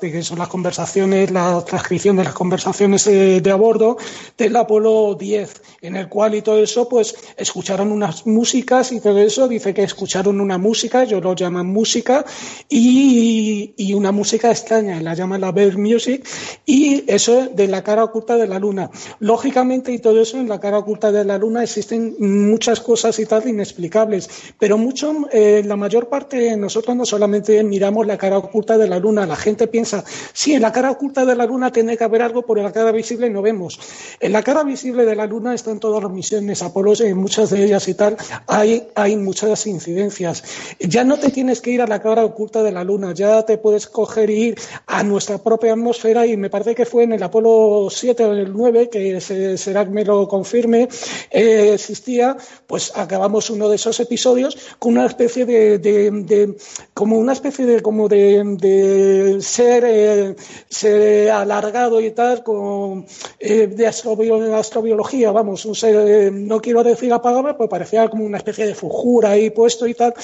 de 0.00 0.12
que 0.12 0.22
son 0.22 0.38
las 0.38 0.46
conversaciones, 0.46 1.32
la 1.32 1.64
transcripción 1.64 2.14
de 2.14 2.22
las 2.22 2.32
conversaciones 2.32 3.08
eh, 3.08 3.40
de 3.40 3.50
a 3.50 3.56
bordo 3.56 3.96
del 4.38 4.54
Apolo 4.54 5.16
10, 5.18 5.62
en 5.80 5.96
el 5.96 6.08
cual 6.08 6.36
y 6.36 6.42
todo 6.42 6.62
eso, 6.62 6.88
pues 6.88 7.16
escucharon 7.36 7.90
unas 7.90 8.24
músicas 8.24 8.92
y 8.92 9.00
todo 9.00 9.18
eso, 9.18 9.48
dice 9.48 9.74
que 9.74 9.82
escucharon 9.82 10.40
una 10.40 10.58
música, 10.58 11.02
ellos 11.02 11.24
lo 11.24 11.34
llaman 11.34 11.66
música, 11.66 12.24
y, 12.68 13.74
y 13.76 13.94
una 13.94 14.12
música 14.12 14.52
extraña, 14.52 15.02
la 15.02 15.14
llaman 15.14 15.40
la 15.40 15.50
Bird 15.50 15.76
Music, 15.76 16.24
y 16.64 17.02
eso 17.08 17.48
de 17.48 17.66
la 17.66 17.82
cara 17.82 18.04
oculta 18.04 18.36
de 18.36 18.46
la 18.46 18.60
luna. 18.60 18.92
Lógicamente 19.18 19.90
y 19.90 19.98
todo 19.98 20.22
eso, 20.22 20.38
en 20.38 20.48
la 20.48 20.60
cara 20.60 20.78
oculta 20.78 21.10
de 21.10 21.24
la 21.24 21.36
luna 21.36 21.64
existen 21.64 22.14
muchas 22.20 22.78
cosas 22.78 23.18
y 23.18 23.26
tal 23.26 23.48
inexplicables, 23.48 24.30
pero 24.60 24.78
mucho, 24.78 25.26
eh, 25.32 25.64
la 25.66 25.74
mayor 25.74 26.11
parte, 26.12 26.54
nosotros 26.58 26.94
no 26.94 27.06
solamente 27.06 27.64
miramos 27.64 28.06
la 28.06 28.18
cara 28.18 28.36
oculta 28.36 28.76
de 28.76 28.86
la 28.86 28.98
luna, 28.98 29.24
la 29.24 29.34
gente 29.34 29.66
piensa, 29.66 30.04
sí, 30.34 30.52
en 30.52 30.60
la 30.60 30.70
cara 30.70 30.90
oculta 30.90 31.24
de 31.24 31.34
la 31.34 31.46
luna 31.46 31.72
tiene 31.72 31.96
que 31.96 32.04
haber 32.04 32.20
algo, 32.20 32.42
pero 32.42 32.62
la 32.62 32.70
cara 32.70 32.92
visible 32.92 33.30
no 33.30 33.40
vemos. 33.40 33.80
En 34.20 34.32
la 34.32 34.42
cara 34.42 34.62
visible 34.62 35.06
de 35.06 35.16
la 35.16 35.24
luna 35.24 35.54
están 35.54 35.80
todas 35.80 36.02
las 36.02 36.12
misiones 36.12 36.62
Apolo, 36.62 36.92
en 37.00 37.16
muchas 37.16 37.48
de 37.48 37.64
ellas 37.64 37.88
y 37.88 37.94
tal, 37.94 38.18
hay, 38.46 38.88
hay 38.94 39.16
muchas 39.16 39.66
incidencias. 39.66 40.44
Ya 40.80 41.02
no 41.02 41.16
te 41.16 41.30
tienes 41.30 41.62
que 41.62 41.70
ir 41.70 41.80
a 41.80 41.86
la 41.86 42.02
cara 42.02 42.26
oculta 42.26 42.62
de 42.62 42.72
la 42.72 42.84
luna, 42.84 43.14
ya 43.14 43.46
te 43.46 43.56
puedes 43.56 43.86
coger 43.86 44.28
y 44.28 44.48
ir 44.48 44.60
a 44.88 45.02
nuestra 45.02 45.38
propia 45.38 45.72
atmósfera 45.72 46.26
y 46.26 46.36
me 46.36 46.50
parece 46.50 46.74
que 46.74 46.84
fue 46.84 47.04
en 47.04 47.14
el 47.14 47.22
Apolo 47.22 47.88
7 47.90 48.22
o 48.26 48.32
en 48.34 48.38
el 48.38 48.52
9, 48.52 48.90
que 48.90 49.18
se, 49.22 49.56
será 49.56 49.86
que 49.86 49.92
me 49.92 50.04
lo 50.04 50.28
confirme, 50.28 50.90
eh, 51.30 51.70
existía, 51.72 52.36
pues 52.66 52.92
acabamos 52.96 53.48
uno 53.48 53.70
de 53.70 53.76
esos 53.76 53.98
episodios 53.98 54.58
con 54.78 54.92
una 54.92 55.06
especie 55.06 55.46
de 55.46 55.91
de, 55.92 56.56
como 56.94 57.18
una 57.18 57.32
especie 57.32 57.66
de 57.66 57.82
como 57.82 58.08
de, 58.08 59.38
ser, 59.40 59.84
eh, 59.86 60.36
ser, 60.68 61.30
alargado 61.30 62.00
y 62.00 62.10
tal 62.10 62.42
con 62.42 63.06
eh, 63.38 63.66
de 63.66 63.86
astrobiología, 63.86 65.32
vamos, 65.32 65.64
un 65.64 65.74
ser, 65.74 65.94
eh, 66.08 66.30
no 66.30 66.60
quiero 66.60 66.82
decir 66.82 67.08
la 67.08 67.22
palabra, 67.22 67.56
pues 67.56 67.68
parecía 67.68 68.08
como 68.08 68.24
una 68.24 68.38
especie 68.38 68.66
de 68.66 68.74
fujura 68.74 69.30
ahí 69.30 69.50
puesto 69.50 69.86
y 69.86 69.94
tal, 69.94 70.14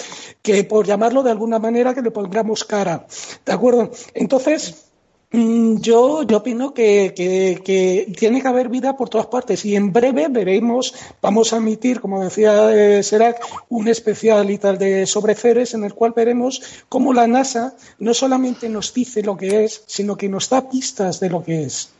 que 0.42 0.64
por 0.64 0.86
llamarlo 0.86 1.22
de 1.22 1.30
alguna 1.30 1.58
manera 1.58 1.94
que 1.94 2.02
le 2.02 2.10
pongamos 2.10 2.64
cara, 2.64 3.06
¿de 3.44 3.52
acuerdo? 3.52 3.90
Entonces, 4.14 4.87
yo, 5.30 6.22
yo 6.22 6.36
opino 6.38 6.72
que, 6.72 7.12
tiene 8.18 8.42
que 8.42 8.48
haber 8.48 8.68
vida 8.68 8.96
por 8.96 9.10
todas 9.10 9.26
partes 9.26 9.64
y 9.64 9.76
en 9.76 9.92
breve 9.92 10.28
veremos, 10.28 10.94
vamos 11.20 11.52
a 11.52 11.58
emitir, 11.58 12.00
como 12.00 12.24
decía 12.24 12.72
eh, 12.74 13.02
Serac, 13.02 13.40
un 13.68 13.88
especial 13.88 14.50
y 14.50 14.58
tal 14.58 14.78
de 14.78 15.06
sobre 15.06 15.34
Ceres 15.34 15.74
en 15.74 15.84
el 15.84 15.94
cual 15.94 16.14
veremos 16.16 16.62
cómo 16.88 17.12
la 17.12 17.26
NASA 17.26 17.74
no 17.98 18.14
solamente 18.14 18.68
nos 18.68 18.94
dice 18.94 19.22
lo 19.22 19.36
que 19.36 19.64
es, 19.64 19.82
sino 19.86 20.16
que 20.16 20.28
nos 20.28 20.48
da 20.48 20.68
pistas 20.68 21.20
de 21.20 21.28
lo 21.28 21.42
que 21.42 21.64
es. 21.64 21.90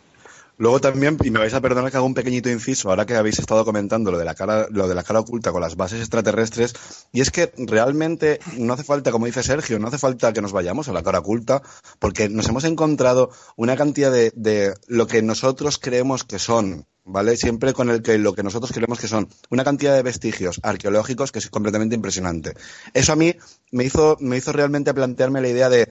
Luego 0.58 0.80
también, 0.80 1.16
y 1.22 1.30
me 1.30 1.38
vais 1.38 1.54
a 1.54 1.60
perdonar 1.60 1.90
que 1.90 1.96
haga 1.96 2.06
un 2.06 2.14
pequeñito 2.14 2.50
inciso, 2.50 2.90
ahora 2.90 3.06
que 3.06 3.14
habéis 3.14 3.38
estado 3.38 3.64
comentando 3.64 4.10
lo 4.10 4.18
de 4.18 4.24
la 4.24 4.34
cara, 4.34 4.66
lo 4.70 4.88
de 4.88 4.94
la 4.96 5.04
cara 5.04 5.20
oculta 5.20 5.52
con 5.52 5.60
las 5.60 5.76
bases 5.76 6.00
extraterrestres, 6.00 6.74
y 7.12 7.20
es 7.20 7.30
que 7.30 7.52
realmente 7.56 8.40
no 8.56 8.72
hace 8.72 8.82
falta, 8.82 9.12
como 9.12 9.26
dice 9.26 9.44
Sergio, 9.44 9.78
no 9.78 9.86
hace 9.86 9.98
falta 9.98 10.32
que 10.32 10.42
nos 10.42 10.50
vayamos 10.50 10.88
a 10.88 10.92
la 10.92 11.04
cara 11.04 11.20
oculta, 11.20 11.62
porque 12.00 12.28
nos 12.28 12.48
hemos 12.48 12.64
encontrado 12.64 13.30
una 13.56 13.76
cantidad 13.76 14.10
de, 14.10 14.32
de 14.34 14.74
lo 14.88 15.06
que 15.06 15.22
nosotros 15.22 15.78
creemos 15.78 16.24
que 16.24 16.40
son, 16.40 16.86
¿vale? 17.04 17.36
Siempre 17.36 17.72
con 17.72 17.88
el 17.88 18.02
que 18.02 18.18
lo 18.18 18.34
que 18.34 18.42
nosotros 18.42 18.72
creemos 18.72 18.98
que 18.98 19.08
son 19.08 19.28
una 19.50 19.64
cantidad 19.64 19.94
de 19.94 20.02
vestigios 20.02 20.60
arqueológicos 20.62 21.32
que 21.32 21.38
es 21.38 21.48
completamente 21.50 21.94
impresionante. 21.94 22.54
Eso 22.94 23.12
a 23.12 23.16
mí 23.16 23.34
me 23.70 23.84
hizo, 23.84 24.16
me 24.20 24.36
hizo 24.36 24.52
realmente 24.52 24.92
plantearme 24.92 25.40
la 25.40 25.48
idea 25.48 25.68
de 25.68 25.88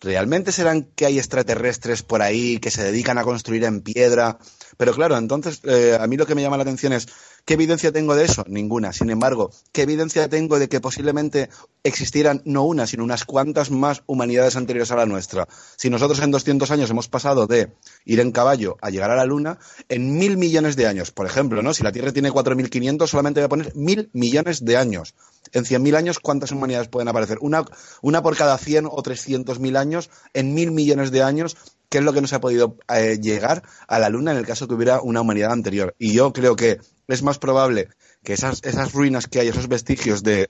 ¿realmente 0.00 0.52
serán 0.52 0.84
que 0.94 1.06
hay 1.06 1.18
extraterrestres 1.18 2.02
por 2.02 2.22
ahí 2.22 2.58
que 2.58 2.70
se 2.70 2.82
dedican 2.82 3.18
a 3.18 3.24
construir 3.24 3.64
en 3.64 3.82
piedra? 3.82 4.38
Pero 4.76 4.94
claro, 4.94 5.16
entonces 5.16 5.60
eh, 5.64 5.96
a 6.00 6.06
mí 6.06 6.16
lo 6.16 6.26
que 6.26 6.34
me 6.34 6.42
llama 6.42 6.56
la 6.56 6.62
atención 6.62 6.92
es, 6.92 7.08
¿qué 7.44 7.54
evidencia 7.54 7.92
tengo 7.92 8.14
de 8.14 8.24
eso? 8.24 8.44
Ninguna. 8.46 8.92
Sin 8.92 9.10
embargo, 9.10 9.50
¿qué 9.72 9.82
evidencia 9.82 10.28
tengo 10.28 10.58
de 10.58 10.68
que 10.68 10.80
posiblemente 10.80 11.50
existieran 11.82 12.42
no 12.44 12.64
una, 12.64 12.86
sino 12.86 13.04
unas 13.04 13.24
cuantas 13.24 13.70
más 13.70 14.02
humanidades 14.06 14.56
anteriores 14.56 14.90
a 14.90 14.96
la 14.96 15.06
nuestra? 15.06 15.48
Si 15.76 15.90
nosotros 15.90 16.20
en 16.20 16.30
200 16.30 16.70
años 16.70 16.90
hemos 16.90 17.08
pasado 17.08 17.46
de 17.46 17.72
ir 18.04 18.20
en 18.20 18.32
caballo 18.32 18.76
a 18.80 18.90
llegar 18.90 19.10
a 19.10 19.16
la 19.16 19.24
Luna, 19.24 19.58
en 19.88 20.18
mil 20.18 20.36
millones 20.36 20.76
de 20.76 20.86
años, 20.86 21.10
por 21.10 21.26
ejemplo, 21.26 21.62
¿no? 21.62 21.74
Si 21.74 21.82
la 21.82 21.92
Tierra 21.92 22.12
tiene 22.12 22.30
4.500, 22.30 23.06
solamente 23.06 23.40
voy 23.40 23.46
a 23.46 23.48
poner 23.48 23.76
mil 23.76 24.10
millones 24.12 24.64
de 24.64 24.76
años. 24.76 25.14
En 25.52 25.64
100.000 25.64 25.96
años, 25.96 26.18
¿cuántas 26.18 26.52
humanidades 26.52 26.88
pueden 26.88 27.08
aparecer? 27.08 27.38
Una, 27.40 27.64
una 28.02 28.22
por 28.22 28.36
cada 28.36 28.56
100 28.56 28.86
o 28.86 29.02
300.000 29.02 29.76
años, 29.76 30.10
en 30.32 30.54
mil 30.54 30.70
millones 30.70 31.10
de 31.10 31.22
años, 31.22 31.56
qué 31.90 31.98
es 31.98 32.04
lo 32.04 32.12
que 32.12 32.22
no 32.22 32.28
se 32.28 32.36
ha 32.36 32.40
podido 32.40 32.76
eh, 32.88 33.18
llegar 33.20 33.62
a 33.88 33.98
la 33.98 34.08
Luna 34.08 34.30
en 34.30 34.38
el 34.38 34.46
caso 34.46 34.68
que 34.68 34.74
hubiera 34.74 35.02
una 35.02 35.20
humanidad 35.20 35.52
anterior. 35.52 35.94
Y 35.98 36.14
yo 36.14 36.32
creo 36.32 36.56
que 36.56 36.78
es 37.08 37.22
más 37.22 37.38
probable 37.38 37.88
que 38.22 38.32
esas, 38.32 38.62
ruinas 38.92 39.26
que 39.26 39.40
hay, 39.40 39.48
esos 39.48 39.68
vestigios 39.68 40.22
de, 40.22 40.48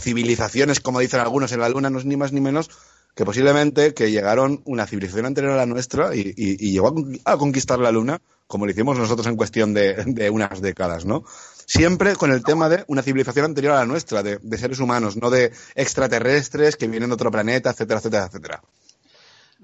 civilizaciones, 0.00 0.80
como 0.80 1.00
dicen 1.00 1.20
algunos, 1.20 1.52
en 1.52 1.60
la 1.60 1.68
Luna 1.68 1.88
no 1.88 1.98
es 1.98 2.04
ni 2.04 2.16
más 2.16 2.32
ni 2.32 2.40
menos 2.40 2.68
que 3.14 3.24
posiblemente 3.24 3.94
que 3.94 4.10
llegaron 4.10 4.60
una 4.66 4.86
civilización 4.86 5.24
anterior 5.24 5.54
a 5.54 5.56
la 5.56 5.66
nuestra 5.66 6.14
y, 6.14 6.34
llegó 6.34 6.94
a, 7.24 7.38
conquistar 7.38 7.78
la 7.78 7.92
Luna, 7.92 8.20
como 8.46 8.66
lo 8.66 8.72
hicimos 8.72 8.98
nosotros 8.98 9.26
en 9.28 9.36
cuestión 9.36 9.72
de, 9.72 10.28
unas 10.30 10.60
décadas, 10.60 11.06
¿no? 11.06 11.24
Siempre 11.64 12.16
con 12.16 12.30
el 12.32 12.42
tema 12.42 12.68
de 12.68 12.84
una 12.88 13.02
civilización 13.02 13.46
anterior 13.46 13.74
a 13.74 13.78
la 13.78 13.86
nuestra, 13.86 14.22
de 14.22 14.58
seres 14.58 14.80
humanos, 14.80 15.16
no 15.16 15.30
de 15.30 15.52
extraterrestres 15.76 16.76
que 16.76 16.88
vienen 16.88 17.08
de 17.10 17.14
otro 17.14 17.30
planeta, 17.30 17.70
etcétera, 17.70 18.00
etcétera, 18.00 18.26
etcétera. 18.26 18.62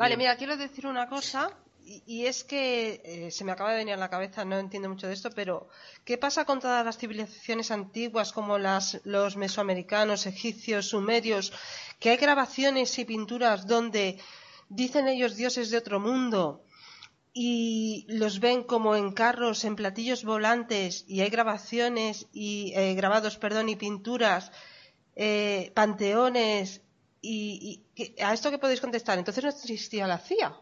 Vale, 0.03 0.17
mira, 0.17 0.37
quiero 0.37 0.57
decir 0.57 0.89
una 0.89 1.09
cosa, 1.09 1.57
y, 1.85 2.27
es 2.27 2.43
que 2.43 3.01
eh, 3.05 3.31
se 3.31 3.45
me 3.45 3.53
acaba 3.53 3.71
de 3.71 3.77
venir 3.77 3.95
a 3.95 3.97
la 3.97 4.11
cabeza, 4.11 4.45
no 4.45 4.59
entiendo 4.59 4.89
mucho 4.89 5.07
de 5.07 5.13
esto, 5.13 5.31
pero 5.31 5.69
¿qué 6.05 6.19
pasa 6.19 6.45
con 6.45 6.59
todas 6.59 6.85
las 6.85 6.99
civilizaciones 6.99 7.71
antiguas 7.71 8.33
como 8.33 8.59
las, 8.59 9.01
los 9.05 9.37
mesoamericanos, 9.37 10.27
egipcios, 10.27 10.89
sumerios, 10.89 11.53
que 12.01 12.11
hay 12.11 12.17
grabaciones 12.17 12.99
y 12.99 13.05
pinturas 13.05 13.69
donde 13.69 14.19
dicen 14.69 15.07
ellos 15.07 15.37
dioses 15.37 15.71
de 15.71 15.79
otro 15.79 16.01
mundo 16.01 16.65
y 17.33 18.05
los 18.09 18.41
ven 18.41 18.65
como 18.65 18.97
en 18.97 19.13
carros, 19.13 19.65
en 19.65 19.77
platillos 19.77 20.25
volantes 20.25 21.05
y 21.07 21.21
hay 21.21 21.31
grabaciones 21.31 22.27
y 22.33 22.73
eh, 22.75 22.95
grabados, 22.95 23.39
perdón, 23.39 23.69
y 23.69 23.77
pinturas, 23.77 24.51
eh, 25.15 25.71
panteones 25.77 26.83
y, 27.23 27.81
a 28.21 28.35
esto 28.35 28.51
que 28.51 28.59
podéis 28.59 28.81
contestar, 28.81 29.19
entonces 29.19 29.45
no 29.45 29.51
existía 29.51 30.07
la 30.07 30.19
CIA. 30.19 30.55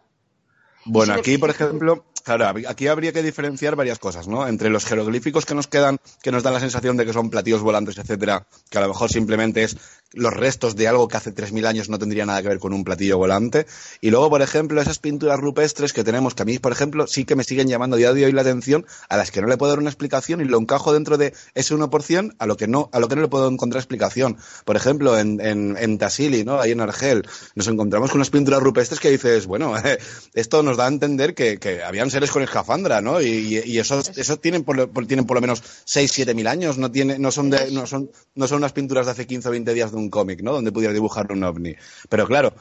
Bueno, 0.85 1.15
aquí, 1.15 1.39
por 1.39 1.51
ejemplo, 1.51 2.05
claro, 2.37 2.61
aquí 2.69 2.87
habría 2.87 3.13
que 3.13 3.23
diferenciar 3.23 3.77
varias 3.77 3.99
cosas, 3.99 4.29
¿no? 4.29 4.47
Entre 4.47 4.71
los 4.71 4.85
jeroglíficos 4.85 5.47
que 5.47 5.55
nos 5.55 5.67
quedan, 5.67 5.99
que 6.23 6.31
nos 6.31 6.43
dan 6.43 6.55
la 6.55 6.61
sensación 6.61 6.97
de 6.97 7.05
que 7.05 7.13
son 7.13 7.31
platillos 7.31 7.63
volantes, 7.63 7.99
etcétera, 7.99 8.47
que 8.69 8.79
a 8.79 8.81
lo 8.83 8.89
mejor 8.89 9.11
simplemente 9.11 9.65
es 9.65 9.77
los 10.13 10.35
restos 10.35 10.75
de 10.77 10.89
algo 10.89 11.07
que 11.09 11.17
hace 11.17 11.33
3.000 11.33 11.67
años 11.67 11.89
no 11.89 11.99
tendría 11.99 12.27
nada 12.27 12.43
que 12.43 12.49
ver 12.49 12.59
con 12.59 12.73
un 12.73 12.85
platillo 12.85 13.17
volante. 13.17 13.67
Y 14.01 14.11
luego, 14.11 14.29
por 14.29 14.43
ejemplo, 14.43 14.81
esas 14.81 14.99
pinturas 14.99 15.39
rupestres 15.39 15.93
que 15.93 16.05
tenemos, 16.05 16.35
que 16.35 16.43
a 16.43 16.45
mí, 16.45 16.59
por 16.59 16.73
ejemplo, 16.73 17.07
sí 17.07 17.25
que 17.25 17.37
me 17.37 17.45
siguen 17.45 17.69
llamando 17.69 17.97
día 17.97 18.13
de 18.13 18.25
hoy 18.25 18.33
la 18.33 18.43
atención, 18.43 18.87
a 19.09 19.17
las 19.17 19.31
que 19.31 19.41
no 19.41 19.47
le 19.47 19.57
puedo 19.57 19.71
dar 19.71 19.79
una 19.79 19.91
explicación 19.91 20.41
y 20.41 20.45
lo 20.45 20.59
encajo 20.59 20.93
dentro 20.93 21.17
de 21.17 21.33
ese 21.55 21.75
1% 21.75 22.35
a 22.39 22.47
lo 22.47 22.57
que 22.57 22.67
no, 22.67 22.91
a 22.93 22.99
lo 23.01 23.09
que 23.09 23.17
no 23.17 23.23
le 23.23 23.29
puedo 23.29 23.49
encontrar 23.49 23.81
explicación. 23.81 24.37
Por 24.65 24.77
ejemplo, 24.77 25.19
en, 25.19 25.41
en, 25.41 25.77
en 25.79 25.99
Tassili, 25.99 26.45
¿no? 26.45 26.61
Ahí 26.61 26.73
en 26.73 26.81
Argel, 26.81 27.23
nos 27.55 27.69
encontramos 27.69 28.11
con 28.11 28.19
unas 28.19 28.31
pinturas 28.31 28.61
rupestres 28.61 29.01
que 29.01 29.11
dices, 29.11 29.47
bueno, 29.47 29.75
esto 30.35 30.63
nos 30.63 30.77
da 30.77 30.87
a 30.87 30.89
entender 30.89 31.35
que, 31.35 31.59
que 31.59 31.83
habían 31.83 32.11
seres 32.11 32.20
con 32.29 32.43
escafandra, 32.43 33.01
¿no? 33.01 33.23
Y, 33.23 33.63
y 33.65 33.79
esos, 33.79 34.11
esos 34.19 34.41
tienen 34.41 34.65
por, 34.65 35.07
tienen 35.07 35.25
por 35.25 35.37
lo 35.37 35.41
menos 35.41 35.63
6, 35.85 36.11
7 36.13 36.35
mil 36.35 36.47
años, 36.47 36.77
no, 36.77 36.91
tiene, 36.91 37.19
no, 37.19 37.31
son 37.31 37.49
de, 37.49 37.71
no, 37.71 37.87
son, 37.87 38.11
no 38.35 38.49
son 38.49 38.59
unas 38.59 38.73
pinturas 38.73 39.07
de 39.07 39.13
hace 39.13 39.27
15 39.27 39.49
o 39.49 39.51
20 39.53 39.73
días 39.73 39.93
de 39.93 39.97
un 39.97 40.11
cómic, 40.11 40.43
¿no? 40.43 40.53
Donde 40.53 40.73
pudiera 40.73 40.93
dibujar 40.93 41.33
un 41.33 41.45
ovni. 41.45 41.77
Pero 42.09 42.27
claro, 42.27 42.53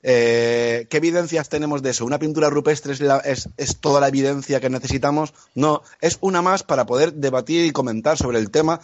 eh, 0.00 0.86
¿Qué 0.88 0.98
evidencias 0.98 1.48
tenemos 1.48 1.82
de 1.82 1.90
eso? 1.90 2.04
¿Una 2.04 2.20
pintura 2.20 2.50
rupestre 2.50 2.92
es, 2.92 3.48
es, 3.56 3.76
toda 3.80 4.00
la 4.00 4.08
evidencia 4.08 4.60
que 4.60 4.70
necesitamos? 4.70 5.34
No, 5.54 5.82
es 6.00 6.18
una 6.20 6.40
más 6.40 6.62
para 6.62 6.86
poder 6.86 7.14
debatir 7.14 7.64
y 7.64 7.72
comentar 7.72 8.16
sobre 8.16 8.38
el 8.38 8.50
tema, 8.50 8.80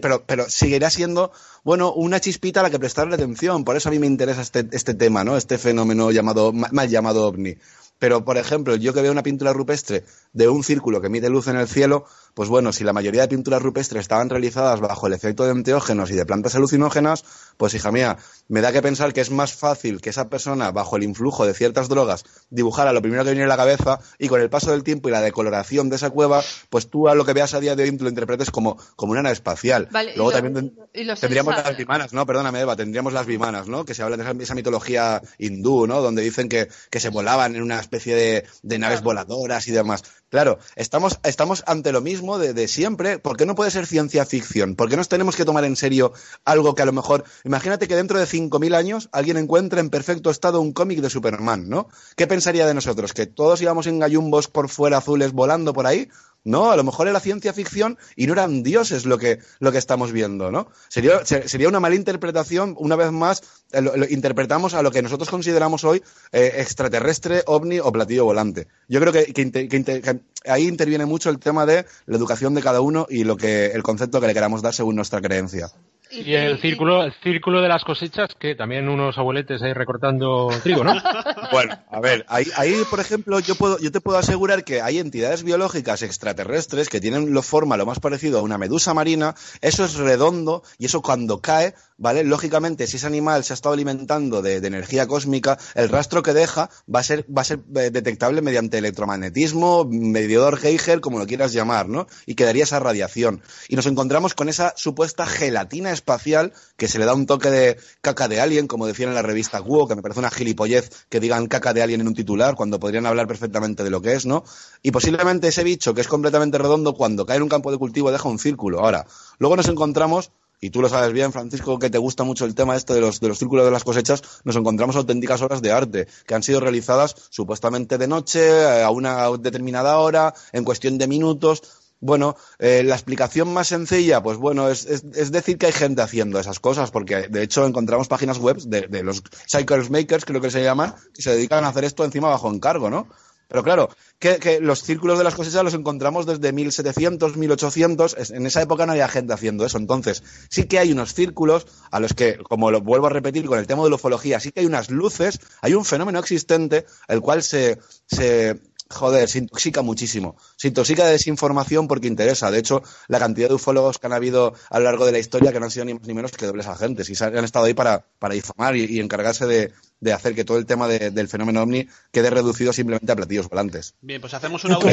pero, 0.00 0.24
pero 0.26 0.48
seguirá 0.48 0.90
siendo, 0.90 1.32
bueno, 1.64 1.92
una 1.92 2.20
chispita 2.20 2.60
a 2.60 2.62
la 2.62 2.70
que 2.70 2.78
prestarle 2.78 3.16
atención. 3.16 3.64
Por 3.64 3.76
eso 3.76 3.88
a 3.88 3.92
mí 3.92 3.98
me 3.98 4.06
interesa 4.06 4.42
este, 4.42 4.68
este 4.70 4.94
tema, 4.94 5.24
¿no? 5.24 5.36
Este 5.36 5.58
fenómeno 5.58 6.12
llamado, 6.12 6.52
mal 6.52 6.88
llamado 6.88 7.26
ovni. 7.26 7.56
Pero, 8.04 8.22
por 8.22 8.36
ejemplo, 8.36 8.76
yo 8.76 8.92
que 8.92 9.00
veo 9.00 9.12
una 9.12 9.22
pintura 9.22 9.54
rupestre 9.54 10.04
de 10.34 10.46
un 10.46 10.62
círculo 10.62 11.00
que 11.00 11.08
mide 11.08 11.30
luz 11.30 11.48
en 11.48 11.56
el 11.56 11.66
cielo, 11.66 12.04
pues 12.34 12.50
bueno, 12.50 12.70
si 12.70 12.84
la 12.84 12.92
mayoría 12.92 13.22
de 13.22 13.28
pinturas 13.28 13.62
rupestres 13.62 14.02
estaban 14.02 14.28
realizadas 14.28 14.78
bajo 14.80 15.06
el 15.06 15.14
efecto 15.14 15.44
de 15.44 15.52
enteógenos 15.52 16.10
y 16.10 16.14
de 16.14 16.26
plantas 16.26 16.54
alucinógenas, 16.54 17.24
pues 17.56 17.72
hija 17.72 17.90
mía, 17.92 18.18
me 18.48 18.60
da 18.60 18.72
que 18.72 18.82
pensar 18.82 19.14
que 19.14 19.22
es 19.22 19.30
más 19.30 19.54
fácil 19.54 20.02
que 20.02 20.10
esa 20.10 20.28
persona, 20.28 20.70
bajo 20.70 20.96
el 20.96 21.02
influjo 21.04 21.46
de 21.46 21.54
ciertas 21.54 21.88
drogas, 21.88 22.24
dibujara 22.50 22.92
lo 22.92 23.00
primero 23.00 23.24
que 23.24 23.30
viene 23.30 23.44
a 23.44 23.48
la 23.48 23.56
cabeza 23.56 24.00
y 24.18 24.28
con 24.28 24.42
el 24.42 24.50
paso 24.50 24.72
del 24.72 24.82
tiempo 24.82 25.08
y 25.08 25.12
la 25.12 25.22
decoloración 25.22 25.88
de 25.88 25.96
esa 25.96 26.10
cueva, 26.10 26.42
pues 26.68 26.88
tú 26.90 27.08
a 27.08 27.14
lo 27.14 27.24
que 27.24 27.32
veas 27.32 27.54
a 27.54 27.60
día 27.60 27.74
de 27.74 27.84
hoy 27.84 27.96
lo 27.96 28.10
interpretes 28.10 28.50
como, 28.50 28.76
como 28.96 29.12
una 29.12 29.22
nave 29.22 29.32
espacial. 29.32 29.88
Luego 30.14 30.30
también 30.30 30.76
tendríamos 30.92 31.54
las 31.56 31.74
vimanas, 31.74 32.12
¿no? 32.12 32.26
Perdóname, 32.26 32.60
Eva, 32.60 32.76
tendríamos 32.76 33.14
las 33.14 33.24
vimanas, 33.24 33.66
¿no? 33.66 33.86
Que 33.86 33.94
se 33.94 34.02
habla 34.02 34.18
de 34.18 34.42
esa, 34.42 34.54
mitología 34.54 35.22
hindú, 35.38 35.86
¿no? 35.86 36.02
Donde 36.02 36.20
dicen 36.20 36.50
que, 36.50 36.68
que 36.90 37.00
se 37.00 37.08
volaban 37.08 37.56
en 37.56 37.62
una 37.62 37.78
especie 37.94 38.16
de, 38.16 38.44
de 38.62 38.78
naves 38.78 39.02
voladoras 39.02 39.66
y 39.68 39.72
demás. 39.72 40.02
Claro, 40.28 40.58
estamos, 40.74 41.20
estamos 41.22 41.62
ante 41.66 41.92
lo 41.92 42.00
mismo 42.00 42.38
de, 42.38 42.66
siempre. 42.66 43.18
¿Por 43.18 43.36
qué 43.36 43.46
no 43.46 43.54
puede 43.54 43.70
ser 43.70 43.86
ciencia 43.86 44.26
ficción? 44.26 44.74
¿Por 44.74 44.88
qué 44.88 44.96
nos 44.96 45.08
tenemos 45.08 45.36
que 45.36 45.44
tomar 45.44 45.64
en 45.64 45.76
serio 45.76 46.12
algo 46.44 46.74
que 46.74 46.82
a 46.82 46.86
lo 46.86 46.92
mejor. 46.92 47.24
Imagínate 47.44 47.86
que 47.86 47.96
dentro 47.96 48.18
de 48.18 48.26
5.000 48.26 48.74
años 48.74 49.08
alguien 49.12 49.36
encuentre 49.36 49.80
en 49.80 49.90
perfecto 49.90 50.30
estado 50.30 50.60
un 50.60 50.72
cómic 50.72 51.00
de 51.00 51.10
Superman, 51.10 51.68
¿no? 51.68 51.88
¿Qué 52.16 52.26
pensaría 52.26 52.66
de 52.66 52.74
nosotros? 52.74 53.12
¿Que 53.12 53.26
todos 53.26 53.62
íbamos 53.62 53.86
en 53.86 54.00
gallumbos 54.00 54.48
por 54.48 54.68
fuera 54.68 54.98
azules 54.98 55.32
volando 55.32 55.72
por 55.72 55.86
ahí? 55.86 56.08
No, 56.44 56.70
a 56.70 56.76
lo 56.76 56.84
mejor 56.84 57.08
era 57.08 57.20
ciencia 57.20 57.54
ficción 57.54 57.96
y 58.16 58.26
no 58.26 58.34
eran 58.34 58.62
dioses 58.62 59.06
lo 59.06 59.16
que, 59.16 59.38
lo 59.60 59.72
que 59.72 59.78
estamos 59.78 60.12
viendo, 60.12 60.50
¿no? 60.50 60.68
Sería, 60.88 61.24
sería 61.24 61.68
una 61.68 61.80
mala 61.80 61.94
interpretación, 61.94 62.74
una 62.78 62.96
vez 62.96 63.10
más, 63.10 63.42
eh, 63.72 63.80
lo, 63.80 64.06
interpretamos 64.06 64.74
a 64.74 64.82
lo 64.82 64.90
que 64.90 65.00
nosotros 65.00 65.30
consideramos 65.30 65.84
hoy 65.84 66.02
eh, 66.32 66.56
extraterrestre, 66.58 67.42
ovni 67.46 67.80
o 67.80 67.90
platillo 67.90 68.26
volante. 68.26 68.68
Yo 68.88 69.00
creo 69.00 69.12
que, 69.12 69.32
que, 69.32 70.20
ahí 70.44 70.68
interviene 70.68 71.06
mucho 71.06 71.30
el 71.30 71.38
tema 71.38 71.64
de 71.64 71.86
la 72.04 72.16
educación 72.16 72.54
de 72.54 72.62
cada 72.62 72.82
uno 72.82 73.06
y 73.08 73.24
lo 73.24 73.38
que, 73.38 73.66
el 73.66 73.82
concepto 73.82 74.20
que 74.20 74.26
le 74.26 74.34
queramos 74.34 74.60
dar 74.60 74.74
según 74.74 74.96
nuestra 74.96 75.22
creencia. 75.22 75.70
Y, 76.14 76.34
el 76.34 76.58
círculo, 76.58 77.04
el 77.04 77.12
círculo 77.22 77.60
de 77.60 77.68
las 77.68 77.84
cosechas, 77.84 78.30
que 78.38 78.54
también 78.54 78.88
unos 78.88 79.18
abueletes 79.18 79.62
ahí 79.62 79.72
recortando 79.72 80.48
trigo, 80.62 80.84
¿no? 80.84 80.94
bueno, 81.52 81.78
a 81.90 82.00
ver, 82.00 82.24
ahí, 82.28 82.46
ahí, 82.56 82.82
por 82.88 83.00
ejemplo, 83.00 83.40
yo 83.40 83.54
puedo, 83.54 83.78
yo 83.78 83.90
te 83.90 84.00
puedo 84.00 84.18
asegurar 84.18 84.64
que 84.64 84.80
hay 84.80 84.98
entidades 84.98 85.42
biológicas 85.42 86.02
extraterrestres 86.02 86.88
que 86.88 87.00
tienen 87.00 87.32
lo 87.32 87.42
forma 87.42 87.76
lo 87.76 87.86
más 87.86 88.00
parecido 88.00 88.38
a 88.38 88.42
una 88.42 88.58
medusa 88.58 88.94
marina, 88.94 89.34
eso 89.60 89.84
es 89.84 89.96
redondo 89.96 90.62
y 90.78 90.86
eso 90.86 91.02
cuando 91.02 91.40
cae 91.40 91.74
¿vale? 91.96 92.24
Lógicamente, 92.24 92.86
si 92.86 92.96
ese 92.96 93.06
animal 93.06 93.44
se 93.44 93.52
ha 93.52 93.54
estado 93.54 93.74
alimentando 93.74 94.42
de, 94.42 94.56
energía 94.56 95.06
cósmica, 95.06 95.58
el 95.74 95.88
rastro 95.88 96.22
que 96.22 96.32
deja 96.32 96.70
va 96.92 97.00
a 97.00 97.02
ser, 97.02 97.26
va 97.30 97.42
a 97.42 97.44
ser 97.44 97.60
eh, 97.76 97.90
detectable 97.90 98.40
mediante 98.40 98.78
electromagnetismo, 98.78 99.84
medidor 99.84 100.56
Geiger, 100.56 101.00
como 101.00 101.18
lo 101.18 101.26
quieras 101.26 101.52
llamar, 101.52 101.88
¿no? 101.88 102.06
Y 102.26 102.34
quedaría 102.34 102.64
esa 102.64 102.80
radiación. 102.80 103.42
Y 103.68 103.76
nos 103.76 103.86
encontramos 103.86 104.34
con 104.34 104.48
esa 104.48 104.72
supuesta 104.76 105.26
gelatina 105.26 105.92
espacial 106.04 106.52
que 106.76 106.86
se 106.86 106.98
le 106.98 107.06
da 107.06 107.14
un 107.14 107.24
toque 107.24 107.50
de 107.50 107.78
caca 108.02 108.28
de 108.28 108.40
alien, 108.40 108.66
como 108.66 108.86
decían 108.86 109.08
en 109.08 109.14
la 109.14 109.22
revista 109.22 109.58
Guo, 109.58 109.88
que 109.88 109.96
me 109.96 110.02
parece 110.02 110.20
una 110.20 110.30
gilipollez 110.30 111.06
que 111.08 111.18
digan 111.18 111.46
caca 111.46 111.72
de 111.72 111.82
alien 111.82 112.02
en 112.02 112.08
un 112.08 112.14
titular, 112.14 112.54
cuando 112.54 112.78
podrían 112.78 113.06
hablar 113.06 113.26
perfectamente 113.26 113.82
de 113.82 113.90
lo 113.90 114.02
que 114.02 114.12
es, 114.12 114.26
¿no? 114.26 114.44
Y 114.82 114.90
posiblemente 114.90 115.48
ese 115.48 115.64
bicho, 115.64 115.94
que 115.94 116.02
es 116.02 116.08
completamente 116.08 116.58
redondo, 116.58 116.92
cuando 116.92 117.24
cae 117.24 117.38
en 117.38 117.42
un 117.42 117.48
campo 117.48 117.72
de 117.72 117.78
cultivo 117.78 118.12
deja 118.12 118.28
un 118.28 118.38
círculo. 118.38 118.80
Ahora, 118.80 119.06
luego 119.38 119.56
nos 119.56 119.68
encontramos 119.68 120.30
y 120.60 120.70
tú 120.70 120.80
lo 120.80 120.88
sabes 120.88 121.12
bien, 121.12 121.32
Francisco, 121.32 121.78
que 121.78 121.90
te 121.90 121.98
gusta 121.98 122.24
mucho 122.24 122.44
el 122.44 122.54
tema 122.54 122.76
este 122.76 122.94
de 122.94 123.00
los, 123.00 123.20
de 123.20 123.28
los 123.28 123.38
círculos 123.38 123.64
de 123.64 123.70
las 123.70 123.84
cosechas, 123.84 124.22
nos 124.44 124.56
encontramos 124.56 124.96
auténticas 124.96 125.42
obras 125.42 125.62
de 125.62 125.72
arte 125.72 126.06
que 126.26 126.34
han 126.34 126.42
sido 126.42 126.60
realizadas 126.60 127.14
supuestamente 127.30 127.98
de 127.98 128.08
noche, 128.08 128.40
eh, 128.40 128.82
a 128.82 128.90
una 128.90 129.30
determinada 129.38 129.98
hora, 129.98 130.34
en 130.52 130.64
cuestión 130.64 130.98
de 130.98 131.06
minutos. 131.06 131.83
Bueno, 132.04 132.36
eh, 132.58 132.82
la 132.84 132.96
explicación 132.96 133.50
más 133.54 133.68
sencilla, 133.68 134.22
pues 134.22 134.36
bueno, 134.36 134.68
es, 134.68 135.10
decir 135.32 135.56
que 135.56 135.64
hay 135.64 135.72
gente 135.72 136.02
haciendo 136.02 136.38
esas 136.38 136.60
cosas, 136.60 136.90
porque 136.90 137.28
de 137.28 137.42
hecho 137.42 137.64
encontramos 137.64 138.08
páginas 138.08 138.36
web 138.36 138.58
de, 138.58 138.82
de 138.82 139.02
los 139.02 139.22
Cycles 139.50 139.88
Makers, 139.88 140.26
creo 140.26 140.42
que 140.42 140.50
se 140.50 140.62
llaman, 140.62 140.94
que 141.14 141.22
se 141.22 141.34
dedican 141.34 141.64
a 141.64 141.68
hacer 141.68 141.84
esto 141.84 142.04
encima 142.04 142.28
bajo 142.28 142.52
encargo, 142.52 142.90
¿no? 142.90 143.08
Pero 143.48 143.62
claro, 143.62 143.88
que, 144.18 144.58
los 144.60 144.82
círculos 144.82 145.16
de 145.16 145.24
las 145.24 145.34
cosechas 145.34 145.64
los 145.64 145.74
encontramos 145.74 146.26
desde 146.26 146.52
1700, 146.52 147.36
1800. 147.36 148.16
En 148.30 148.46
esa 148.46 148.60
época 148.60 148.84
no 148.84 148.92
había 148.92 149.08
gente 149.08 149.32
haciendo 149.32 149.64
eso. 149.64 149.78
Entonces, 149.78 150.22
sí 150.50 150.64
que 150.64 150.78
hay 150.78 150.92
unos 150.92 151.14
círculos 151.14 151.66
a 151.90 152.00
los 152.00 152.14
que, 152.14 152.36
como 152.38 152.70
lo 152.70 152.80
vuelvo 152.80 153.06
a 153.06 153.10
repetir 153.10 153.46
con 153.46 153.58
el 153.58 153.66
tema 153.66 153.84
de 153.84 153.90
la 153.90 153.96
ufología, 153.96 154.40
sí 154.40 154.50
que 154.50 154.60
hay 154.60 154.66
unas 154.66 154.90
luces, 154.90 155.40
hay 155.60 155.74
un 155.74 155.84
fenómeno 155.84 156.18
existente, 156.18 156.84
el 157.08 157.20
cual 157.20 157.42
se, 157.42 157.78
se 158.06 158.60
joder, 158.88 159.28
se 159.28 159.38
intoxica 159.38 159.82
muchísimo. 159.82 160.36
Se 160.56 160.68
intoxica 160.68 161.04
de 161.04 161.12
desinformación 161.12 161.88
porque 161.88 162.08
interesa. 162.08 162.50
De 162.50 162.58
hecho, 162.58 162.82
la 163.08 163.18
cantidad 163.18 163.48
de 163.48 163.54
ufólogos 163.54 163.98
que 163.98 164.06
han 164.06 164.12
habido 164.12 164.54
a 164.70 164.78
lo 164.78 164.84
largo 164.84 165.06
de 165.06 165.12
la 165.12 165.18
historia 165.18 165.52
que 165.52 165.58
no 165.58 165.66
han 165.66 165.70
sido 165.70 165.84
ni 165.84 165.94
más 165.94 166.06
ni 166.06 166.14
menos 166.14 166.32
que 166.32 166.46
dobles 166.46 166.66
agentes 166.66 167.08
y 167.08 167.24
han 167.24 167.44
estado 167.44 167.64
ahí 167.66 167.74
para, 167.74 168.04
para 168.18 168.34
difamar 168.34 168.76
y, 168.76 169.00
encargarse 169.00 169.46
de, 169.46 169.72
hacer 170.12 170.34
que 170.34 170.44
todo 170.44 170.58
el 170.58 170.66
tema 170.66 170.86
del 170.86 171.28
fenómeno 171.28 171.62
ovni 171.62 171.88
quede 172.12 172.28
reducido 172.28 172.72
simplemente 172.72 173.10
a 173.10 173.16
platillos 173.16 173.48
volantes. 173.48 173.94
Bien, 174.02 174.20
pues 174.20 174.34
hacemos 174.34 174.62
una 174.64 174.76
última... 174.76 174.92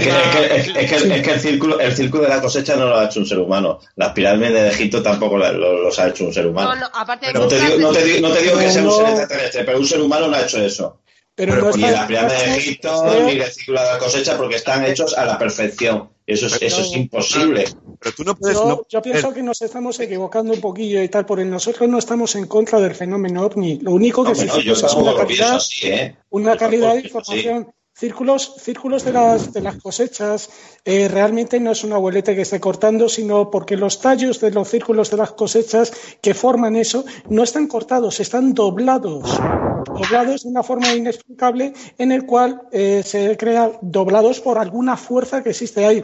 Es 0.55 0.71
que, 0.71 0.95
el, 0.95 1.39
círculo, 1.39 1.79
el 1.79 1.93
círculo 1.93 2.23
de 2.23 2.29
la 2.29 2.41
cosecha 2.41 2.77
no 2.77 2.85
lo 2.85 2.97
ha 2.97 3.05
hecho 3.05 3.19
un 3.19 3.25
ser 3.25 3.39
humano. 3.39 3.79
Las 3.97 4.13
pirámides 4.13 4.53
de 4.53 4.69
Egipto 4.69 5.03
tampoco 5.03 5.37
los 5.37 5.99
ha 5.99 6.07
hecho 6.07 6.23
un 6.23 6.33
ser 6.33 6.47
humano. 6.47 6.75
No, 6.75 6.89
aparte 6.93 7.33
no, 7.33 7.47
te 7.47 7.59
digo, 7.59 7.77
no, 7.79 7.91
te 7.91 8.05
digo, 8.05 8.27
no 8.27 8.33
te 8.33 8.41
digo 8.41 8.57
que 8.57 8.71
sea 8.71 8.83
un 8.83 8.91
ser 8.91 9.07
extraterrestre, 9.07 9.63
pero 9.65 9.79
un 9.79 9.85
ser 9.85 10.01
humano 10.01 10.27
no 10.27 10.37
ha 10.37 10.41
hecho 10.41 10.59
eso. 10.59 11.00
Pero, 11.41 11.55
no 11.55 11.71
ni 11.71 11.81
las 11.81 12.05
pirámides 12.05 12.45
de 12.45 12.55
Egipto 12.55 13.23
ni 13.25 13.31
el 13.31 13.51
círculo 13.51 13.81
de 13.81 13.87
la 13.87 13.97
cosecha 13.97 14.37
porque 14.37 14.57
están 14.57 14.85
hechos 14.85 15.17
a 15.17 15.25
la 15.25 15.39
perfección. 15.39 16.11
Eso 16.27 16.45
es, 16.45 16.61
eso 16.61 16.81
es 16.81 16.95
imposible. 16.95 17.65
Pero 17.99 18.15
tú 18.15 18.23
no 18.23 18.35
puedes, 18.35 18.59
yo, 18.89 19.01
pienso 19.01 19.33
que 19.33 19.41
nos 19.41 19.59
estamos 19.63 19.99
equivocando 19.99 20.53
un 20.53 20.61
poquillo 20.61 21.01
y 21.01 21.09
tal, 21.09 21.25
porque 21.25 21.43
nosotros 21.43 21.89
no 21.89 21.97
estamos 21.97 22.35
en 22.35 22.45
contra 22.45 22.79
del 22.79 22.93
fenómeno 22.93 23.43
ovni. 23.43 23.79
Lo 23.79 23.89
único 23.89 24.23
que 24.23 24.35
sí 24.35 24.45
es 24.45 24.93
una 24.93 25.15
calidad, 25.15 25.59
¿eh? 25.81 26.15
una 26.29 26.55
calidad 26.55 26.93
de 26.93 27.01
información. 27.01 27.73
Círculos, 27.93 28.55
círculos 28.57 29.03
de 29.03 29.11
las, 29.11 29.53
de 29.53 29.61
las 29.61 29.75
cosechas 29.77 30.49
eh, 30.85 31.07
realmente 31.07 31.59
no 31.59 31.71
es 31.71 31.83
un 31.83 31.93
abuelete 31.93 32.35
que 32.35 32.41
esté 32.41 32.59
cortando, 32.59 33.09
sino 33.09 33.51
porque 33.51 33.75
los 33.77 33.99
tallos 33.99 34.39
de 34.39 34.49
los 34.49 34.69
círculos 34.69 35.11
de 35.11 35.17
las 35.17 35.33
cosechas 35.33 35.91
que 36.21 36.33
forman 36.33 36.75
eso 36.75 37.05
no 37.29 37.43
están 37.43 37.67
cortados, 37.67 38.19
están 38.19 38.53
doblados. 38.53 39.39
Doblados 39.85 40.43
de 40.43 40.49
una 40.49 40.63
forma 40.63 40.93
inexplicable 40.93 41.73
en 41.97 42.11
el 42.11 42.25
cual 42.25 42.61
eh, 42.71 43.03
se 43.05 43.35
crea 43.37 43.71
doblados 43.81 44.39
por 44.39 44.57
alguna 44.57 44.95
fuerza 44.95 45.43
que 45.43 45.49
existe 45.49 45.85
ahí. 45.85 46.03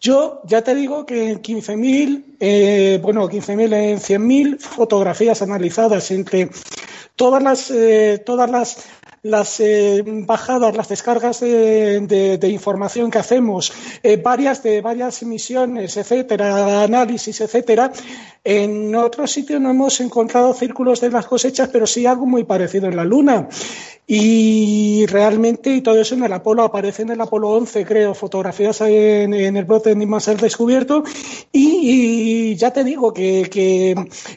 Yo 0.00 0.40
ya 0.44 0.62
te 0.62 0.74
digo 0.74 1.06
que 1.06 1.30
en 1.30 1.42
15.000, 1.42 2.24
eh, 2.40 2.98
bueno, 3.02 3.28
15.000, 3.28 3.74
en 3.74 3.98
100.000 3.98 4.58
fotografías 4.58 5.42
analizadas 5.42 6.10
entre 6.10 6.50
todas 7.14 7.42
las, 7.42 7.70
eh, 7.70 8.22
todas 8.24 8.50
las 8.50 8.78
las 9.22 9.60
eh, 9.60 10.02
bajadas, 10.04 10.76
las 10.76 10.88
descargas 10.88 11.40
de, 11.40 12.38
información 12.50 13.10
que 13.10 13.18
hacemos, 13.18 13.72
eh, 14.02 14.16
varias 14.16 14.62
de 14.62 14.80
varias 14.80 15.22
emisiones, 15.22 15.96
etcétera, 15.96 16.82
análisis, 16.84 17.40
etcétera. 17.40 17.92
En 18.44 18.94
otros 18.94 19.32
sitios 19.32 19.60
no 19.60 19.70
hemos 19.70 20.00
encontrado 20.00 20.54
círculos 20.54 21.00
de 21.00 21.10
las 21.10 21.26
cosechas, 21.26 21.68
pero 21.72 21.86
sí 21.86 22.06
algo 22.06 22.26
muy 22.26 22.44
parecido 22.44 22.88
en 22.88 22.96
la 22.96 23.04
Luna. 23.04 23.48
Y 24.08 25.04
realmente, 25.06 25.70
y 25.70 25.80
todo 25.80 26.00
eso 26.00 26.14
en 26.14 26.22
el 26.22 26.32
Apolo, 26.32 26.62
aparece 26.62 27.02
en 27.02 27.10
el 27.10 27.20
Apolo 27.20 27.50
11, 27.50 27.84
creo, 27.84 28.14
fotografías 28.14 28.80
en, 28.82 29.34
en 29.34 29.56
el 29.56 29.64
brote 29.64 29.92
de 29.94 30.06
más 30.06 30.26
descubierto. 30.40 31.02
Y, 31.52 32.54
ya 32.54 32.72
te 32.72 32.84
digo 32.84 33.12
que, 33.12 33.50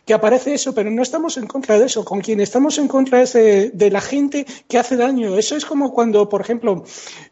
que, 0.06 0.14
aparece 0.14 0.56
eso, 0.56 0.74
pero 0.74 0.90
no 0.90 1.04
estamos 1.04 1.38
en 1.38 1.46
contra 1.46 1.78
de 1.78 1.86
eso. 1.86 2.04
Con 2.04 2.22
quien 2.22 2.40
estamos 2.40 2.80
en 2.80 2.88
contra 2.88 3.22
es 3.22 3.34
de, 3.34 3.90
la 3.92 4.02
gente 4.02 4.46
que 4.68 4.80
hace 4.80 4.96
daño. 4.96 5.38
Eso 5.38 5.56
es 5.56 5.66
como 5.66 5.94
cuando, 5.94 6.28
por 6.30 6.42
ejemplo, 6.42 6.84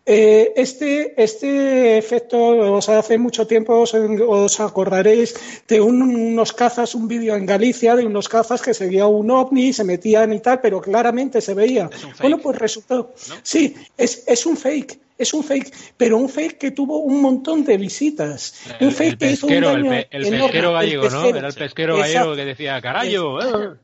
eh, 0.06 0.54
este, 0.56 1.22
este 1.22 1.98
efecto, 1.98 2.74
o 2.76 2.82
sea, 2.82 3.00
hace 3.00 3.18
mucho 3.18 3.48
tiempo 3.48 3.80
os, 3.80 4.60
acordaréis 4.60 5.36
de 5.68 5.82
unos 5.82 6.54
cazas, 6.54 6.94
un 6.96 7.08
vídeo 7.08 7.36
en 7.36 7.46
Galicia 7.46 7.96
de 7.96 8.06
unos 8.06 8.30
cazas 8.30 8.62
que 8.62 8.74
seguía 8.74 9.08
un 9.08 9.32
ovni, 9.32 9.74
se 9.74 9.84
metían 9.84 10.34
y 10.34 10.40
tal, 10.40 10.62
pero 10.62 10.82
claramente 10.82 11.42
se 11.42 11.54
veía. 11.54 11.90
Bueno, 12.30 12.44
pues 12.44 12.58
resultó. 12.58 13.14
Sí, 13.44 13.76
es, 13.98 14.24
es 14.28 14.46
un 14.46 14.58
fake 14.58 15.00
es 15.18 15.34
un 15.34 15.44
fake, 15.44 15.74
pero 15.98 16.18
un 16.18 16.30
fake 16.30 16.58
que 16.58 16.72
tuvo 16.72 17.00
un 17.00 17.22
montón 17.22 17.64
de 17.64 17.78
visitas. 17.78 18.54
un 18.80 18.92
fake 18.92 19.18
que 19.18 19.32
hizo 19.32 19.48
un 19.48 19.62
daño 19.62 19.94
el, 19.94 20.08
el 20.12 20.30
pesquero 20.30 20.74
gallego, 20.74 21.10
¿no? 21.10 21.26
Era 21.30 21.48
el 21.48 21.54
pesquero 21.54 21.98
gallego 21.98 22.36
que 22.36 22.46
decía, 22.46 22.82
carayo, 22.82 23.42
eh". 23.42 23.78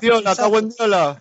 Diola. 0.00 1.20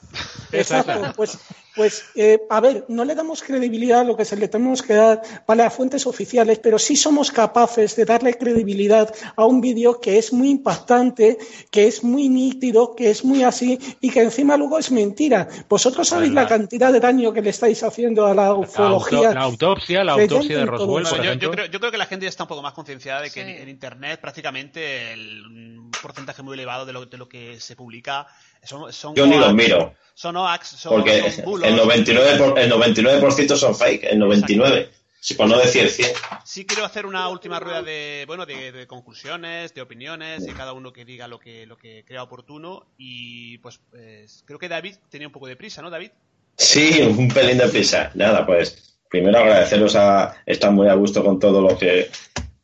Exacto, 0.51 1.13
pues 1.15 1.37
pues, 1.79 2.03
eh, 2.15 2.41
a 2.49 2.59
ver, 2.59 2.83
no 2.89 3.05
le 3.05 3.15
damos 3.15 3.41
credibilidad 3.41 4.01
a 4.01 4.03
lo 4.03 4.17
que 4.17 4.25
se 4.25 4.35
le 4.35 4.49
tenemos 4.49 4.81
que 4.81 4.95
dar 4.95 5.21
para 5.45 5.67
a 5.67 5.69
fuentes 5.69 6.05
oficiales, 6.07 6.59
pero 6.59 6.77
sí 6.77 6.97
somos 6.97 7.31
capaces 7.31 7.95
de 7.95 8.03
darle 8.03 8.33
credibilidad 8.33 9.15
a 9.37 9.45
un 9.45 9.61
vídeo 9.61 10.01
que 10.01 10.17
es 10.17 10.33
muy 10.33 10.49
impactante, 10.49 11.37
que 11.71 11.87
es 11.87 12.03
muy 12.03 12.27
nítido, 12.27 12.97
que 12.97 13.09
es 13.09 13.23
muy 13.23 13.43
así 13.43 13.79
y 14.01 14.09
que 14.09 14.21
encima 14.21 14.57
luego 14.57 14.77
es 14.77 14.91
mentira. 14.91 15.47
Vosotros 15.69 16.09
sabéis 16.09 16.33
la 16.33 16.49
cantidad 16.49 16.91
de 16.91 16.99
daño 16.99 17.31
que 17.31 17.41
le 17.41 17.51
estáis 17.51 17.81
haciendo 17.81 18.27
a 18.27 18.35
la 18.35 18.53
ufología. 18.53 19.33
La, 19.33 19.43
autopsia, 19.43 20.03
la 20.03 20.11
autopsia 20.11 20.57
de 20.57 20.65
Roswell. 20.65 21.39
yo, 21.39 21.49
creo, 21.51 21.91
que 21.91 21.97
la 21.97 22.07
gente 22.07 22.25
ya 22.25 22.29
está 22.29 22.43
un 22.43 22.49
poco 22.49 22.61
más 22.61 22.73
concienciada 22.73 23.21
de 23.21 23.31
que 23.31 23.39
en, 23.39 23.69
Internet 23.69 24.19
prácticamente 24.19 25.13
el, 25.13 25.45
un 25.45 25.91
porcentaje 25.91 26.43
muy 26.43 26.55
elevado 26.55 26.85
de 26.85 26.91
lo, 26.91 27.05
de 27.05 27.17
lo 27.17 27.29
que 27.29 27.57
se 27.61 27.77
publica 27.77 28.27
son, 28.63 29.15
Yo 29.15 29.25
ni 29.25 29.37
los 29.37 29.53
miro. 29.53 29.93
Son 30.13 30.35
OAX, 30.35 30.67
son, 30.67 30.91
Porque 30.91 31.19
el 31.19 31.45
99%, 31.45 32.57
el 32.57 32.69
99 32.69 33.31
son 33.55 33.75
fake, 33.75 34.03
el 34.03 34.19
99%. 34.19 34.89
Si 35.21 35.33
por 35.33 35.49
no 35.49 35.57
decir 35.57 35.89
100. 35.89 36.11
Sí 36.45 36.65
quiero 36.65 36.85
hacer 36.85 37.05
una 37.05 37.27
última 37.27 37.59
rueda 37.59 37.81
de, 37.81 38.23
bueno, 38.25 38.45
de, 38.45 38.85
conclusiones, 38.87 39.73
de 39.73 39.81
opiniones, 39.81 40.47
y 40.47 40.51
cada 40.51 40.71
uno 40.71 40.93
que 40.93 41.03
diga 41.03 41.27
lo 41.27 41.39
que, 41.39 41.65
lo 41.65 41.77
que 41.77 42.05
crea 42.05 42.23
oportuno. 42.23 42.85
Y 42.97 43.57
pues, 43.57 43.81
pues, 43.89 44.43
creo 44.45 44.59
que 44.59 44.69
David 44.69 44.95
tenía 45.09 45.27
un 45.27 45.33
poco 45.33 45.47
de 45.47 45.57
prisa, 45.57 45.81
¿no, 45.81 45.89
David? 45.89 46.11
Sí, 46.57 47.01
un 47.01 47.27
pelín 47.29 47.57
de 47.57 47.67
prisa. 47.67 48.11
Nada, 48.13 48.45
pues 48.45 48.97
primero 49.09 49.39
agradeceros 49.39 49.95
a 49.95 50.35
estar 50.45 50.71
muy 50.71 50.87
a 50.87 50.93
gusto 50.93 51.23
con 51.23 51.39
todo 51.39 51.61
lo 51.61 51.77
que 51.77 52.09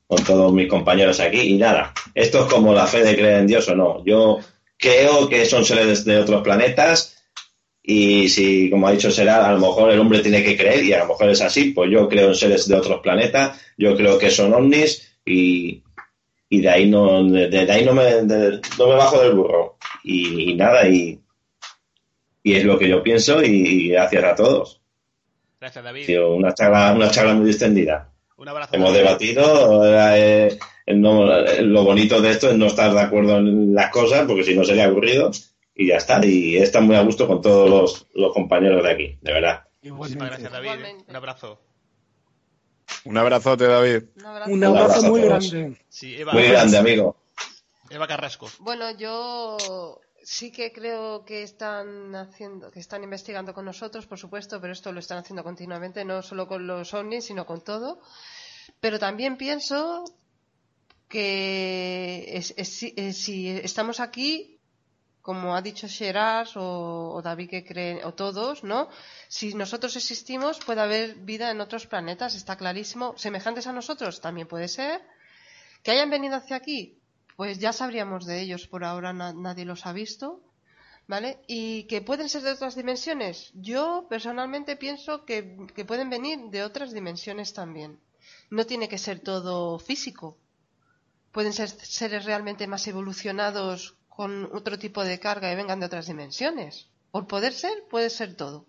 con 0.08 0.24
todos 0.24 0.54
mis 0.54 0.70
compañeros 0.70 1.20
aquí 1.20 1.42
y 1.42 1.58
nada, 1.58 1.92
esto 2.14 2.46
es 2.46 2.54
como 2.54 2.74
la 2.74 2.86
fe 2.86 3.04
de 3.04 3.16
creer 3.16 3.40
en 3.40 3.48
Dios 3.48 3.68
o 3.70 3.76
no. 3.76 4.06
Yo 4.06 4.40
creo 4.78 5.30
que 5.30 5.46
son 5.46 5.66
seres 5.66 6.06
de 6.06 6.20
otros 6.20 6.42
planetas 6.42 7.16
y 7.88 8.30
si, 8.30 8.70
como 8.70 8.88
ha 8.88 8.92
dicho 8.92 9.12
Será, 9.12 9.48
a 9.48 9.52
lo 9.52 9.60
mejor 9.60 9.92
el 9.92 10.00
hombre 10.00 10.20
tiene 10.20 10.44
que 10.44 10.58
creer 10.58 10.84
y 10.84 10.94
a 10.94 11.00
lo 11.00 11.08
mejor 11.08 11.30
es 11.30 11.42
así, 11.42 11.72
pues 11.72 11.92
yo 11.92 12.10
creo 12.10 12.30
en 12.30 12.36
seres 12.36 12.68
de 12.68 12.76
otros 12.76 13.00
planetas, 13.02 13.62
yo 13.78 13.96
creo 13.96 14.18
que 14.18 14.32
son 14.32 14.54
ovnis 14.54 15.20
y, 15.24 15.84
y 16.50 16.62
de 16.62 16.70
ahí 16.70 16.90
no, 16.90 17.24
de, 17.24 17.72
ahí 17.72 17.86
no 17.86 17.94
me, 17.94 18.24
no 18.24 18.88
me 18.88 18.96
bajo 18.96 19.22
del 19.22 19.34
burro. 19.34 19.78
Y, 20.04 20.56
nada, 20.56 20.88
y, 20.88 21.20
y 22.42 22.56
es 22.56 22.64
lo 22.64 22.80
que 22.80 22.90
yo 22.90 23.04
pienso 23.04 23.44
y, 23.44 23.90
gracias 23.90 24.24
a 24.24 24.36
todos. 24.36 24.82
Gracias, 25.60 25.84
David. 25.84 26.20
una 26.22 26.54
charla, 26.54 26.94
una 26.94 27.12
charla 27.12 27.34
muy 27.36 27.46
distendida. 27.46 28.10
Un 28.38 28.50
abrazo. 28.50 28.76
Hemos 28.76 28.94
debatido, 28.94 29.84
eh, 30.16 30.58
lo 30.86 31.84
bonito 31.84 32.22
de 32.22 32.32
esto 32.32 32.50
es 32.50 32.58
no 32.58 32.68
estar 32.68 32.94
de 32.94 33.02
acuerdo 33.02 33.38
en 33.38 33.74
las 33.74 33.90
cosas, 33.92 34.26
porque 34.28 34.44
si 34.44 34.56
no 34.56 34.64
sería 34.64 34.86
aburrido, 34.86 35.32
y 35.76 35.88
ya 35.88 35.98
está. 35.98 36.26
Y 36.26 36.58
está 36.58 36.82
muy 36.82 36.96
a 36.96 37.04
gusto 37.04 37.28
con 37.28 37.42
todos 37.42 38.08
los, 38.14 38.34
compañeros 38.34 38.84
de 38.84 38.92
aquí, 38.92 39.18
de 39.22 39.34
verdad. 39.34 39.64
Muchísimas 39.84 40.30
gracias, 40.30 40.52
David. 40.52 40.70
Un 41.08 41.16
abrazo. 41.16 41.62
Un 43.04 43.18
abrazote, 43.18 43.66
David. 43.68 44.04
Un 44.48 44.64
abrazo, 44.64 45.04
muy 45.04 45.22
grande. 45.22 45.78
muy 46.34 46.44
grande, 46.48 46.78
amigo. 46.78 47.18
Eva 47.90 48.08
Carrasco. 48.08 48.50
Bueno, 48.60 48.98
yo 48.98 49.58
sí 50.24 50.52
que 50.52 50.72
creo 50.72 51.24
que 51.24 51.44
están 51.44 52.16
haciendo, 52.16 52.72
que 52.72 52.80
están 52.80 53.04
investigando 53.04 53.54
con 53.54 53.66
nosotros, 53.66 54.08
por 54.08 54.18
supuesto, 54.18 54.60
pero 54.60 54.74
esto 54.74 54.92
lo 54.92 55.00
están 55.00 55.20
haciendo 55.20 55.44
continuamente, 55.44 56.04
no 56.04 56.24
solo 56.24 56.48
con 56.48 56.66
los 56.66 56.94
ovnis, 56.96 57.26
sino 57.26 57.46
con 57.46 57.62
todo. 57.62 58.00
Pero 58.80 58.98
también 58.98 59.38
pienso 59.38 60.04
que 61.16 62.42
si 63.14 63.50
estamos 63.50 64.02
aquí, 64.02 64.60
como 65.22 65.56
ha 65.56 65.62
dicho 65.62 65.88
Gerard 65.88 66.50
o, 66.56 67.22
David 67.24 67.50
que 67.52 67.64
creen, 67.64 68.04
o 68.04 68.14
todos, 68.14 68.66
¿no? 68.66 68.90
Si 69.30 69.54
nosotros 69.54 69.96
existimos, 69.96 70.60
puede 70.60 70.82
haber 70.82 71.16
vida 71.16 71.52
en 71.52 71.62
otros 71.62 71.88
planetas, 71.88 72.36
está 72.36 72.58
clarísimo. 72.58 73.18
Semejantes 73.18 73.66
a 73.66 73.72
nosotros, 73.72 74.20
también 74.20 74.50
puede 74.50 74.68
ser. 74.68 75.02
Que 75.84 75.92
hayan 75.92 76.10
venido 76.10 76.36
hacia 76.36 76.58
aquí, 76.58 77.00
pues 77.38 77.60
ya 77.60 77.72
sabríamos 77.72 78.26
de 78.26 78.42
ellos, 78.42 78.68
por 78.68 78.84
ahora 78.84 79.14
nadie 79.14 79.64
los 79.64 79.86
ha 79.86 79.94
visto, 79.94 80.42
¿vale? 81.08 81.40
Y 81.48 81.84
que 81.84 82.02
pueden 82.02 82.28
ser 82.28 82.42
de 82.42 82.52
otras 82.52 82.76
dimensiones. 82.76 83.52
Yo 83.54 84.08
personalmente 84.10 84.76
pienso 84.76 85.24
que, 85.24 85.44
pueden 85.88 86.10
venir 86.10 86.40
de 86.52 86.62
otras 86.64 86.92
dimensiones 86.92 87.54
también. 87.54 88.02
No 88.50 88.66
tiene 88.66 88.90
que 88.90 88.98
ser 88.98 89.22
todo 89.22 89.80
físico. 89.80 90.38
Pueden 91.36 91.52
ser 91.52 91.68
seres 91.68 92.24
realmente 92.24 92.66
más 92.66 92.88
evolucionados 92.88 93.96
con 94.08 94.50
otro 94.54 94.80
tipo 94.80 95.04
de 95.04 95.20
carga 95.20 95.52
y 95.52 95.56
vengan 95.58 95.82
de 95.82 95.88
otras 95.88 96.08
dimensiones. 96.08 96.88
Por 97.12 97.28
poder 97.28 97.52
ser, 97.52 97.74
puede 97.90 98.10
ser 98.10 98.36
todo. 98.36 98.66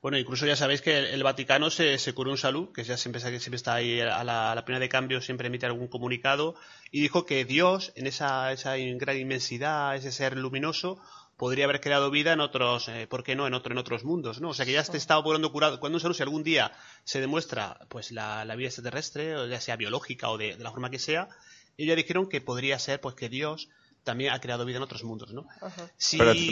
Bueno, 0.00 0.16
incluso 0.16 0.46
ya 0.46 0.54
sabéis 0.54 0.80
que 0.80 0.96
el, 0.96 1.24
Vaticano 1.24 1.68
se, 1.70 1.98
curó 2.14 2.30
un 2.30 2.38
salud, 2.38 2.70
que 2.72 2.84
ya 2.84 2.96
siempre, 2.96 3.20
siempre 3.20 3.56
está 3.56 3.74
ahí 3.74 4.00
a 4.00 4.22
la, 4.22 4.52
a 4.52 4.64
primera 4.64 4.78
de 4.78 4.88
cambio, 4.88 5.20
siempre 5.20 5.48
emite 5.48 5.66
algún 5.66 5.88
comunicado, 5.88 6.54
y 6.92 7.00
dijo 7.00 7.26
que 7.26 7.44
Dios, 7.44 7.92
en 7.96 8.06
esa, 8.06 8.52
esa 8.52 8.76
gran 8.76 9.16
inmensidad, 9.16 9.96
ese 9.96 10.12
ser 10.12 10.36
luminoso, 10.36 11.00
podría 11.36 11.64
haber 11.64 11.80
creado 11.80 12.12
vida 12.12 12.32
en 12.32 12.40
otros, 12.40 12.86
eh, 12.86 13.08
¿por 13.08 13.24
qué 13.24 13.34
no? 13.34 13.48
En, 13.48 13.54
otro, 13.54 13.72
en 13.72 13.78
otros 13.78 14.04
mundos, 14.04 14.40
¿no? 14.40 14.50
O 14.50 14.54
sea 14.54 14.64
que 14.64 14.72
ya 14.72 14.84
se 14.84 14.96
estaba 14.96 15.24
poniendo 15.24 15.50
curado. 15.50 15.80
Cuando 15.80 15.96
un 15.96 16.00
salud, 16.00 16.14
si 16.14 16.22
algún 16.22 16.44
día 16.44 16.70
se 17.02 17.20
demuestra 17.20 17.80
pues 17.88 18.12
la, 18.12 18.44
vida 18.54 18.68
extraterrestre, 18.68 19.48
ya 19.48 19.60
sea 19.60 19.74
biológica 19.74 20.30
o 20.30 20.38
de, 20.38 20.56
de 20.56 20.62
la 20.62 20.70
forma 20.70 20.90
que 20.90 21.00
sea, 21.00 21.28
ellos 21.76 21.96
dijeron 21.96 22.28
que 22.28 22.40
podría 22.40 22.78
ser 22.78 23.00
pues 23.00 23.14
que 23.14 23.28
Dios 23.28 23.68
también 24.06 24.32
ha 24.32 24.40
creado 24.40 24.64
vida 24.64 24.76
en 24.76 24.84
otros 24.84 25.02
mundos, 25.02 25.32
¿no? 25.32 25.48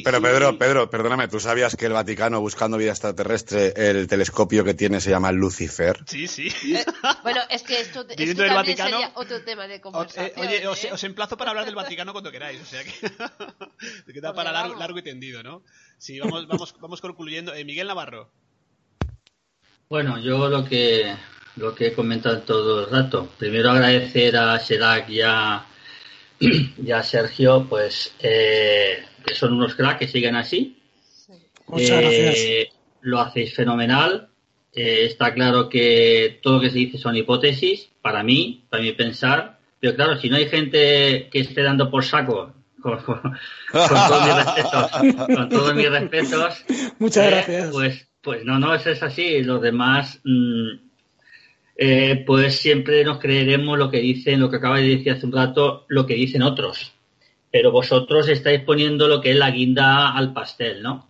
pero, 0.02 0.20
Pedro, 0.20 0.58
Pedro, 0.58 0.90
perdóname, 0.90 1.28
¿tú 1.28 1.38
sabías 1.38 1.76
que 1.76 1.86
el 1.86 1.92
Vaticano, 1.92 2.40
buscando 2.40 2.76
vida 2.76 2.90
extraterrestre, 2.90 3.72
el 3.76 4.08
telescopio 4.08 4.64
que 4.64 4.74
tiene 4.74 5.00
se 5.00 5.10
llama 5.10 5.30
Lucifer? 5.30 6.02
Sí, 6.06 6.26
sí. 6.26 6.48
Eh, 6.74 6.84
bueno, 7.22 7.40
es 7.48 7.62
que 7.62 7.80
esto, 7.80 8.04
también 8.04 8.36
sería 8.36 9.12
otro 9.14 9.40
tema 9.44 9.68
de 9.68 9.80
conversación. 9.80 10.26
Eh, 10.26 10.32
oye, 10.36 10.62
¿eh? 10.64 10.66
os, 10.66 11.04
emplazo 11.04 11.36
para 11.36 11.50
hablar 11.50 11.64
del 11.64 11.76
Vaticano 11.76 12.10
cuando 12.10 12.32
queráis, 12.32 12.60
o 12.60 12.64
sea 12.64 12.82
que 12.82 12.92
queda 14.12 14.34
para 14.34 14.50
largo, 14.50 14.98
y 14.98 15.02
tendido, 15.02 15.44
¿no? 15.44 15.62
Sí, 15.96 16.18
vamos, 16.18 16.48
vamos, 16.48 16.74
vamos 16.80 17.00
concluyendo. 17.00 17.52
Miguel 17.64 17.86
Navarro. 17.86 18.32
Bueno, 19.88 20.18
yo 20.18 20.48
lo 20.48 20.64
que 20.64 21.14
lo 21.56 21.74
que 21.74 21.88
he 21.88 21.92
comentado 21.92 22.40
todo 22.42 22.84
el 22.84 22.90
rato. 22.90 23.28
Primero 23.38 23.70
agradecer 23.70 24.36
a 24.36 24.58
Sherak 24.58 25.08
y 25.10 25.20
a 25.22 27.02
Sergio, 27.02 27.66
pues 27.68 28.14
eh, 28.20 29.04
que 29.24 29.34
son 29.34 29.54
unos 29.54 29.74
cracks 29.74 29.98
que 30.00 30.08
siguen 30.08 30.36
así. 30.36 30.78
Muchas 31.66 32.02
eh, 32.02 32.68
Lo 33.02 33.20
hacéis 33.20 33.54
fenomenal. 33.54 34.28
Eh, 34.72 35.04
está 35.06 35.32
claro 35.32 35.68
que 35.68 36.40
todo 36.42 36.54
lo 36.54 36.60
que 36.60 36.70
se 36.70 36.78
dice 36.78 36.98
son 36.98 37.16
hipótesis, 37.16 37.90
para 38.02 38.22
mí, 38.22 38.64
para 38.68 38.82
mi 38.82 38.92
pensar. 38.92 39.58
Pero 39.80 39.94
claro, 39.94 40.18
si 40.18 40.28
no 40.28 40.36
hay 40.36 40.48
gente 40.48 41.28
que 41.30 41.40
esté 41.40 41.62
dando 41.62 41.90
por 41.90 42.04
saco, 42.04 42.52
con, 42.84 42.98
todos 45.48 45.74
mis 45.74 45.88
respetos, 45.88 46.64
Muchas 46.98 47.30
gracias. 47.30 47.70
Pues, 47.70 48.08
pues 48.20 48.44
no, 48.44 48.58
no, 48.58 48.74
eso 48.74 48.90
es 48.90 49.02
así. 49.02 49.42
Los 49.42 49.62
demás, 49.62 50.20
mm, 50.24 50.83
eh, 51.76 52.22
pues 52.24 52.56
siempre 52.56 53.02
nos 53.04 53.18
creeremos 53.18 53.78
lo 53.78 53.90
que 53.90 53.98
dicen, 53.98 54.40
lo 54.40 54.50
que 54.50 54.56
acaba 54.56 54.78
de 54.78 54.88
decir 54.88 55.12
hace 55.12 55.26
un 55.26 55.32
rato, 55.32 55.84
lo 55.88 56.06
que 56.06 56.14
dicen 56.14 56.42
otros. 56.42 56.92
Pero 57.50 57.72
vosotros 57.72 58.28
estáis 58.28 58.60
poniendo 58.60 59.08
lo 59.08 59.20
que 59.20 59.32
es 59.32 59.36
la 59.36 59.50
guinda 59.50 60.12
al 60.12 60.32
pastel, 60.32 60.82
¿no? 60.82 61.08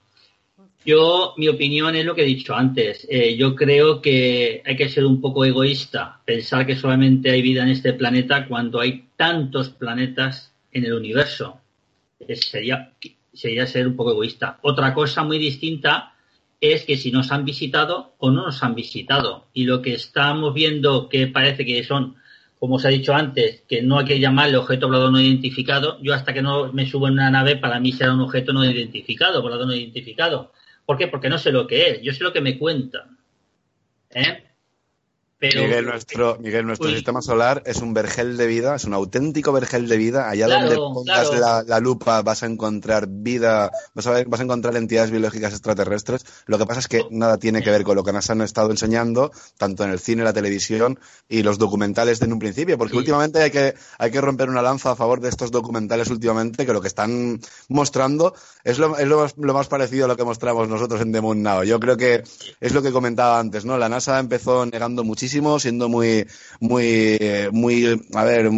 Yo, 0.87 1.33
mi 1.39 1.49
opinión 1.49 1.97
es 1.97 2.05
lo 2.05 2.15
que 2.15 2.23
he 2.23 2.27
dicho 2.27 2.55
antes. 2.55 3.07
Eh, 3.11 3.37
yo 3.37 3.55
creo 3.55 4.03
que 4.03 4.63
hay 4.67 4.77
que 4.77 4.91
ser 4.91 5.07
un 5.07 5.21
poco 5.21 5.45
egoísta, 5.45 6.21
pensar 6.27 6.67
que 6.67 6.77
solamente 6.77 7.31
hay 7.31 7.41
vida 7.41 7.63
en 7.63 7.71
este 7.71 7.95
planeta 7.95 8.47
cuando 8.47 8.81
hay 8.81 9.07
tantos 9.17 9.71
planetas 9.71 10.53
en 10.73 10.85
el 10.85 10.93
universo. 10.93 11.61
sería, 12.35 12.93
sería 13.33 13.67
ser 13.67 13.87
un 13.87 13.97
poco 13.97 14.13
egoísta. 14.13 14.59
Otra 14.61 14.93
cosa 14.93 15.25
muy 15.25 15.39
distinta 15.39 16.14
es 16.73 16.85
que 16.85 16.97
si 16.97 17.11
nos 17.11 17.31
han 17.33 17.45
visitado 17.45 18.15
o 18.19 18.31
no 18.31 18.47
nos 18.47 18.63
han 18.63 18.75
visitado. 18.75 19.47
Y 19.53 19.65
lo 19.65 19.83
que 19.83 19.95
estamos 19.95 20.55
viendo 20.55 21.09
que 21.09 21.27
parece 21.27 21.65
que 21.65 21.83
son, 21.85 22.17
como 22.59 22.77
os 22.77 22.85
he 22.85 22.89
dicho 22.89 23.15
antes, 23.15 23.63
que 23.69 23.83
no 23.83 23.99
hay 23.99 24.07
que 24.07 24.21
llamarle 24.21 24.57
objeto 24.57 24.87
volador 24.87 25.13
no 25.13 25.21
identificado, 25.21 25.99
yo 26.03 26.15
hasta 26.15 26.33
que 26.33 26.43
no 26.43 26.73
me 26.73 26.87
subo 26.87 27.09
en 27.09 27.15
una 27.15 27.31
nave, 27.31 27.57
para 27.57 27.81
mí 27.81 27.93
será 27.93 28.15
un 28.15 28.21
objeto 28.21 28.53
no 28.53 28.65
identificado, 28.65 29.43
volador 29.43 29.67
no 29.67 29.75
identificado. 29.75 30.53
¿Por 30.87 30.97
qué? 30.97 31.09
Porque 31.09 31.29
no 31.29 31.39
sé 31.39 31.53
lo 31.53 31.67
que 31.67 31.91
es, 31.91 32.03
yo 32.03 32.13
sé 32.13 32.25
lo 32.25 32.33
que 32.33 32.41
me 32.41 32.59
cuentan. 32.59 33.19
¿Eh? 34.11 34.45
Miguel, 35.41 35.85
nuestro, 35.85 36.39
Miguel, 36.41 36.67
nuestro 36.67 36.91
sistema 36.91 37.21
solar 37.21 37.63
es 37.67 37.79
un 37.79 37.93
vergel 37.93 38.37
de 38.37 38.47
vida, 38.47 38.77
es 38.77 38.85
un 38.85 38.95
auténtico 38.95 39.53
vergel 39.53 39.89
de 39.89 39.97
vida. 39.97 40.29
Allá 40.29 40.49
donde 40.49 40.77
pongas 40.77 41.31
la, 41.67 41.81
lupa 41.81 42.23
vas 42.23 42.43
a 42.43 42.47
encontrar 42.47 43.07
vida, 43.09 43.71
vas 43.95 44.07
a, 44.07 44.25
vas 44.25 44.41
a 44.41 44.43
encontrar 44.43 44.77
entidades 44.77 45.11
biológicas 45.11 45.53
extraterrestres. 45.53 46.25
Lo 46.47 46.59
que 46.59 46.67
pasa 46.67 46.81
es 46.81 46.89
que 46.89 47.05
nada 47.11 47.39
tiene 47.39 47.63
que 47.63 47.71
ver 47.71 47.85
con 47.85 47.97
lo 47.97 48.05
que 48.05 48.13
nos 48.13 48.31
han 48.31 48.41
estado 48.41 48.71
enseñando, 48.71 49.33
tanto 49.59 49.85
en 49.85 49.91
el 49.91 49.99
cine, 49.99 50.25
la 50.25 50.33
televisión 50.33 50.99
y 51.29 51.43
los 51.43 51.59
documentales 51.59 52.21
de 52.21 52.25
en 52.25 52.33
un 52.33 52.39
principio, 52.39 52.79
porque 52.79 52.97
últimamente 52.97 53.43
hay 53.43 53.51
que, 53.51 53.75
hay 53.99 54.11
que 54.11 54.21
romper 54.21 54.49
una 54.49 54.63
lanza 54.63 54.93
a 54.93 54.97
favor 54.97 55.21
de 55.21 55.29
estos 55.29 55.51
documentales 55.51 56.09
últimamente, 56.09 56.65
que 56.65 56.73
lo 56.73 56.81
que 56.81 56.89
están 56.89 57.39
mostrando 57.69 58.35
es 58.65 58.79
lo, 58.79 58.97
es 58.97 59.07
lo, 59.07 59.19
más, 59.19 59.35
lo 59.37 59.53
más 59.53 59.69
parecido 59.69 60.07
a 60.07 60.09
lo 60.09 60.17
que 60.17 60.25
mostramos 60.25 60.69
nosotros 60.69 61.01
en 61.03 61.13
The 61.13 61.21
Moon 61.21 61.43
Now. 61.43 61.65
Yo 61.65 61.79
creo 61.79 61.97
que 61.97 62.23
es 62.61 62.73
lo 62.73 62.83
que 62.83 62.93
comentaba 62.93 63.39
antes, 63.39 63.65
¿no? 63.65 63.77
La 63.77 63.89
NASA 63.89 64.19
empezó 64.19 64.65
negando 64.65 65.05
muchísimo 65.05 65.34
siendo 65.59 65.89
muy, 65.89 66.27
muy, 66.61 67.19
muy, 67.53 68.01
a 68.15 68.25
ver, 68.25 68.51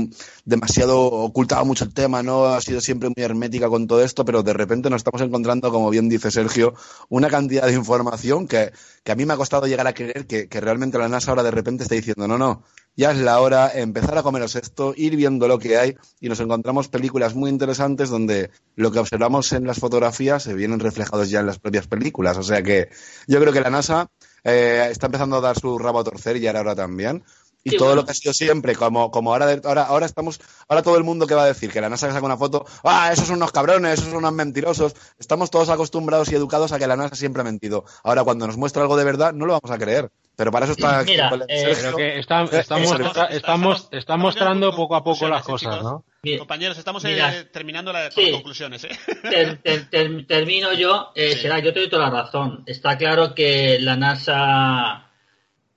demasiado 0.44 1.00
ocultaba 1.00 1.64
mucho 1.64 1.84
el 1.84 1.94
tema, 1.94 2.22
¿no? 2.22 2.46
Ha 2.46 2.60
sido 2.60 2.80
siempre 2.80 3.08
muy 3.08 3.24
hermética 3.24 3.68
con 3.68 3.86
todo 3.86 4.02
esto, 4.02 4.24
pero 4.24 4.42
de 4.42 4.52
repente 4.52 4.90
nos 4.90 4.98
estamos 4.98 5.20
encontrando, 5.22 5.70
como 5.70 5.90
bien 5.90 6.08
dice 6.08 6.30
Sergio, 6.30 6.74
una 7.08 7.28
cantidad 7.28 7.66
de 7.66 7.74
información 7.74 8.46
que, 8.46 8.72
a 9.06 9.14
mí 9.14 9.24
me 9.24 9.34
ha 9.34 9.36
costado 9.36 9.66
llegar 9.66 9.86
a 9.86 9.94
creer 9.94 10.26
que, 10.26 10.48
que 10.48 10.60
realmente 10.60 10.98
la 10.98 11.08
NASA 11.08 11.30
ahora 11.30 11.42
de 11.42 11.50
repente 11.50 11.84
está 11.84 11.94
diciendo, 11.94 12.26
no, 12.28 12.38
no, 12.38 12.64
ya 12.96 13.10
es 13.10 13.18
la 13.18 13.40
hora, 13.40 13.70
empezar 13.74 14.16
a 14.16 14.22
comeros 14.22 14.56
esto, 14.56 14.94
ir 14.96 15.16
viendo 15.16 15.46
lo 15.48 15.58
que 15.58 15.76
hay 15.76 15.96
y 16.18 16.28
nos 16.28 16.40
encontramos 16.40 16.88
películas 16.88 17.34
muy 17.34 17.50
interesantes 17.50 18.08
donde 18.08 18.50
lo 18.74 18.90
que 18.90 18.98
observamos 18.98 19.52
en 19.52 19.66
las 19.66 19.78
fotografías 19.78 20.42
se 20.42 20.54
vienen 20.54 20.80
reflejados 20.80 21.28
ya 21.28 21.40
en 21.40 21.46
las 21.46 21.58
propias 21.58 21.86
películas. 21.86 22.38
O 22.38 22.42
sea 22.42 22.62
que 22.62 22.88
yo 23.26 23.38
creo 23.38 23.52
que 23.52 23.60
la 23.60 23.70
NASA 23.70 24.10
eh, 24.46 24.88
está 24.92 25.06
empezando 25.06 25.36
a 25.36 25.40
dar 25.40 25.58
su 25.58 25.76
rabo 25.76 25.98
a 25.98 26.04
torcer 26.04 26.36
y 26.36 26.46
ahora 26.46 26.76
también. 26.76 27.24
Y 27.64 27.76
todo 27.76 27.96
lo 27.96 28.04
que 28.04 28.12
ha 28.12 28.14
sido 28.14 28.32
siempre, 28.32 28.76
como, 28.76 29.10
como 29.10 29.32
ahora, 29.32 29.60
ahora, 29.64 29.82
ahora 29.82 30.06
estamos, 30.06 30.40
ahora 30.68 30.84
todo 30.84 30.96
el 30.96 31.02
mundo 31.02 31.26
que 31.26 31.34
va 31.34 31.42
a 31.42 31.48
decir 31.48 31.72
que 31.72 31.80
la 31.80 31.88
NASA 31.88 32.12
saca 32.12 32.24
una 32.24 32.36
foto, 32.36 32.64
ah, 32.84 33.10
esos 33.12 33.26
son 33.26 33.38
unos 33.38 33.50
cabrones, 33.50 33.94
esos 33.94 34.10
son 34.10 34.18
unos 34.18 34.32
mentirosos. 34.34 34.94
Estamos 35.18 35.50
todos 35.50 35.68
acostumbrados 35.68 36.30
y 36.30 36.36
educados 36.36 36.70
a 36.70 36.78
que 36.78 36.86
la 36.86 36.96
NASA 36.96 37.16
siempre 37.16 37.40
ha 37.40 37.44
mentido. 37.44 37.84
Ahora, 38.04 38.22
cuando 38.22 38.46
nos 38.46 38.56
muestra 38.56 38.82
algo 38.82 38.96
de 38.96 39.02
verdad, 39.02 39.32
no 39.32 39.46
lo 39.46 39.58
vamos 39.60 39.70
a 39.72 39.78
creer. 39.78 40.12
Pero 40.36 40.52
para 40.52 40.66
eso 40.66 40.72
está. 40.72 41.02
Mira, 41.02 41.30
eh, 41.48 41.74
que 41.96 42.18
está, 42.18 42.44
estamos, 42.44 43.88
está, 43.90 44.16
mostrando 44.18 44.70
poco 44.76 44.94
a 44.94 45.02
poco 45.02 45.26
las 45.28 45.42
cosas, 45.42 45.82
¿no? 45.82 46.04
Compañeros, 46.38 46.76
estamos 46.76 47.04
eh, 47.04 47.48
terminando 47.52 47.92
las 47.92 48.14
conclusiones. 48.14 48.84
¿eh? 48.84 50.24
termino 50.26 50.72
yo. 50.74 51.12
Eh, 51.14 51.36
Será, 51.36 51.60
yo 51.60 51.72
te 51.72 51.80
doy 51.80 51.88
toda 51.88 52.10
la 52.10 52.22
razón. 52.22 52.64
Está 52.66 52.98
claro 52.98 53.34
que 53.34 53.78
la 53.80 53.96
NASA 53.96 55.06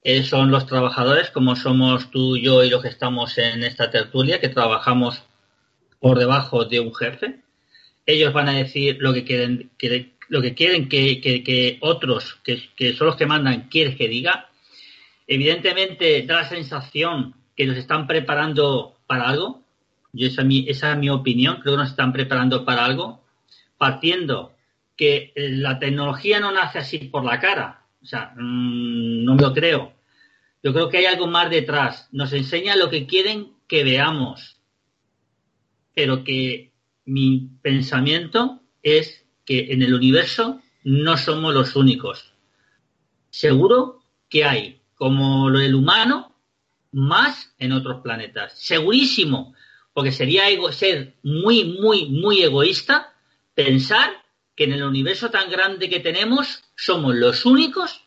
eh, 0.04 0.24
son 0.24 0.50
los 0.50 0.66
trabajadores, 0.66 1.30
como 1.30 1.56
somos 1.56 2.10
tú, 2.10 2.38
yo 2.38 2.64
y 2.64 2.70
los 2.70 2.82
que 2.82 2.88
estamos 2.88 3.38
en 3.38 3.64
esta 3.64 3.92
tertulia, 3.92 4.40
que 4.40 4.50
trabajamos 4.50 5.24
por 6.00 6.18
debajo 6.18 6.66
de 6.66 6.80
un 6.80 6.94
jefe. 6.96 7.42
Ellos 8.06 8.34
van 8.34 8.50
a 8.50 8.54
decir 8.54 8.98
lo 9.00 9.14
que 9.14 9.24
quieren, 9.24 9.72
que, 9.78 10.16
lo 10.30 10.42
que 10.42 10.56
quieren 10.56 10.90
que, 10.90 11.22
que 11.22 11.78
otros, 11.82 12.40
que, 12.44 12.94
son 12.94 13.08
los 13.08 13.18
que 13.18 13.26
mandan, 13.26 13.68
quieren 13.70 13.96
que 13.96 14.08
diga 14.08 14.49
Evidentemente 15.32 16.26
da 16.26 16.42
la 16.42 16.50
sensación 16.50 17.36
que 17.56 17.68
nos 17.68 17.78
están 17.78 18.08
preparando 18.08 18.98
para 19.06 19.30
algo. 19.30 19.64
Yo 20.12 20.26
esa, 20.26 20.42
es 20.42 20.98
mi, 20.98 21.10
opinión. 21.12 21.60
Creo 21.62 21.76
que 21.76 21.82
nos 21.84 21.92
están 21.92 22.12
preparando 22.12 22.66
para 22.66 22.84
algo, 22.84 23.24
partiendo 23.78 24.56
que 24.98 25.32
la 25.36 25.78
tecnología 25.78 26.40
no 26.40 26.52
nace 26.52 26.80
así 26.80 26.98
por 26.98 27.24
la 27.24 27.40
cara. 27.40 27.86
O 28.02 28.08
sea, 28.08 28.34
mmm, 28.36 29.24
no 29.24 29.36
me 29.36 29.44
lo 29.44 29.54
creo. 29.54 29.94
Yo 30.64 30.74
creo 30.74 30.90
que 30.90 30.98
hay 30.98 31.06
algo 31.06 31.28
más 31.28 31.52
detrás. 31.52 32.10
Nos 32.12 32.34
enseña 32.34 32.76
lo 32.76 32.90
que 32.90 33.06
quieren 33.06 33.54
que 33.68 33.84
veamos. 33.84 34.58
Pero 35.94 36.24
que 36.24 36.74
mi 37.06 37.52
pensamiento 37.62 38.62
es 38.82 39.28
que 39.46 39.74
en 39.74 39.84
el 39.84 39.94
universo 39.94 40.60
no 40.84 41.18
somos 41.18 41.54
los 41.54 41.76
únicos. 41.76 42.34
Seguro 43.30 44.02
que 44.28 44.44
hay, 44.44 44.79
como 45.00 45.50
lo 45.50 45.60
del 45.60 45.76
humano, 45.76 46.36
más 46.92 47.54
en 47.58 47.72
otros 47.72 48.02
planetas. 48.02 48.60
Segurísimo, 48.60 49.56
porque 49.94 50.12
sería 50.12 50.50
ego, 50.50 50.74
ser 50.74 51.16
muy, 51.24 51.64
muy, 51.64 52.10
muy 52.10 52.44
egoísta 52.44 53.14
pensar 53.56 54.12
que 54.58 54.66
en 54.66 54.74
el 54.74 54.84
universo 54.84 55.32
tan 55.32 55.50
grande 55.50 55.90
que 55.90 56.02
tenemos 56.02 56.66
somos 56.76 57.16
los 57.16 57.46
únicos 57.46 58.04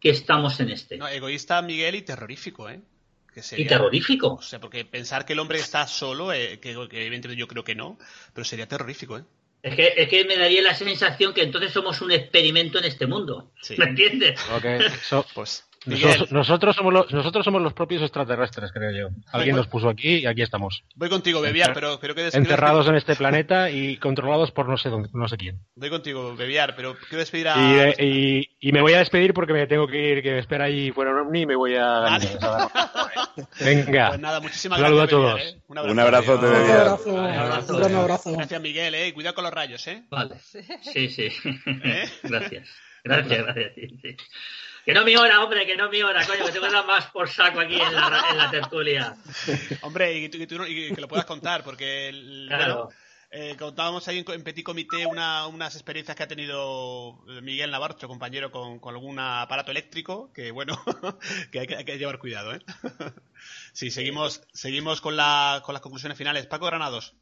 que 0.00 0.10
estamos 0.10 0.58
en 0.58 0.70
este. 0.70 0.96
No, 0.96 1.06
egoísta, 1.06 1.62
Miguel, 1.62 1.94
y 1.94 2.02
terrorífico, 2.02 2.68
¿eh? 2.68 2.80
Que 3.32 3.40
sería, 3.40 3.64
y 3.64 3.68
terrorífico. 3.68 4.34
O 4.34 4.42
sea, 4.42 4.60
porque 4.60 4.84
pensar 4.84 5.24
que 5.24 5.34
el 5.34 5.38
hombre 5.38 5.60
está 5.60 5.86
solo, 5.86 6.32
eh, 6.32 6.58
que, 6.58 6.74
que, 6.90 7.06
evidentemente 7.06 7.38
yo 7.38 7.46
creo 7.46 7.62
que 7.62 7.76
no, 7.76 7.98
pero 8.34 8.44
sería 8.44 8.66
terrorífico, 8.66 9.18
¿eh? 9.18 9.24
Es 9.62 9.76
que, 9.76 9.94
es 9.96 10.08
que 10.08 10.24
me 10.24 10.36
daría 10.36 10.62
la 10.62 10.74
sensación 10.74 11.34
que 11.34 11.42
entonces 11.42 11.72
somos 11.72 12.00
un 12.00 12.12
experimento 12.12 12.78
en 12.78 12.84
este 12.84 13.06
mundo. 13.06 13.52
Sí. 13.60 13.76
¿Me 13.78 13.86
entiendes? 13.86 14.40
Okay. 14.58 14.80
So, 15.02 15.24
pues 15.34 15.65
nosotros, 15.86 16.32
nosotros, 16.32 16.76
somos 16.76 16.92
los, 16.92 17.12
nosotros 17.12 17.44
somos 17.44 17.62
los 17.62 17.72
propios 17.72 18.02
extraterrestres, 18.02 18.72
creo 18.72 18.90
yo. 18.90 19.14
Alguien 19.32 19.56
nos 19.56 19.66
puso 19.66 19.88
aquí 19.88 20.18
y 20.18 20.26
aquí 20.26 20.42
estamos. 20.42 20.84
Voy 20.94 21.08
contigo, 21.08 21.40
Bebiar, 21.40 21.72
pero 21.74 21.98
creo 22.00 22.14
que... 22.14 22.28
Enterrados 22.32 22.88
en 22.88 22.96
este 22.96 23.16
planeta 23.16 23.70
y 23.70 23.96
controlados 23.98 24.50
por 24.50 24.68
no 24.68 24.76
sé 24.76 24.88
dónde, 24.88 25.08
no 25.12 25.28
sé 25.28 25.36
quién. 25.36 25.60
Voy 25.74 25.90
contigo, 25.90 26.34
Bebiar, 26.36 26.74
pero 26.76 26.96
quiero 27.08 27.18
despedir 27.18 27.48
a... 27.48 27.56
Y, 27.56 27.78
eh, 27.78 27.94
y, 28.60 28.68
y, 28.68 28.72
me 28.72 28.80
voy 28.80 28.94
a 28.94 28.98
despedir 28.98 29.32
porque 29.32 29.52
me 29.52 29.66
tengo 29.66 29.86
que 29.86 30.12
ir, 30.12 30.22
que 30.22 30.32
me 30.32 30.38
espera 30.40 30.64
ahí 30.64 30.90
fuera 30.90 31.12
un 31.12 31.18
ovni 31.18 31.42
y 31.42 31.46
me 31.46 31.56
voy 31.56 31.76
a... 31.76 32.00
Vale. 32.00 32.28
Venga. 33.60 34.08
Pues 34.08 34.20
nada, 34.20 34.40
muchísimas 34.40 34.78
un 34.78 34.84
saludo 34.84 35.00
gracias, 35.00 35.18
a 35.18 35.22
todos. 35.22 35.34
Bebiar, 35.34 35.54
¿eh? 35.54 35.62
Un 35.68 35.78
abrazo. 35.78 35.92
Un 35.92 36.00
abrazo, 36.00 36.32
Un 36.32 36.44
abrazo. 36.44 37.10
Un 37.10 37.18
abrazo. 37.18 37.72
Un 37.72 37.80
gran 37.80 37.94
abrazo. 37.94 38.32
Gracias, 38.32 38.60
Miguel, 38.60 38.94
¿eh? 38.94 39.14
Cuidado 39.14 39.34
con 39.34 39.44
los 39.44 39.52
rayos, 39.52 39.86
¿eh? 39.86 40.04
Vale. 40.10 40.36
Sí, 40.82 41.08
sí. 41.08 41.28
¿Eh? 41.84 42.10
Gracias. 42.22 42.68
Gracias, 43.04 43.44
gracias. 43.44 43.72
Sí, 43.74 43.88
sí. 44.02 44.16
Que 44.86 44.94
no 44.94 45.04
mi 45.04 45.16
hora, 45.16 45.42
hombre, 45.42 45.66
que 45.66 45.76
no 45.76 45.90
mi 45.90 46.00
hora, 46.00 46.24
coño, 46.24 46.46
que 46.46 46.52
tengo 46.52 46.70
dar 46.70 46.86
más 46.86 47.06
por 47.06 47.28
saco 47.28 47.58
aquí 47.58 47.74
en 47.74 47.92
la, 47.92 48.24
en 48.30 48.38
la 48.38 48.50
tertulia. 48.52 49.16
Hombre, 49.82 50.16
y, 50.16 50.28
tú, 50.28 50.38
y, 50.38 50.46
tú, 50.46 50.64
y, 50.64 50.94
que 50.94 51.00
lo 51.00 51.08
puedas 51.08 51.26
contar, 51.26 51.64
porque 51.64 52.08
el, 52.08 52.44
Claro. 52.46 52.84
bueno, 52.84 52.90
eh, 53.32 53.56
contábamos 53.58 54.06
ahí 54.06 54.18
en, 54.18 54.30
en 54.30 54.44
Petit 54.44 54.64
Comité 54.64 55.04
una, 55.04 55.48
unas 55.48 55.74
experiencias 55.74 56.16
que 56.16 56.22
ha 56.22 56.28
tenido 56.28 57.18
Miguel 57.42 57.72
Navarro, 57.72 57.96
compañero 58.06 58.52
con, 58.52 58.78
con 58.78 58.94
algún 58.94 59.18
aparato 59.18 59.72
eléctrico, 59.72 60.30
que 60.32 60.52
bueno, 60.52 60.80
que 61.50 61.58
hay, 61.58 61.66
que 61.66 61.76
hay 61.78 61.84
que 61.84 61.98
llevar 61.98 62.20
cuidado, 62.20 62.54
¿eh? 62.54 62.60
Sí, 63.72 63.90
seguimos, 63.90 64.42
seguimos 64.52 65.00
con, 65.00 65.16
la, 65.16 65.62
con 65.64 65.72
las 65.72 65.82
conclusiones 65.82 66.16
finales. 66.16 66.46
Paco 66.46 66.66
Granados. 66.66 67.14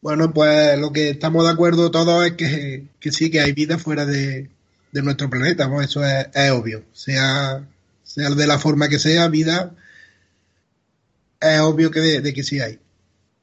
Bueno, 0.00 0.32
pues 0.32 0.78
lo 0.78 0.92
que 0.92 1.10
estamos 1.10 1.44
de 1.44 1.50
acuerdo 1.50 1.90
todos 1.90 2.24
es 2.24 2.32
que, 2.34 2.84
que 3.00 3.10
sí, 3.10 3.28
que 3.28 3.40
hay 3.40 3.52
vida 3.52 3.76
fuera 3.76 4.06
de, 4.06 4.50
de 4.92 5.02
nuestro 5.02 5.28
planeta, 5.28 5.68
eso 5.82 6.04
es, 6.04 6.28
es, 6.34 6.50
obvio. 6.52 6.84
Sea, 6.92 7.66
sea 8.04 8.30
de 8.30 8.46
la 8.46 8.58
forma 8.58 8.88
que 8.88 8.98
sea, 8.98 9.28
vida, 9.28 9.74
es 11.40 11.60
obvio 11.60 11.90
que 11.90 12.00
de, 12.00 12.20
de 12.20 12.32
que 12.32 12.44
sí 12.44 12.60
hay. 12.60 12.78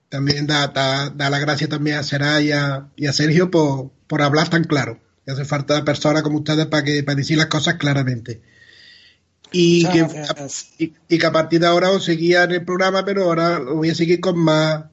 También 0.09 0.47
da, 0.47 0.67
da, 0.67 1.09
da 1.09 1.30
la 1.30 1.39
gracia 1.39 1.67
también 1.67 1.97
a 1.97 2.03
Será 2.03 2.39
y 2.41 2.51
a, 2.51 2.88
y 2.95 3.07
a 3.07 3.13
Sergio 3.13 3.51
por, 3.51 3.91
por, 4.07 4.21
hablar 4.21 4.49
tan 4.49 4.63
claro. 4.63 4.99
Que 5.26 5.31
hace 5.31 5.45
falta 5.45 5.84
personas 5.84 6.23
como 6.23 6.38
ustedes 6.38 6.67
para 6.67 6.84
que 6.84 7.03
para 7.03 7.15
decir 7.15 7.38
las 7.38 7.47
cosas 7.47 7.76
claramente. 7.76 8.41
Y 9.51 9.85
que, 9.88 10.05
y, 10.77 10.93
y 11.07 11.17
que, 11.17 11.26
a 11.26 11.31
partir 11.31 11.59
de 11.59 11.67
ahora 11.67 11.89
os 11.89 12.05
seguía 12.05 12.43
en 12.43 12.51
el 12.51 12.65
programa, 12.65 13.03
pero 13.03 13.23
ahora 13.23 13.57
lo 13.57 13.76
voy 13.76 13.89
a 13.89 13.95
seguir 13.95 14.19
con 14.19 14.38
más 14.38 14.85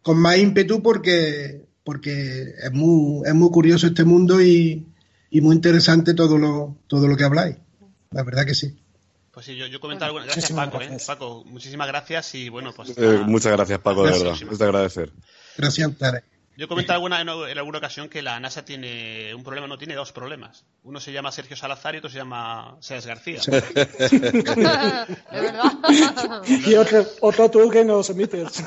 con 0.00 0.18
más 0.18 0.38
ímpetu 0.38 0.82
porque 0.82 1.66
porque 1.84 2.54
es 2.62 2.72
muy 2.72 3.22
es 3.26 3.34
muy 3.34 3.50
curioso 3.50 3.86
este 3.86 4.04
mundo 4.04 4.40
y, 4.42 4.87
y 5.30 5.40
muy 5.40 5.54
interesante 5.54 6.14
todo 6.14 6.38
lo 6.38 6.76
todo 6.86 7.06
lo 7.06 7.16
que 7.16 7.24
habláis. 7.24 7.56
La 8.10 8.22
verdad 8.22 8.46
que 8.46 8.54
sí. 8.54 8.78
Pues 9.32 9.46
sí, 9.46 9.56
yo, 9.56 9.66
yo 9.66 9.80
comento 9.80 10.04
alguna. 10.04 10.24
Gracias, 10.24 10.50
Paco, 10.50 10.80
¿eh? 10.80 10.96
Paco, 11.06 11.44
muchísimas 11.46 11.86
gracias 11.86 12.34
y 12.34 12.48
bueno, 12.48 12.72
pues. 12.74 12.94
Eh, 12.96 13.22
muchas 13.24 13.52
gracias, 13.52 13.78
Paco, 13.78 14.04
de 14.04 14.12
verdad. 14.12 14.34
Es 14.50 14.58
de 14.58 14.64
agradecer. 14.64 15.12
Gracias. 15.56 15.90
Yo 16.58 16.64
he 16.64 16.68
comentado 16.68 16.96
alguna, 16.96 17.20
en, 17.20 17.28
en, 17.28 17.56
alguna 17.56 17.78
ocasión 17.78 18.08
que 18.08 18.20
la 18.20 18.40
NASA 18.40 18.64
tiene 18.64 19.32
un 19.32 19.44
problema, 19.44 19.68
no 19.68 19.78
tiene 19.78 19.94
dos 19.94 20.10
problemas. 20.10 20.64
Uno 20.82 20.98
se 20.98 21.12
llama 21.12 21.30
Sergio 21.30 21.54
Salazar 21.54 21.94
y 21.94 21.98
otro 21.98 22.10
se 22.10 22.16
llama 22.16 22.76
Seas 22.80 23.06
García. 23.06 23.40
y 26.66 26.74
otro, 26.74 27.06
otro 27.20 27.48
tú 27.48 27.70
que 27.70 27.84
nos 27.84 28.10
emites. 28.10 28.64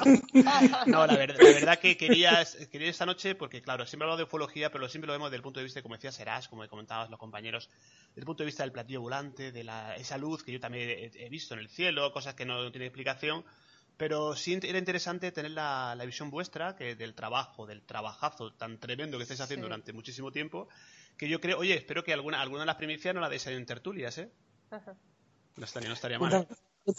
no, 0.85 1.05
la 1.05 1.17
verdad, 1.17 1.35
la 1.37 1.51
verdad, 1.51 1.79
que 1.79 1.97
quería, 1.97 2.47
quería 2.71 2.89
esta 2.89 3.05
noche, 3.05 3.35
porque 3.35 3.61
claro, 3.61 3.85
siempre 3.85 4.05
hablamos 4.05 4.19
de 4.19 4.23
ufología, 4.23 4.71
pero 4.71 4.87
siempre 4.87 5.07
lo 5.07 5.11
vemos 5.11 5.29
desde 5.29 5.39
el 5.39 5.43
punto 5.43 5.59
de 5.59 5.65
vista, 5.65 5.81
como 5.81 5.95
decía 5.95 6.13
Serás, 6.13 6.47
como 6.47 6.65
comentaban 6.69 7.11
los 7.11 7.19
compañeros, 7.19 7.69
desde 8.11 8.21
el 8.21 8.25
punto 8.25 8.43
de 8.43 8.45
vista 8.45 8.63
del 8.63 8.71
platillo 8.71 9.01
volante, 9.01 9.51
de 9.51 9.65
la, 9.65 9.97
esa 9.97 10.17
luz 10.17 10.43
que 10.43 10.53
yo 10.53 10.61
también 10.61 10.89
he, 10.89 11.11
he 11.25 11.27
visto 11.27 11.55
en 11.55 11.59
el 11.59 11.67
cielo, 11.67 12.13
cosas 12.13 12.35
que 12.35 12.45
no, 12.45 12.63
no 12.63 12.71
tienen 12.71 12.87
explicación 12.87 13.43
pero 14.01 14.35
sí 14.35 14.57
era 14.63 14.79
interesante 14.79 15.31
tener 15.31 15.51
la, 15.51 15.93
la, 15.95 16.05
visión 16.05 16.31
vuestra 16.31 16.75
que 16.75 16.95
del 16.95 17.13
trabajo, 17.13 17.67
del 17.67 17.83
trabajazo 17.83 18.51
tan 18.51 18.79
tremendo 18.79 19.17
que 19.17 19.21
estáis 19.21 19.41
haciendo 19.41 19.65
sí. 19.65 19.69
durante 19.69 19.93
muchísimo 19.93 20.31
tiempo, 20.31 20.67
que 21.15 21.29
yo 21.29 21.39
creo, 21.39 21.59
oye, 21.59 21.75
espero 21.75 22.03
que 22.03 22.11
alguna, 22.11 22.41
alguna 22.41 22.61
de 22.61 22.65
las 22.65 22.77
primicias 22.77 23.13
no 23.13 23.21
la 23.21 23.29
deis 23.29 23.45
en 23.45 23.63
tertulias, 23.63 24.17
¿eh? 24.17 24.31
Ajá. 24.71 24.95
No 25.55 25.65
estaría, 25.65 25.87
no 25.89 25.93
estaría 25.93 26.17
mal. 26.17 26.47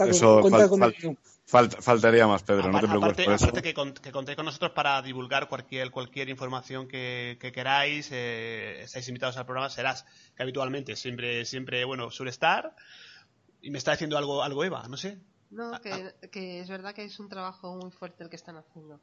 Eso 0.07 0.49
fal, 0.49 0.69
fal, 0.69 1.19
fal, 1.45 1.71
faltaría 1.83 2.25
más, 2.29 2.45
Pedro, 2.45 2.69
aparte, 2.69 2.73
no 2.73 2.81
te 2.81 2.87
preocupes 2.87 3.03
aparte, 3.03 3.25
por 3.25 3.35
eso. 3.35 3.45
Aparte 3.47 3.63
que, 3.63 3.75
con, 3.75 3.95
que 3.95 4.13
contéis 4.13 4.37
con 4.37 4.45
nosotros 4.45 4.71
para 4.71 5.03
divulgar 5.03 5.49
cualquier, 5.49 5.91
cualquier 5.91 6.29
información 6.29 6.87
que, 6.87 7.37
que 7.41 7.51
queráis, 7.51 8.11
eh, 8.13 8.83
estáis 8.83 9.09
invitados 9.09 9.37
al 9.39 9.45
programa, 9.45 9.71
serás 9.71 10.07
que 10.37 10.43
habitualmente 10.45 10.95
siempre, 10.95 11.45
siempre, 11.47 11.85
bueno, 11.85 12.13
suele 12.13 12.31
estar. 12.31 12.77
Y 13.61 13.73
me 13.73 13.79
está 13.79 13.91
diciendo 13.91 14.17
algo, 14.17 14.45
algo 14.45 14.63
Eva, 14.63 14.87
no 14.89 14.97
sé. 14.97 15.19
No, 15.53 15.81
que, 15.81 16.15
que, 16.31 16.61
es 16.61 16.69
verdad 16.69 16.95
que 16.95 17.05
es 17.05 17.21
un 17.21 17.29
trabajo 17.29 17.77
muy 17.77 17.91
fuerte 17.91 18.25
el 18.25 18.31
que 18.31 18.37
están 18.37 18.57
haciendo. 18.57 19.01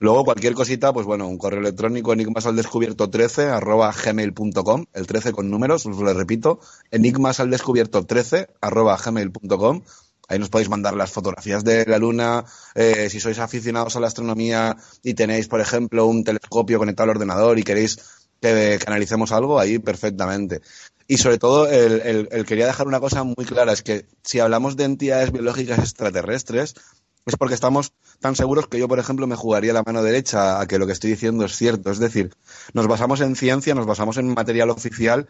Luego, 0.00 0.24
cualquier 0.24 0.54
cosita, 0.54 0.94
pues 0.94 1.04
bueno, 1.04 1.28
un 1.28 1.36
correo 1.36 1.60
electrónico 1.60 2.14
enigmasaldescubierto13 2.14 3.50
arroba 3.50 3.92
gmail.com, 3.92 4.86
el 4.94 5.06
13 5.06 5.32
con 5.32 5.50
números, 5.50 5.84
os 5.84 5.98
lo 5.98 6.14
repito, 6.14 6.58
enigmasaldescubierto13 6.90 8.48
arroba 8.62 8.96
gmail.com. 8.96 9.82
Ahí 10.26 10.38
nos 10.38 10.48
podéis 10.48 10.70
mandar 10.70 10.94
las 10.94 11.12
fotografías 11.12 11.64
de 11.64 11.84
la 11.84 11.98
Luna. 11.98 12.46
Eh, 12.74 13.10
si 13.10 13.20
sois 13.20 13.38
aficionados 13.40 13.94
a 13.94 14.00
la 14.00 14.06
astronomía 14.06 14.74
y 15.02 15.12
tenéis, 15.12 15.48
por 15.48 15.60
ejemplo, 15.60 16.06
un 16.06 16.24
telescopio 16.24 16.78
conectado 16.78 17.10
al 17.10 17.16
ordenador 17.16 17.58
y 17.58 17.62
queréis 17.62 17.98
que, 18.40 18.78
que 18.80 18.84
analicemos 18.86 19.32
algo, 19.32 19.60
ahí 19.60 19.78
perfectamente. 19.78 20.62
Y 21.08 21.18
sobre 21.18 21.36
todo, 21.36 21.68
el, 21.68 22.28
el 22.30 22.46
quería 22.46 22.66
dejar 22.66 22.86
una 22.86 23.00
cosa 23.00 23.22
muy 23.22 23.44
clara, 23.44 23.74
es 23.74 23.82
que 23.82 24.06
si 24.22 24.40
hablamos 24.40 24.76
de 24.76 24.84
entidades 24.84 25.30
biológicas 25.30 25.80
extraterrestres, 25.80 26.74
es 27.26 27.36
porque 27.36 27.54
estamos 27.54 27.92
tan 28.18 28.34
seguros 28.34 28.66
que 28.68 28.78
yo, 28.78 28.88
por 28.88 28.98
ejemplo, 28.98 29.26
me 29.26 29.36
jugaría 29.36 29.72
la 29.72 29.82
mano 29.82 30.02
derecha 30.02 30.60
a 30.60 30.66
que 30.66 30.78
lo 30.78 30.86
que 30.86 30.92
estoy 30.92 31.10
diciendo 31.10 31.44
es 31.44 31.56
cierto. 31.56 31.90
Es 31.90 31.98
decir, 31.98 32.34
nos 32.72 32.86
basamos 32.86 33.20
en 33.20 33.36
ciencia, 33.36 33.74
nos 33.74 33.86
basamos 33.86 34.16
en 34.16 34.32
material 34.34 34.70
oficial 34.70 35.28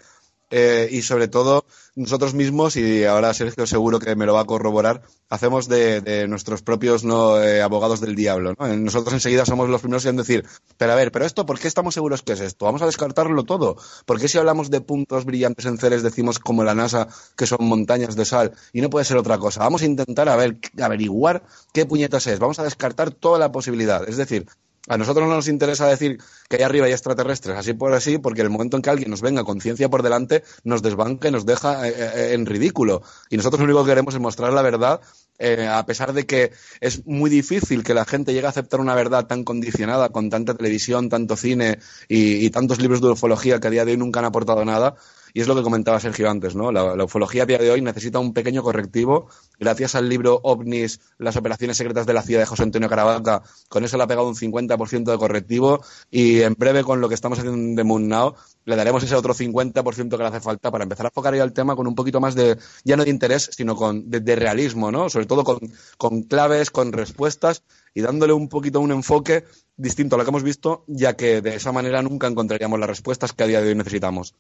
eh, 0.51 0.89
y 0.91 1.03
sobre 1.03 1.29
todo 1.29 1.65
nosotros 1.95 2.35
mismos, 2.35 2.77
y 2.77 3.05
ahora 3.05 3.35
Sergio 3.35 3.67
seguro 3.67 3.99
que 3.99 4.15
me 4.17 4.27
lo 4.27 4.35
va 4.35 4.41
a 4.41 4.45
corroborar, 4.45 5.03
hacemos 5.29 5.69
de, 5.69 6.27
nuestros 6.29 6.63
propios 6.63 7.05
¿no? 7.05 7.43
Eh, 7.43 7.63
abogados 7.63 8.01
del 8.01 8.15
diablo. 8.15 8.55
¿no? 8.59 8.77
Nosotros 8.77 9.15
enseguida 9.15 9.45
somos 9.45 9.69
los 9.69 9.81
primeros 9.81 10.07
en 10.07 10.17
decir, 10.17 10.45
pero 10.77 10.93
a 10.93 10.95
ver, 10.97 11.13
pero 11.13 11.25
esto, 11.25 11.47
¿por 11.47 11.59
qué 11.59 11.69
estamos 11.69 11.95
seguros 11.95 12.23
que 12.23 12.33
es 12.33 12.41
esto? 12.41 12.65
Vamos 12.65 12.83
a 12.83 12.87
descartarlo 12.87 13.45
todo. 13.45 13.77
¿Por 14.07 14.21
qué 14.21 14.29
si 14.29 14.39
hablamos 14.39 14.71
de 14.71 14.81
puntos 14.81 15.25
brillantes 15.25 15.67
en 15.67 15.79
Ceres 15.79 16.03
decimos 16.03 16.39
como 16.39 16.65
la 16.65 16.75
NASA 16.75 17.09
que 17.37 17.47
son 17.47 17.65
montañas 17.65 18.17
de 18.17 18.25
sal 18.25 18.53
y 18.73 18.81
no 18.81 18.91
puede 18.91 19.05
ser 19.05 19.17
otra 19.17 19.39
cosa? 19.39 19.61
Vamos 19.61 19.83
a 19.83 19.87
intentar 19.87 20.29
a 20.29 20.37
ver, 20.37 20.59
averiguar 20.81 21.43
qué 21.73 21.87
puñetas 21.87 22.27
es. 22.27 22.39
Vamos 22.39 22.59
a 22.59 22.65
descartar 22.65 23.11
toda 23.11 23.39
la 23.39 23.53
posibilidad. 23.53 24.09
Es 24.09 24.17
decir, 24.17 24.47
a 24.89 24.97
nosotros 24.97 25.29
no 25.29 25.35
nos 25.35 25.49
interesa 25.49 25.87
decir 25.87 26.19
que 26.49 26.57
hay 26.57 26.63
arriba 26.63 26.87
hay 26.87 26.93
extraterrestres, 26.93 27.57
así 27.57 27.75
por 27.75 27.93
así, 27.93 28.19
porque 28.19 28.41
el 28.41 28.49
momento 28.49 28.77
en 28.77 28.83
que 28.83 28.91
alguien 28.91 29.11
nos 29.11 29.21
venga 29.21 29.45
con 29.45 29.61
ciencia 29.61 29.91
por 29.91 30.03
delante, 30.03 30.43
nos 30.65 30.83
desbanca 30.83 31.29
y 31.29 31.33
nos 31.33 31.45
deja 31.45 31.87
eh, 31.87 31.95
eh, 31.97 32.35
en 32.35 32.47
ridículo. 32.47 33.03
Y 33.29 33.37
nosotros 33.37 33.61
lo 33.61 33.67
único 33.67 33.85
que 33.85 33.91
queremos 33.91 34.15
es 34.15 34.21
mostrar 34.21 34.53
la 34.53 34.63
verdad, 34.63 35.01
eh, 35.39 35.69
a 35.69 35.85
pesar 35.85 36.15
de 36.15 36.25
que 36.25 36.53
es 36.81 37.07
muy 37.07 37.29
difícil 37.29 37.85
que 37.85 37.93
la 37.93 38.07
gente 38.07 38.33
llegue 38.33 38.47
a 38.47 38.51
aceptar 38.51 38.81
una 38.81 38.95
verdad 38.95 39.27
tan 39.27 39.45
condicionada 39.45 40.09
con 40.09 40.31
tanta 40.31 40.55
televisión, 40.55 41.11
tanto 41.11 41.37
cine 41.37 41.79
y 42.09 42.49
tantos 42.51 42.81
libros 42.81 43.01
de 43.01 43.11
ufología 43.11 43.61
que 43.61 43.69
a 43.69 43.71
día 43.71 43.85
de 43.85 43.93
hoy 43.93 43.99
nunca 43.99 44.21
han 44.21 44.27
aportado 44.27 44.65
nada. 44.65 44.97
Y 45.35 45.41
es 45.41 45.49
lo 45.49 45.55
que 45.55 45.63
comentaba 45.63 46.01
Sergio 46.01 46.31
antes, 46.31 46.55
¿no? 46.55 46.73
La, 46.73 47.05
ufología 47.05 47.45
a 47.45 47.47
día 47.47 47.59
de 47.59 47.71
hoy 47.71 47.81
necesita 47.81 48.19
un 48.19 48.33
pequeño 48.33 48.63
correctivo. 48.63 49.29
Gracias 49.59 49.95
al 49.95 50.09
libro 50.09 50.41
OVNIS, 50.43 51.01
las 51.19 51.37
operaciones 51.37 51.77
secretas 51.77 52.07
de 52.07 52.15
la 52.15 52.23
CIA 52.23 52.41
de 52.41 52.47
José 52.47 52.63
Antonio 52.63 52.89
Caravaca, 52.89 53.43
con 53.69 53.85
eso 53.85 53.97
le 53.97 54.03
ha 54.05 54.07
pegado 54.07 54.29
un 54.29 54.35
50% 54.35 55.11
de 55.11 55.19
correctivo. 55.19 55.83
Y 56.11 56.41
en 56.41 56.55
breve, 56.55 56.85
con 56.85 57.01
lo 57.01 57.09
que 57.09 57.15
estamos 57.15 57.39
haciendo 57.39 57.59
en 57.59 57.77
The 57.77 57.85
Moon 57.85 58.09
Now, 58.09 58.35
le 58.65 58.77
daremos 58.77 59.03
ese 59.03 59.15
otro 59.15 59.35
50% 59.35 60.11
que 60.11 60.17
le 60.17 60.27
hace 60.27 60.41
falta 60.41 60.71
para 60.71 60.85
empezar 60.85 61.07
a 61.07 61.09
enfocar 61.09 61.35
ya 61.35 61.45
el 61.45 61.53
tema 61.53 61.77
con 61.77 61.87
un 61.87 61.95
poquito 61.95 62.21
más 62.21 62.35
de, 62.35 62.59
ya 62.85 62.97
no 62.97 63.05
de 63.05 63.11
interés, 63.11 63.51
sino 63.53 63.77
con, 63.77 64.11
de, 64.11 64.37
realismo, 64.37 64.91
¿no? 64.91 65.09
Sobre 65.09 65.27
todo 65.27 65.45
con, 65.45 65.59
con 65.97 66.23
claves, 66.23 66.71
con 66.71 66.93
respuestas 66.93 67.63
y 67.95 68.01
dándole 68.01 68.33
un 68.33 68.49
poquito 68.49 68.81
un 68.81 68.93
enfoque 68.93 69.45
distinto 69.77 70.15
a 70.15 70.19
lo 70.19 70.25
que 70.25 70.31
hemos 70.31 70.43
visto, 70.43 70.85
ya 70.87 71.17
que 71.17 71.41
de 71.41 71.57
esa 71.57 71.73
manera 71.73 72.03
nunca 72.03 72.27
encontraríamos 72.27 72.79
las 72.79 72.89
respuestas 72.89 73.33
que 73.33 73.45
a 73.45 73.47
día 73.47 73.61
de 73.61 73.69
hoy 73.69 73.75
necesitamos. 73.75 74.35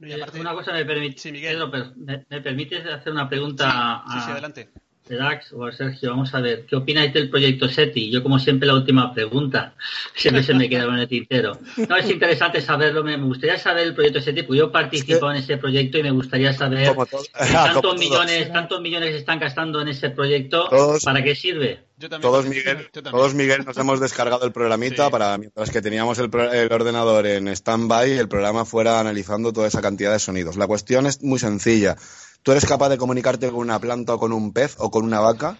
Eh, 0.00 0.24
una 0.40 0.52
cosa 0.52 0.72
me 0.72 0.84
permite, 0.84 1.30
me, 1.96 2.40
permites 2.40 2.86
hacer 2.86 3.12
una 3.12 3.28
pregunta 3.28 4.02
a 4.04 4.24
sí, 4.24 4.30
adelante. 4.30 4.70
Dax 5.08 5.52
o 5.52 5.70
Sergio. 5.70 6.10
Vamos 6.10 6.34
a 6.34 6.40
ver, 6.40 6.64
¿qué 6.66 6.76
opináis 6.76 7.12
del 7.12 7.28
proyecto 7.28 7.68
SETI? 7.68 8.10
Yo, 8.10 8.22
como 8.22 8.38
siempre, 8.38 8.66
la 8.66 8.74
última 8.74 9.12
pregunta. 9.12 9.74
Siempre 10.14 10.42
se 10.42 10.54
me 10.54 10.68
queda 10.68 10.84
en 10.84 10.94
el 10.94 11.08
tintero. 11.08 11.58
No, 11.88 11.96
es 11.96 12.08
interesante 12.10 12.60
saberlo. 12.60 13.04
Me 13.04 13.16
gustaría 13.16 13.58
saber 13.58 13.86
el 13.88 13.94
proyecto 13.94 14.20
SETI, 14.20 14.42
porque 14.44 14.58
yo 14.58 14.72
participo 14.72 15.30
en 15.30 15.38
ese 15.38 15.56
proyecto 15.58 15.98
y 15.98 16.02
me 16.02 16.10
gustaría 16.10 16.52
saber 16.52 16.94
tantos 17.52 17.98
millones, 17.98 18.52
tantos 18.52 18.80
millones 18.80 19.10
se 19.10 19.18
están 19.18 19.38
gastando 19.38 19.80
en 19.80 19.88
ese 19.88 20.10
proyecto, 20.10 20.68
¿para 21.04 21.22
qué 21.22 21.34
sirve? 21.34 21.84
todos, 22.20 22.46
Miguel, 22.46 22.90
todos, 22.90 23.34
Miguel, 23.34 23.64
nos 23.64 23.76
hemos 23.78 24.00
descargado 24.00 24.44
el 24.44 24.52
programita 24.52 25.10
para, 25.10 25.38
mientras 25.38 25.70
que 25.70 25.80
teníamos 25.80 26.18
el, 26.18 26.30
ordenador 26.72 27.26
en 27.26 27.48
stand-by, 27.48 28.18
el 28.18 28.28
programa 28.28 28.64
fuera 28.64 29.00
analizando 29.00 29.52
toda 29.52 29.68
esa 29.68 29.80
cantidad 29.80 30.12
de 30.12 30.18
sonidos. 30.18 30.56
La 30.56 30.66
cuestión 30.66 31.06
es 31.06 31.22
muy 31.22 31.38
sencilla. 31.38 31.96
¿Tú 32.44 32.52
eres 32.52 32.66
capaz 32.66 32.90
de 32.90 32.98
comunicarte 32.98 33.48
con 33.48 33.60
una 33.60 33.78
planta 33.78 34.12
o 34.12 34.18
con 34.18 34.30
un 34.30 34.52
pez 34.52 34.76
o 34.76 34.90
con 34.90 35.06
una 35.06 35.18
vaca? 35.18 35.58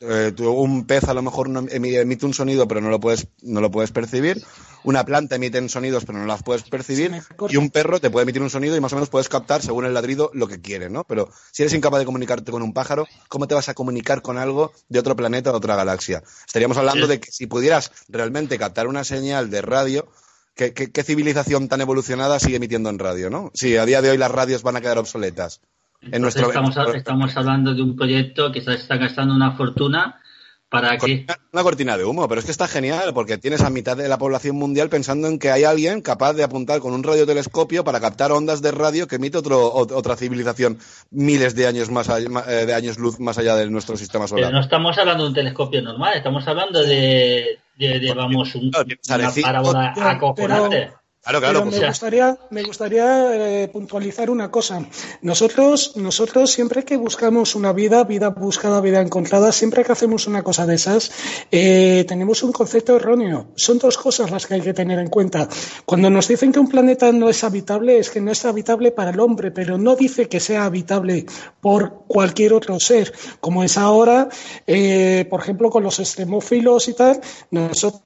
Eh, 0.00 0.34
un 0.38 0.86
pez 0.86 1.04
a 1.04 1.14
lo 1.14 1.22
mejor 1.22 1.48
emite 1.70 2.26
un 2.26 2.34
sonido 2.34 2.68
pero 2.68 2.82
no 2.82 2.90
lo 2.90 3.00
puedes 3.00 3.28
no 3.40 3.62
lo 3.62 3.70
puedes 3.70 3.92
percibir. 3.92 4.44
Una 4.84 5.06
planta 5.06 5.36
emite 5.36 5.66
sonidos 5.70 6.04
pero 6.04 6.18
no 6.18 6.26
las 6.26 6.42
puedes 6.42 6.64
percibir. 6.64 7.18
Y 7.48 7.56
un 7.56 7.70
perro 7.70 7.98
te 7.98 8.10
puede 8.10 8.24
emitir 8.24 8.42
un 8.42 8.50
sonido 8.50 8.76
y 8.76 8.80
más 8.80 8.92
o 8.92 8.96
menos 8.96 9.08
puedes 9.08 9.30
captar 9.30 9.62
según 9.62 9.86
el 9.86 9.94
ladrido 9.94 10.30
lo 10.34 10.48
que 10.48 10.60
quiere 10.60 10.90
no 10.90 11.04
pero 11.04 11.30
si 11.50 11.62
eres 11.62 11.72
incapaz 11.72 12.00
de 12.00 12.04
comunicarte 12.04 12.52
con 12.52 12.60
un 12.60 12.74
pájaro 12.74 13.06
cómo 13.28 13.48
te 13.48 13.54
vas 13.54 13.70
a 13.70 13.74
comunicar 13.74 14.20
con 14.20 14.36
algo 14.36 14.72
de 14.90 14.98
otro 14.98 15.16
planeta 15.16 15.48
o 15.48 15.54
de 15.54 15.56
otra 15.56 15.76
galaxia 15.76 16.22
estaríamos 16.46 16.76
hablando 16.76 17.06
de 17.06 17.20
que 17.20 17.32
si 17.32 17.46
pudieras 17.46 17.90
realmente 18.08 18.58
captar 18.58 18.86
una 18.86 19.02
señal 19.02 19.48
de 19.48 19.62
radio 19.62 20.06
¿qué, 20.54 20.74
qué 20.74 21.02
civilización 21.02 21.68
tan 21.68 21.80
evolucionada 21.80 22.38
sigue 22.38 22.56
emitiendo 22.56 22.90
en 22.90 22.98
radio 22.98 23.30
no 23.30 23.50
si 23.54 23.78
a 23.78 23.86
día 23.86 24.02
de 24.02 24.10
hoy 24.10 24.18
las 24.18 24.30
radios 24.30 24.62
van 24.62 24.76
a 24.76 24.82
quedar 24.82 24.98
obsoletas 24.98 25.62
estamos, 26.00 27.36
hablando 27.36 27.74
de 27.74 27.82
un 27.82 27.96
proyecto 27.96 28.52
que 28.52 28.60
se 28.60 28.74
está 28.74 28.96
gastando 28.96 29.34
una 29.34 29.52
fortuna 29.52 30.20
para 30.68 30.98
que... 30.98 31.26
Una 31.52 31.62
cortina 31.62 31.96
de 31.96 32.04
humo, 32.04 32.28
pero 32.28 32.40
es 32.40 32.44
que 32.44 32.52
está 32.52 32.68
genial 32.68 33.14
porque 33.14 33.38
tienes 33.38 33.62
a 33.62 33.70
mitad 33.70 33.96
de 33.96 34.08
la 34.08 34.18
población 34.18 34.56
mundial 34.56 34.90
pensando 34.90 35.26
en 35.28 35.38
que 35.38 35.50
hay 35.50 35.64
alguien 35.64 36.02
capaz 36.02 36.34
de 36.34 36.44
apuntar 36.44 36.80
con 36.80 36.92
un 36.92 37.02
radiotelescopio 37.02 37.84
para 37.84 38.00
captar 38.00 38.32
ondas 38.32 38.60
de 38.60 38.70
radio 38.70 39.06
que 39.06 39.16
emite 39.16 39.38
otro, 39.38 39.72
otra 39.72 40.16
civilización 40.16 40.78
miles 41.10 41.54
de 41.54 41.66
años 41.66 41.90
más 41.90 42.08
eh, 42.08 42.66
de 42.66 42.74
años 42.74 42.98
luz 42.98 43.18
más 43.18 43.38
allá 43.38 43.56
de 43.56 43.70
nuestro 43.70 43.96
sistema 43.96 44.28
solar. 44.28 44.46
Pero 44.46 44.56
no 44.58 44.62
estamos 44.62 44.98
hablando 44.98 45.24
de 45.24 45.28
un 45.30 45.34
telescopio 45.34 45.80
normal, 45.80 46.16
estamos 46.16 46.46
hablando 46.46 46.82
de, 46.82 47.58
de, 47.78 48.12
vamos, 48.14 48.54
un, 48.54 48.66
una 48.66 49.32
parábola 49.42 49.94
acojonante. 49.96 50.97
Pero 51.28 51.64
me 51.66 51.86
gustaría, 51.86 52.38
me 52.50 52.62
gustaría 52.62 53.62
eh, 53.62 53.68
puntualizar 53.68 54.30
una 54.30 54.50
cosa. 54.50 54.82
Nosotros, 55.20 55.92
nosotros 55.96 56.50
siempre 56.50 56.84
que 56.84 56.96
buscamos 56.96 57.54
una 57.54 57.74
vida, 57.74 58.02
vida 58.04 58.30
buscada, 58.30 58.80
vida 58.80 59.02
encontrada, 59.02 59.52
siempre 59.52 59.84
que 59.84 59.92
hacemos 59.92 60.26
una 60.26 60.42
cosa 60.42 60.64
de 60.64 60.76
esas, 60.76 61.10
eh, 61.50 62.06
tenemos 62.08 62.42
un 62.42 62.52
concepto 62.52 62.96
erróneo. 62.96 63.48
Son 63.56 63.78
dos 63.78 63.98
cosas 63.98 64.30
las 64.30 64.46
que 64.46 64.54
hay 64.54 64.62
que 64.62 64.72
tener 64.72 64.98
en 64.98 65.08
cuenta. 65.08 65.48
Cuando 65.84 66.08
nos 66.08 66.28
dicen 66.28 66.50
que 66.50 66.60
un 66.60 66.68
planeta 66.68 67.12
no 67.12 67.28
es 67.28 67.44
habitable, 67.44 67.98
es 67.98 68.08
que 68.08 68.22
no 68.22 68.32
es 68.32 68.46
habitable 68.46 68.90
para 68.90 69.10
el 69.10 69.20
hombre, 69.20 69.50
pero 69.50 69.76
no 69.76 69.96
dice 69.96 70.30
que 70.30 70.40
sea 70.40 70.64
habitable 70.64 71.26
por 71.60 72.04
cualquier 72.06 72.54
otro 72.54 72.80
ser, 72.80 73.12
como 73.40 73.64
es 73.64 73.76
ahora, 73.76 74.28
eh, 74.66 75.26
por 75.28 75.40
ejemplo, 75.40 75.68
con 75.68 75.82
los 75.82 75.98
extremófilos 76.00 76.88
y 76.88 76.94
tal, 76.94 77.20
nosotros 77.50 78.02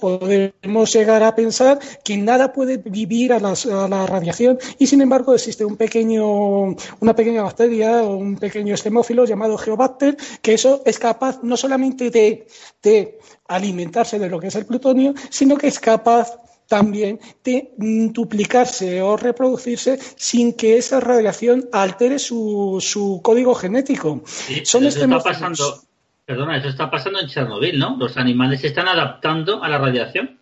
podemos 0.00 0.92
llegar 0.92 1.22
a 1.22 1.34
pensar 1.34 1.78
que 2.04 2.25
nada 2.26 2.52
puede 2.52 2.76
vivir 2.76 3.32
a, 3.32 3.38
la 3.38 4.06
radiación 4.06 4.58
y 4.78 4.86
sin 4.86 5.00
embargo 5.00 5.34
existe 5.34 5.64
un 5.64 5.76
pequeño, 5.76 6.76
una 7.00 7.14
pequeña 7.14 7.42
bacteria 7.42 8.02
o 8.02 8.16
un 8.16 8.36
pequeño 8.36 8.74
estemófilo 8.74 9.24
llamado 9.24 9.56
Geobacter 9.56 10.16
que 10.42 10.54
eso 10.54 10.82
es 10.84 10.98
capaz 10.98 11.42
no 11.42 11.56
solamente 11.56 12.10
de, 12.10 12.46
de 12.82 13.18
alimentarse 13.48 14.18
de 14.18 14.28
lo 14.28 14.40
que 14.40 14.48
es 14.48 14.54
el 14.56 14.66
plutonio, 14.66 15.14
sino 15.30 15.56
que 15.56 15.68
es 15.68 15.78
capaz 15.78 16.36
también 16.68 17.20
de 17.44 17.72
duplicarse 17.78 19.00
o 19.00 19.16
reproducirse 19.16 19.98
sin 20.16 20.52
que 20.54 20.76
esa 20.76 21.00
radiación 21.00 21.68
altere 21.72 22.18
su, 22.18 22.78
su 22.80 23.20
código 23.22 23.54
genético. 23.54 24.22
Son 24.64 24.84
eso 24.84 25.04
está 25.04 25.18
pasando, 25.20 25.80
perdona, 26.24 26.58
eso 26.58 26.68
está 26.68 26.90
pasando 26.90 27.20
en 27.20 27.28
Chernobyl, 27.28 27.78
¿no? 27.78 27.96
Los 27.96 28.16
animales 28.16 28.60
se 28.60 28.68
están 28.68 28.88
adaptando 28.88 29.62
a 29.62 29.68
la 29.68 29.78
radiación. 29.78 30.35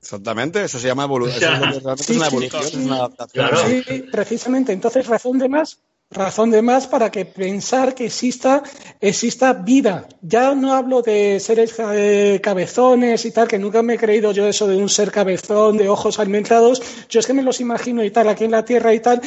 Exactamente, 0.00 0.62
eso 0.62 0.78
se 0.78 0.86
llama 0.86 1.04
evolución. 1.04 1.62
es, 1.98 2.08
una 2.10 2.26
evolución, 2.26 2.62
es 2.62 2.74
una 2.74 2.96
adaptación. 2.96 3.50
Sí, 3.66 4.04
precisamente. 4.12 4.72
Entonces, 4.72 5.06
razón 5.06 5.38
de 5.38 5.48
más, 5.48 5.78
razón 6.10 6.50
de 6.50 6.62
más 6.62 6.86
para 6.86 7.10
que 7.10 7.24
pensar 7.24 7.94
que 7.94 8.06
exista, 8.06 8.62
exista 9.00 9.52
vida. 9.52 10.06
Ya 10.22 10.54
no 10.54 10.72
hablo 10.74 11.02
de 11.02 11.40
seres 11.40 11.74
eh, 11.78 12.40
cabezones 12.42 13.24
y 13.24 13.32
tal, 13.32 13.48
que 13.48 13.58
nunca 13.58 13.82
me 13.82 13.94
he 13.94 13.98
creído 13.98 14.32
yo 14.32 14.46
eso 14.46 14.66
de 14.66 14.76
un 14.76 14.88
ser 14.88 15.10
cabezón, 15.10 15.76
de 15.76 15.88
ojos 15.88 16.18
alimentados. 16.18 16.80
Yo 17.08 17.18
es 17.20 17.26
que 17.26 17.34
me 17.34 17.42
los 17.42 17.60
imagino 17.60 18.04
y 18.04 18.10
tal, 18.10 18.28
aquí 18.28 18.44
en 18.44 18.52
la 18.52 18.64
Tierra 18.64 18.94
y 18.94 19.00
tal, 19.00 19.20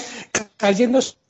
cayéndose 0.57 1.20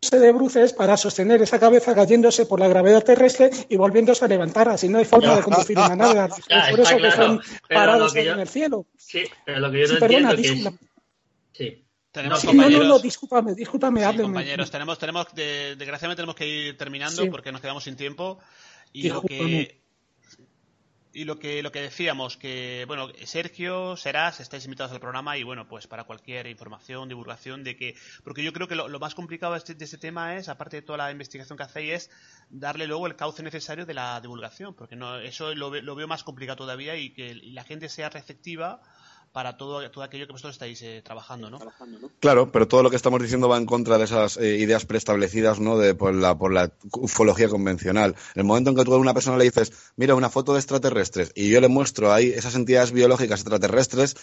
de 0.00 0.32
bruces 0.32 0.72
para 0.72 0.96
sostener 0.96 1.42
esa 1.42 1.58
cabeza 1.58 1.94
cayéndose 1.94 2.46
por 2.46 2.60
la 2.60 2.68
gravedad 2.68 3.02
terrestre 3.02 3.50
y 3.68 3.76
volviéndose 3.76 4.24
a 4.24 4.28
levantar. 4.28 4.68
Así 4.68 4.88
no 4.88 4.98
hay 4.98 5.04
forma 5.04 5.36
de 5.36 5.42
conducir 5.42 5.78
una 5.78 5.96
nave. 5.96 6.28
por 6.70 6.80
eso 6.80 6.96
que 6.96 7.10
son 7.10 7.40
parados 7.68 8.14
en 8.16 8.40
el 8.40 8.48
cielo. 8.48 8.86
Sí, 8.96 9.24
pero 9.44 9.60
lo 9.60 9.70
que 9.70 9.80
yo 9.80 9.98
no 9.98 10.06
entiendo 10.30 10.70
que 11.52 11.66
es... 11.66 11.74
Sí. 11.74 11.84
Tenemos 12.10 12.44
compañeros... 12.44 12.86
No, 12.86 12.94
no, 12.94 12.98
discúlpame, 12.98 13.54
discúlpame, 13.54 14.00
sí, 14.00 14.16
compañeros, 14.16 14.70
tenemos, 14.70 14.98
tenemos, 14.98 15.26
desgraciadamente 15.34 16.16
tenemos 16.16 16.34
que 16.34 16.46
ir 16.46 16.76
terminando 16.76 17.28
porque 17.30 17.52
nos 17.52 17.60
quedamos 17.60 17.84
sin 17.84 17.96
tiempo. 17.96 18.38
Y 18.92 19.10
lo 19.10 19.20
que, 19.20 19.77
y 21.18 21.24
lo 21.24 21.40
que, 21.40 21.64
lo 21.64 21.72
que 21.72 21.80
decíamos, 21.80 22.36
que, 22.36 22.84
bueno, 22.86 23.08
Sergio, 23.24 23.96
Serás, 23.96 24.38
estáis 24.38 24.64
invitados 24.66 24.92
al 24.92 25.00
programa 25.00 25.36
y, 25.36 25.42
bueno, 25.42 25.66
pues 25.66 25.88
para 25.88 26.04
cualquier 26.04 26.46
información, 26.46 27.08
divulgación, 27.08 27.64
de 27.64 27.76
que, 27.76 27.96
porque 28.22 28.44
yo 28.44 28.52
creo 28.52 28.68
que 28.68 28.76
lo, 28.76 29.00
más 29.00 29.16
complicado 29.16 29.54
de 29.54 29.58
este, 29.58 29.74
de 29.74 29.84
este, 29.84 29.98
tema 29.98 30.36
es, 30.36 30.48
aparte 30.48 30.76
de 30.76 30.82
toda 30.82 30.98
la 30.98 31.10
investigación 31.10 31.58
que 31.58 31.64
hacéis, 31.64 31.92
es 31.92 32.10
darle 32.50 32.86
luego 32.86 33.08
el 33.08 33.16
cauce 33.16 33.42
necesario 33.42 33.84
de 33.84 33.94
la 33.94 34.20
divulgación, 34.20 34.74
porque 34.74 34.94
no, 34.94 35.18
eso 35.18 35.52
lo, 35.56 35.74
lo 35.74 35.94
veo 35.96 36.06
más 36.06 36.22
complicado 36.22 36.58
todavía 36.58 36.94
y 36.94 37.10
que 37.10 37.34
la 37.34 37.64
gente 37.64 37.88
sea 37.88 38.10
receptiva 38.10 38.80
para 39.32 39.56
todo, 39.56 39.88
todo 39.90 40.04
aquello 40.04 40.26
que 40.26 40.32
vosotros 40.32 40.54
estáis 40.54 40.80
eh, 40.82 41.02
trabajando, 41.04 41.50
¿no? 41.50 41.58
Claro, 42.20 42.50
pero 42.50 42.66
todo 42.66 42.82
lo 42.82 42.90
que 42.90 42.96
estamos 42.96 43.22
diciendo 43.22 43.48
va 43.48 43.56
en 43.56 43.66
contra 43.66 43.98
de 43.98 44.04
esas 44.04 44.36
eh, 44.36 44.56
ideas 44.56 44.86
preestablecidas, 44.86 45.60
¿no? 45.60 45.78
De, 45.78 45.94
por, 45.94 46.14
la, 46.14 46.36
por 46.38 46.52
la 46.52 46.72
ufología 46.92 47.48
convencional. 47.48 48.14
En 48.34 48.40
el 48.40 48.44
momento 48.44 48.70
en 48.70 48.76
que 48.76 48.84
tú 48.84 48.94
a 48.94 48.98
una 48.98 49.14
persona 49.14 49.36
le 49.36 49.44
dices, 49.44 49.72
mira, 49.96 50.14
una 50.14 50.30
foto 50.30 50.52
de 50.52 50.58
extraterrestres, 50.58 51.32
y 51.34 51.50
yo 51.50 51.60
le 51.60 51.68
muestro 51.68 52.12
ahí 52.12 52.30
esas 52.30 52.54
entidades 52.54 52.92
biológicas 52.92 53.40
extraterrestres, 53.40 54.16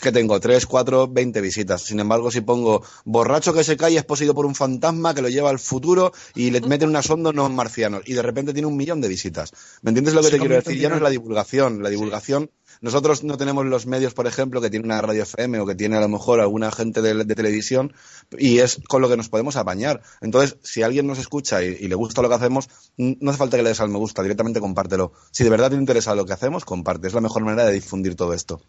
que 0.00 0.12
tengo 0.12 0.38
3, 0.38 0.66
4, 0.66 1.08
20 1.08 1.40
visitas. 1.40 1.82
Sin 1.82 2.00
embargo, 2.00 2.30
si 2.30 2.40
pongo 2.40 2.84
borracho 3.04 3.52
que 3.52 3.64
se 3.64 3.76
cae 3.76 3.96
es 3.96 4.04
poseído 4.04 4.34
por 4.34 4.46
un 4.46 4.54
fantasma 4.54 5.14
que 5.14 5.22
lo 5.22 5.28
lleva 5.28 5.50
al 5.50 5.58
futuro 5.58 6.12
y 6.34 6.50
le 6.50 6.60
meten 6.60 6.88
una 6.88 7.02
sonda 7.02 7.30
unos 7.30 7.50
marcianos, 7.50 8.02
y 8.06 8.14
de 8.14 8.22
repente 8.22 8.52
tiene 8.52 8.68
un 8.68 8.76
millón 8.76 9.00
de 9.00 9.08
visitas. 9.08 9.52
¿Me 9.82 9.90
entiendes 9.90 10.14
lo 10.14 10.22
que 10.22 10.30
te 10.30 10.38
quiero 10.38 10.54
decir? 10.54 10.78
Ya 10.78 10.88
no 10.88 10.96
es 10.96 11.02
la 11.02 11.10
divulgación. 11.10 11.82
La 11.82 11.90
divulgación 11.90 12.50
nosotros 12.80 13.24
no 13.24 13.36
tenemos 13.36 13.66
los 13.66 13.86
medios, 13.86 14.14
por 14.14 14.26
ejemplo, 14.26 14.60
que 14.60 14.70
tiene 14.70 14.86
una 14.86 15.00
radio 15.00 15.22
FM 15.24 15.60
o 15.60 15.66
que 15.66 15.74
tiene 15.74 15.96
a 15.96 16.00
lo 16.00 16.08
mejor 16.08 16.40
alguna 16.40 16.70
gente 16.70 17.02
de, 17.02 17.24
televisión 17.34 17.92
y 18.38 18.58
es 18.58 18.80
con 18.88 19.02
lo 19.02 19.08
que 19.08 19.16
nos 19.16 19.28
podemos 19.28 19.56
apañar. 19.56 20.02
Entonces, 20.20 20.56
si 20.62 20.82
alguien 20.82 21.06
nos 21.06 21.18
escucha 21.18 21.62
y, 21.62 21.88
le 21.88 21.94
gusta 21.94 22.22
lo 22.22 22.28
que 22.28 22.34
hacemos, 22.36 22.68
no 22.96 23.30
hace 23.30 23.38
falta 23.38 23.56
que 23.56 23.62
le 23.62 23.68
des 23.70 23.80
al 23.80 23.90
me 23.90 23.98
gusta, 23.98 24.22
directamente 24.22 24.60
compártelo. 24.60 25.12
Si 25.30 25.44
de 25.44 25.50
verdad 25.50 25.70
te 25.70 25.76
interesa 25.76 26.14
lo 26.14 26.24
que 26.24 26.32
hacemos, 26.32 26.64
comparte. 26.64 27.08
Es 27.08 27.14
la 27.14 27.20
mejor 27.20 27.44
manera 27.44 27.64
de 27.64 27.72
difundir 27.72 28.16
todo 28.16 28.32
esto. 28.34 28.60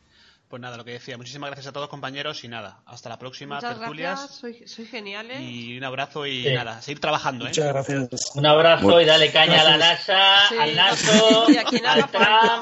Pues 0.51 0.61
nada, 0.61 0.75
lo 0.75 0.83
que 0.83 0.91
decía. 0.91 1.15
Muchísimas 1.15 1.49
gracias 1.49 1.67
a 1.67 1.71
todos, 1.71 1.87
compañeros, 1.87 2.43
y 2.43 2.49
nada, 2.49 2.81
hasta 2.85 3.07
la 3.07 3.17
próxima, 3.17 3.55
Muchas 3.55 3.79
tertulias. 3.79 4.19
Gracias, 4.19 4.37
soy, 4.37 4.67
soy 4.67 4.85
genial, 4.85 5.31
¿eh? 5.31 5.41
Y 5.41 5.77
un 5.77 5.83
abrazo 5.85 6.27
y 6.27 6.43
nada, 6.43 6.81
seguir 6.81 6.99
trabajando, 6.99 7.45
Muchas 7.45 7.65
¿eh? 7.65 7.69
gracias. 7.69 8.31
Un 8.35 8.45
abrazo 8.45 8.99
y 8.99 9.05
dale 9.05 9.31
caña 9.31 9.61
a 9.61 9.63
la 9.63 9.77
NASA, 9.77 10.49
Sí. 10.49 10.55
al 10.59 10.75
NATO, 10.75 11.51
Y 11.51 11.55
a 11.55 11.63
quien 11.63 11.85
haga 11.85 12.03
al 12.03 12.11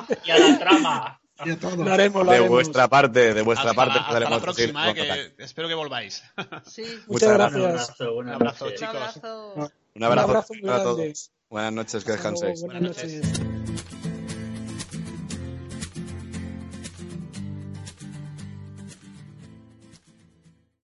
Trump 0.05 0.19
y 0.23 0.29
a 0.29 0.37
la 0.37 0.59
trama. 0.59 1.19
Y 1.45 1.51
a 1.51 1.59
todos. 1.59 1.77
Lo 1.77 1.91
haremos, 1.93 2.23
lo 2.25 2.31
De 2.31 2.37
haremos. 2.37 2.49
vuestra 2.49 2.87
parte, 2.87 3.33
de 3.33 3.41
vuestra 3.41 3.69
Hasta, 3.71 3.75
parte, 3.81 3.95
la, 3.95 4.01
hasta 4.01 4.13
la 4.19 4.25
podremos 4.25 4.43
próxima, 4.43 4.87
decir- 4.93 5.11
¿eh? 5.11 5.33
Que 5.37 5.43
espero 5.43 5.67
que 5.67 5.73
volváis. 5.75 6.23
Sí, 6.65 6.83
Muchas 7.07 7.07
Muchas 7.07 7.29
Un 7.29 7.35
gracias. 7.37 7.63
abrazo, 7.65 8.13
buenas 8.13 8.35
abrazo, 8.35 8.65
noches. 8.65 8.81
un 8.81 8.87
chicos. 8.87 8.95
abrazo. 9.01 9.53
Un 9.95 10.03
abrazo, 10.03 10.27
Un 10.27 10.29
abrazo 10.29 10.53
grande. 10.61 10.83
todos. 10.83 11.31
Buenas 11.49 11.73
noches, 11.73 12.03
que 12.03 12.11
descanséis. 12.11 12.61
Buenas 12.61 12.81
Buenas 12.81 12.97
noches. 12.97 13.98